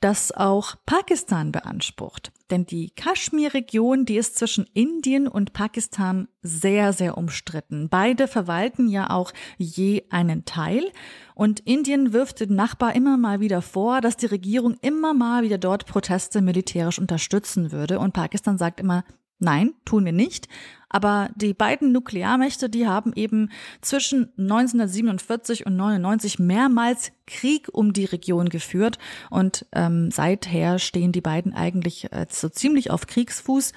das 0.00 0.32
auch 0.32 0.76
Pakistan 0.86 1.52
beansprucht. 1.52 2.32
Denn 2.50 2.66
die 2.66 2.90
Kaschmir-Region, 2.90 4.04
die 4.04 4.16
ist 4.16 4.36
zwischen 4.36 4.66
Indien 4.74 5.26
und 5.26 5.54
Pakistan 5.54 6.28
sehr, 6.42 6.92
sehr 6.92 7.16
umstritten. 7.16 7.88
Beide 7.88 8.28
verwalten 8.28 8.88
ja 8.88 9.10
auch 9.10 9.32
je 9.56 10.04
einen 10.10 10.44
Teil. 10.44 10.92
Und 11.34 11.60
Indien 11.60 12.12
wirft 12.12 12.40
den 12.40 12.54
Nachbar 12.54 12.94
immer 12.94 13.16
mal 13.16 13.40
wieder 13.40 13.62
vor, 13.62 14.00
dass 14.00 14.16
die 14.16 14.26
Regierung 14.26 14.76
immer 14.82 15.14
mal 15.14 15.42
wieder 15.42 15.58
dort 15.58 15.86
Proteste 15.86 16.42
militärisch 16.42 16.98
unterstützen 16.98 17.72
würde. 17.72 17.98
Und 17.98 18.12
Pakistan 18.12 18.58
sagt 18.58 18.80
immer, 18.80 19.04
Nein, 19.38 19.74
tun 19.84 20.04
wir 20.04 20.12
nicht. 20.12 20.48
Aber 20.88 21.28
die 21.34 21.54
beiden 21.54 21.90
Nuklearmächte, 21.90 22.70
die 22.70 22.86
haben 22.86 23.12
eben 23.14 23.50
zwischen 23.80 24.32
1947 24.38 25.66
und 25.66 25.74
99 25.74 26.38
mehrmals 26.38 27.10
Krieg 27.26 27.68
um 27.72 27.92
die 27.92 28.04
Region 28.04 28.48
geführt 28.48 28.98
und 29.28 29.66
ähm, 29.72 30.12
seither 30.12 30.78
stehen 30.78 31.10
die 31.10 31.20
beiden 31.20 31.52
eigentlich 31.52 32.12
äh, 32.12 32.26
so 32.30 32.48
ziemlich 32.48 32.92
auf 32.92 33.08
Kriegsfuß 33.08 33.72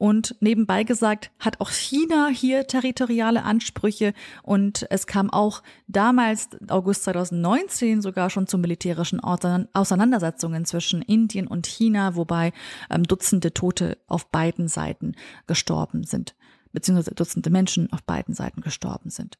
und 0.00 0.34
nebenbei 0.40 0.82
gesagt, 0.84 1.30
hat 1.38 1.60
auch 1.60 1.68
China 1.68 2.28
hier 2.28 2.66
territoriale 2.66 3.42
Ansprüche 3.42 4.14
und 4.42 4.86
es 4.88 5.06
kam 5.06 5.28
auch 5.28 5.62
damals, 5.88 6.48
August 6.68 7.04
2019, 7.04 8.00
sogar 8.00 8.30
schon 8.30 8.46
zu 8.46 8.56
militärischen 8.56 9.20
Auseinandersetzungen 9.20 10.64
zwischen 10.64 11.02
Indien 11.02 11.46
und 11.46 11.66
China, 11.66 12.16
wobei 12.16 12.54
ähm, 12.88 13.02
Dutzende 13.02 13.52
Tote 13.52 13.98
auf 14.06 14.30
beiden 14.30 14.68
Seiten 14.68 15.16
gestorben 15.46 16.04
sind, 16.04 16.34
beziehungsweise 16.72 17.14
Dutzende 17.14 17.50
Menschen 17.50 17.92
auf 17.92 18.02
beiden 18.02 18.32
Seiten 18.34 18.62
gestorben 18.62 19.10
sind. 19.10 19.36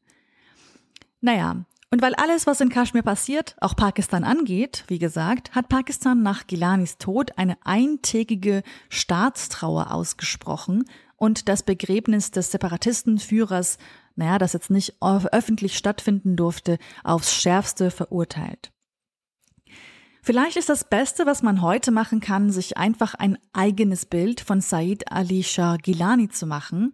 Naja, 1.21 1.65
und 1.91 2.01
weil 2.01 2.15
alles, 2.15 2.47
was 2.47 2.61
in 2.61 2.69
Kaschmir 2.69 3.03
passiert, 3.03 3.55
auch 3.59 3.75
Pakistan 3.75 4.23
angeht, 4.23 4.85
wie 4.87 4.97
gesagt, 4.97 5.53
hat 5.53 5.67
Pakistan 5.67 6.23
nach 6.23 6.47
Gilanis 6.47 6.97
Tod 6.97 7.37
eine 7.37 7.57
eintägige 7.65 8.63
Staatstrauer 8.89 9.91
ausgesprochen 9.91 10.85
und 11.17 11.49
das 11.49 11.63
Begräbnis 11.63 12.31
des 12.31 12.49
Separatistenführers, 12.51 13.77
naja, 14.15 14.37
das 14.37 14.53
jetzt 14.53 14.69
nicht 14.69 14.95
öffentlich 15.01 15.77
stattfinden 15.77 16.37
durfte, 16.37 16.77
aufs 17.03 17.35
schärfste 17.35 17.91
verurteilt. 17.91 18.71
Vielleicht 20.23 20.55
ist 20.55 20.69
das 20.69 20.83
Beste, 20.83 21.25
was 21.25 21.41
man 21.41 21.63
heute 21.63 21.89
machen 21.89 22.19
kann, 22.19 22.51
sich 22.51 22.77
einfach 22.77 23.15
ein 23.15 23.39
eigenes 23.53 24.05
Bild 24.05 24.39
von 24.39 24.61
Said 24.61 25.11
Ali 25.11 25.41
Shah 25.41 25.77
Gilani 25.77 26.29
zu 26.29 26.45
machen. 26.45 26.93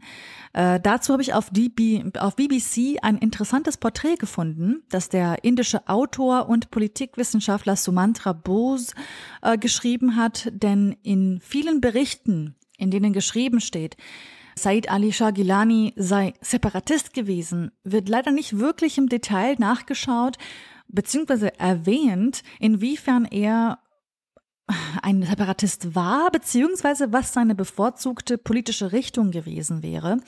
Äh, 0.53 0.79
dazu 0.79 1.11
habe 1.11 1.21
ich 1.21 1.33
auf, 1.33 1.49
DB, 1.49 2.05
auf 2.17 2.37
BBC 2.37 2.97
ein 3.01 3.17
interessantes 3.17 3.75
Porträt 3.75 4.15
gefunden, 4.15 4.81
das 4.89 5.09
der 5.09 5.43
indische 5.43 5.89
Autor 5.89 6.47
und 6.47 6.71
Politikwissenschaftler 6.71 7.75
Sumantra 7.75 8.31
Bose 8.31 8.93
äh, 9.41 9.57
geschrieben 9.57 10.15
hat, 10.15 10.49
denn 10.53 10.95
in 11.03 11.41
vielen 11.41 11.81
Berichten, 11.81 12.55
in 12.77 12.91
denen 12.91 13.11
geschrieben 13.11 13.59
steht, 13.59 13.97
Said 14.55 14.89
Ali 14.89 15.11
Shah 15.11 15.31
Gilani 15.31 15.93
sei 15.97 16.33
Separatist 16.39 17.13
gewesen, 17.13 17.71
wird 17.83 18.07
leider 18.07 18.31
nicht 18.31 18.57
wirklich 18.57 18.97
im 18.97 19.09
Detail 19.09 19.55
nachgeschaut, 19.59 20.37
beziehungsweise 20.87 21.59
erwähnt, 21.59 22.43
inwiefern 22.59 23.25
er 23.25 23.79
ein 25.01 25.23
Separatist 25.23 25.95
war, 25.95 26.29
beziehungsweise 26.31 27.13
was 27.13 27.31
seine 27.31 27.55
bevorzugte 27.55 28.37
politische 28.37 28.91
Richtung 28.91 29.31
gewesen 29.31 29.81
wäre. 29.81 30.19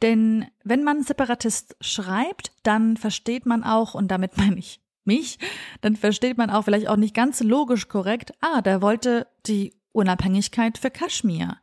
Denn 0.00 0.46
wenn 0.64 0.82
man 0.82 1.02
Separatist 1.02 1.76
schreibt, 1.80 2.52
dann 2.62 2.96
versteht 2.96 3.44
man 3.44 3.64
auch, 3.64 3.94
und 3.94 4.08
damit 4.08 4.36
meine 4.36 4.58
ich 4.58 4.80
mich, 5.04 5.38
dann 5.80 5.96
versteht 5.96 6.38
man 6.38 6.50
auch 6.50 6.62
vielleicht 6.62 6.88
auch 6.88 6.96
nicht 6.96 7.14
ganz 7.14 7.42
logisch 7.42 7.88
korrekt, 7.88 8.32
ah, 8.40 8.62
der 8.62 8.80
wollte 8.82 9.26
die 9.46 9.74
Unabhängigkeit 9.92 10.78
für 10.78 10.90
Kaschmir. 10.90 11.58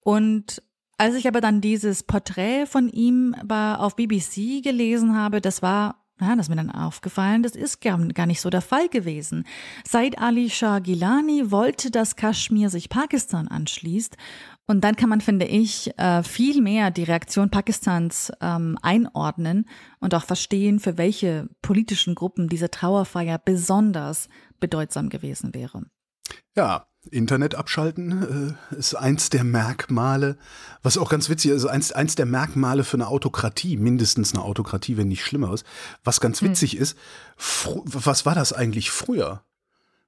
Und 0.00 0.62
als 0.96 1.14
ich 1.14 1.28
aber 1.28 1.40
dann 1.40 1.60
dieses 1.60 2.02
Porträt 2.02 2.66
von 2.66 2.88
ihm 2.88 3.34
auf 3.48 3.96
BBC 3.96 4.62
gelesen 4.62 5.16
habe, 5.16 5.40
das 5.40 5.62
war 5.62 6.03
ja, 6.20 6.36
das 6.36 6.46
ist 6.46 6.50
mir 6.50 6.56
dann 6.56 6.70
aufgefallen, 6.70 7.42
das 7.42 7.56
ist 7.56 7.80
gar, 7.80 8.26
nicht 8.26 8.40
so 8.40 8.48
der 8.48 8.60
Fall 8.60 8.88
gewesen. 8.88 9.44
Said 9.86 10.18
Ali 10.18 10.48
Shah 10.48 10.78
Gilani 10.78 11.50
wollte, 11.50 11.90
dass 11.90 12.14
Kaschmir 12.14 12.70
sich 12.70 12.88
Pakistan 12.88 13.48
anschließt. 13.48 14.16
Und 14.66 14.82
dann 14.82 14.96
kann 14.96 15.08
man, 15.08 15.20
finde 15.20 15.44
ich, 15.46 15.90
äh, 15.98 16.22
viel 16.22 16.62
mehr 16.62 16.90
die 16.90 17.02
Reaktion 17.02 17.50
Pakistans 17.50 18.32
ähm, 18.40 18.78
einordnen 18.80 19.68
und 20.00 20.14
auch 20.14 20.24
verstehen, 20.24 20.78
für 20.78 20.96
welche 20.96 21.48
politischen 21.62 22.14
Gruppen 22.14 22.48
diese 22.48 22.70
Trauerfeier 22.70 23.38
besonders 23.38 24.28
bedeutsam 24.60 25.08
gewesen 25.08 25.52
wäre. 25.52 25.82
Ja, 26.56 26.86
Internet 27.10 27.54
abschalten 27.54 28.56
äh, 28.72 28.76
ist 28.76 28.94
eins 28.94 29.30
der 29.30 29.44
Merkmale, 29.44 30.36
was 30.82 30.98
auch 30.98 31.10
ganz 31.10 31.28
witzig 31.28 31.52
ist, 31.52 31.66
eins, 31.66 31.92
eins 31.92 32.14
der 32.14 32.26
Merkmale 32.26 32.84
für 32.84 32.96
eine 32.96 33.08
Autokratie, 33.08 33.76
mindestens 33.76 34.34
eine 34.34 34.42
Autokratie, 34.42 34.96
wenn 34.96 35.08
nicht 35.08 35.24
schlimmer 35.24 35.52
ist. 35.52 35.64
Was 36.02 36.20
ganz 36.20 36.40
hm. 36.40 36.48
witzig 36.48 36.72
hm. 36.72 36.82
ist, 36.82 36.98
was 37.84 38.26
war 38.26 38.34
das 38.34 38.52
eigentlich 38.52 38.90
früher? 38.90 39.42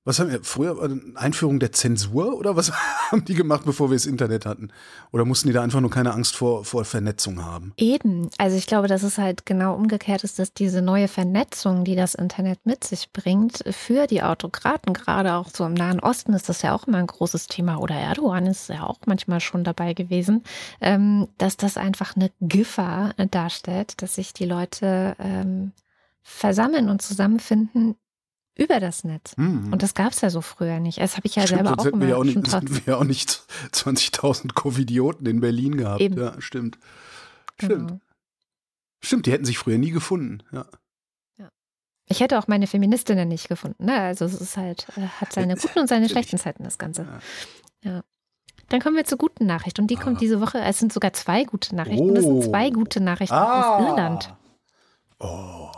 Was 0.06 0.20
haben 0.20 0.30
wir 0.30 0.44
früher? 0.44 0.88
Einführung 1.16 1.58
der 1.58 1.72
Zensur 1.72 2.38
oder 2.38 2.54
was 2.54 2.72
haben 3.10 3.24
die 3.24 3.34
gemacht, 3.34 3.62
bevor 3.64 3.90
wir 3.90 3.96
das 3.96 4.06
Internet 4.06 4.46
hatten? 4.46 4.70
Oder 5.10 5.24
mussten 5.24 5.48
die 5.48 5.52
da 5.52 5.62
einfach 5.62 5.80
nur 5.80 5.90
keine 5.90 6.14
Angst 6.14 6.36
vor, 6.36 6.64
vor 6.64 6.84
Vernetzung 6.84 7.44
haben? 7.44 7.72
Eben. 7.76 8.30
Also 8.38 8.56
ich 8.56 8.68
glaube, 8.68 8.86
dass 8.86 9.02
es 9.02 9.18
halt 9.18 9.46
genau 9.46 9.74
umgekehrt 9.74 10.22
ist, 10.22 10.38
dass 10.38 10.52
diese 10.52 10.80
neue 10.80 11.08
Vernetzung, 11.08 11.82
die 11.82 11.96
das 11.96 12.14
Internet 12.14 12.60
mit 12.64 12.84
sich 12.84 13.12
bringt, 13.12 13.64
für 13.68 14.06
die 14.06 14.22
Autokraten, 14.22 14.92
gerade 14.92 15.34
auch 15.34 15.48
so 15.52 15.66
im 15.66 15.74
Nahen 15.74 15.98
Osten 15.98 16.34
ist 16.34 16.48
das 16.48 16.62
ja 16.62 16.72
auch 16.72 16.86
immer 16.86 16.98
ein 16.98 17.08
großes 17.08 17.48
Thema. 17.48 17.78
Oder 17.78 17.96
Erdogan 17.96 18.46
ist 18.46 18.68
ja 18.68 18.84
auch 18.84 19.00
manchmal 19.06 19.40
schon 19.40 19.64
dabei 19.64 19.92
gewesen, 19.92 20.44
ähm, 20.80 21.26
dass 21.36 21.56
das 21.56 21.76
einfach 21.76 22.14
eine 22.14 22.30
Gefahr 22.40 23.12
darstellt, 23.32 24.00
dass 24.00 24.14
sich 24.14 24.32
die 24.32 24.46
Leute 24.46 25.16
ähm, 25.18 25.72
versammeln 26.22 26.90
und 26.90 27.02
zusammenfinden 27.02 27.96
über 28.56 28.80
das 28.80 29.04
Netz. 29.04 29.36
Mhm. 29.36 29.72
Und 29.72 29.82
das 29.82 29.94
gab 29.94 30.12
es 30.12 30.20
ja 30.22 30.30
so 30.30 30.40
früher 30.40 30.80
nicht. 30.80 30.98
Das 30.98 31.16
habe 31.16 31.26
ich 31.26 31.36
ja 31.36 31.46
stimmt, 31.46 31.66
selber 31.66 31.80
auch 31.80 31.84
immer 31.86 32.00
wir 32.00 32.08
ja 32.08 32.16
auch 32.16 32.24
nicht, 32.24 32.52
hätten 32.52 32.74
wir 32.74 32.82
ja 32.86 32.96
auch 32.96 33.04
nicht 33.04 33.30
20.000 33.72 34.54
Covidioten 34.54 35.26
in 35.26 35.40
Berlin 35.40 35.76
gehabt. 35.76 36.00
Eben. 36.00 36.18
Ja, 36.18 36.40
stimmt. 36.40 36.78
Stimmt. 37.58 37.88
Genau. 37.88 38.00
Stimmt, 39.00 39.26
die 39.26 39.32
hätten 39.32 39.44
sich 39.44 39.58
früher 39.58 39.78
nie 39.78 39.90
gefunden. 39.90 40.42
Ja. 40.52 40.66
ja. 41.36 41.50
Ich 42.06 42.20
hätte 42.20 42.38
auch 42.38 42.48
meine 42.48 42.66
Feministinnen 42.66 43.28
nicht 43.28 43.48
gefunden. 43.48 43.84
Ne? 43.84 44.00
Also 44.00 44.24
es 44.24 44.40
ist 44.40 44.56
halt, 44.56 44.86
äh, 44.96 45.02
hat 45.02 45.32
seine 45.32 45.54
guten 45.60 45.78
und 45.78 45.88
seine 45.88 46.08
schlechten 46.08 46.38
Zeiten, 46.38 46.64
das 46.64 46.78
Ganze. 46.78 47.06
Ja. 47.82 47.90
ja. 47.90 48.02
Dann 48.68 48.80
kommen 48.80 48.96
wir 48.96 49.04
zur 49.04 49.18
guten 49.18 49.46
Nachricht. 49.46 49.78
Und 49.78 49.88
die 49.88 49.98
ah. 49.98 50.00
kommt 50.00 50.20
diese 50.20 50.40
Woche. 50.40 50.60
Es 50.60 50.78
sind 50.78 50.92
sogar 50.92 51.12
zwei 51.12 51.44
gute 51.44 51.76
Nachrichten. 51.76 52.10
Oh. 52.10 52.16
Es 52.16 52.24
sind 52.24 52.44
zwei 52.44 52.70
gute 52.70 53.00
Nachrichten 53.00 53.34
ah. 53.34 53.76
aus 53.76 53.82
Irland. 53.82 54.34
Oh. 55.20 55.70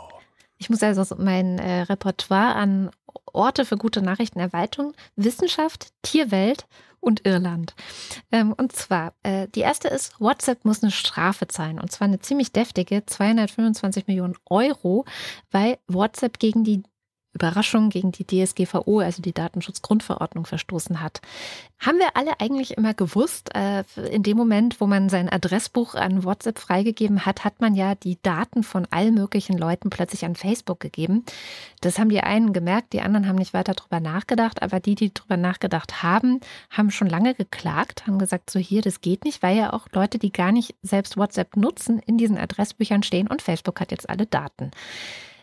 Ich 0.59 0.69
muss 0.69 0.83
also 0.83 1.15
mein 1.17 1.57
äh, 1.57 1.81
Repertoire 1.83 2.53
an 2.53 2.91
Orte 3.25 3.65
für 3.65 3.77
gute 3.77 4.01
Nachrichten 4.01 4.39
erweitern. 4.39 4.93
Wissenschaft, 5.15 5.93
Tierwelt 6.01 6.67
und 6.99 7.25
Irland. 7.25 7.73
Ähm, 8.31 8.53
und 8.53 8.73
zwar, 8.73 9.13
äh, 9.23 9.47
die 9.47 9.61
erste 9.61 9.87
ist, 9.87 10.19
WhatsApp 10.19 10.65
muss 10.65 10.83
eine 10.83 10.91
Strafe 10.91 11.47
zahlen. 11.47 11.79
Und 11.79 11.91
zwar 11.91 12.07
eine 12.07 12.19
ziemlich 12.19 12.51
deftige, 12.51 13.05
225 13.05 14.07
Millionen 14.07 14.35
Euro, 14.49 15.05
weil 15.49 15.77
WhatsApp 15.87 16.39
gegen 16.39 16.65
die 16.65 16.83
Überraschung 17.33 17.89
gegen 17.89 18.11
die 18.11 18.25
DSGVO, 18.25 18.99
also 18.99 19.21
die 19.21 19.33
Datenschutzgrundverordnung, 19.33 20.45
verstoßen 20.45 21.01
hat. 21.01 21.21
Haben 21.79 21.99
wir 21.99 22.15
alle 22.15 22.39
eigentlich 22.39 22.75
immer 22.75 22.93
gewusst, 22.93 23.55
äh, 23.55 23.83
in 24.11 24.23
dem 24.23 24.35
Moment, 24.35 24.81
wo 24.81 24.87
man 24.87 25.09
sein 25.09 25.29
Adressbuch 25.29 25.93
an 25.95 26.23
WhatsApp 26.23 26.59
freigegeben 26.59 27.25
hat, 27.25 27.45
hat 27.45 27.61
man 27.61 27.75
ja 27.75 27.95
die 27.95 28.17
Daten 28.21 28.63
von 28.63 28.87
allen 28.89 29.13
möglichen 29.13 29.57
Leuten 29.57 29.89
plötzlich 29.89 30.25
an 30.25 30.35
Facebook 30.35 30.79
gegeben. 30.79 31.23
Das 31.81 31.99
haben 31.99 32.09
die 32.09 32.19
einen 32.21 32.51
gemerkt, 32.51 32.93
die 32.93 33.01
anderen 33.01 33.27
haben 33.27 33.37
nicht 33.37 33.53
weiter 33.53 33.73
drüber 33.73 33.99
nachgedacht, 33.99 34.61
aber 34.61 34.79
die, 34.79 34.95
die 34.95 35.13
drüber 35.13 35.37
nachgedacht 35.37 36.01
haben, 36.01 36.41
haben 36.71 36.91
schon 36.91 37.07
lange 37.07 37.35
geklagt, 37.35 38.07
haben 38.07 38.19
gesagt, 38.19 38.49
so 38.49 38.59
hier, 38.59 38.81
das 38.81 39.01
geht 39.01 39.23
nicht, 39.23 39.43
weil 39.43 39.55
ja 39.55 39.71
auch 39.71 39.87
Leute, 39.93 40.17
die 40.17 40.31
gar 40.31 40.51
nicht 40.51 40.75
selbst 40.81 41.15
WhatsApp 41.15 41.55
nutzen, 41.55 41.99
in 41.99 42.17
diesen 42.17 42.37
Adressbüchern 42.37 43.03
stehen 43.03 43.27
und 43.27 43.41
Facebook 43.41 43.79
hat 43.79 43.91
jetzt 43.91 44.09
alle 44.09 44.25
Daten. 44.25 44.71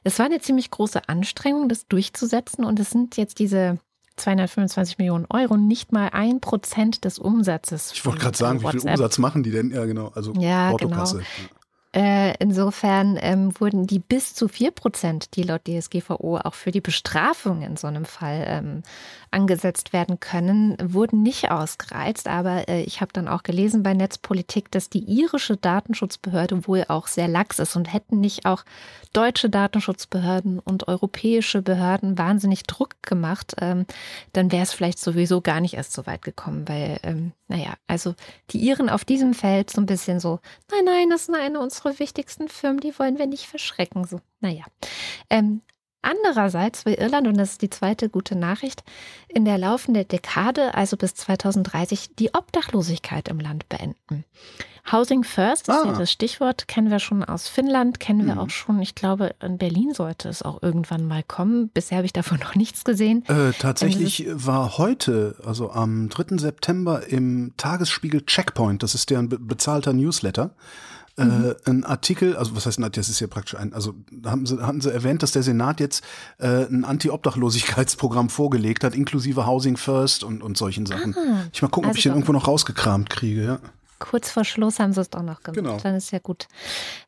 Es 0.07 0.20
war 0.20 0.27
eine 0.27 0.41
ziemlich 0.41 0.70
große 0.70 1.09
Anstrengung, 1.09 1.69
das 1.69 1.89
durchzusetzen 1.89 2.65
und 2.65 2.78
es 2.78 2.91
sind 2.91 3.16
jetzt 3.16 3.41
diese 3.41 3.81
225 4.15 4.99
Millionen 4.99 5.27
Euro, 5.31 5.57
nicht 5.57 5.91
mal 5.91 6.11
ein 6.12 6.41
Prozent 6.41 7.05
des 7.05 7.19
Umsatzes. 7.19 7.91
Ich 7.93 8.07
wollte 8.07 8.20
gerade 8.20 8.39
sagen, 8.39 8.62
wie 8.62 8.69
viel 8.69 8.89
Umsatz 8.89 9.19
machen 9.19 9.43
die 9.43 9.51
denn? 9.51 9.73
Ja, 9.73 9.85
genau. 9.85 10.12
Also 10.15 10.33
ja, 10.39 10.70
Portokasse. 10.70 11.16
Genau. 11.16 11.49
Äh, 11.97 12.35
insofern 12.40 13.18
ähm, 13.23 13.59
wurden 13.59 13.86
die 13.86 14.01
bis 14.01 14.35
zu 14.35 14.48
4 14.48 14.70
Prozent, 14.70 15.35
die 15.35 15.43
laut 15.43 15.62
DSGVO 15.66 16.36
auch 16.36 16.52
für 16.52 16.70
die 16.70 16.82
Bestrafung 16.82 17.62
in 17.62 17.78
so 17.78 17.86
einem 17.86 18.05
Fall 18.05 18.44
ähm, 18.47 18.82
angesetzt 19.31 19.94
werden 19.94 20.20
können, 20.20 20.77
wurden 20.82 21.23
nicht 21.23 21.51
ausgereizt. 21.51 22.28
Aber 22.28 22.68
äh, 22.68 22.82
ich 22.82 23.01
habe 23.01 23.14
dann 23.14 23.28
auch 23.28 23.43
gelesen 23.43 23.82
bei 23.82 23.94
Netzpolitik, 23.94 24.70
dass 24.70 24.90
die 24.90 25.05
irische 25.05 25.56
Datenschutzbehörde 25.56 26.66
wohl 26.66 26.85
auch 26.89 27.06
sehr 27.06 27.28
lax 27.28 27.59
ist 27.60 27.77
und 27.77 27.90
hätten 27.90 28.20
nicht 28.20 28.44
auch 28.44 28.66
deutsche 29.14 29.48
Datenschutzbehörden 29.48 30.59
und 30.59 30.89
europäische 30.89 31.62
Behörden 31.62 32.18
wahnsinnig 32.18 32.64
Druck 32.64 32.97
gemacht, 33.01 33.55
ähm, 33.59 33.86
dann 34.35 34.52
wäre 34.52 34.64
es 34.64 34.74
vielleicht 34.74 34.98
sowieso 34.98 35.40
gar 35.40 35.60
nicht 35.62 35.73
erst 35.73 35.94
so 35.94 36.06
weit 36.06 36.20
gekommen, 36.20 36.68
weil, 36.68 36.98
ähm, 37.02 37.32
naja, 37.48 37.73
also 37.86 38.14
die 38.51 38.59
Iren 38.59 38.90
auf 38.90 39.06
diesem 39.06 39.32
Feld 39.32 39.70
so 39.70 39.81
ein 39.81 39.86
bisschen 39.86 40.20
so, 40.20 40.40
nein, 40.70 40.85
nein, 40.85 41.09
das 41.09 41.23
ist 41.23 41.35
eine 41.35 41.60
unserer 41.60 41.86
wichtigsten 41.99 42.49
Firmen, 42.49 42.81
die 42.81 42.99
wollen 42.99 43.19
wir 43.19 43.27
nicht 43.27 43.47
verschrecken. 43.47 44.05
So, 44.05 44.21
naja. 44.41 44.65
Ähm, 45.31 45.63
Andererseits 46.07 46.87
will 46.87 46.95
Irland, 46.95 47.27
und 47.27 47.37
das 47.37 47.53
ist 47.53 47.63
die 47.63 47.71
zweite 47.71 48.09
gute 48.09 48.37
Nachricht, 48.37 48.85
in 49.27 49.45
der 49.45 49.59
laufenden 49.59 50.07
Dekade, 50.07 50.73
also 50.75 50.97
bis 50.97 51.17
2030, 51.17 52.15
die 52.15 52.33
Obdachlosigkeit 52.33 53.27
im 53.27 53.41
Land 53.41 53.69
beenden. 53.69 54.25
Housing 54.93 55.25
First 55.25 55.69
ah. 55.69 55.79
ist 55.79 55.85
ja 55.85 55.93
ah. 55.93 55.99
das 55.99 56.13
Stichwort, 56.13 56.69
kennen 56.69 56.93
wir 56.93 57.01
schon 57.01 57.25
aus 57.25 57.49
Finnland, 57.49 57.99
kennen 57.99 58.25
wir 58.25 58.35
mhm. 58.35 58.41
auch 58.41 58.51
schon, 58.51 58.81
ich 58.81 58.95
glaube, 58.95 59.35
in 59.43 59.59
Berlin 59.59 59.95
sollte 59.95 60.29
es 60.29 60.43
auch 60.43 60.63
irgendwann 60.63 61.09
mal 61.09 61.25
kommen. 61.25 61.71
Bisher 61.71 61.99
habe 61.99 62.07
ich 62.07 62.13
davon 62.13 62.39
noch 62.43 62.55
nichts 62.55 62.85
gesehen. 62.85 63.25
Äh, 63.27 63.53
tatsächlich 63.59 64.29
war 64.31 64.79
heute, 64.79 65.35
also 65.45 65.73
am 65.73 66.09
3. 66.09 66.39
September 66.39 67.09
im 67.09 67.55
Tagesspiegel 67.57 68.25
Checkpoint, 68.25 68.85
das 68.85 68.95
ist 68.95 69.11
deren 69.11 69.29
bezahlter 69.29 69.93
Newsletter, 69.93 70.55
mhm. 71.16 71.55
äh, 71.66 71.70
ein 71.70 71.84
Artikel, 71.84 72.36
also 72.36 72.55
was 72.56 72.66
heißt, 72.66 72.78
das 72.93 73.09
ist 73.09 73.20
ja 73.20 73.26
praktisch 73.26 73.56
ein, 73.56 73.72
also 73.72 73.94
haben 74.24 74.47
sie, 74.47 74.60
hatten 74.60 74.80
sie 74.80 74.93
erwähnt, 74.93 75.22
dass 75.22 75.32
der 75.32 75.43
Senat 75.43 75.80
jetzt 75.80 76.05
äh, 76.38 76.66
ein 76.66 76.84
Anti-Obdachlosigkeitsprogramm 76.84 78.28
vorgelegt 78.30 78.84
hat, 78.84 78.94
inklusive 78.94 79.47
Housing 79.47 79.76
First 79.76 80.24
und, 80.24 80.43
und 80.43 80.56
solchen 80.56 80.86
Sachen. 80.86 81.16
Ah, 81.16 81.44
ich 81.52 81.62
mal 81.62 81.68
gucken, 81.68 81.88
also 81.88 81.94
ob 81.94 81.98
ich 81.98 82.02
den 82.02 82.12
irgendwo 82.12 82.32
noch 82.32 82.48
rausgekramt 82.48 83.10
kriege, 83.10 83.44
ja. 83.44 83.59
Kurz 83.98 84.30
vor 84.30 84.44
Schluss 84.44 84.78
haben 84.78 84.93
sie 84.93 85.01
es 85.01 85.09
doch 85.09 85.22
noch 85.22 85.43
gemacht. 85.43 85.56
Genau. 85.56 85.78
Dann 85.78 85.94
ist 85.94 86.10
ja 86.10 86.18
gut. 86.18 86.48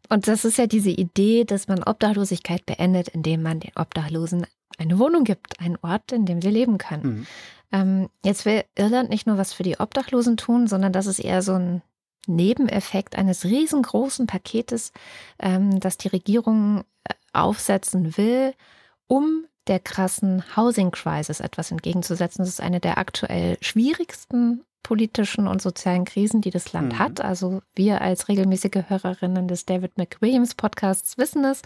Und 0.08 0.26
das 0.26 0.46
ist 0.46 0.56
ja 0.56 0.66
diese 0.66 0.88
Idee, 0.88 1.44
dass 1.44 1.68
man 1.68 1.82
Obdachlosigkeit 1.82 2.64
beendet, 2.64 3.08
indem 3.08 3.42
man 3.42 3.60
den 3.60 3.72
Obdachlosen 3.76 4.46
eine 4.78 4.98
Wohnung 4.98 5.24
gibt, 5.24 5.60
einen 5.60 5.76
Ort, 5.82 6.12
in 6.12 6.24
dem 6.24 6.40
sie 6.40 6.50
leben 6.50 6.78
können. 6.78 7.02
Mhm. 7.02 7.26
Ähm, 7.70 8.08
jetzt 8.24 8.46
will 8.46 8.64
Irland 8.76 9.10
nicht 9.10 9.26
nur 9.26 9.36
was 9.36 9.52
für 9.52 9.62
die 9.62 9.78
Obdachlosen 9.78 10.38
tun, 10.38 10.66
sondern 10.66 10.92
das 10.92 11.06
ist 11.06 11.18
eher 11.18 11.42
so 11.42 11.54
ein 11.54 11.82
Nebeneffekt 12.28 13.16
eines 13.16 13.44
riesengroßen 13.44 14.26
Paketes, 14.26 14.92
ähm, 15.38 15.80
das 15.80 15.96
die 15.96 16.08
Regierung 16.08 16.84
äh, 17.04 17.14
aufsetzen 17.32 18.16
will, 18.16 18.54
um 19.06 19.44
der 19.66 19.80
krassen 19.80 20.44
Housing 20.56 20.90
Crisis 20.90 21.40
etwas 21.40 21.70
entgegenzusetzen. 21.70 22.42
Das 22.42 22.48
ist 22.48 22.60
eine 22.60 22.80
der 22.80 22.98
aktuell 22.98 23.58
schwierigsten 23.60 24.64
politischen 24.82 25.48
und 25.48 25.60
sozialen 25.60 26.06
Krisen, 26.06 26.40
die 26.40 26.50
das 26.50 26.72
Land 26.72 26.94
mhm. 26.94 26.98
hat. 26.98 27.20
Also 27.20 27.60
wir 27.74 28.00
als 28.00 28.28
regelmäßige 28.28 28.84
Hörerinnen 28.88 29.46
des 29.46 29.66
David 29.66 29.98
McWilliams 29.98 30.54
Podcasts 30.54 31.18
wissen 31.18 31.44
es. 31.44 31.60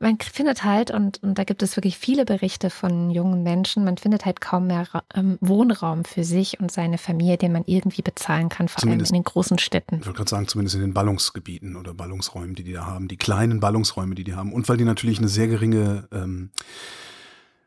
Man 0.00 0.16
findet 0.20 0.62
halt, 0.62 0.92
und, 0.92 1.20
und 1.24 1.38
da 1.38 1.44
gibt 1.44 1.60
es 1.62 1.76
wirklich 1.76 1.98
viele 1.98 2.24
Berichte 2.24 2.70
von 2.70 3.10
jungen 3.10 3.42
Menschen, 3.42 3.84
man 3.84 3.96
findet 3.96 4.24
halt 4.24 4.40
kaum 4.40 4.68
mehr 4.68 4.86
ähm, 5.14 5.38
Wohnraum 5.40 6.04
für 6.04 6.22
sich 6.22 6.60
und 6.60 6.70
seine 6.70 6.98
Familie, 6.98 7.36
den 7.36 7.52
man 7.52 7.64
irgendwie 7.66 8.02
bezahlen 8.02 8.48
kann, 8.48 8.68
vor 8.68 8.80
zumindest, 8.80 9.10
allem 9.10 9.16
in 9.16 9.22
den 9.22 9.32
großen 9.32 9.58
Städten. 9.58 9.96
Ich 9.96 10.06
würde 10.06 10.18
gerade 10.18 10.30
sagen, 10.30 10.46
zumindest 10.46 10.76
in 10.76 10.82
den 10.82 10.94
Ballungsgebieten 10.94 11.74
oder 11.74 11.94
Ballungsräumen, 11.94 12.54
die 12.54 12.62
die 12.62 12.74
da 12.74 12.86
haben, 12.86 13.08
die 13.08 13.16
kleinen 13.16 13.58
Ballungsräume, 13.58 14.14
die 14.14 14.22
die 14.22 14.34
haben. 14.34 14.52
Und 14.52 14.68
weil 14.68 14.76
die 14.76 14.84
natürlich 14.84 15.18
eine 15.18 15.28
sehr 15.28 15.48
geringe 15.48 16.06
ähm, 16.12 16.50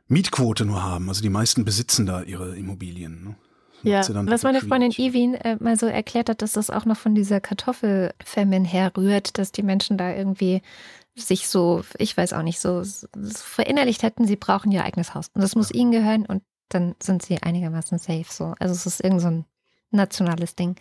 Mietquote 0.07 0.65
nur 0.65 0.83
haben. 0.83 1.09
Also 1.09 1.21
die 1.21 1.29
meisten 1.29 1.65
besitzen 1.65 2.05
da 2.05 2.21
ihre 2.21 2.55
Immobilien. 2.55 3.23
Ne? 3.25 3.35
Ja, 3.83 4.01
was 4.27 4.43
meine 4.43 4.61
Freundin 4.61 4.91
Evin 4.91 5.33
äh, 5.33 5.57
mal 5.59 5.77
so 5.77 5.87
erklärt 5.87 6.29
hat, 6.29 6.41
dass 6.41 6.53
das 6.53 6.69
auch 6.69 6.85
noch 6.85 6.97
von 6.97 7.15
dieser 7.15 7.39
Kartoffelfamine 7.39 8.67
herrührt, 8.67 9.37
dass 9.37 9.51
die 9.51 9.63
Menschen 9.63 9.97
da 9.97 10.13
irgendwie 10.13 10.61
sich 11.15 11.47
so, 11.49 11.83
ich 11.97 12.15
weiß 12.15 12.33
auch 12.33 12.41
nicht, 12.41 12.59
so, 12.59 12.83
so 12.83 13.07
verinnerlicht 13.13 14.03
hätten, 14.03 14.25
sie 14.25 14.35
brauchen 14.35 14.71
ihr 14.71 14.83
eigenes 14.83 15.13
Haus. 15.13 15.27
Und 15.33 15.41
das 15.41 15.55
muss 15.55 15.69
ja. 15.69 15.79
ihnen 15.79 15.91
gehören 15.91 16.25
und 16.25 16.43
dann 16.69 16.95
sind 17.01 17.21
sie 17.21 17.41
einigermaßen 17.41 17.97
safe. 17.97 18.25
So. 18.29 18.55
Also 18.59 18.73
es 18.73 18.85
ist 18.85 19.03
irgend 19.03 19.21
so 19.21 19.27
ein 19.27 19.45
nationales 19.91 20.55
Ding. 20.55 20.75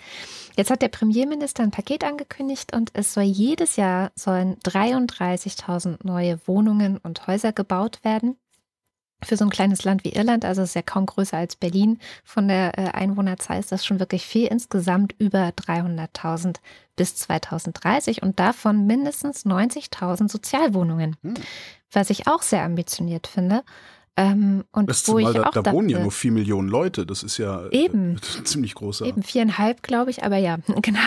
Jetzt 0.57 0.71
hat 0.71 0.83
der 0.83 0.89
Premierminister 0.89 1.65
ein 1.65 1.73
Paket 1.73 2.05
angekündigt 2.05 2.75
und 2.75 2.91
es 2.95 3.13
soll 3.13 3.25
jedes 3.25 3.77
Jahr 3.77 4.13
sollen 4.15 4.57
33.000 4.61 6.07
neue 6.07 6.39
Wohnungen 6.47 6.99
und 6.99 7.27
Häuser 7.27 7.53
gebaut 7.53 8.05
werden 8.05 8.37
für 9.25 9.37
so 9.37 9.45
ein 9.45 9.51
kleines 9.51 9.85
Land 9.85 10.05
wie 10.05 10.11
Irland, 10.13 10.45
also 10.45 10.63
es 10.63 10.71
ist 10.71 10.75
ja 10.75 10.83
kaum 10.83 11.07
größer 11.07 11.37
als 11.37 11.57
Berlin, 11.57 11.99
von 12.25 12.49
der 12.49 12.79
äh, 12.79 12.91
Einwohnerzahl 12.93 13.59
ist 13.59 13.73
das 13.73 13.85
schon 13.85 14.01
wirklich 14.01 14.27
viel. 14.27 14.47
Insgesamt 14.47 15.15
über 15.19 15.49
300.000 15.49 16.57
bis 16.97 17.17
2030 17.17 18.23
und 18.23 18.39
davon 18.39 18.87
mindestens 18.87 19.47
90.000 19.47 20.31
Sozialwohnungen, 20.31 21.17
hm. 21.23 21.35
was 21.93 22.11
ich 22.11 22.27
auch 22.27 22.43
sehr 22.43 22.63
ambitioniert 22.63 23.27
finde. 23.27 23.63
Ähm, 24.17 24.65
und 24.73 24.91
das 24.91 25.09
wo 25.09 25.19
zumal, 25.19 25.33
ich 25.33 25.41
da, 25.41 25.49
auch 25.49 25.63
da 25.63 25.73
wohnen 25.73 25.89
ja 25.89 25.99
nur 25.99 26.11
vier 26.11 26.33
Millionen 26.33 26.69
Leute. 26.69 27.07
Das 27.07 27.23
ist 27.23 27.39
ja 27.39 27.67
äh, 27.67 27.85
eben 27.85 28.17
äh, 28.39 28.45
ziemlich 28.45 28.75
großer. 28.75 29.07
Eben 29.07 29.23
viereinhalb, 29.23 29.83
glaube 29.83 30.11
ich, 30.11 30.25
aber 30.25 30.37
ja, 30.37 30.59
genau. 30.83 30.99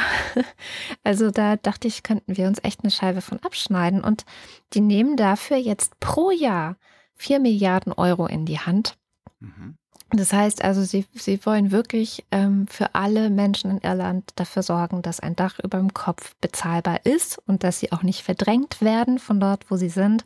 Also 1.03 1.29
da 1.29 1.57
dachte 1.57 1.87
ich, 1.87 2.01
könnten 2.01 2.37
wir 2.37 2.47
uns 2.47 2.59
echt 2.63 2.83
eine 2.83 2.91
Scheibe 2.91 3.21
von 3.21 3.39
abschneiden. 3.39 4.03
Und 4.03 4.25
die 4.73 4.81
nehmen 4.81 5.15
dafür 5.15 5.57
jetzt 5.57 5.99
pro 5.99 6.31
Jahr 6.31 6.77
4 7.15 7.39
Milliarden 7.39 7.93
Euro 7.93 8.25
in 8.25 8.45
die 8.45 8.59
Hand. 8.59 8.97
Mhm. 9.39 9.75
Das 10.15 10.31
heißt 10.31 10.63
also, 10.63 10.83
sie, 10.83 11.05
sie 11.13 11.43
wollen 11.43 11.71
wirklich 11.71 12.23
ähm, 12.31 12.67
für 12.67 12.93
alle 12.93 13.31
Menschen 13.31 13.71
in 13.71 13.77
Irland 13.79 14.31
dafür 14.35 14.61
sorgen, 14.61 15.01
dass 15.01 15.19
ein 15.19 15.35
Dach 15.35 15.57
über 15.59 15.79
dem 15.79 15.93
Kopf 15.93 16.35
bezahlbar 16.39 17.03
ist 17.05 17.39
und 17.47 17.63
dass 17.63 17.79
sie 17.79 17.91
auch 17.91 18.03
nicht 18.03 18.21
verdrängt 18.21 18.81
werden 18.81 19.17
von 19.17 19.39
dort, 19.39 19.71
wo 19.71 19.75
sie 19.75 19.89
sind, 19.89 20.23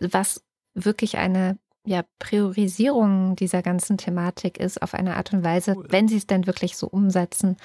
was 0.00 0.42
wirklich 0.74 1.18
eine 1.18 1.58
ja, 1.84 2.02
Priorisierung 2.18 3.36
dieser 3.36 3.62
ganzen 3.62 3.98
Thematik 3.98 4.58
ist 4.58 4.82
auf 4.82 4.94
eine 4.94 5.16
Art 5.16 5.32
und 5.32 5.44
Weise, 5.44 5.76
wenn 5.88 6.08
sie 6.08 6.16
es 6.16 6.26
denn 6.26 6.46
wirklich 6.46 6.76
so 6.76 6.88
umsetzen, 6.88 7.56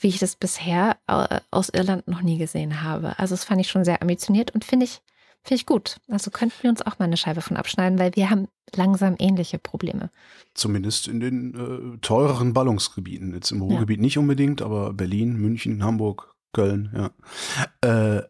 wie 0.00 0.08
ich 0.08 0.18
das 0.18 0.36
bisher 0.36 0.96
äh, 1.06 1.40
aus 1.50 1.68
Irland 1.68 2.08
noch 2.08 2.22
nie 2.22 2.38
gesehen 2.38 2.82
habe. 2.82 3.18
Also 3.18 3.34
das 3.34 3.44
fand 3.44 3.60
ich 3.60 3.68
schon 3.68 3.84
sehr 3.84 4.00
ambitioniert 4.00 4.52
und 4.52 4.64
finde 4.64 4.84
ich 4.84 5.02
Finde 5.42 5.60
ich 5.60 5.66
gut. 5.66 6.00
Also 6.08 6.30
könnten 6.30 6.62
wir 6.62 6.70
uns 6.70 6.82
auch 6.82 6.98
mal 6.98 7.06
eine 7.06 7.16
Scheibe 7.16 7.40
von 7.40 7.56
abschneiden, 7.56 7.98
weil 7.98 8.14
wir 8.14 8.28
haben 8.30 8.48
langsam 8.74 9.16
ähnliche 9.18 9.58
Probleme. 9.58 10.10
Zumindest 10.54 11.08
in 11.08 11.20
den 11.20 11.54
äh, 11.54 11.98
teureren 11.98 12.52
Ballungsgebieten. 12.52 13.34
Jetzt 13.34 13.50
im 13.50 13.62
Ruhrgebiet 13.62 13.98
ja. 13.98 14.02
nicht 14.02 14.18
unbedingt, 14.18 14.60
aber 14.60 14.92
Berlin, 14.92 15.36
München, 15.36 15.82
Hamburg, 15.82 16.34
Köln, 16.52 16.90
ja. 16.94 18.18
Äh, 18.18 18.22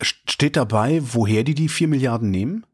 steht 0.00 0.56
dabei, 0.56 1.00
woher 1.02 1.44
die 1.44 1.54
die 1.54 1.68
vier 1.68 1.88
Milliarden 1.88 2.30
nehmen? 2.30 2.64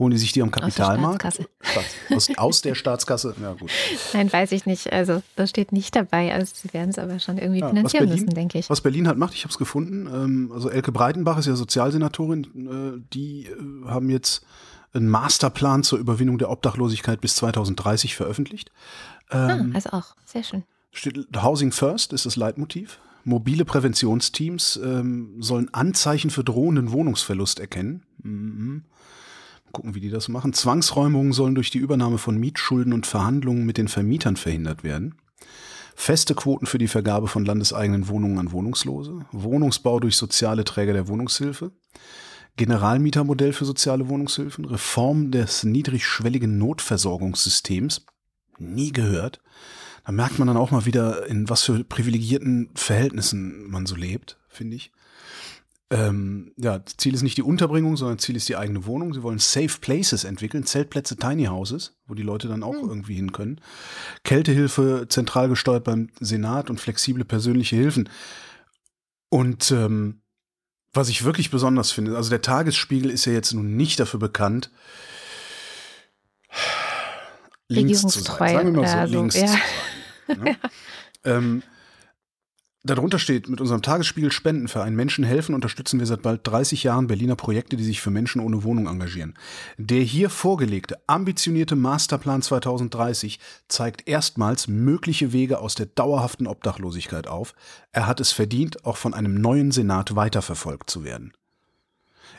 Holen 0.00 0.12
die 0.12 0.18
sich 0.18 0.32
die 0.32 0.40
am 0.40 0.50
Kapitalmarkt? 0.50 1.26
Aus 1.26 1.36
der 1.36 1.44
Staatskasse. 1.60 2.16
Aus, 2.16 2.38
aus, 2.38 2.62
der 2.62 2.74
Staatskasse? 2.74 3.34
Ja, 3.40 3.52
gut. 3.52 3.70
Nein, 4.14 4.32
weiß 4.32 4.50
ich 4.52 4.64
nicht. 4.64 4.90
Also, 4.94 5.22
das 5.36 5.50
steht 5.50 5.72
nicht 5.72 5.94
dabei. 5.94 6.32
Also, 6.32 6.54
sie 6.56 6.72
werden 6.72 6.88
es 6.88 6.98
aber 6.98 7.18
schon 7.18 7.36
irgendwie 7.36 7.60
ja, 7.60 7.68
finanzieren 7.68 8.06
Berlin, 8.06 8.24
müssen, 8.24 8.34
denke 8.34 8.58
ich. 8.58 8.70
Was 8.70 8.80
Berlin 8.80 9.06
halt 9.06 9.18
macht, 9.18 9.34
ich 9.34 9.44
habe 9.44 9.50
es 9.50 9.58
gefunden. 9.58 10.06
Ähm, 10.06 10.52
also, 10.54 10.70
Elke 10.70 10.90
Breitenbach 10.90 11.36
ist 11.36 11.46
ja 11.46 11.54
Sozialsenatorin. 11.54 12.44
Äh, 13.04 13.08
die 13.12 13.48
äh, 13.48 13.88
haben 13.88 14.08
jetzt 14.08 14.42
einen 14.94 15.10
Masterplan 15.10 15.82
zur 15.82 15.98
Überwindung 15.98 16.38
der 16.38 16.48
Obdachlosigkeit 16.50 17.20
bis 17.20 17.36
2030 17.36 18.16
veröffentlicht. 18.16 18.72
Ah, 19.28 19.50
ähm, 19.50 19.72
also 19.74 19.90
auch. 19.90 20.16
Sehr 20.24 20.44
schön. 20.44 20.64
Steht 20.92 21.26
Housing 21.36 21.72
First 21.72 22.14
ist 22.14 22.24
das 22.24 22.36
Leitmotiv. 22.36 23.00
Mobile 23.24 23.66
Präventionsteams 23.66 24.80
ähm, 24.82 25.42
sollen 25.42 25.68
Anzeichen 25.74 26.30
für 26.30 26.42
drohenden 26.42 26.90
Wohnungsverlust 26.90 27.60
erkennen. 27.60 28.06
Mhm 28.22 28.84
gucken, 29.72 29.94
wie 29.94 30.00
die 30.00 30.10
das 30.10 30.28
machen. 30.28 30.52
Zwangsräumungen 30.52 31.32
sollen 31.32 31.54
durch 31.54 31.70
die 31.70 31.78
Übernahme 31.78 32.18
von 32.18 32.36
Mietschulden 32.38 32.92
und 32.92 33.06
Verhandlungen 33.06 33.66
mit 33.66 33.78
den 33.78 33.88
Vermietern 33.88 34.36
verhindert 34.36 34.84
werden. 34.84 35.14
Feste 35.94 36.34
Quoten 36.34 36.66
für 36.66 36.78
die 36.78 36.88
Vergabe 36.88 37.28
von 37.28 37.44
landeseigenen 37.44 38.08
Wohnungen 38.08 38.38
an 38.38 38.52
Wohnungslose. 38.52 39.26
Wohnungsbau 39.32 40.00
durch 40.00 40.16
soziale 40.16 40.64
Träger 40.64 40.92
der 40.92 41.08
Wohnungshilfe. 41.08 41.72
Generalmietermodell 42.56 43.52
für 43.52 43.64
soziale 43.64 44.08
Wohnungshilfen. 44.08 44.64
Reform 44.64 45.30
des 45.30 45.64
niedrigschwelligen 45.64 46.58
Notversorgungssystems. 46.58 48.06
Nie 48.58 48.92
gehört. 48.92 49.40
Da 50.06 50.12
merkt 50.12 50.38
man 50.38 50.48
dann 50.48 50.56
auch 50.56 50.70
mal 50.70 50.86
wieder, 50.86 51.26
in 51.26 51.48
was 51.48 51.62
für 51.62 51.84
privilegierten 51.84 52.70
Verhältnissen 52.74 53.70
man 53.70 53.86
so 53.86 53.94
lebt, 53.94 54.38
finde 54.48 54.76
ich 54.76 54.90
ähm, 55.92 56.52
ja, 56.56 56.80
Ziel 56.84 57.14
ist 57.14 57.22
nicht 57.22 57.36
die 57.36 57.42
Unterbringung, 57.42 57.96
sondern 57.96 58.20
Ziel 58.20 58.36
ist 58.36 58.48
die 58.48 58.56
eigene 58.56 58.86
Wohnung. 58.86 59.12
Sie 59.12 59.24
wollen 59.24 59.40
Safe 59.40 59.76
Places 59.80 60.22
entwickeln, 60.22 60.64
Zeltplätze, 60.64 61.16
Tiny 61.16 61.46
Houses, 61.46 61.96
wo 62.06 62.14
die 62.14 62.22
Leute 62.22 62.46
dann 62.46 62.62
auch 62.62 62.80
mhm. 62.80 62.88
irgendwie 62.88 63.16
hin 63.16 63.32
können. 63.32 63.60
Kältehilfe 64.22 65.06
zentral 65.08 65.48
gesteuert 65.48 65.84
beim 65.84 66.10
Senat 66.20 66.70
und 66.70 66.80
flexible 66.80 67.24
persönliche 67.24 67.74
Hilfen. 67.74 68.08
Und 69.30 69.72
ähm, 69.72 70.22
Was 70.92 71.08
ich 71.08 71.24
wirklich 71.24 71.50
besonders 71.50 71.90
finde, 71.90 72.16
also 72.16 72.30
der 72.30 72.42
Tagesspiegel 72.42 73.10
ist 73.10 73.24
ja 73.24 73.32
jetzt 73.32 73.52
nun 73.52 73.76
nicht 73.76 73.98
dafür 73.98 74.20
bekannt, 74.20 74.70
links 77.68 78.00
zu 78.02 78.20
sein. 78.20 78.36
Sagen 78.38 78.74
wir 78.74 78.82
mal 78.82 78.88
so, 78.88 78.96
also, 78.96 79.14
links 79.18 79.36
ja. 79.36 79.46
zu 79.46 79.52
sein. 80.28 80.40
Ne? 80.40 80.56
ähm, 81.24 81.62
Darunter 82.82 83.18
steht, 83.18 83.50
mit 83.50 83.60
unserem 83.60 83.82
Tagesspiegel 83.82 84.32
Spendenverein 84.32 84.96
Menschen 84.96 85.22
helfen 85.22 85.54
unterstützen 85.54 85.98
wir 85.98 86.06
seit 86.06 86.22
bald 86.22 86.46
30 86.46 86.82
Jahren 86.82 87.08
Berliner 87.08 87.36
Projekte, 87.36 87.76
die 87.76 87.84
sich 87.84 88.00
für 88.00 88.10
Menschen 88.10 88.40
ohne 88.40 88.64
Wohnung 88.64 88.86
engagieren. 88.86 89.34
Der 89.76 90.00
hier 90.00 90.30
vorgelegte, 90.30 90.98
ambitionierte 91.06 91.76
Masterplan 91.76 92.40
2030 92.40 93.38
zeigt 93.68 94.08
erstmals 94.08 94.66
mögliche 94.66 95.34
Wege 95.34 95.58
aus 95.58 95.74
der 95.74 95.86
dauerhaften 95.86 96.46
Obdachlosigkeit 96.46 97.26
auf. 97.26 97.54
Er 97.92 98.06
hat 98.06 98.18
es 98.18 98.32
verdient, 98.32 98.86
auch 98.86 98.96
von 98.96 99.12
einem 99.12 99.34
neuen 99.34 99.72
Senat 99.72 100.16
weiterverfolgt 100.16 100.88
zu 100.88 101.04
werden. 101.04 101.34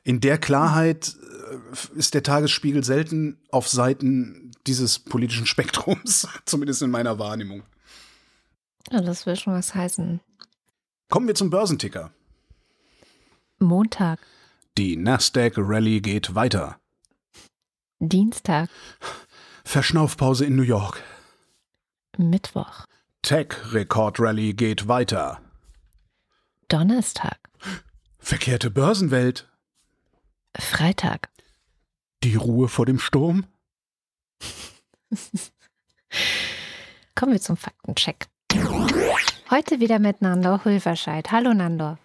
In 0.04 0.22
der 0.22 0.40
Klarheit 0.40 1.16
äh, 1.52 2.00
ist 2.00 2.16
der 2.16 2.24
Tagesspiegel 2.24 2.84
selten 2.84 3.38
auf 3.52 3.70
Seiten 3.70 4.54
dieses 4.66 4.98
politischen 4.98 5.46
Spektrums, 5.46 6.28
zumindest 6.46 6.82
in 6.82 6.90
meiner 6.90 7.20
Wahrnehmung. 7.20 7.62
Ja, 8.90 9.02
das 9.02 9.28
will 9.28 9.36
schon 9.36 9.54
was 9.54 9.76
heißen. 9.76 10.20
Kommen 11.12 11.28
wir 11.28 11.36
zum 11.36 11.50
Börsenticker. 11.50 12.14
Montag. 13.60 14.18
Die 14.78 14.96
Nasdaq 14.96 15.56
Rally 15.58 16.00
geht 16.00 16.36
weiter. 16.36 16.80
Dienstag. 18.00 18.70
Verschnaufpause 19.66 20.46
in 20.46 20.56
New 20.56 20.64
York. 20.64 21.04
Mittwoch. 22.18 22.86
Tech-Rekord-Rally 23.24 24.54
geht 24.54 24.88
weiter. 24.88 25.42
Donnerstag. 26.70 27.38
Verkehrte 28.18 28.72
Börsenwelt. 28.72 29.50
Freitag. 30.58 31.30
Die 32.24 32.36
Ruhe 32.36 32.70
vor 32.70 32.86
dem 32.86 33.00
Sturm. 33.00 33.46
Kommen 37.16 37.34
wir 37.34 37.42
zum 37.42 37.58
Faktencheck. 37.58 38.30
Heute 39.52 39.82
wieder 39.82 40.00
mit 40.00 40.22
Nandor 40.22 40.64
Hulverscheid. 40.64 41.30
Hallo 41.30 41.54
Nandor. 41.54 41.98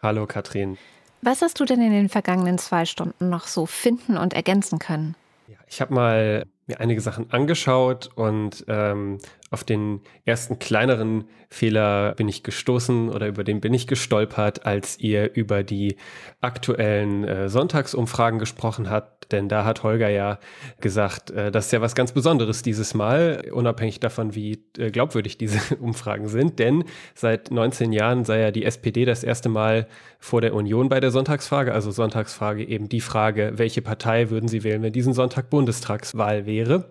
Hallo 0.00 0.24
Katrin. 0.24 0.78
Was 1.20 1.42
hast 1.42 1.58
du 1.58 1.64
denn 1.64 1.82
in 1.82 1.90
den 1.90 2.08
vergangenen 2.08 2.58
zwei 2.58 2.84
Stunden 2.84 3.28
noch 3.28 3.48
so 3.48 3.66
finden 3.66 4.16
und 4.16 4.34
ergänzen 4.34 4.78
können? 4.78 5.16
Ja, 5.48 5.56
ich 5.66 5.80
habe 5.80 5.92
mal 5.92 6.46
mir 6.68 6.78
einige 6.78 7.00
Sachen 7.00 7.28
angeschaut 7.32 8.10
und 8.14 8.64
ähm, 8.68 9.18
auf 9.56 9.64
den 9.64 10.02
ersten 10.26 10.58
kleineren 10.58 11.24
Fehler 11.48 12.14
bin 12.14 12.28
ich 12.28 12.42
gestoßen 12.42 13.08
oder 13.08 13.26
über 13.26 13.42
den 13.42 13.62
bin 13.62 13.72
ich 13.72 13.86
gestolpert, 13.86 14.66
als 14.66 15.00
ihr 15.00 15.34
über 15.34 15.62
die 15.62 15.96
aktuellen 16.42 17.24
äh, 17.24 17.48
Sonntagsumfragen 17.48 18.38
gesprochen 18.38 18.90
habt. 18.90 19.32
Denn 19.32 19.48
da 19.48 19.64
hat 19.64 19.82
Holger 19.82 20.10
ja 20.10 20.38
gesagt, 20.82 21.30
äh, 21.30 21.50
das 21.50 21.66
ist 21.66 21.72
ja 21.72 21.80
was 21.80 21.94
ganz 21.94 22.12
Besonderes 22.12 22.60
dieses 22.60 22.92
Mal, 22.92 23.48
unabhängig 23.50 23.98
davon, 23.98 24.34
wie 24.34 24.62
äh, 24.76 24.90
glaubwürdig 24.90 25.38
diese 25.38 25.76
Umfragen 25.80 26.28
sind. 26.28 26.58
Denn 26.58 26.84
seit 27.14 27.50
19 27.50 27.92
Jahren 27.92 28.26
sei 28.26 28.40
ja 28.40 28.50
die 28.50 28.66
SPD 28.66 29.06
das 29.06 29.24
erste 29.24 29.48
Mal 29.48 29.86
vor 30.18 30.42
der 30.42 30.52
Union 30.52 30.90
bei 30.90 31.00
der 31.00 31.12
Sonntagsfrage. 31.12 31.72
Also 31.72 31.90
Sonntagsfrage 31.92 32.62
eben 32.62 32.90
die 32.90 33.00
Frage, 33.00 33.52
welche 33.54 33.80
Partei 33.80 34.28
würden 34.28 34.48
Sie 34.48 34.64
wählen, 34.64 34.82
wenn 34.82 34.92
diesen 34.92 35.14
Sonntag 35.14 35.48
Bundestagswahl 35.48 36.44
wäre? 36.44 36.90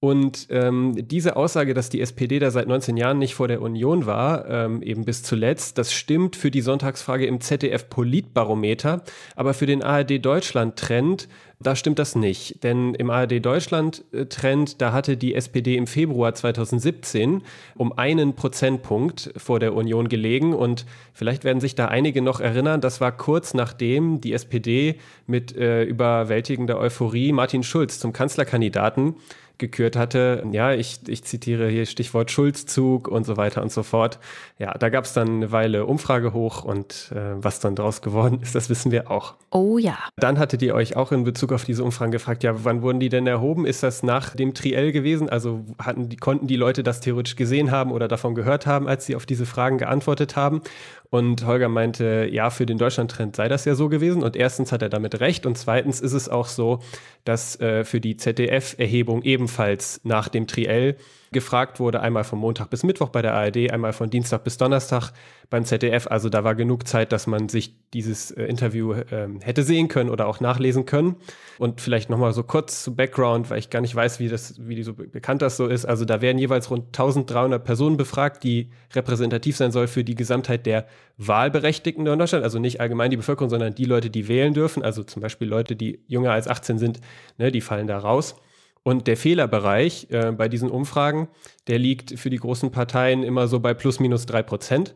Und 0.00 0.46
ähm, 0.50 0.94
diese 1.08 1.34
Aussage, 1.34 1.74
dass 1.74 1.88
die 1.88 2.00
SPD 2.00 2.38
da 2.38 2.52
seit 2.52 2.68
19 2.68 2.96
Jahren 2.96 3.18
nicht 3.18 3.34
vor 3.34 3.48
der 3.48 3.60
Union 3.60 4.06
war, 4.06 4.48
ähm, 4.48 4.80
eben 4.80 5.04
bis 5.04 5.24
zuletzt, 5.24 5.76
das 5.76 5.92
stimmt 5.92 6.36
für 6.36 6.52
die 6.52 6.60
Sonntagsfrage 6.60 7.26
im 7.26 7.40
ZDF 7.40 7.90
Politbarometer, 7.90 9.02
aber 9.34 9.54
für 9.54 9.66
den 9.66 9.82
ARD 9.82 10.24
Deutschland 10.24 10.76
Trend, 10.76 11.28
da 11.58 11.74
stimmt 11.74 11.98
das 11.98 12.14
nicht. 12.14 12.62
Denn 12.62 12.94
im 12.94 13.10
ARD 13.10 13.44
Deutschland 13.44 14.04
Trend, 14.28 14.80
da 14.80 14.92
hatte 14.92 15.16
die 15.16 15.34
SPD 15.34 15.74
im 15.74 15.88
Februar 15.88 16.32
2017 16.32 17.42
um 17.74 17.92
einen 17.92 18.36
Prozentpunkt 18.36 19.32
vor 19.36 19.58
der 19.58 19.74
Union 19.74 20.08
gelegen 20.08 20.54
und 20.54 20.86
vielleicht 21.12 21.42
werden 21.42 21.58
sich 21.58 21.74
da 21.74 21.86
einige 21.86 22.22
noch 22.22 22.38
erinnern, 22.38 22.80
das 22.80 23.00
war 23.00 23.10
kurz 23.10 23.52
nachdem 23.52 24.20
die 24.20 24.32
SPD 24.32 25.00
mit 25.26 25.56
äh, 25.56 25.82
überwältigender 25.82 26.78
Euphorie 26.78 27.32
Martin 27.32 27.64
Schulz 27.64 27.98
zum 27.98 28.12
Kanzlerkandidaten 28.12 29.16
gekürt 29.58 29.96
hatte. 29.96 30.44
Ja, 30.52 30.72
ich, 30.72 31.00
ich 31.06 31.24
zitiere 31.24 31.68
hier 31.68 31.86
Stichwort 31.86 32.30
Schulzzug 32.30 33.08
und 33.08 33.24
so 33.24 33.36
weiter 33.36 33.62
und 33.62 33.72
so 33.72 33.82
fort. 33.82 34.18
Ja, 34.58 34.72
da 34.74 34.88
gab 34.88 35.04
es 35.04 35.12
dann 35.12 35.28
eine 35.28 35.52
Weile 35.52 35.86
Umfrage 35.86 36.32
hoch 36.32 36.64
und 36.64 37.12
äh, 37.14 37.42
was 37.42 37.60
dann 37.60 37.74
draus 37.74 38.00
geworden 38.00 38.40
ist, 38.42 38.54
das 38.54 38.70
wissen 38.70 38.92
wir 38.92 39.10
auch. 39.10 39.34
Oh 39.50 39.78
ja. 39.78 39.98
Dann 40.16 40.38
hattet 40.38 40.62
ihr 40.62 40.74
euch 40.74 40.96
auch 40.96 41.12
in 41.12 41.24
Bezug 41.24 41.52
auf 41.52 41.64
diese 41.64 41.84
Umfragen 41.84 42.12
gefragt, 42.12 42.42
ja, 42.44 42.64
wann 42.64 42.82
wurden 42.82 43.00
die 43.00 43.08
denn 43.08 43.26
erhoben? 43.26 43.66
Ist 43.66 43.82
das 43.82 44.02
nach 44.02 44.34
dem 44.34 44.54
Triell 44.54 44.92
gewesen? 44.92 45.28
Also 45.28 45.64
hatten 45.78 46.08
die, 46.08 46.16
konnten 46.16 46.46
die 46.46 46.56
Leute 46.56 46.82
das 46.82 47.00
theoretisch 47.00 47.36
gesehen 47.36 47.70
haben 47.70 47.92
oder 47.92 48.08
davon 48.08 48.34
gehört 48.34 48.66
haben, 48.66 48.88
als 48.88 49.06
sie 49.06 49.16
auf 49.16 49.26
diese 49.26 49.46
Fragen 49.46 49.78
geantwortet 49.78 50.36
haben? 50.36 50.62
Und 51.10 51.46
Holger 51.46 51.68
meinte, 51.68 52.28
ja, 52.30 52.50
für 52.50 52.66
den 52.66 52.76
Deutschlandtrend 52.76 53.34
sei 53.34 53.48
das 53.48 53.64
ja 53.64 53.74
so 53.74 53.88
gewesen. 53.88 54.22
Und 54.22 54.36
erstens 54.36 54.72
hat 54.72 54.82
er 54.82 54.90
damit 54.90 55.20
recht. 55.20 55.46
Und 55.46 55.56
zweitens 55.56 56.00
ist 56.00 56.12
es 56.12 56.28
auch 56.28 56.46
so, 56.46 56.80
dass 57.24 57.58
äh, 57.60 57.84
für 57.84 58.00
die 58.00 58.16
ZDF-Erhebung 58.16 59.22
ebenfalls 59.22 60.00
nach 60.04 60.28
dem 60.28 60.46
Triell 60.46 60.96
gefragt 61.32 61.80
wurde, 61.80 62.00
einmal 62.00 62.24
von 62.24 62.38
Montag 62.38 62.70
bis 62.70 62.82
Mittwoch 62.82 63.10
bei 63.10 63.22
der 63.22 63.34
ARD, 63.34 63.70
einmal 63.70 63.92
von 63.92 64.10
Dienstag 64.10 64.44
bis 64.44 64.56
Donnerstag 64.56 65.12
beim 65.50 65.64
ZDF. 65.64 66.06
Also 66.06 66.28
da 66.28 66.44
war 66.44 66.54
genug 66.54 66.86
Zeit, 66.86 67.12
dass 67.12 67.26
man 67.26 67.48
sich 67.48 67.74
dieses 67.92 68.30
äh, 68.30 68.44
Interview 68.44 68.92
äh, 68.92 69.28
hätte 69.40 69.62
sehen 69.62 69.88
können 69.88 70.10
oder 70.10 70.26
auch 70.26 70.40
nachlesen 70.40 70.86
können. 70.86 71.16
Und 71.58 71.80
vielleicht 71.80 72.10
nochmal 72.10 72.32
so 72.32 72.42
kurz 72.42 72.82
zu 72.82 72.94
Background, 72.94 73.50
weil 73.50 73.58
ich 73.58 73.70
gar 73.70 73.80
nicht 73.80 73.94
weiß, 73.94 74.20
wie 74.20 74.28
das, 74.28 74.54
wie 74.58 74.82
so 74.82 74.94
bekannt 74.94 75.42
das 75.42 75.56
so 75.56 75.66
ist. 75.66 75.84
Also 75.84 76.04
da 76.04 76.20
werden 76.20 76.38
jeweils 76.38 76.70
rund 76.70 76.86
1300 76.86 77.62
Personen 77.64 77.96
befragt, 77.96 78.44
die 78.44 78.70
repräsentativ 78.94 79.56
sein 79.56 79.72
soll 79.72 79.86
für 79.86 80.04
die 80.04 80.14
Gesamtheit 80.14 80.66
der 80.66 80.86
Wahlberechtigten 81.16 82.06
in 82.06 82.18
Deutschland. 82.18 82.44
Also 82.44 82.58
nicht 82.58 82.80
allgemein 82.80 83.10
die 83.10 83.16
Bevölkerung, 83.16 83.50
sondern 83.50 83.74
die 83.74 83.84
Leute, 83.84 84.10
die 84.10 84.28
wählen 84.28 84.54
dürfen. 84.54 84.82
Also 84.82 85.02
zum 85.02 85.22
Beispiel 85.22 85.48
Leute, 85.48 85.76
die 85.76 86.00
jünger 86.06 86.32
als 86.32 86.48
18 86.48 86.78
sind, 86.78 87.00
ne, 87.38 87.50
die 87.50 87.60
fallen 87.60 87.86
da 87.86 87.98
raus. 87.98 88.36
Und 88.82 89.06
der 89.06 89.16
Fehlerbereich 89.16 90.08
äh, 90.10 90.32
bei 90.32 90.48
diesen 90.48 90.70
Umfragen, 90.70 91.28
der 91.66 91.78
liegt 91.78 92.18
für 92.18 92.30
die 92.30 92.38
großen 92.38 92.70
Parteien 92.70 93.22
immer 93.22 93.48
so 93.48 93.60
bei 93.60 93.74
plus 93.74 94.00
minus 94.00 94.26
drei 94.26 94.42
Prozent. 94.42 94.94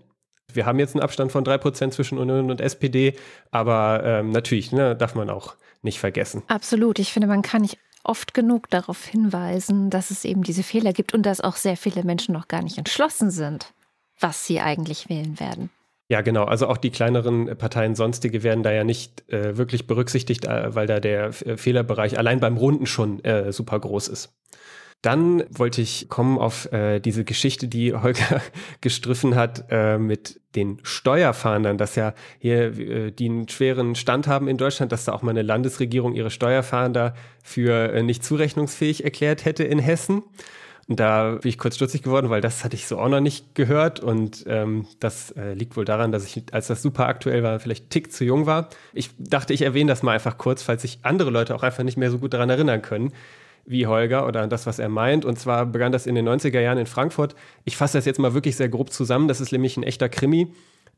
Wir 0.52 0.66
haben 0.66 0.78
jetzt 0.78 0.94
einen 0.94 1.02
Abstand 1.02 1.32
von 1.32 1.44
drei 1.44 1.58
Prozent 1.58 1.94
zwischen 1.94 2.18
Union 2.18 2.50
und 2.50 2.60
SPD, 2.60 3.14
aber 3.50 4.02
ähm, 4.04 4.30
natürlich 4.30 4.72
ne, 4.72 4.96
darf 4.96 5.14
man 5.14 5.30
auch 5.30 5.56
nicht 5.82 5.98
vergessen. 5.98 6.42
Absolut. 6.48 6.98
Ich 6.98 7.12
finde, 7.12 7.28
man 7.28 7.42
kann 7.42 7.62
nicht 7.62 7.78
oft 8.04 8.34
genug 8.34 8.68
darauf 8.70 9.04
hinweisen, 9.04 9.90
dass 9.90 10.10
es 10.10 10.24
eben 10.24 10.42
diese 10.42 10.62
Fehler 10.62 10.92
gibt 10.92 11.14
und 11.14 11.24
dass 11.24 11.40
auch 11.40 11.56
sehr 11.56 11.76
viele 11.76 12.04
Menschen 12.04 12.34
noch 12.34 12.48
gar 12.48 12.62
nicht 12.62 12.78
entschlossen 12.78 13.30
sind, 13.30 13.72
was 14.18 14.46
sie 14.46 14.60
eigentlich 14.60 15.08
wählen 15.08 15.38
werden. 15.38 15.70
Ja, 16.12 16.20
genau. 16.20 16.44
Also 16.44 16.66
auch 16.66 16.76
die 16.76 16.90
kleineren 16.90 17.56
Parteien 17.56 17.94
sonstige 17.94 18.42
werden 18.42 18.62
da 18.62 18.70
ja 18.70 18.84
nicht 18.84 19.26
äh, 19.32 19.56
wirklich 19.56 19.86
berücksichtigt, 19.86 20.44
äh, 20.44 20.74
weil 20.74 20.86
da 20.86 21.00
der 21.00 21.28
äh, 21.28 21.56
Fehlerbereich 21.56 22.18
allein 22.18 22.38
beim 22.38 22.58
Runden 22.58 22.84
schon 22.84 23.24
äh, 23.24 23.50
super 23.50 23.80
groß 23.80 24.08
ist. 24.08 24.30
Dann 25.00 25.42
wollte 25.48 25.80
ich 25.80 26.10
kommen 26.10 26.36
auf 26.36 26.70
äh, 26.70 27.00
diese 27.00 27.24
Geschichte, 27.24 27.66
die 27.66 27.94
Holger 27.94 28.42
gestriffen 28.82 29.36
hat 29.36 29.64
äh, 29.70 29.96
mit 29.96 30.38
den 30.54 30.80
Steuerfahndern, 30.82 31.78
dass 31.78 31.96
ja 31.96 32.12
hier 32.38 33.10
die 33.10 33.30
einen 33.30 33.48
schweren 33.48 33.94
Stand 33.94 34.26
haben 34.26 34.48
in 34.48 34.58
Deutschland, 34.58 34.92
dass 34.92 35.06
da 35.06 35.14
auch 35.14 35.22
mal 35.22 35.30
eine 35.30 35.40
Landesregierung 35.40 36.14
ihre 36.14 36.30
Steuerfahnder 36.30 37.14
für 37.42 38.02
nicht 38.02 38.22
zurechnungsfähig 38.22 39.02
erklärt 39.02 39.46
hätte 39.46 39.64
in 39.64 39.78
Hessen. 39.78 40.22
Und 40.92 41.00
da 41.00 41.38
bin 41.40 41.48
ich 41.48 41.56
kurz 41.56 41.76
stutzig 41.76 42.02
geworden, 42.02 42.28
weil 42.28 42.42
das 42.42 42.64
hatte 42.64 42.76
ich 42.76 42.86
so 42.86 42.98
auch 42.98 43.08
noch 43.08 43.20
nicht 43.20 43.54
gehört. 43.54 44.00
Und 44.00 44.44
ähm, 44.46 44.86
das 45.00 45.30
äh, 45.30 45.54
liegt 45.54 45.74
wohl 45.74 45.86
daran, 45.86 46.12
dass 46.12 46.26
ich, 46.26 46.42
als 46.52 46.66
das 46.66 46.82
super 46.82 47.06
aktuell 47.06 47.42
war, 47.42 47.58
vielleicht 47.60 47.88
tick 47.88 48.12
zu 48.12 48.26
jung 48.26 48.44
war. 48.44 48.68
Ich 48.92 49.08
dachte, 49.16 49.54
ich 49.54 49.62
erwähne 49.62 49.90
das 49.90 50.02
mal 50.02 50.12
einfach 50.12 50.36
kurz, 50.36 50.62
falls 50.62 50.82
sich 50.82 50.98
andere 51.00 51.30
Leute 51.30 51.54
auch 51.54 51.62
einfach 51.62 51.82
nicht 51.82 51.96
mehr 51.96 52.10
so 52.10 52.18
gut 52.18 52.34
daran 52.34 52.50
erinnern 52.50 52.82
können 52.82 53.14
wie 53.64 53.86
Holger 53.86 54.26
oder 54.26 54.42
an 54.42 54.50
das, 54.50 54.66
was 54.66 54.78
er 54.78 54.90
meint. 54.90 55.24
Und 55.24 55.38
zwar 55.38 55.64
begann 55.64 55.92
das 55.92 56.06
in 56.06 56.14
den 56.14 56.28
90er 56.28 56.60
Jahren 56.60 56.76
in 56.76 56.84
Frankfurt. 56.84 57.36
Ich 57.64 57.78
fasse 57.78 57.96
das 57.96 58.04
jetzt 58.04 58.18
mal 58.18 58.34
wirklich 58.34 58.56
sehr 58.56 58.68
grob 58.68 58.92
zusammen. 58.92 59.28
Das 59.28 59.40
ist 59.40 59.50
nämlich 59.50 59.78
ein 59.78 59.84
echter 59.84 60.10
Krimi. 60.10 60.52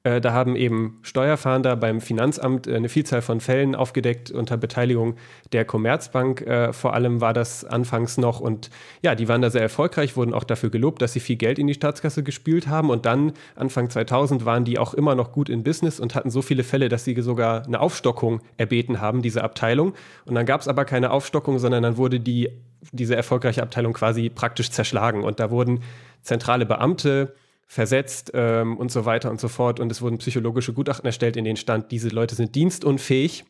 Äh, 0.05 0.20
da 0.20 0.35
haben 0.35 0.55
eben 0.55 0.98
Steuerfahnder 1.02 1.76
beim 1.76 2.01
Finanzamt 2.02 2.66
äh, 2.66 2.76
eine 2.76 2.90
Vielzahl 2.90 3.22
von 3.22 3.40
Fällen 3.40 3.74
aufgedeckt 3.74 4.31
unter 4.31 4.59
Beteiligung 4.59 5.16
der 5.52 5.64
Commerzbank. 5.64 6.43
Äh, 6.43 6.74
vor 6.74 6.93
allem 6.93 7.22
war 7.22 7.32
das 7.32 7.64
anfangs 7.64 8.18
noch 8.18 8.39
und 8.39 8.68
ja, 9.02 9.14
die 9.14 9.28
waren 9.28 9.40
da 9.40 9.48
sehr 9.48 9.62
erfolgreich, 9.62 10.14
wurden 10.16 10.35
auch 10.35 10.44
dafür 10.44 10.68
gelobt, 10.68 11.01
dass 11.01 11.14
sie 11.14 11.20
viel 11.20 11.36
Geld 11.36 11.59
in 11.59 11.66
die 11.66 11.74
Staatskasse 11.74 12.22
gespült 12.22 12.68
haben 12.68 12.90
und 12.90 13.06
dann 13.06 13.32
Anfang 13.56 13.89
2000 13.89 14.44
waren 14.44 14.64
die 14.64 14.78
auch 14.78 14.93
immer 14.93 15.14
noch 15.14 15.32
gut 15.32 15.48
in 15.48 15.64
Business 15.64 15.98
und 15.98 16.14
hatten 16.14 16.31
so 16.31 16.43
viele 16.43 16.64
Fälle, 16.64 16.90
dass 16.90 17.05
sie 17.05 17.18
sogar 17.22 17.64
eine 17.64 17.81
Aufstockung 17.81 18.43
erbeten 18.59 19.01
haben, 19.01 19.22
diese 19.22 19.43
Abteilung. 19.43 19.94
Und 20.26 20.35
dann 20.35 20.44
gab 20.44 20.60
es 20.60 20.68
aber 20.68 20.85
keine 20.85 21.12
Aufstockung, 21.12 21.59
sondern 21.59 21.82
dann 21.82 21.97
wurde 21.97 22.20
die, 22.20 22.51
diese 22.93 23.16
erfolgreiche 23.16 23.62
Abteilung 23.62 23.94
quasi 23.94 24.28
praktisch 24.28 24.70
zerschlagen 24.70 25.24
und 25.24 25.40
da 25.40 25.51
wurden 25.51 25.81
zentrale 26.20 26.66
Beamte 26.66 27.35
versetzt 27.66 28.32
ähm, 28.35 28.77
und 28.77 28.91
so 28.91 29.05
weiter 29.05 29.31
und 29.31 29.41
so 29.41 29.49
fort. 29.49 29.81
Und 29.81 29.91
es 29.91 30.03
wurden 30.03 30.19
psychologische 30.19 30.73
Gutachten 30.73 31.07
erstellt, 31.07 31.36
in 31.36 31.45
denen 31.45 31.57
stand, 31.57 31.91
diese 31.91 32.09
Leute 32.09 32.35
sind 32.35 32.55
dienstunfähig. 32.55 33.45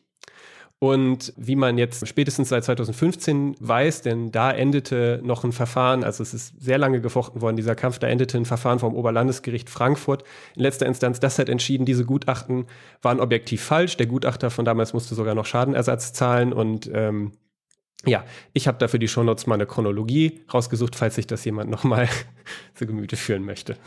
Und 0.79 1.33
wie 1.37 1.55
man 1.55 1.77
jetzt 1.77 2.05
spätestens 2.05 2.49
seit 2.49 2.65
2015 2.65 3.55
weiß, 3.59 4.01
denn 4.01 4.31
da 4.31 4.51
endete 4.51 5.21
noch 5.23 5.45
ein 5.45 5.53
Verfahren, 5.53 6.03
also 6.03 6.21
es 6.21 6.33
ist 6.33 6.61
sehr 6.61 6.77
lange 6.77 6.99
gefochten 6.99 7.41
worden, 7.41 7.55
dieser 7.55 7.75
Kampf, 7.75 7.97
da 7.97 8.07
endete 8.07 8.37
ein 8.37 8.45
Verfahren 8.45 8.79
vom 8.79 8.93
Oberlandesgericht 8.93 9.69
Frankfurt. 9.69 10.23
In 10.55 10.63
letzter 10.63 10.85
Instanz, 10.85 11.21
das 11.21 11.39
hat 11.39 11.47
entschieden, 11.47 11.85
diese 11.85 12.03
Gutachten 12.05 12.65
waren 13.01 13.21
objektiv 13.21 13.63
falsch. 13.63 13.95
Der 13.95 14.05
Gutachter 14.05 14.51
von 14.51 14.65
damals 14.65 14.93
musste 14.93 15.15
sogar 15.15 15.33
noch 15.33 15.45
Schadenersatz 15.45 16.11
zahlen 16.11 16.51
und 16.51 16.89
ähm, 16.93 17.31
ja, 18.05 18.23
ich 18.53 18.67
habe 18.67 18.77
dafür 18.77 18.99
die 18.99 19.07
Shownotes 19.07 19.47
mal 19.47 19.55
eine 19.55 19.65
Chronologie 19.65 20.41
rausgesucht, 20.53 20.95
falls 20.95 21.15
sich 21.15 21.27
das 21.27 21.45
jemand 21.45 21.69
nochmal 21.69 22.09
zu 22.73 22.85
Gemüte 22.85 23.15
führen 23.15 23.45
möchte. 23.45 23.77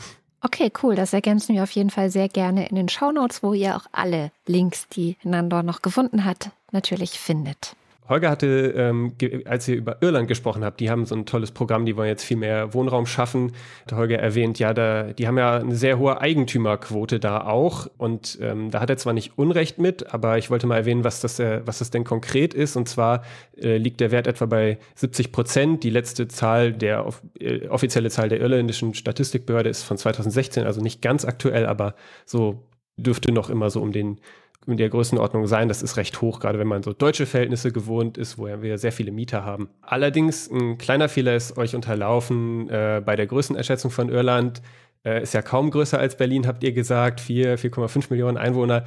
Okay, 0.40 0.70
cool. 0.82 0.94
Das 0.94 1.12
ergänzen 1.12 1.56
wir 1.56 1.64
auf 1.64 1.70
jeden 1.72 1.90
Fall 1.90 2.10
sehr 2.10 2.28
gerne 2.28 2.68
in 2.68 2.76
den 2.76 2.88
Shownotes, 2.88 3.42
wo 3.42 3.54
ihr 3.54 3.76
auch 3.76 3.86
alle 3.92 4.30
Links, 4.46 4.88
die 4.88 5.16
Nandor 5.24 5.62
noch 5.62 5.82
gefunden 5.82 6.24
hat, 6.24 6.50
natürlich 6.70 7.18
findet. 7.18 7.74
Holger 8.08 8.30
hatte, 8.30 8.72
ähm, 8.76 9.12
als 9.44 9.68
ihr 9.68 9.76
über 9.76 9.98
Irland 10.00 10.28
gesprochen 10.28 10.64
habt, 10.64 10.80
die 10.80 10.90
haben 10.90 11.04
so 11.04 11.14
ein 11.14 11.26
tolles 11.26 11.50
Programm, 11.50 11.84
die 11.84 11.96
wollen 11.96 12.08
jetzt 12.08 12.24
viel 12.24 12.36
mehr 12.36 12.72
Wohnraum 12.72 13.06
schaffen. 13.06 13.52
Hat 13.86 13.92
Holger 13.92 14.18
erwähnt, 14.18 14.58
ja, 14.58 14.72
da, 14.72 15.12
die 15.12 15.26
haben 15.26 15.36
ja 15.36 15.58
eine 15.58 15.76
sehr 15.76 15.98
hohe 15.98 16.20
Eigentümerquote 16.20 17.20
da 17.20 17.42
auch. 17.42 17.88
Und 17.98 18.38
ähm, 18.40 18.70
da 18.70 18.80
hat 18.80 18.90
er 18.90 18.96
zwar 18.96 19.12
nicht 19.12 19.36
Unrecht 19.36 19.78
mit, 19.78 20.12
aber 20.14 20.38
ich 20.38 20.50
wollte 20.50 20.66
mal 20.66 20.76
erwähnen, 20.76 21.04
was 21.04 21.20
das, 21.20 21.38
äh, 21.38 21.60
was 21.64 21.78
das 21.80 21.90
denn 21.90 22.04
konkret 22.04 22.54
ist. 22.54 22.76
Und 22.76 22.88
zwar 22.88 23.22
äh, 23.56 23.76
liegt 23.76 24.00
der 24.00 24.10
Wert 24.10 24.26
etwa 24.26 24.46
bei 24.46 24.78
70 24.94 25.32
Prozent. 25.32 25.84
Die 25.84 25.90
letzte 25.90 26.28
Zahl, 26.28 26.72
der 26.72 27.06
äh, 27.38 27.68
offizielle 27.68 28.10
Zahl 28.10 28.28
der 28.28 28.40
irländischen 28.40 28.94
Statistikbehörde 28.94 29.68
ist 29.68 29.82
von 29.82 29.98
2016, 29.98 30.64
also 30.64 30.80
nicht 30.80 31.02
ganz 31.02 31.24
aktuell, 31.24 31.66
aber 31.66 31.94
so 32.24 32.64
dürfte 32.96 33.32
noch 33.32 33.48
immer 33.48 33.70
so 33.70 33.80
um 33.80 33.92
den 33.92 34.20
in 34.66 34.76
der 34.76 34.88
Größenordnung 34.88 35.46
sein. 35.46 35.68
Das 35.68 35.82
ist 35.82 35.96
recht 35.96 36.20
hoch, 36.20 36.40
gerade 36.40 36.58
wenn 36.58 36.66
man 36.66 36.82
so 36.82 36.92
deutsche 36.92 37.26
Verhältnisse 37.26 37.72
gewohnt 37.72 38.18
ist, 38.18 38.38
wo 38.38 38.46
wir 38.46 38.78
sehr 38.78 38.92
viele 38.92 39.12
Mieter 39.12 39.44
haben. 39.44 39.70
Allerdings 39.80 40.50
ein 40.50 40.78
kleiner 40.78 41.08
Fehler 41.08 41.34
ist 41.36 41.56
euch 41.56 41.74
unterlaufen 41.74 42.68
äh, 42.68 43.02
bei 43.04 43.16
der 43.16 43.26
Größenerschätzung 43.26 43.90
von 43.90 44.08
Irland. 44.10 44.62
Äh, 45.04 45.22
ist 45.22 45.34
ja 45.34 45.42
kaum 45.42 45.70
größer 45.70 45.98
als 45.98 46.16
Berlin, 46.16 46.46
habt 46.46 46.62
ihr 46.62 46.72
gesagt. 46.72 47.20
4, 47.20 47.58
4,5 47.58 48.06
Millionen 48.10 48.36
Einwohner. 48.36 48.84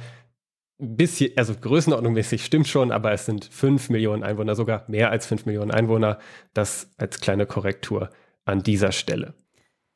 Bisschen, 0.78 1.30
also 1.36 1.54
größenordnungmäßig 1.54 2.44
stimmt 2.44 2.68
schon, 2.68 2.90
aber 2.90 3.12
es 3.12 3.26
sind 3.26 3.44
5 3.44 3.90
Millionen 3.90 4.22
Einwohner, 4.22 4.54
sogar 4.54 4.84
mehr 4.88 5.10
als 5.10 5.26
5 5.26 5.46
Millionen 5.46 5.70
Einwohner. 5.70 6.18
Das 6.54 6.90
als 6.96 7.20
kleine 7.20 7.46
Korrektur 7.46 8.10
an 8.44 8.62
dieser 8.62 8.92
Stelle. 8.92 9.34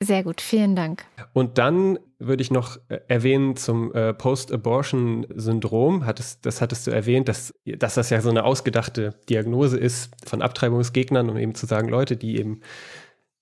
Sehr 0.03 0.25
gut, 0.25 0.43
vielen 0.43 0.77
Dank. 0.77 1.07
Und 1.33 1.57
dann 1.57 1.99
würde 2.19 2.43
ich 2.43 2.51
noch 2.51 2.79
äh, 2.89 3.01
erwähnen 3.09 3.57
zum 3.57 3.95
äh, 3.95 4.13
Post-Abortion-Syndrom. 4.13 6.05
Das 6.43 6.61
hattest 6.61 6.87
du 6.87 6.91
erwähnt, 6.91 7.29
dass, 7.29 7.55
dass 7.65 7.95
das 7.95 8.11
ja 8.11 8.21
so 8.21 8.29
eine 8.29 8.45
ausgedachte 8.45 9.15
Diagnose 9.29 9.79
ist 9.79 10.11
von 10.27 10.43
Abtreibungsgegnern, 10.43 11.31
um 11.31 11.39
eben 11.39 11.55
zu 11.55 11.65
sagen, 11.67 11.89
Leute, 11.89 12.17
die 12.17 12.37
eben, 12.37 12.61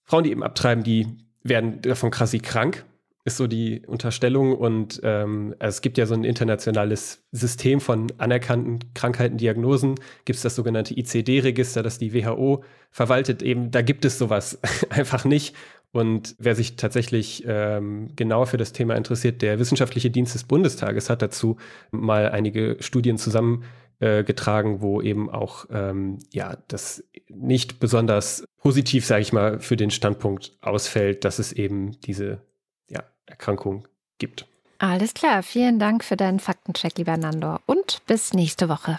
Frauen, 0.05 0.24
die 0.24 0.31
eben 0.31 0.44
abtreiben, 0.44 0.85
die 0.85 1.09
werden 1.43 1.82
davon 1.82 2.10
krass 2.10 2.36
krank, 2.43 2.85
ist 3.24 3.39
so 3.39 3.47
die 3.47 3.85
Unterstellung. 3.86 4.56
Und 4.56 5.01
ähm, 5.02 5.55
also 5.59 5.76
es 5.76 5.82
gibt 5.82 5.98
ja 5.98 6.06
so 6.06 6.14
ein 6.14 6.24
internationales 6.24 7.24
System 7.32 7.81
von 7.81 8.12
anerkannten 8.18 8.93
Krankheiten, 8.94 9.39
Diagnosen. 9.39 9.97
Gibt 10.24 10.36
es 10.36 10.43
das 10.43 10.55
sogenannte 10.55 10.97
ICD-Register, 10.97 11.82
das 11.82 11.98
die 11.98 12.14
WHO 12.14 12.62
verwaltet. 12.90 13.43
Eben, 13.43 13.70
da 13.70 13.82
gibt 13.82 14.05
es 14.05 14.18
sowas 14.18 14.59
einfach 14.90 15.24
nicht. 15.24 15.56
Und 15.94 16.34
wer 16.40 16.56
sich 16.56 16.74
tatsächlich 16.74 17.44
ähm, 17.46 18.08
genauer 18.16 18.48
für 18.48 18.56
das 18.56 18.72
Thema 18.72 18.96
interessiert, 18.96 19.42
der 19.42 19.60
Wissenschaftliche 19.60 20.10
Dienst 20.10 20.34
des 20.34 20.42
Bundestages 20.42 21.08
hat 21.08 21.22
dazu 21.22 21.56
mal 21.92 22.30
einige 22.30 22.78
Studien 22.80 23.16
zusammengetragen, 23.16 24.74
äh, 24.78 24.80
wo 24.80 25.00
eben 25.00 25.30
auch 25.30 25.66
ähm, 25.70 26.18
ja 26.32 26.56
das 26.66 27.04
nicht 27.28 27.78
besonders 27.78 28.44
positiv, 28.60 29.06
sage 29.06 29.22
ich 29.22 29.32
mal, 29.32 29.60
für 29.60 29.76
den 29.76 29.92
Standpunkt 29.92 30.58
ausfällt, 30.62 31.24
dass 31.24 31.38
es 31.38 31.52
eben 31.52 32.00
diese 32.00 32.40
ja, 32.88 33.04
Erkrankung 33.26 33.86
gibt. 34.18 34.48
Alles 34.78 35.14
klar, 35.14 35.44
vielen 35.44 35.78
Dank 35.78 36.02
für 36.02 36.16
deinen 36.16 36.40
Faktencheck, 36.40 36.98
lieber 36.98 37.16
Nandor, 37.16 37.60
und 37.66 38.02
bis 38.06 38.32
nächste 38.32 38.68
Woche. 38.68 38.98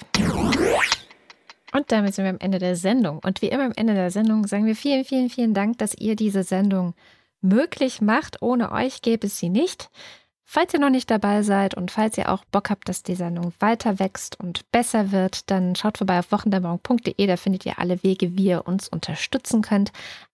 Und 1.75 1.91
damit 1.91 2.15
sind 2.15 2.23
wir 2.23 2.29
am 2.29 2.39
Ende 2.39 2.57
der 2.57 2.77
Sendung. 2.77 3.19
Und 3.19 3.41
wie 3.41 3.49
immer 3.49 3.65
am 3.65 3.73
Ende 3.75 3.95
der 3.95 4.09
Sendung 4.09 4.47
sagen 4.47 4.65
wir 4.65 4.77
vielen, 4.77 5.03
vielen, 5.03 5.29
vielen 5.29 5.53
Dank, 5.53 5.77
dass 5.77 5.93
ihr 5.93 6.15
diese 6.15 6.43
Sendung 6.43 6.93
möglich 7.41 7.99
macht. 7.99 8.41
Ohne 8.41 8.71
euch 8.71 9.01
gäbe 9.01 9.27
es 9.27 9.37
sie 9.39 9.49
nicht. 9.49 9.89
Falls 10.45 10.73
ihr 10.73 10.79
noch 10.79 10.89
nicht 10.89 11.11
dabei 11.11 11.43
seid 11.43 11.73
und 11.75 11.91
falls 11.91 12.17
ihr 12.17 12.31
auch 12.31 12.45
Bock 12.45 12.69
habt, 12.69 12.87
dass 12.87 13.03
die 13.03 13.15
Sendung 13.15 13.51
weiter 13.59 13.99
wächst 13.99 14.39
und 14.39 14.71
besser 14.71 15.11
wird, 15.11 15.51
dann 15.51 15.75
schaut 15.75 15.97
vorbei 15.97 16.19
auf 16.19 16.31
wochendämmerung.de. 16.31 17.27
Da 17.27 17.35
findet 17.35 17.65
ihr 17.65 17.77
alle 17.77 18.01
Wege, 18.03 18.37
wie 18.37 18.45
ihr 18.45 18.65
uns 18.65 18.87
unterstützen 18.87 19.61
könnt. 19.61 19.91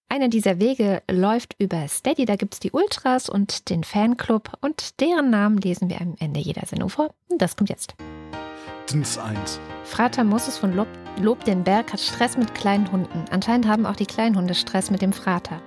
Einer 0.10 0.28
dieser 0.28 0.60
Wege 0.60 1.02
läuft 1.10 1.56
über 1.58 1.88
Steady. 1.88 2.26
Da 2.26 2.36
gibt 2.36 2.54
es 2.54 2.60
die 2.60 2.72
Ultras 2.72 3.30
und 3.30 3.72
den 3.72 3.84
Fanclub 3.84 4.60
und 4.62 5.00
deren 5.00 5.32
Namen 5.32 5.58
lesen 5.58 5.90
wir 5.90 6.02
am 6.02 6.16
Ende 6.20 6.40
jeder 6.40 6.68
Sendung 6.68 6.90
vor. 6.90 7.16
Und 7.30 7.42
das 7.42 7.56
kommt 7.56 7.72
jetzt. 7.72 7.96
Dins 8.90 9.18
1. 9.18 9.60
Frater 9.84 10.24
Moses 10.24 10.58
von 10.58 10.74
Lob, 10.74 10.88
Lob 11.20 11.44
den 11.46 11.64
Berg 11.64 11.94
hat 11.94 12.00
Stress 12.00 12.38
mit 12.38 12.54
kleinen 12.56 12.92
Hunden. 12.92 13.26
Anscheinend 13.32 13.68
haben 13.68 13.86
auch 13.86 13.96
die 13.96 14.06
kleinen 14.06 14.36
Hunde 14.36 14.54
Stress 14.54 14.92
mit 14.92 15.02
dem 15.02 15.14
Frater. 15.14 15.62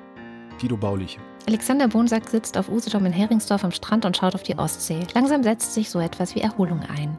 Guido 0.60 0.76
Baulich. 0.76 1.18
Alexander 1.46 1.88
Bonsack 1.88 2.28
sitzt 2.28 2.56
auf 2.56 2.68
Usedom 2.68 3.04
in 3.06 3.12
Heringsdorf 3.12 3.64
am 3.64 3.72
Strand 3.72 4.04
und 4.04 4.16
schaut 4.16 4.34
auf 4.34 4.42
die 4.42 4.58
Ostsee. 4.58 5.06
Langsam 5.14 5.42
setzt 5.42 5.74
sich 5.74 5.90
so 5.90 6.00
etwas 6.00 6.34
wie 6.34 6.40
Erholung 6.40 6.80
ein. 6.96 7.18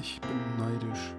Ich 0.00 0.20
bin 0.20 0.64
neidisch. 0.64 1.14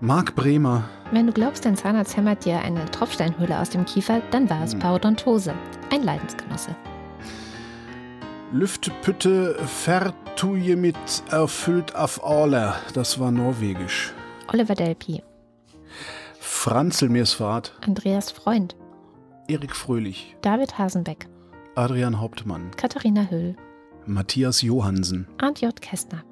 Marc 0.00 0.34
Bremer. 0.34 0.84
Wenn 1.10 1.26
du 1.26 1.32
glaubst, 1.32 1.64
dein 1.64 1.76
Zahnarzt 1.76 2.16
hämmert 2.16 2.44
dir 2.44 2.60
eine 2.60 2.84
Tropfsteinhöhle 2.90 3.58
aus 3.58 3.70
dem 3.70 3.84
Kiefer, 3.84 4.20
dann 4.30 4.50
war 4.50 4.64
es 4.64 4.72
hm. 4.72 4.80
Parodontose. 4.80 5.54
Ein 5.92 6.02
Leidensgenosse. 6.02 6.74
Lüftepütte 8.52 9.54
Vertuje 9.66 10.76
mit 10.76 10.94
erfüllt 11.30 11.96
auf 11.96 12.22
Aller. 12.22 12.76
Das 12.92 13.18
war 13.18 13.30
norwegisch. 13.30 14.12
Oliver 14.52 14.74
Delpi. 14.74 15.22
Franzl 16.38 17.08
Mirsfahrt. 17.08 17.72
Andreas 17.86 18.30
Freund. 18.30 18.76
Erik 19.48 19.74
Fröhlich. 19.74 20.36
David 20.42 20.76
Hasenbeck. 20.76 21.28
Adrian 21.76 22.20
Hauptmann. 22.20 22.70
Katharina 22.76 23.30
Höll. 23.30 23.56
Matthias 24.04 24.60
Johansen. 24.60 25.26
Arndt 25.38 25.62
J. 25.62 25.80
Kästner. 25.80 26.22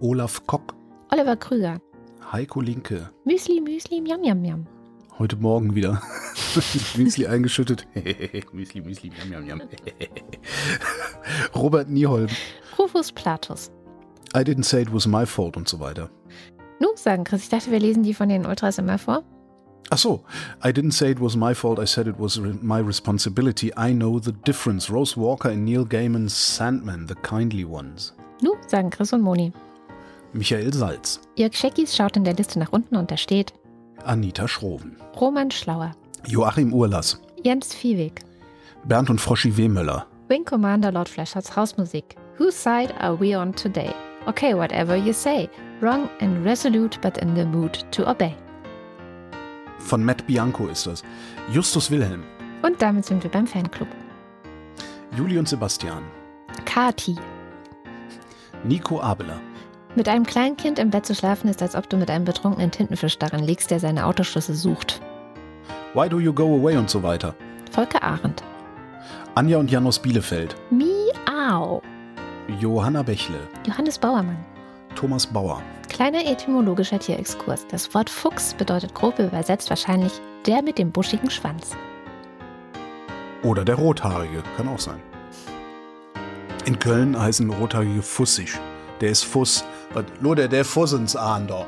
Olaf 0.00 0.46
Kock. 0.46 0.74
Oliver 1.12 1.36
Krüger. 1.36 1.78
Heiko 2.32 2.62
Linke. 2.62 3.10
Müsli, 3.24 3.60
Müsli, 3.60 4.00
Miam, 4.00 4.22
Miam, 4.22 4.40
Miam. 4.40 4.66
Heute 5.18 5.36
Morgen 5.36 5.74
wieder. 5.74 6.02
Müsli 6.96 7.26
eingeschüttet. 7.26 7.86
Müsli, 8.52 8.82
Müsli, 8.82 9.10
Miam, 9.10 9.44
Miam, 9.44 9.58
Miam. 9.58 9.68
Robert 11.54 11.88
Nieholm. 11.88 12.28
Rufus 12.78 13.12
Platus. 13.12 13.70
I 14.34 14.40
didn't 14.40 14.64
say 14.64 14.82
it 14.82 14.92
was 14.92 15.06
my 15.06 15.24
fault 15.24 15.56
und 15.56 15.68
so 15.68 15.80
weiter. 15.80 16.10
Nu, 16.80 16.88
sagen 16.96 17.24
Chris, 17.24 17.44
ich 17.44 17.48
dachte, 17.48 17.70
wir 17.70 17.80
lesen 17.80 18.02
die 18.02 18.12
von 18.12 18.28
den 18.28 18.44
Ultras 18.44 18.76
immer 18.76 18.98
vor. 18.98 19.22
Ach 19.88 19.96
so, 19.96 20.22
I 20.62 20.68
didn't 20.68 20.92
say 20.92 21.12
it 21.12 21.20
was 21.20 21.34
my 21.34 21.54
fault, 21.54 21.78
I 21.78 21.86
said 21.86 22.06
it 22.06 22.16
was 22.18 22.38
my 22.38 22.80
responsibility. 22.80 23.68
I 23.78 23.94
know 23.94 24.18
the 24.18 24.32
difference. 24.32 24.92
Rose 24.92 25.18
Walker 25.18 25.48
and 25.48 25.64
Neil 25.64 25.86
Gaiman's 25.86 26.34
Sandman, 26.34 27.06
the 27.08 27.14
kindly 27.22 27.64
ones. 27.64 28.12
Nu, 28.42 28.52
sagen 28.66 28.90
Chris 28.90 29.14
und 29.14 29.22
Moni. 29.22 29.52
Michael 30.34 30.74
Salz. 30.74 31.20
Jörg 31.36 31.54
Scheckis 31.54 31.96
schaut 31.96 32.18
in 32.18 32.24
der 32.24 32.34
Liste 32.34 32.58
nach 32.58 32.72
unten 32.72 32.96
und 32.96 33.10
da 33.10 33.16
steht 33.16 33.54
Anita 34.04 34.46
Schroven. 34.46 34.96
Roman 35.20 35.50
Schlauer. 35.50 35.92
Joachim 36.26 36.72
Urlass. 36.72 37.20
Jens 37.42 37.74
Viehweg. 37.74 38.20
Bernd 38.84 39.10
und 39.10 39.20
Froschi 39.20 39.56
Wehmöller. 39.56 40.06
Wing 40.28 40.44
Commander 40.44 40.92
Lord 40.92 41.08
Fleschers 41.08 41.56
Hausmusik. 41.56 42.16
Whose 42.38 42.56
side 42.56 42.92
are 43.00 43.18
we 43.18 43.36
on 43.36 43.52
today? 43.54 43.92
Okay, 44.26 44.54
whatever 44.54 44.96
you 44.96 45.12
say. 45.12 45.48
Wrong 45.80 46.08
and 46.20 46.44
resolute, 46.44 47.00
but 47.00 47.18
in 47.18 47.34
the 47.34 47.44
mood 47.44 47.84
to 47.92 48.08
obey. 48.08 48.34
Von 49.78 50.04
Matt 50.04 50.26
Bianco 50.26 50.66
ist 50.66 50.86
das. 50.86 51.02
Justus 51.52 51.90
Wilhelm. 51.90 52.24
Und 52.62 52.80
damit 52.82 53.04
sind 53.04 53.22
wir 53.22 53.30
beim 53.30 53.46
Fanclub. 53.46 53.88
Juli 55.16 55.38
und 55.38 55.48
Sebastian. 55.48 56.02
Kati. 56.64 57.16
Nico 58.64 59.00
Abeler. 59.00 59.40
Mit 59.96 60.10
einem 60.10 60.26
Kleinkind 60.26 60.78
im 60.78 60.90
Bett 60.90 61.06
zu 61.06 61.14
schlafen 61.14 61.48
ist, 61.48 61.62
als 61.62 61.74
ob 61.74 61.88
du 61.88 61.96
mit 61.96 62.10
einem 62.10 62.26
betrunkenen 62.26 62.70
Tintenfisch 62.70 63.18
darin 63.18 63.42
liegst, 63.42 63.70
der 63.70 63.80
seine 63.80 64.04
Autoschlüssel 64.04 64.54
sucht. 64.54 65.00
Why 65.94 66.06
do 66.06 66.20
you 66.20 66.34
go 66.34 66.54
away 66.54 66.76
und 66.76 66.90
so 66.90 67.02
weiter. 67.02 67.34
Volker 67.72 68.02
Arendt. 68.02 68.42
Anja 69.34 69.56
und 69.56 69.70
Jan 69.70 69.86
aus 69.86 69.98
Bielefeld. 69.98 70.54
Miau. 70.70 71.80
Johanna 72.60 73.02
Bächle. 73.02 73.38
Johannes 73.66 73.96
Bauermann. 73.96 74.36
Thomas 74.94 75.26
Bauer. 75.26 75.62
Kleiner 75.88 76.26
etymologischer 76.26 76.98
Tierexkurs. 76.98 77.66
Das 77.68 77.94
Wort 77.94 78.10
Fuchs 78.10 78.52
bedeutet 78.52 78.94
grob 78.94 79.18
übersetzt 79.18 79.70
wahrscheinlich 79.70 80.12
der 80.44 80.60
mit 80.60 80.76
dem 80.76 80.92
buschigen 80.92 81.30
Schwanz. 81.30 81.74
Oder 83.42 83.64
der 83.64 83.76
Rothaarige, 83.76 84.42
kann 84.58 84.68
auch 84.68 84.78
sein. 84.78 85.00
In 86.66 86.78
Köln 86.78 87.18
heißen 87.18 87.48
Rothaarige 87.48 88.02
Fussig. 88.02 88.58
Der 89.00 89.10
ist 89.10 89.24
Fuss. 89.24 89.64
Was, 89.92 90.04
lo, 90.20 90.34
der, 90.34 90.48
der 90.48 90.64
Fussens 90.64 91.16
an 91.16 91.46
da. 91.46 91.66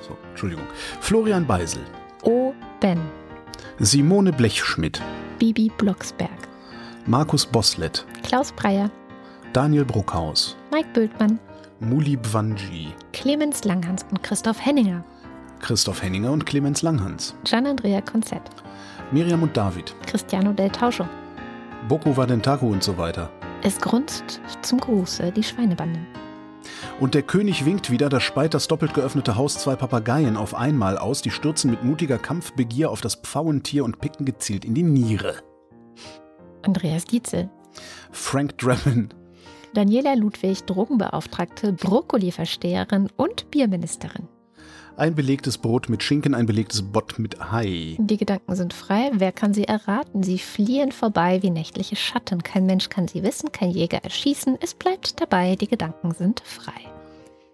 So, 0.00 0.16
Entschuldigung. 0.30 0.66
Florian 1.00 1.46
Beisel. 1.46 1.82
O. 2.22 2.52
Ben. 2.80 3.00
Simone 3.78 4.32
Blechschmidt. 4.32 5.02
Bibi 5.38 5.70
Blocksberg. 5.76 6.30
Markus 7.06 7.44
Boslett. 7.46 8.06
Klaus 8.22 8.52
Breyer. 8.52 8.90
Daniel 9.52 9.84
Bruckhaus. 9.84 10.56
Mike 10.72 10.88
Bültmann. 10.92 11.38
Muli 11.80 12.16
Bwanji. 12.16 12.92
Clemens 13.12 13.64
Langhans 13.64 14.04
und 14.10 14.22
Christoph 14.22 14.64
Henninger. 14.64 15.04
Christoph 15.60 16.02
Henninger 16.02 16.30
und 16.30 16.46
Clemens 16.46 16.82
Langhans. 16.82 17.34
Gian-Andrea 17.44 18.00
Konzett. 18.00 18.42
Miriam 19.12 19.42
und 19.42 19.56
David. 19.56 19.94
Cristiano 20.06 20.52
del 20.52 20.70
Tauscho. 20.70 21.06
Boko 21.88 22.16
Wadentaku 22.16 22.66
und 22.72 22.82
so 22.82 22.96
weiter. 22.98 23.30
Es 23.62 23.78
grunzt 23.80 24.40
zum 24.62 24.78
Gruße 24.80 25.32
die 25.32 25.42
Schweinebande. 25.42 26.00
Und 26.98 27.14
der 27.14 27.22
König 27.22 27.66
winkt 27.66 27.90
wieder, 27.90 28.08
da 28.08 28.20
speit 28.20 28.54
das 28.54 28.68
doppelt 28.68 28.94
geöffnete 28.94 29.36
Haus 29.36 29.58
zwei 29.58 29.76
Papageien 29.76 30.38
auf 30.38 30.54
einmal 30.54 30.96
aus, 30.96 31.20
die 31.20 31.30
stürzen 31.30 31.70
mit 31.70 31.84
mutiger 31.84 32.16
Kampfbegier 32.16 32.90
auf 32.90 33.02
das 33.02 33.16
Pfauentier 33.16 33.84
und 33.84 33.98
picken 33.98 34.24
gezielt 34.24 34.64
in 34.64 34.74
die 34.74 34.82
Niere. 34.82 35.34
Andreas 36.62 37.04
Dietzel. 37.04 37.50
Frank 38.10 38.56
Drebin, 38.56 39.10
Daniela 39.74 40.14
Ludwig, 40.14 40.64
Drogenbeauftragte, 40.64 41.74
Brokkoli-Versteherin 41.74 43.10
und 43.16 43.50
Bierministerin. 43.50 44.26
Ein 44.96 45.14
belegtes 45.14 45.58
Brot 45.58 45.88
mit 45.88 46.02
Schinken, 46.02 46.34
ein 46.34 46.46
belegtes 46.46 46.82
Bott 46.82 47.18
mit 47.18 47.52
Hai. 47.52 47.96
Die 47.98 48.16
Gedanken 48.16 48.54
sind 48.54 48.72
frei. 48.72 49.10
Wer 49.14 49.32
kann 49.32 49.52
sie 49.52 49.64
erraten? 49.64 50.22
Sie 50.22 50.38
fliehen 50.38 50.92
vorbei 50.92 51.42
wie 51.42 51.50
nächtliche 51.50 51.96
Schatten. 51.96 52.42
Kein 52.42 52.66
Mensch 52.66 52.88
kann 52.88 53.06
sie 53.06 53.22
wissen, 53.22 53.52
kein 53.52 53.70
Jäger 53.70 54.02
erschießen. 54.02 54.56
Es 54.60 54.74
bleibt 54.74 55.20
dabei, 55.20 55.56
die 55.56 55.68
Gedanken 55.68 56.12
sind 56.12 56.40
frei. 56.40 56.72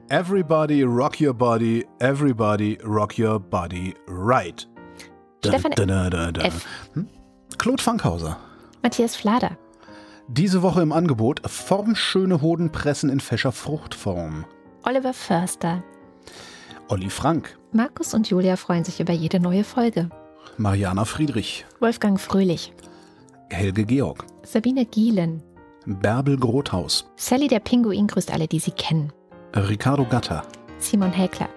Everybody 0.08 0.82
rock 0.82 1.20
your 1.20 1.34
body, 1.34 1.86
everybody 2.00 2.78
rock 2.84 3.18
your 3.18 3.40
body 3.40 3.94
right. 4.06 4.68
Stefan 5.44 5.72
da, 5.72 6.10
da, 6.10 6.30
da. 6.30 6.42
F. 6.42 6.66
Hm? 6.94 7.08
Claude 7.58 7.82
Fankhauser. 7.82 8.36
Matthias 8.82 9.16
Flader. 9.16 9.56
Diese 10.28 10.62
Woche 10.62 10.82
im 10.82 10.92
Angebot 10.92 11.42
formschöne 11.48 12.40
Hodenpressen 12.40 13.10
in 13.10 13.20
fescher 13.20 13.52
Fruchtform. 13.52 14.44
Oliver 14.84 15.12
Förster. 15.12 15.82
Olli 16.88 17.10
Frank, 17.10 17.58
Markus 17.72 18.12
und 18.14 18.28
Julia 18.28 18.56
freuen 18.56 18.84
sich 18.84 19.00
über 19.00 19.12
jede 19.12 19.40
neue 19.40 19.64
Folge. 19.64 20.10
Mariana 20.58 21.04
Friedrich, 21.04 21.64
Wolfgang 21.80 22.20
Fröhlich. 22.20 22.72
Helge 23.50 23.84
Georg, 23.84 24.24
Sabine 24.42 24.84
Gielen. 24.84 25.42
Bärbel 25.86 26.36
Grothaus, 26.36 27.10
Sally 27.16 27.48
der 27.48 27.60
Pinguin 27.60 28.06
grüßt 28.06 28.32
alle, 28.32 28.46
die 28.46 28.58
sie 28.58 28.70
kennen. 28.72 29.12
Ricardo 29.54 30.04
Gatter, 30.04 30.42
Simon 30.78 31.12
Häkler. 31.12 31.48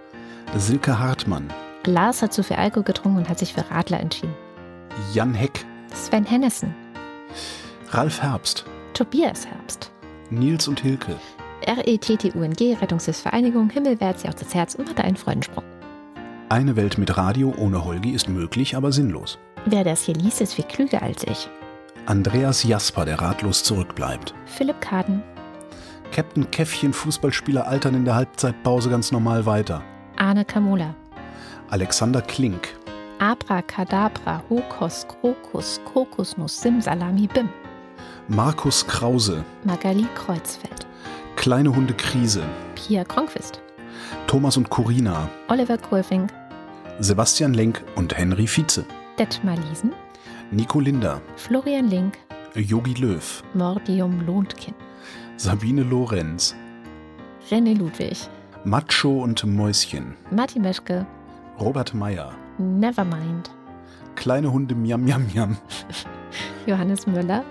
Silke 0.58 0.98
Hartmann, 0.98 1.52
Lars 1.86 2.22
hat 2.22 2.34
zu 2.34 2.44
viel 2.44 2.58
Alkohol 2.58 2.84
getrunken 2.84 3.18
und 3.20 3.30
hat 3.30 3.40
sich 3.40 3.54
für 3.54 3.70
Radler 3.70 4.00
entschieden. 4.00 4.34
Jan 5.14 5.34
Heck, 5.34 5.66
Sven 5.94 6.26
Hennessen. 6.26 6.74
Ralf 7.90 8.22
Herbst, 8.22 8.66
Tobias 8.94 9.46
Herbst. 9.46 9.92
Nils 10.30 10.68
und 10.68 10.80
Hilke, 10.80 11.18
RETTUNG, 11.68 12.78
Rettungshilfsvereinigung, 12.82 13.70
Himmelwärts, 13.70 14.24
Jauchzes 14.24 14.54
Herz 14.54 14.76
und 14.76 14.90
hatte 14.90 15.04
einen 15.04 15.16
Freudensprung. 15.16 15.64
Eine 16.50 16.76
Welt 16.76 16.98
mit 16.98 17.18
Radio 17.18 17.54
ohne 17.58 17.84
Holgi 17.84 18.12
ist 18.12 18.30
möglich, 18.30 18.76
aber 18.76 18.92
sinnlos. 18.92 19.40
Wer 19.66 19.84
das 19.84 20.04
hier 20.04 20.16
liest, 20.16 20.42
ist 20.42 20.54
viel 20.54 20.66
klüger 20.66 21.02
als 21.02 21.24
ich. 21.24 21.50
Andreas 22.06 22.64
Jasper, 22.64 23.06
der 23.06 23.20
ratlos 23.20 23.64
zurückbleibt. 23.64 24.36
Philipp 24.46 24.80
Kaden. 24.80 25.24
Captain 26.12 26.50
Käffchen, 26.52 26.94
Fußballspieler 26.94 27.68
altern 27.68 27.96
in 27.96 28.06
der 28.06 28.16
Halbzeitpause 28.16 28.90
ganz 28.90 29.12
normal 29.12 29.46
weiter. 29.46 29.82
Arne 30.18 30.46
Kamola. 30.46 30.94
Alexander 31.72 32.22
Klink, 32.22 32.76
Abracadabra, 33.20 34.44
Hokos, 34.50 35.08
Krokus, 35.08 35.80
Kokosnuss, 35.86 36.62
Simsalami, 36.62 37.28
Bim. 37.28 37.50
Markus 38.28 38.86
Krause, 38.86 39.44
Magali 39.64 40.06
Kreuzfeld. 40.16 40.86
Kleine 41.36 41.76
Hunde 41.76 41.94
Krise, 41.94 42.44
Pia 42.76 43.04
Kronquist. 43.04 43.62
Thomas 44.28 44.58
und 44.58 44.70
Corina, 44.70 45.30
Oliver 45.48 45.78
Kohlfink. 45.78 46.32
Sebastian 47.00 47.54
Lenk 47.54 47.84
und 47.96 48.18
Henry 48.18 48.48
Vize, 48.48 48.86
Detmar 49.20 49.58
Liesen. 49.70 49.94
Nico 50.52 50.80
Linder, 50.80 51.22
Florian 51.36 51.88
Link. 51.90 52.18
Yogi 52.56 52.94
Löw, 52.94 53.44
Mordium 53.54 54.26
Lohntkin. 54.26 54.74
Sabine 55.38 55.84
Lorenz, 55.84 56.56
René 57.52 57.78
Ludwig. 57.78 58.18
Macho 58.64 59.22
und 59.22 59.44
Mäuschen, 59.46 60.16
Martin 60.32 60.64
Meschke. 60.64 61.06
Robert 61.60 61.94
Meyer, 61.94 62.32
Nevermind. 62.58 63.52
Kleine 64.16 64.52
Hunde 64.52 64.74
Miam 64.74 65.04
Miam 65.04 65.26
Miam, 65.34 65.58
Johannes 66.66 67.06
Müller. 67.06 67.44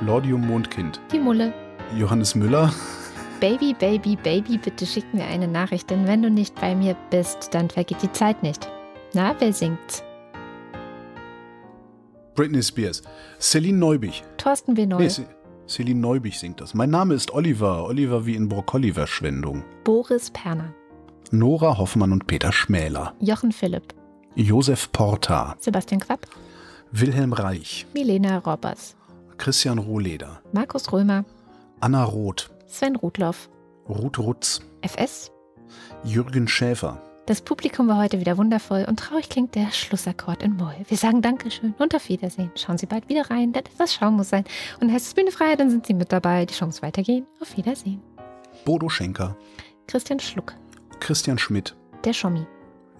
Lordium 0.00 0.46
Mondkind, 0.46 1.00
Die 1.12 1.18
Mulle. 1.18 1.52
Johannes 1.98 2.34
Müller, 2.34 2.72
Baby, 3.44 3.74
Baby, 3.74 4.16
Baby, 4.16 4.56
bitte 4.56 4.86
schick 4.86 5.12
mir 5.12 5.24
eine 5.26 5.46
Nachricht, 5.46 5.90
denn 5.90 6.06
wenn 6.06 6.22
du 6.22 6.30
nicht 6.30 6.54
bei 6.58 6.74
mir 6.74 6.96
bist, 7.10 7.52
dann 7.52 7.68
vergeht 7.68 8.00
die 8.00 8.10
Zeit 8.10 8.42
nicht. 8.42 8.66
Na, 9.12 9.34
wer 9.38 9.52
singt's? 9.52 10.02
Britney 12.34 12.62
Spears, 12.62 13.02
Celine 13.38 13.76
Neubich. 13.76 14.24
Thorsten 14.38 14.72
Benoit. 14.72 14.98
Nee, 15.02 15.08
Ce- 15.10 15.26
Celine 15.68 16.00
Neubich 16.00 16.38
singt 16.38 16.62
das. 16.62 16.72
Mein 16.72 16.88
Name 16.88 17.12
ist 17.12 17.34
Oliver, 17.34 17.84
Oliver 17.84 18.24
wie 18.24 18.34
in 18.34 18.48
Brokkoli-Verschwendung. 18.48 19.62
Boris 19.84 20.30
Perner. 20.30 20.72
Nora 21.30 21.76
Hoffmann 21.76 22.12
und 22.12 22.26
Peter 22.26 22.50
Schmäler. 22.50 23.12
Jochen 23.20 23.52
Philipp. 23.52 23.92
Josef 24.36 24.90
Porta, 24.90 25.54
Sebastian 25.60 26.00
Quapp. 26.00 26.26
Wilhelm 26.92 27.34
Reich, 27.34 27.86
Milena 27.92 28.38
Robbers. 28.38 28.96
Christian 29.36 29.76
Rohleder, 29.76 30.40
Markus 30.54 30.90
Römer. 30.90 31.26
Anna 31.80 32.04
Roth, 32.04 32.48
Sven 32.74 32.96
Rudloff. 32.96 33.48
Ruth 33.88 34.18
Rutz, 34.18 34.60
FS. 34.82 35.30
Jürgen 36.02 36.48
Schäfer, 36.48 37.00
Das 37.26 37.40
Publikum 37.40 37.86
war 37.86 37.98
heute 38.02 38.18
wieder 38.18 38.36
wundervoll 38.36 38.84
und 38.88 38.98
traurig 38.98 39.28
klingt 39.28 39.54
der 39.54 39.70
Schlussakkord 39.70 40.42
in 40.42 40.56
Moll. 40.56 40.74
Wir 40.88 40.96
sagen 40.96 41.22
Dankeschön 41.22 41.72
und 41.78 41.94
auf 41.94 42.08
Wiedersehen. 42.08 42.50
Schauen 42.56 42.76
Sie 42.76 42.86
bald 42.86 43.08
wieder 43.08 43.30
rein, 43.30 43.52
denn 43.52 43.64
etwas 43.64 43.94
Schauen 43.94 44.14
muss 44.14 44.30
sein. 44.30 44.42
Und 44.80 44.92
heißt 44.92 45.06
es 45.06 45.14
Bühne 45.14 45.30
frei, 45.30 45.54
dann 45.54 45.70
sind 45.70 45.86
Sie 45.86 45.94
mit 45.94 46.10
dabei. 46.10 46.46
Die 46.46 46.54
Chance 46.54 46.82
weitergehen. 46.82 47.26
Auf 47.40 47.56
Wiedersehen. 47.56 48.02
Bodo 48.64 48.88
Schenker, 48.88 49.36
Christian 49.86 50.18
Schluck. 50.18 50.54
Christian 50.98 51.38
Schmidt, 51.38 51.76
Der 52.04 52.12
Schommi. 52.12 52.44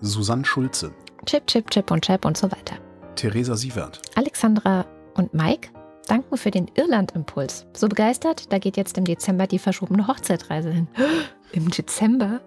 Susanne 0.00 0.44
Schulze, 0.44 0.92
Chip, 1.26 1.48
Chip, 1.48 1.68
Chip 1.70 1.90
und 1.90 2.04
Chap 2.04 2.24
und 2.24 2.36
so 2.36 2.50
weiter. 2.52 2.76
Theresa 3.16 3.56
Sievert, 3.56 4.00
Alexandra 4.14 4.86
und 5.14 5.34
Mike 5.34 5.70
danken 6.06 6.36
für 6.36 6.50
den 6.50 6.70
Irland-Impuls. 6.74 7.66
So 7.74 7.88
begeistert, 7.88 8.52
da 8.52 8.58
geht 8.58 8.76
jetzt 8.76 8.98
im 8.98 9.04
Dezember 9.04 9.46
die 9.46 9.58
verschobene 9.58 10.06
Hochzeitreise 10.06 10.70
hin. 10.70 10.88
Im 11.52 11.70
Dezember? 11.70 12.40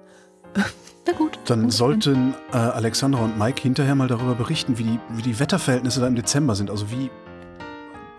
Na 1.07 1.13
gut. 1.13 1.39
Dann 1.45 1.69
sollten 1.69 2.33
äh, 2.51 2.57
Alexandra 2.57 3.23
und 3.23 3.37
Mike 3.37 3.61
hinterher 3.61 3.95
mal 3.95 4.07
darüber 4.07 4.35
berichten, 4.35 4.77
wie 4.77 4.83
die, 4.83 4.99
wie 5.11 5.21
die 5.21 5.39
Wetterverhältnisse 5.39 6.01
da 6.01 6.07
im 6.07 6.15
Dezember 6.15 6.55
sind. 6.55 6.69
Also 6.69 6.91
wie, 6.91 7.09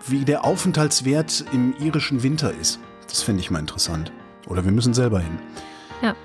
wie 0.07 0.25
der 0.25 0.45
Aufenthaltswert 0.45 1.45
im 1.53 1.75
irischen 1.79 2.23
Winter 2.23 2.51
ist. 2.51 2.79
Das 3.07 3.21
fände 3.21 3.41
ich 3.41 3.51
mal 3.51 3.59
interessant. 3.59 4.11
Oder 4.47 4.65
wir 4.65 4.71
müssen 4.71 4.95
selber 4.95 5.19
hin. 5.19 5.37
Ja. 6.01 6.15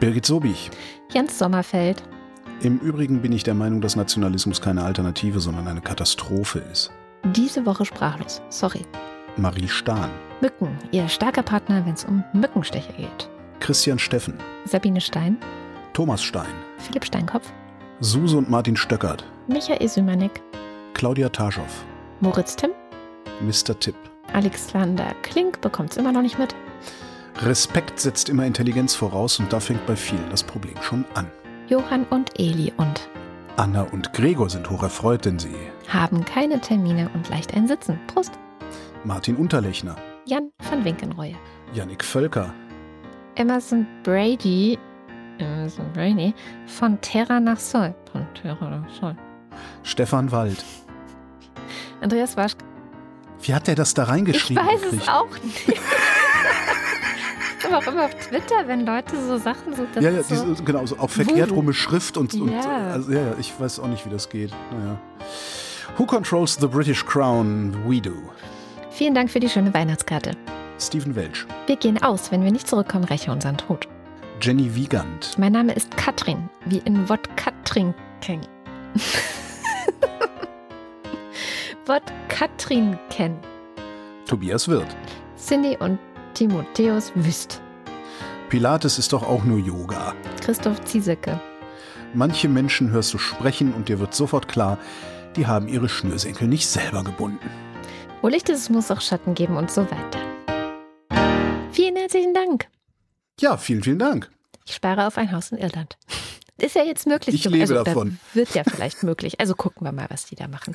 Birgit 0.00 0.26
Sobich. 0.26 0.70
Jens 1.10 1.38
Sommerfeld. 1.38 2.02
Im 2.60 2.78
Übrigen 2.78 3.22
bin 3.22 3.32
ich 3.32 3.42
der 3.42 3.54
Meinung, 3.54 3.80
dass 3.80 3.96
Nationalismus 3.96 4.60
keine 4.60 4.84
Alternative, 4.84 5.40
sondern 5.40 5.68
eine 5.68 5.80
Katastrophe 5.80 6.60
ist. 6.70 6.90
Diese 7.32 7.64
Woche 7.64 7.86
sprachlos. 7.86 8.42
Sorry. 8.50 8.84
Marie 9.36 9.66
Stahn. 9.66 10.10
Mücken. 10.42 10.76
Ihr 10.92 11.08
starker 11.08 11.42
Partner, 11.42 11.84
wenn 11.86 11.94
es 11.94 12.04
um 12.04 12.22
Mückenstiche 12.34 12.92
geht. 12.92 13.30
Christian 13.60 13.98
Steffen. 13.98 14.34
Sabine 14.66 15.00
Stein. 15.00 15.38
Thomas 15.94 16.22
Stein. 16.22 16.52
Philipp 16.76 17.06
Steinkopf. 17.06 17.50
Suse 18.00 18.36
und 18.36 18.50
Martin 18.50 18.76
Stöckert. 18.76 19.24
Michael 19.48 19.88
Sümanek. 19.88 20.42
Claudia 20.92 21.30
Taschow. 21.30 21.84
Moritz 22.20 22.56
Timm. 22.56 22.72
Mr. 23.40 23.78
Tipp. 23.80 23.96
Alexander 24.34 25.14
Klink 25.22 25.62
bekommt's 25.62 25.96
immer 25.96 26.12
noch 26.12 26.22
nicht 26.22 26.38
mit. 26.38 26.54
Respekt 27.42 27.98
setzt 28.00 28.28
immer 28.28 28.44
Intelligenz 28.44 28.94
voraus 28.94 29.38
und 29.40 29.50
da 29.50 29.60
fängt 29.60 29.86
bei 29.86 29.96
vielen 29.96 30.28
das 30.30 30.42
Problem 30.42 30.74
schon 30.82 31.06
an. 31.14 31.30
Johann 31.68 32.04
und 32.10 32.38
Eli 32.38 32.72
und 32.76 33.08
Anna 33.56 33.82
und 33.92 34.12
Gregor 34.12 34.50
sind 34.50 34.68
hocherfreut, 34.68 35.24
denn 35.24 35.38
sie 35.38 35.54
haben 35.88 36.24
keine 36.24 36.60
Termine 36.60 37.08
und 37.14 37.28
leicht 37.28 37.54
ein 37.54 37.68
Sitzen. 37.68 37.98
Prost. 38.08 38.32
Martin 39.04 39.36
Unterlechner, 39.36 39.96
Jan 40.24 40.50
van 40.70 40.84
Winkenreue. 40.84 41.34
Yannick 41.72 42.02
Völker, 42.04 42.52
Emerson 43.36 43.86
Brady. 44.02 44.78
Emerson 45.38 45.92
Brady. 45.92 46.34
Von 46.66 47.00
Terra 47.00 47.40
nach 47.40 47.58
Sol. 47.58 47.94
Von 48.12 48.26
Terra 48.34 48.70
nach 48.70 48.88
Sol. 48.94 49.16
Stefan 49.82 50.30
Wald. 50.32 50.64
Andreas 52.00 52.36
Waschk. 52.36 52.58
Wie 53.42 53.54
hat 53.54 53.66
der 53.66 53.74
das 53.74 53.94
da 53.94 54.04
Ich 54.04 54.08
reingeschrieben? 54.08 54.64
weiß 54.66 54.92
es 54.92 55.08
auch 55.08 55.30
nicht. 55.42 55.66
Aber 57.66 57.78
auch 57.78 57.86
immer 57.86 58.04
auf 58.04 58.14
Twitter, 58.14 58.66
wenn 58.66 58.84
Leute 58.86 59.16
so 59.26 59.38
Sachen 59.38 59.74
so. 59.74 59.86
ja, 60.00 60.10
ja, 60.10 60.22
so 60.22 60.54
genau, 60.64 60.84
so 60.86 60.98
auch 60.98 61.10
verkehrt 61.10 61.50
rumme 61.52 61.72
Schrift 61.72 62.16
und, 62.16 62.34
und 62.34 62.50
Ja. 62.52 62.88
also, 62.92 63.12
ja, 63.12 63.20
ja, 63.20 63.34
ich 63.38 63.52
weiß 63.58 63.80
auch 63.80 63.88
nicht, 63.88 64.04
wie 64.06 64.10
das 64.10 64.28
geht. 64.28 64.50
Naja. 64.70 64.98
Who 65.96 66.06
controls 66.06 66.56
the 66.60 66.66
British 66.66 67.04
Crown? 67.06 67.74
We 67.86 68.00
do. 68.00 68.12
Vielen 68.90 69.14
Dank 69.14 69.30
für 69.30 69.40
die 69.40 69.48
schöne 69.48 69.72
Weihnachtskarte. 69.72 70.32
Stephen 70.80 71.14
Welch. 71.14 71.46
Wir 71.66 71.76
gehen 71.76 72.02
aus. 72.02 72.30
Wenn 72.32 72.42
wir 72.44 72.50
nicht 72.52 72.68
zurückkommen, 72.68 73.04
räche 73.04 73.30
unseren 73.30 73.56
Tod. 73.56 73.88
Jenny 74.40 74.74
Wiegand. 74.74 75.38
Mein 75.38 75.52
Name 75.52 75.72
ist 75.72 75.96
Katrin, 75.96 76.48
wie 76.66 76.78
in 76.78 77.08
Wodka-Trinken. 77.08 77.94
Wodka-Trinken. 81.86 83.36
Tobias 84.26 84.68
Wirth. 84.68 84.96
Cindy 85.36 85.76
und 85.78 85.98
Timotheus 86.34 87.12
Wüst. 87.14 87.62
Pilates 88.48 88.98
ist 88.98 89.12
doch 89.12 89.22
auch 89.22 89.44
nur 89.44 89.58
Yoga. 89.58 90.14
Christoph 90.40 90.84
Ziesecke. 90.84 91.40
Manche 92.12 92.48
Menschen 92.48 92.90
hörst 92.90 93.14
du 93.14 93.18
sprechen 93.18 93.72
und 93.72 93.88
dir 93.88 94.00
wird 94.00 94.14
sofort 94.14 94.48
klar, 94.48 94.78
die 95.36 95.46
haben 95.46 95.68
ihre 95.68 95.88
Schnürsenkel 95.88 96.48
nicht 96.48 96.66
selber 96.66 97.04
gebunden. 97.04 97.48
Wo 98.20 98.28
Licht 98.28 98.48
ist, 98.48 98.68
muss 98.68 98.90
auch 98.90 99.00
Schatten 99.00 99.34
geben 99.34 99.56
und 99.56 99.70
so 99.70 99.86
weiter. 99.88 100.18
Vielen 101.70 101.96
herzlichen 101.96 102.34
Dank. 102.34 102.66
Ja, 103.40 103.56
vielen, 103.56 103.82
vielen 103.82 103.98
Dank. 103.98 104.30
Ich 104.66 104.74
spare 104.74 105.06
auf 105.06 105.18
ein 105.18 105.30
Haus 105.30 105.52
in 105.52 105.58
Irland. 105.58 105.96
Ist 106.58 106.74
ja 106.74 106.82
jetzt 106.82 107.06
möglich. 107.06 107.34
Ich 107.34 107.44
lebe 107.44 107.62
also, 107.62 107.82
davon. 107.82 108.18
Da 108.32 108.40
wird 108.40 108.54
ja 108.54 108.64
vielleicht 108.64 109.02
möglich. 109.02 109.40
Also 109.40 109.54
gucken 109.54 109.86
wir 109.86 109.92
mal, 109.92 110.06
was 110.08 110.26
die 110.26 110.36
da 110.36 110.48
machen. 110.48 110.74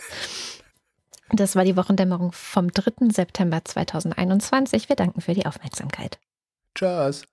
Das 1.31 1.55
war 1.55 1.63
die 1.63 1.77
Wochendämmerung 1.77 2.31
vom 2.31 2.71
3. 2.71 3.09
September 3.11 3.63
2021. 3.63 4.89
Wir 4.89 4.95
danken 4.95 5.21
für 5.21 5.33
die 5.33 5.45
Aufmerksamkeit. 5.45 6.19
Tschüss. 6.75 7.23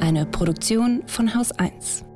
Eine 0.00 0.26
Produktion 0.26 1.02
von 1.06 1.34
Haus 1.34 1.52
1. 1.52 2.07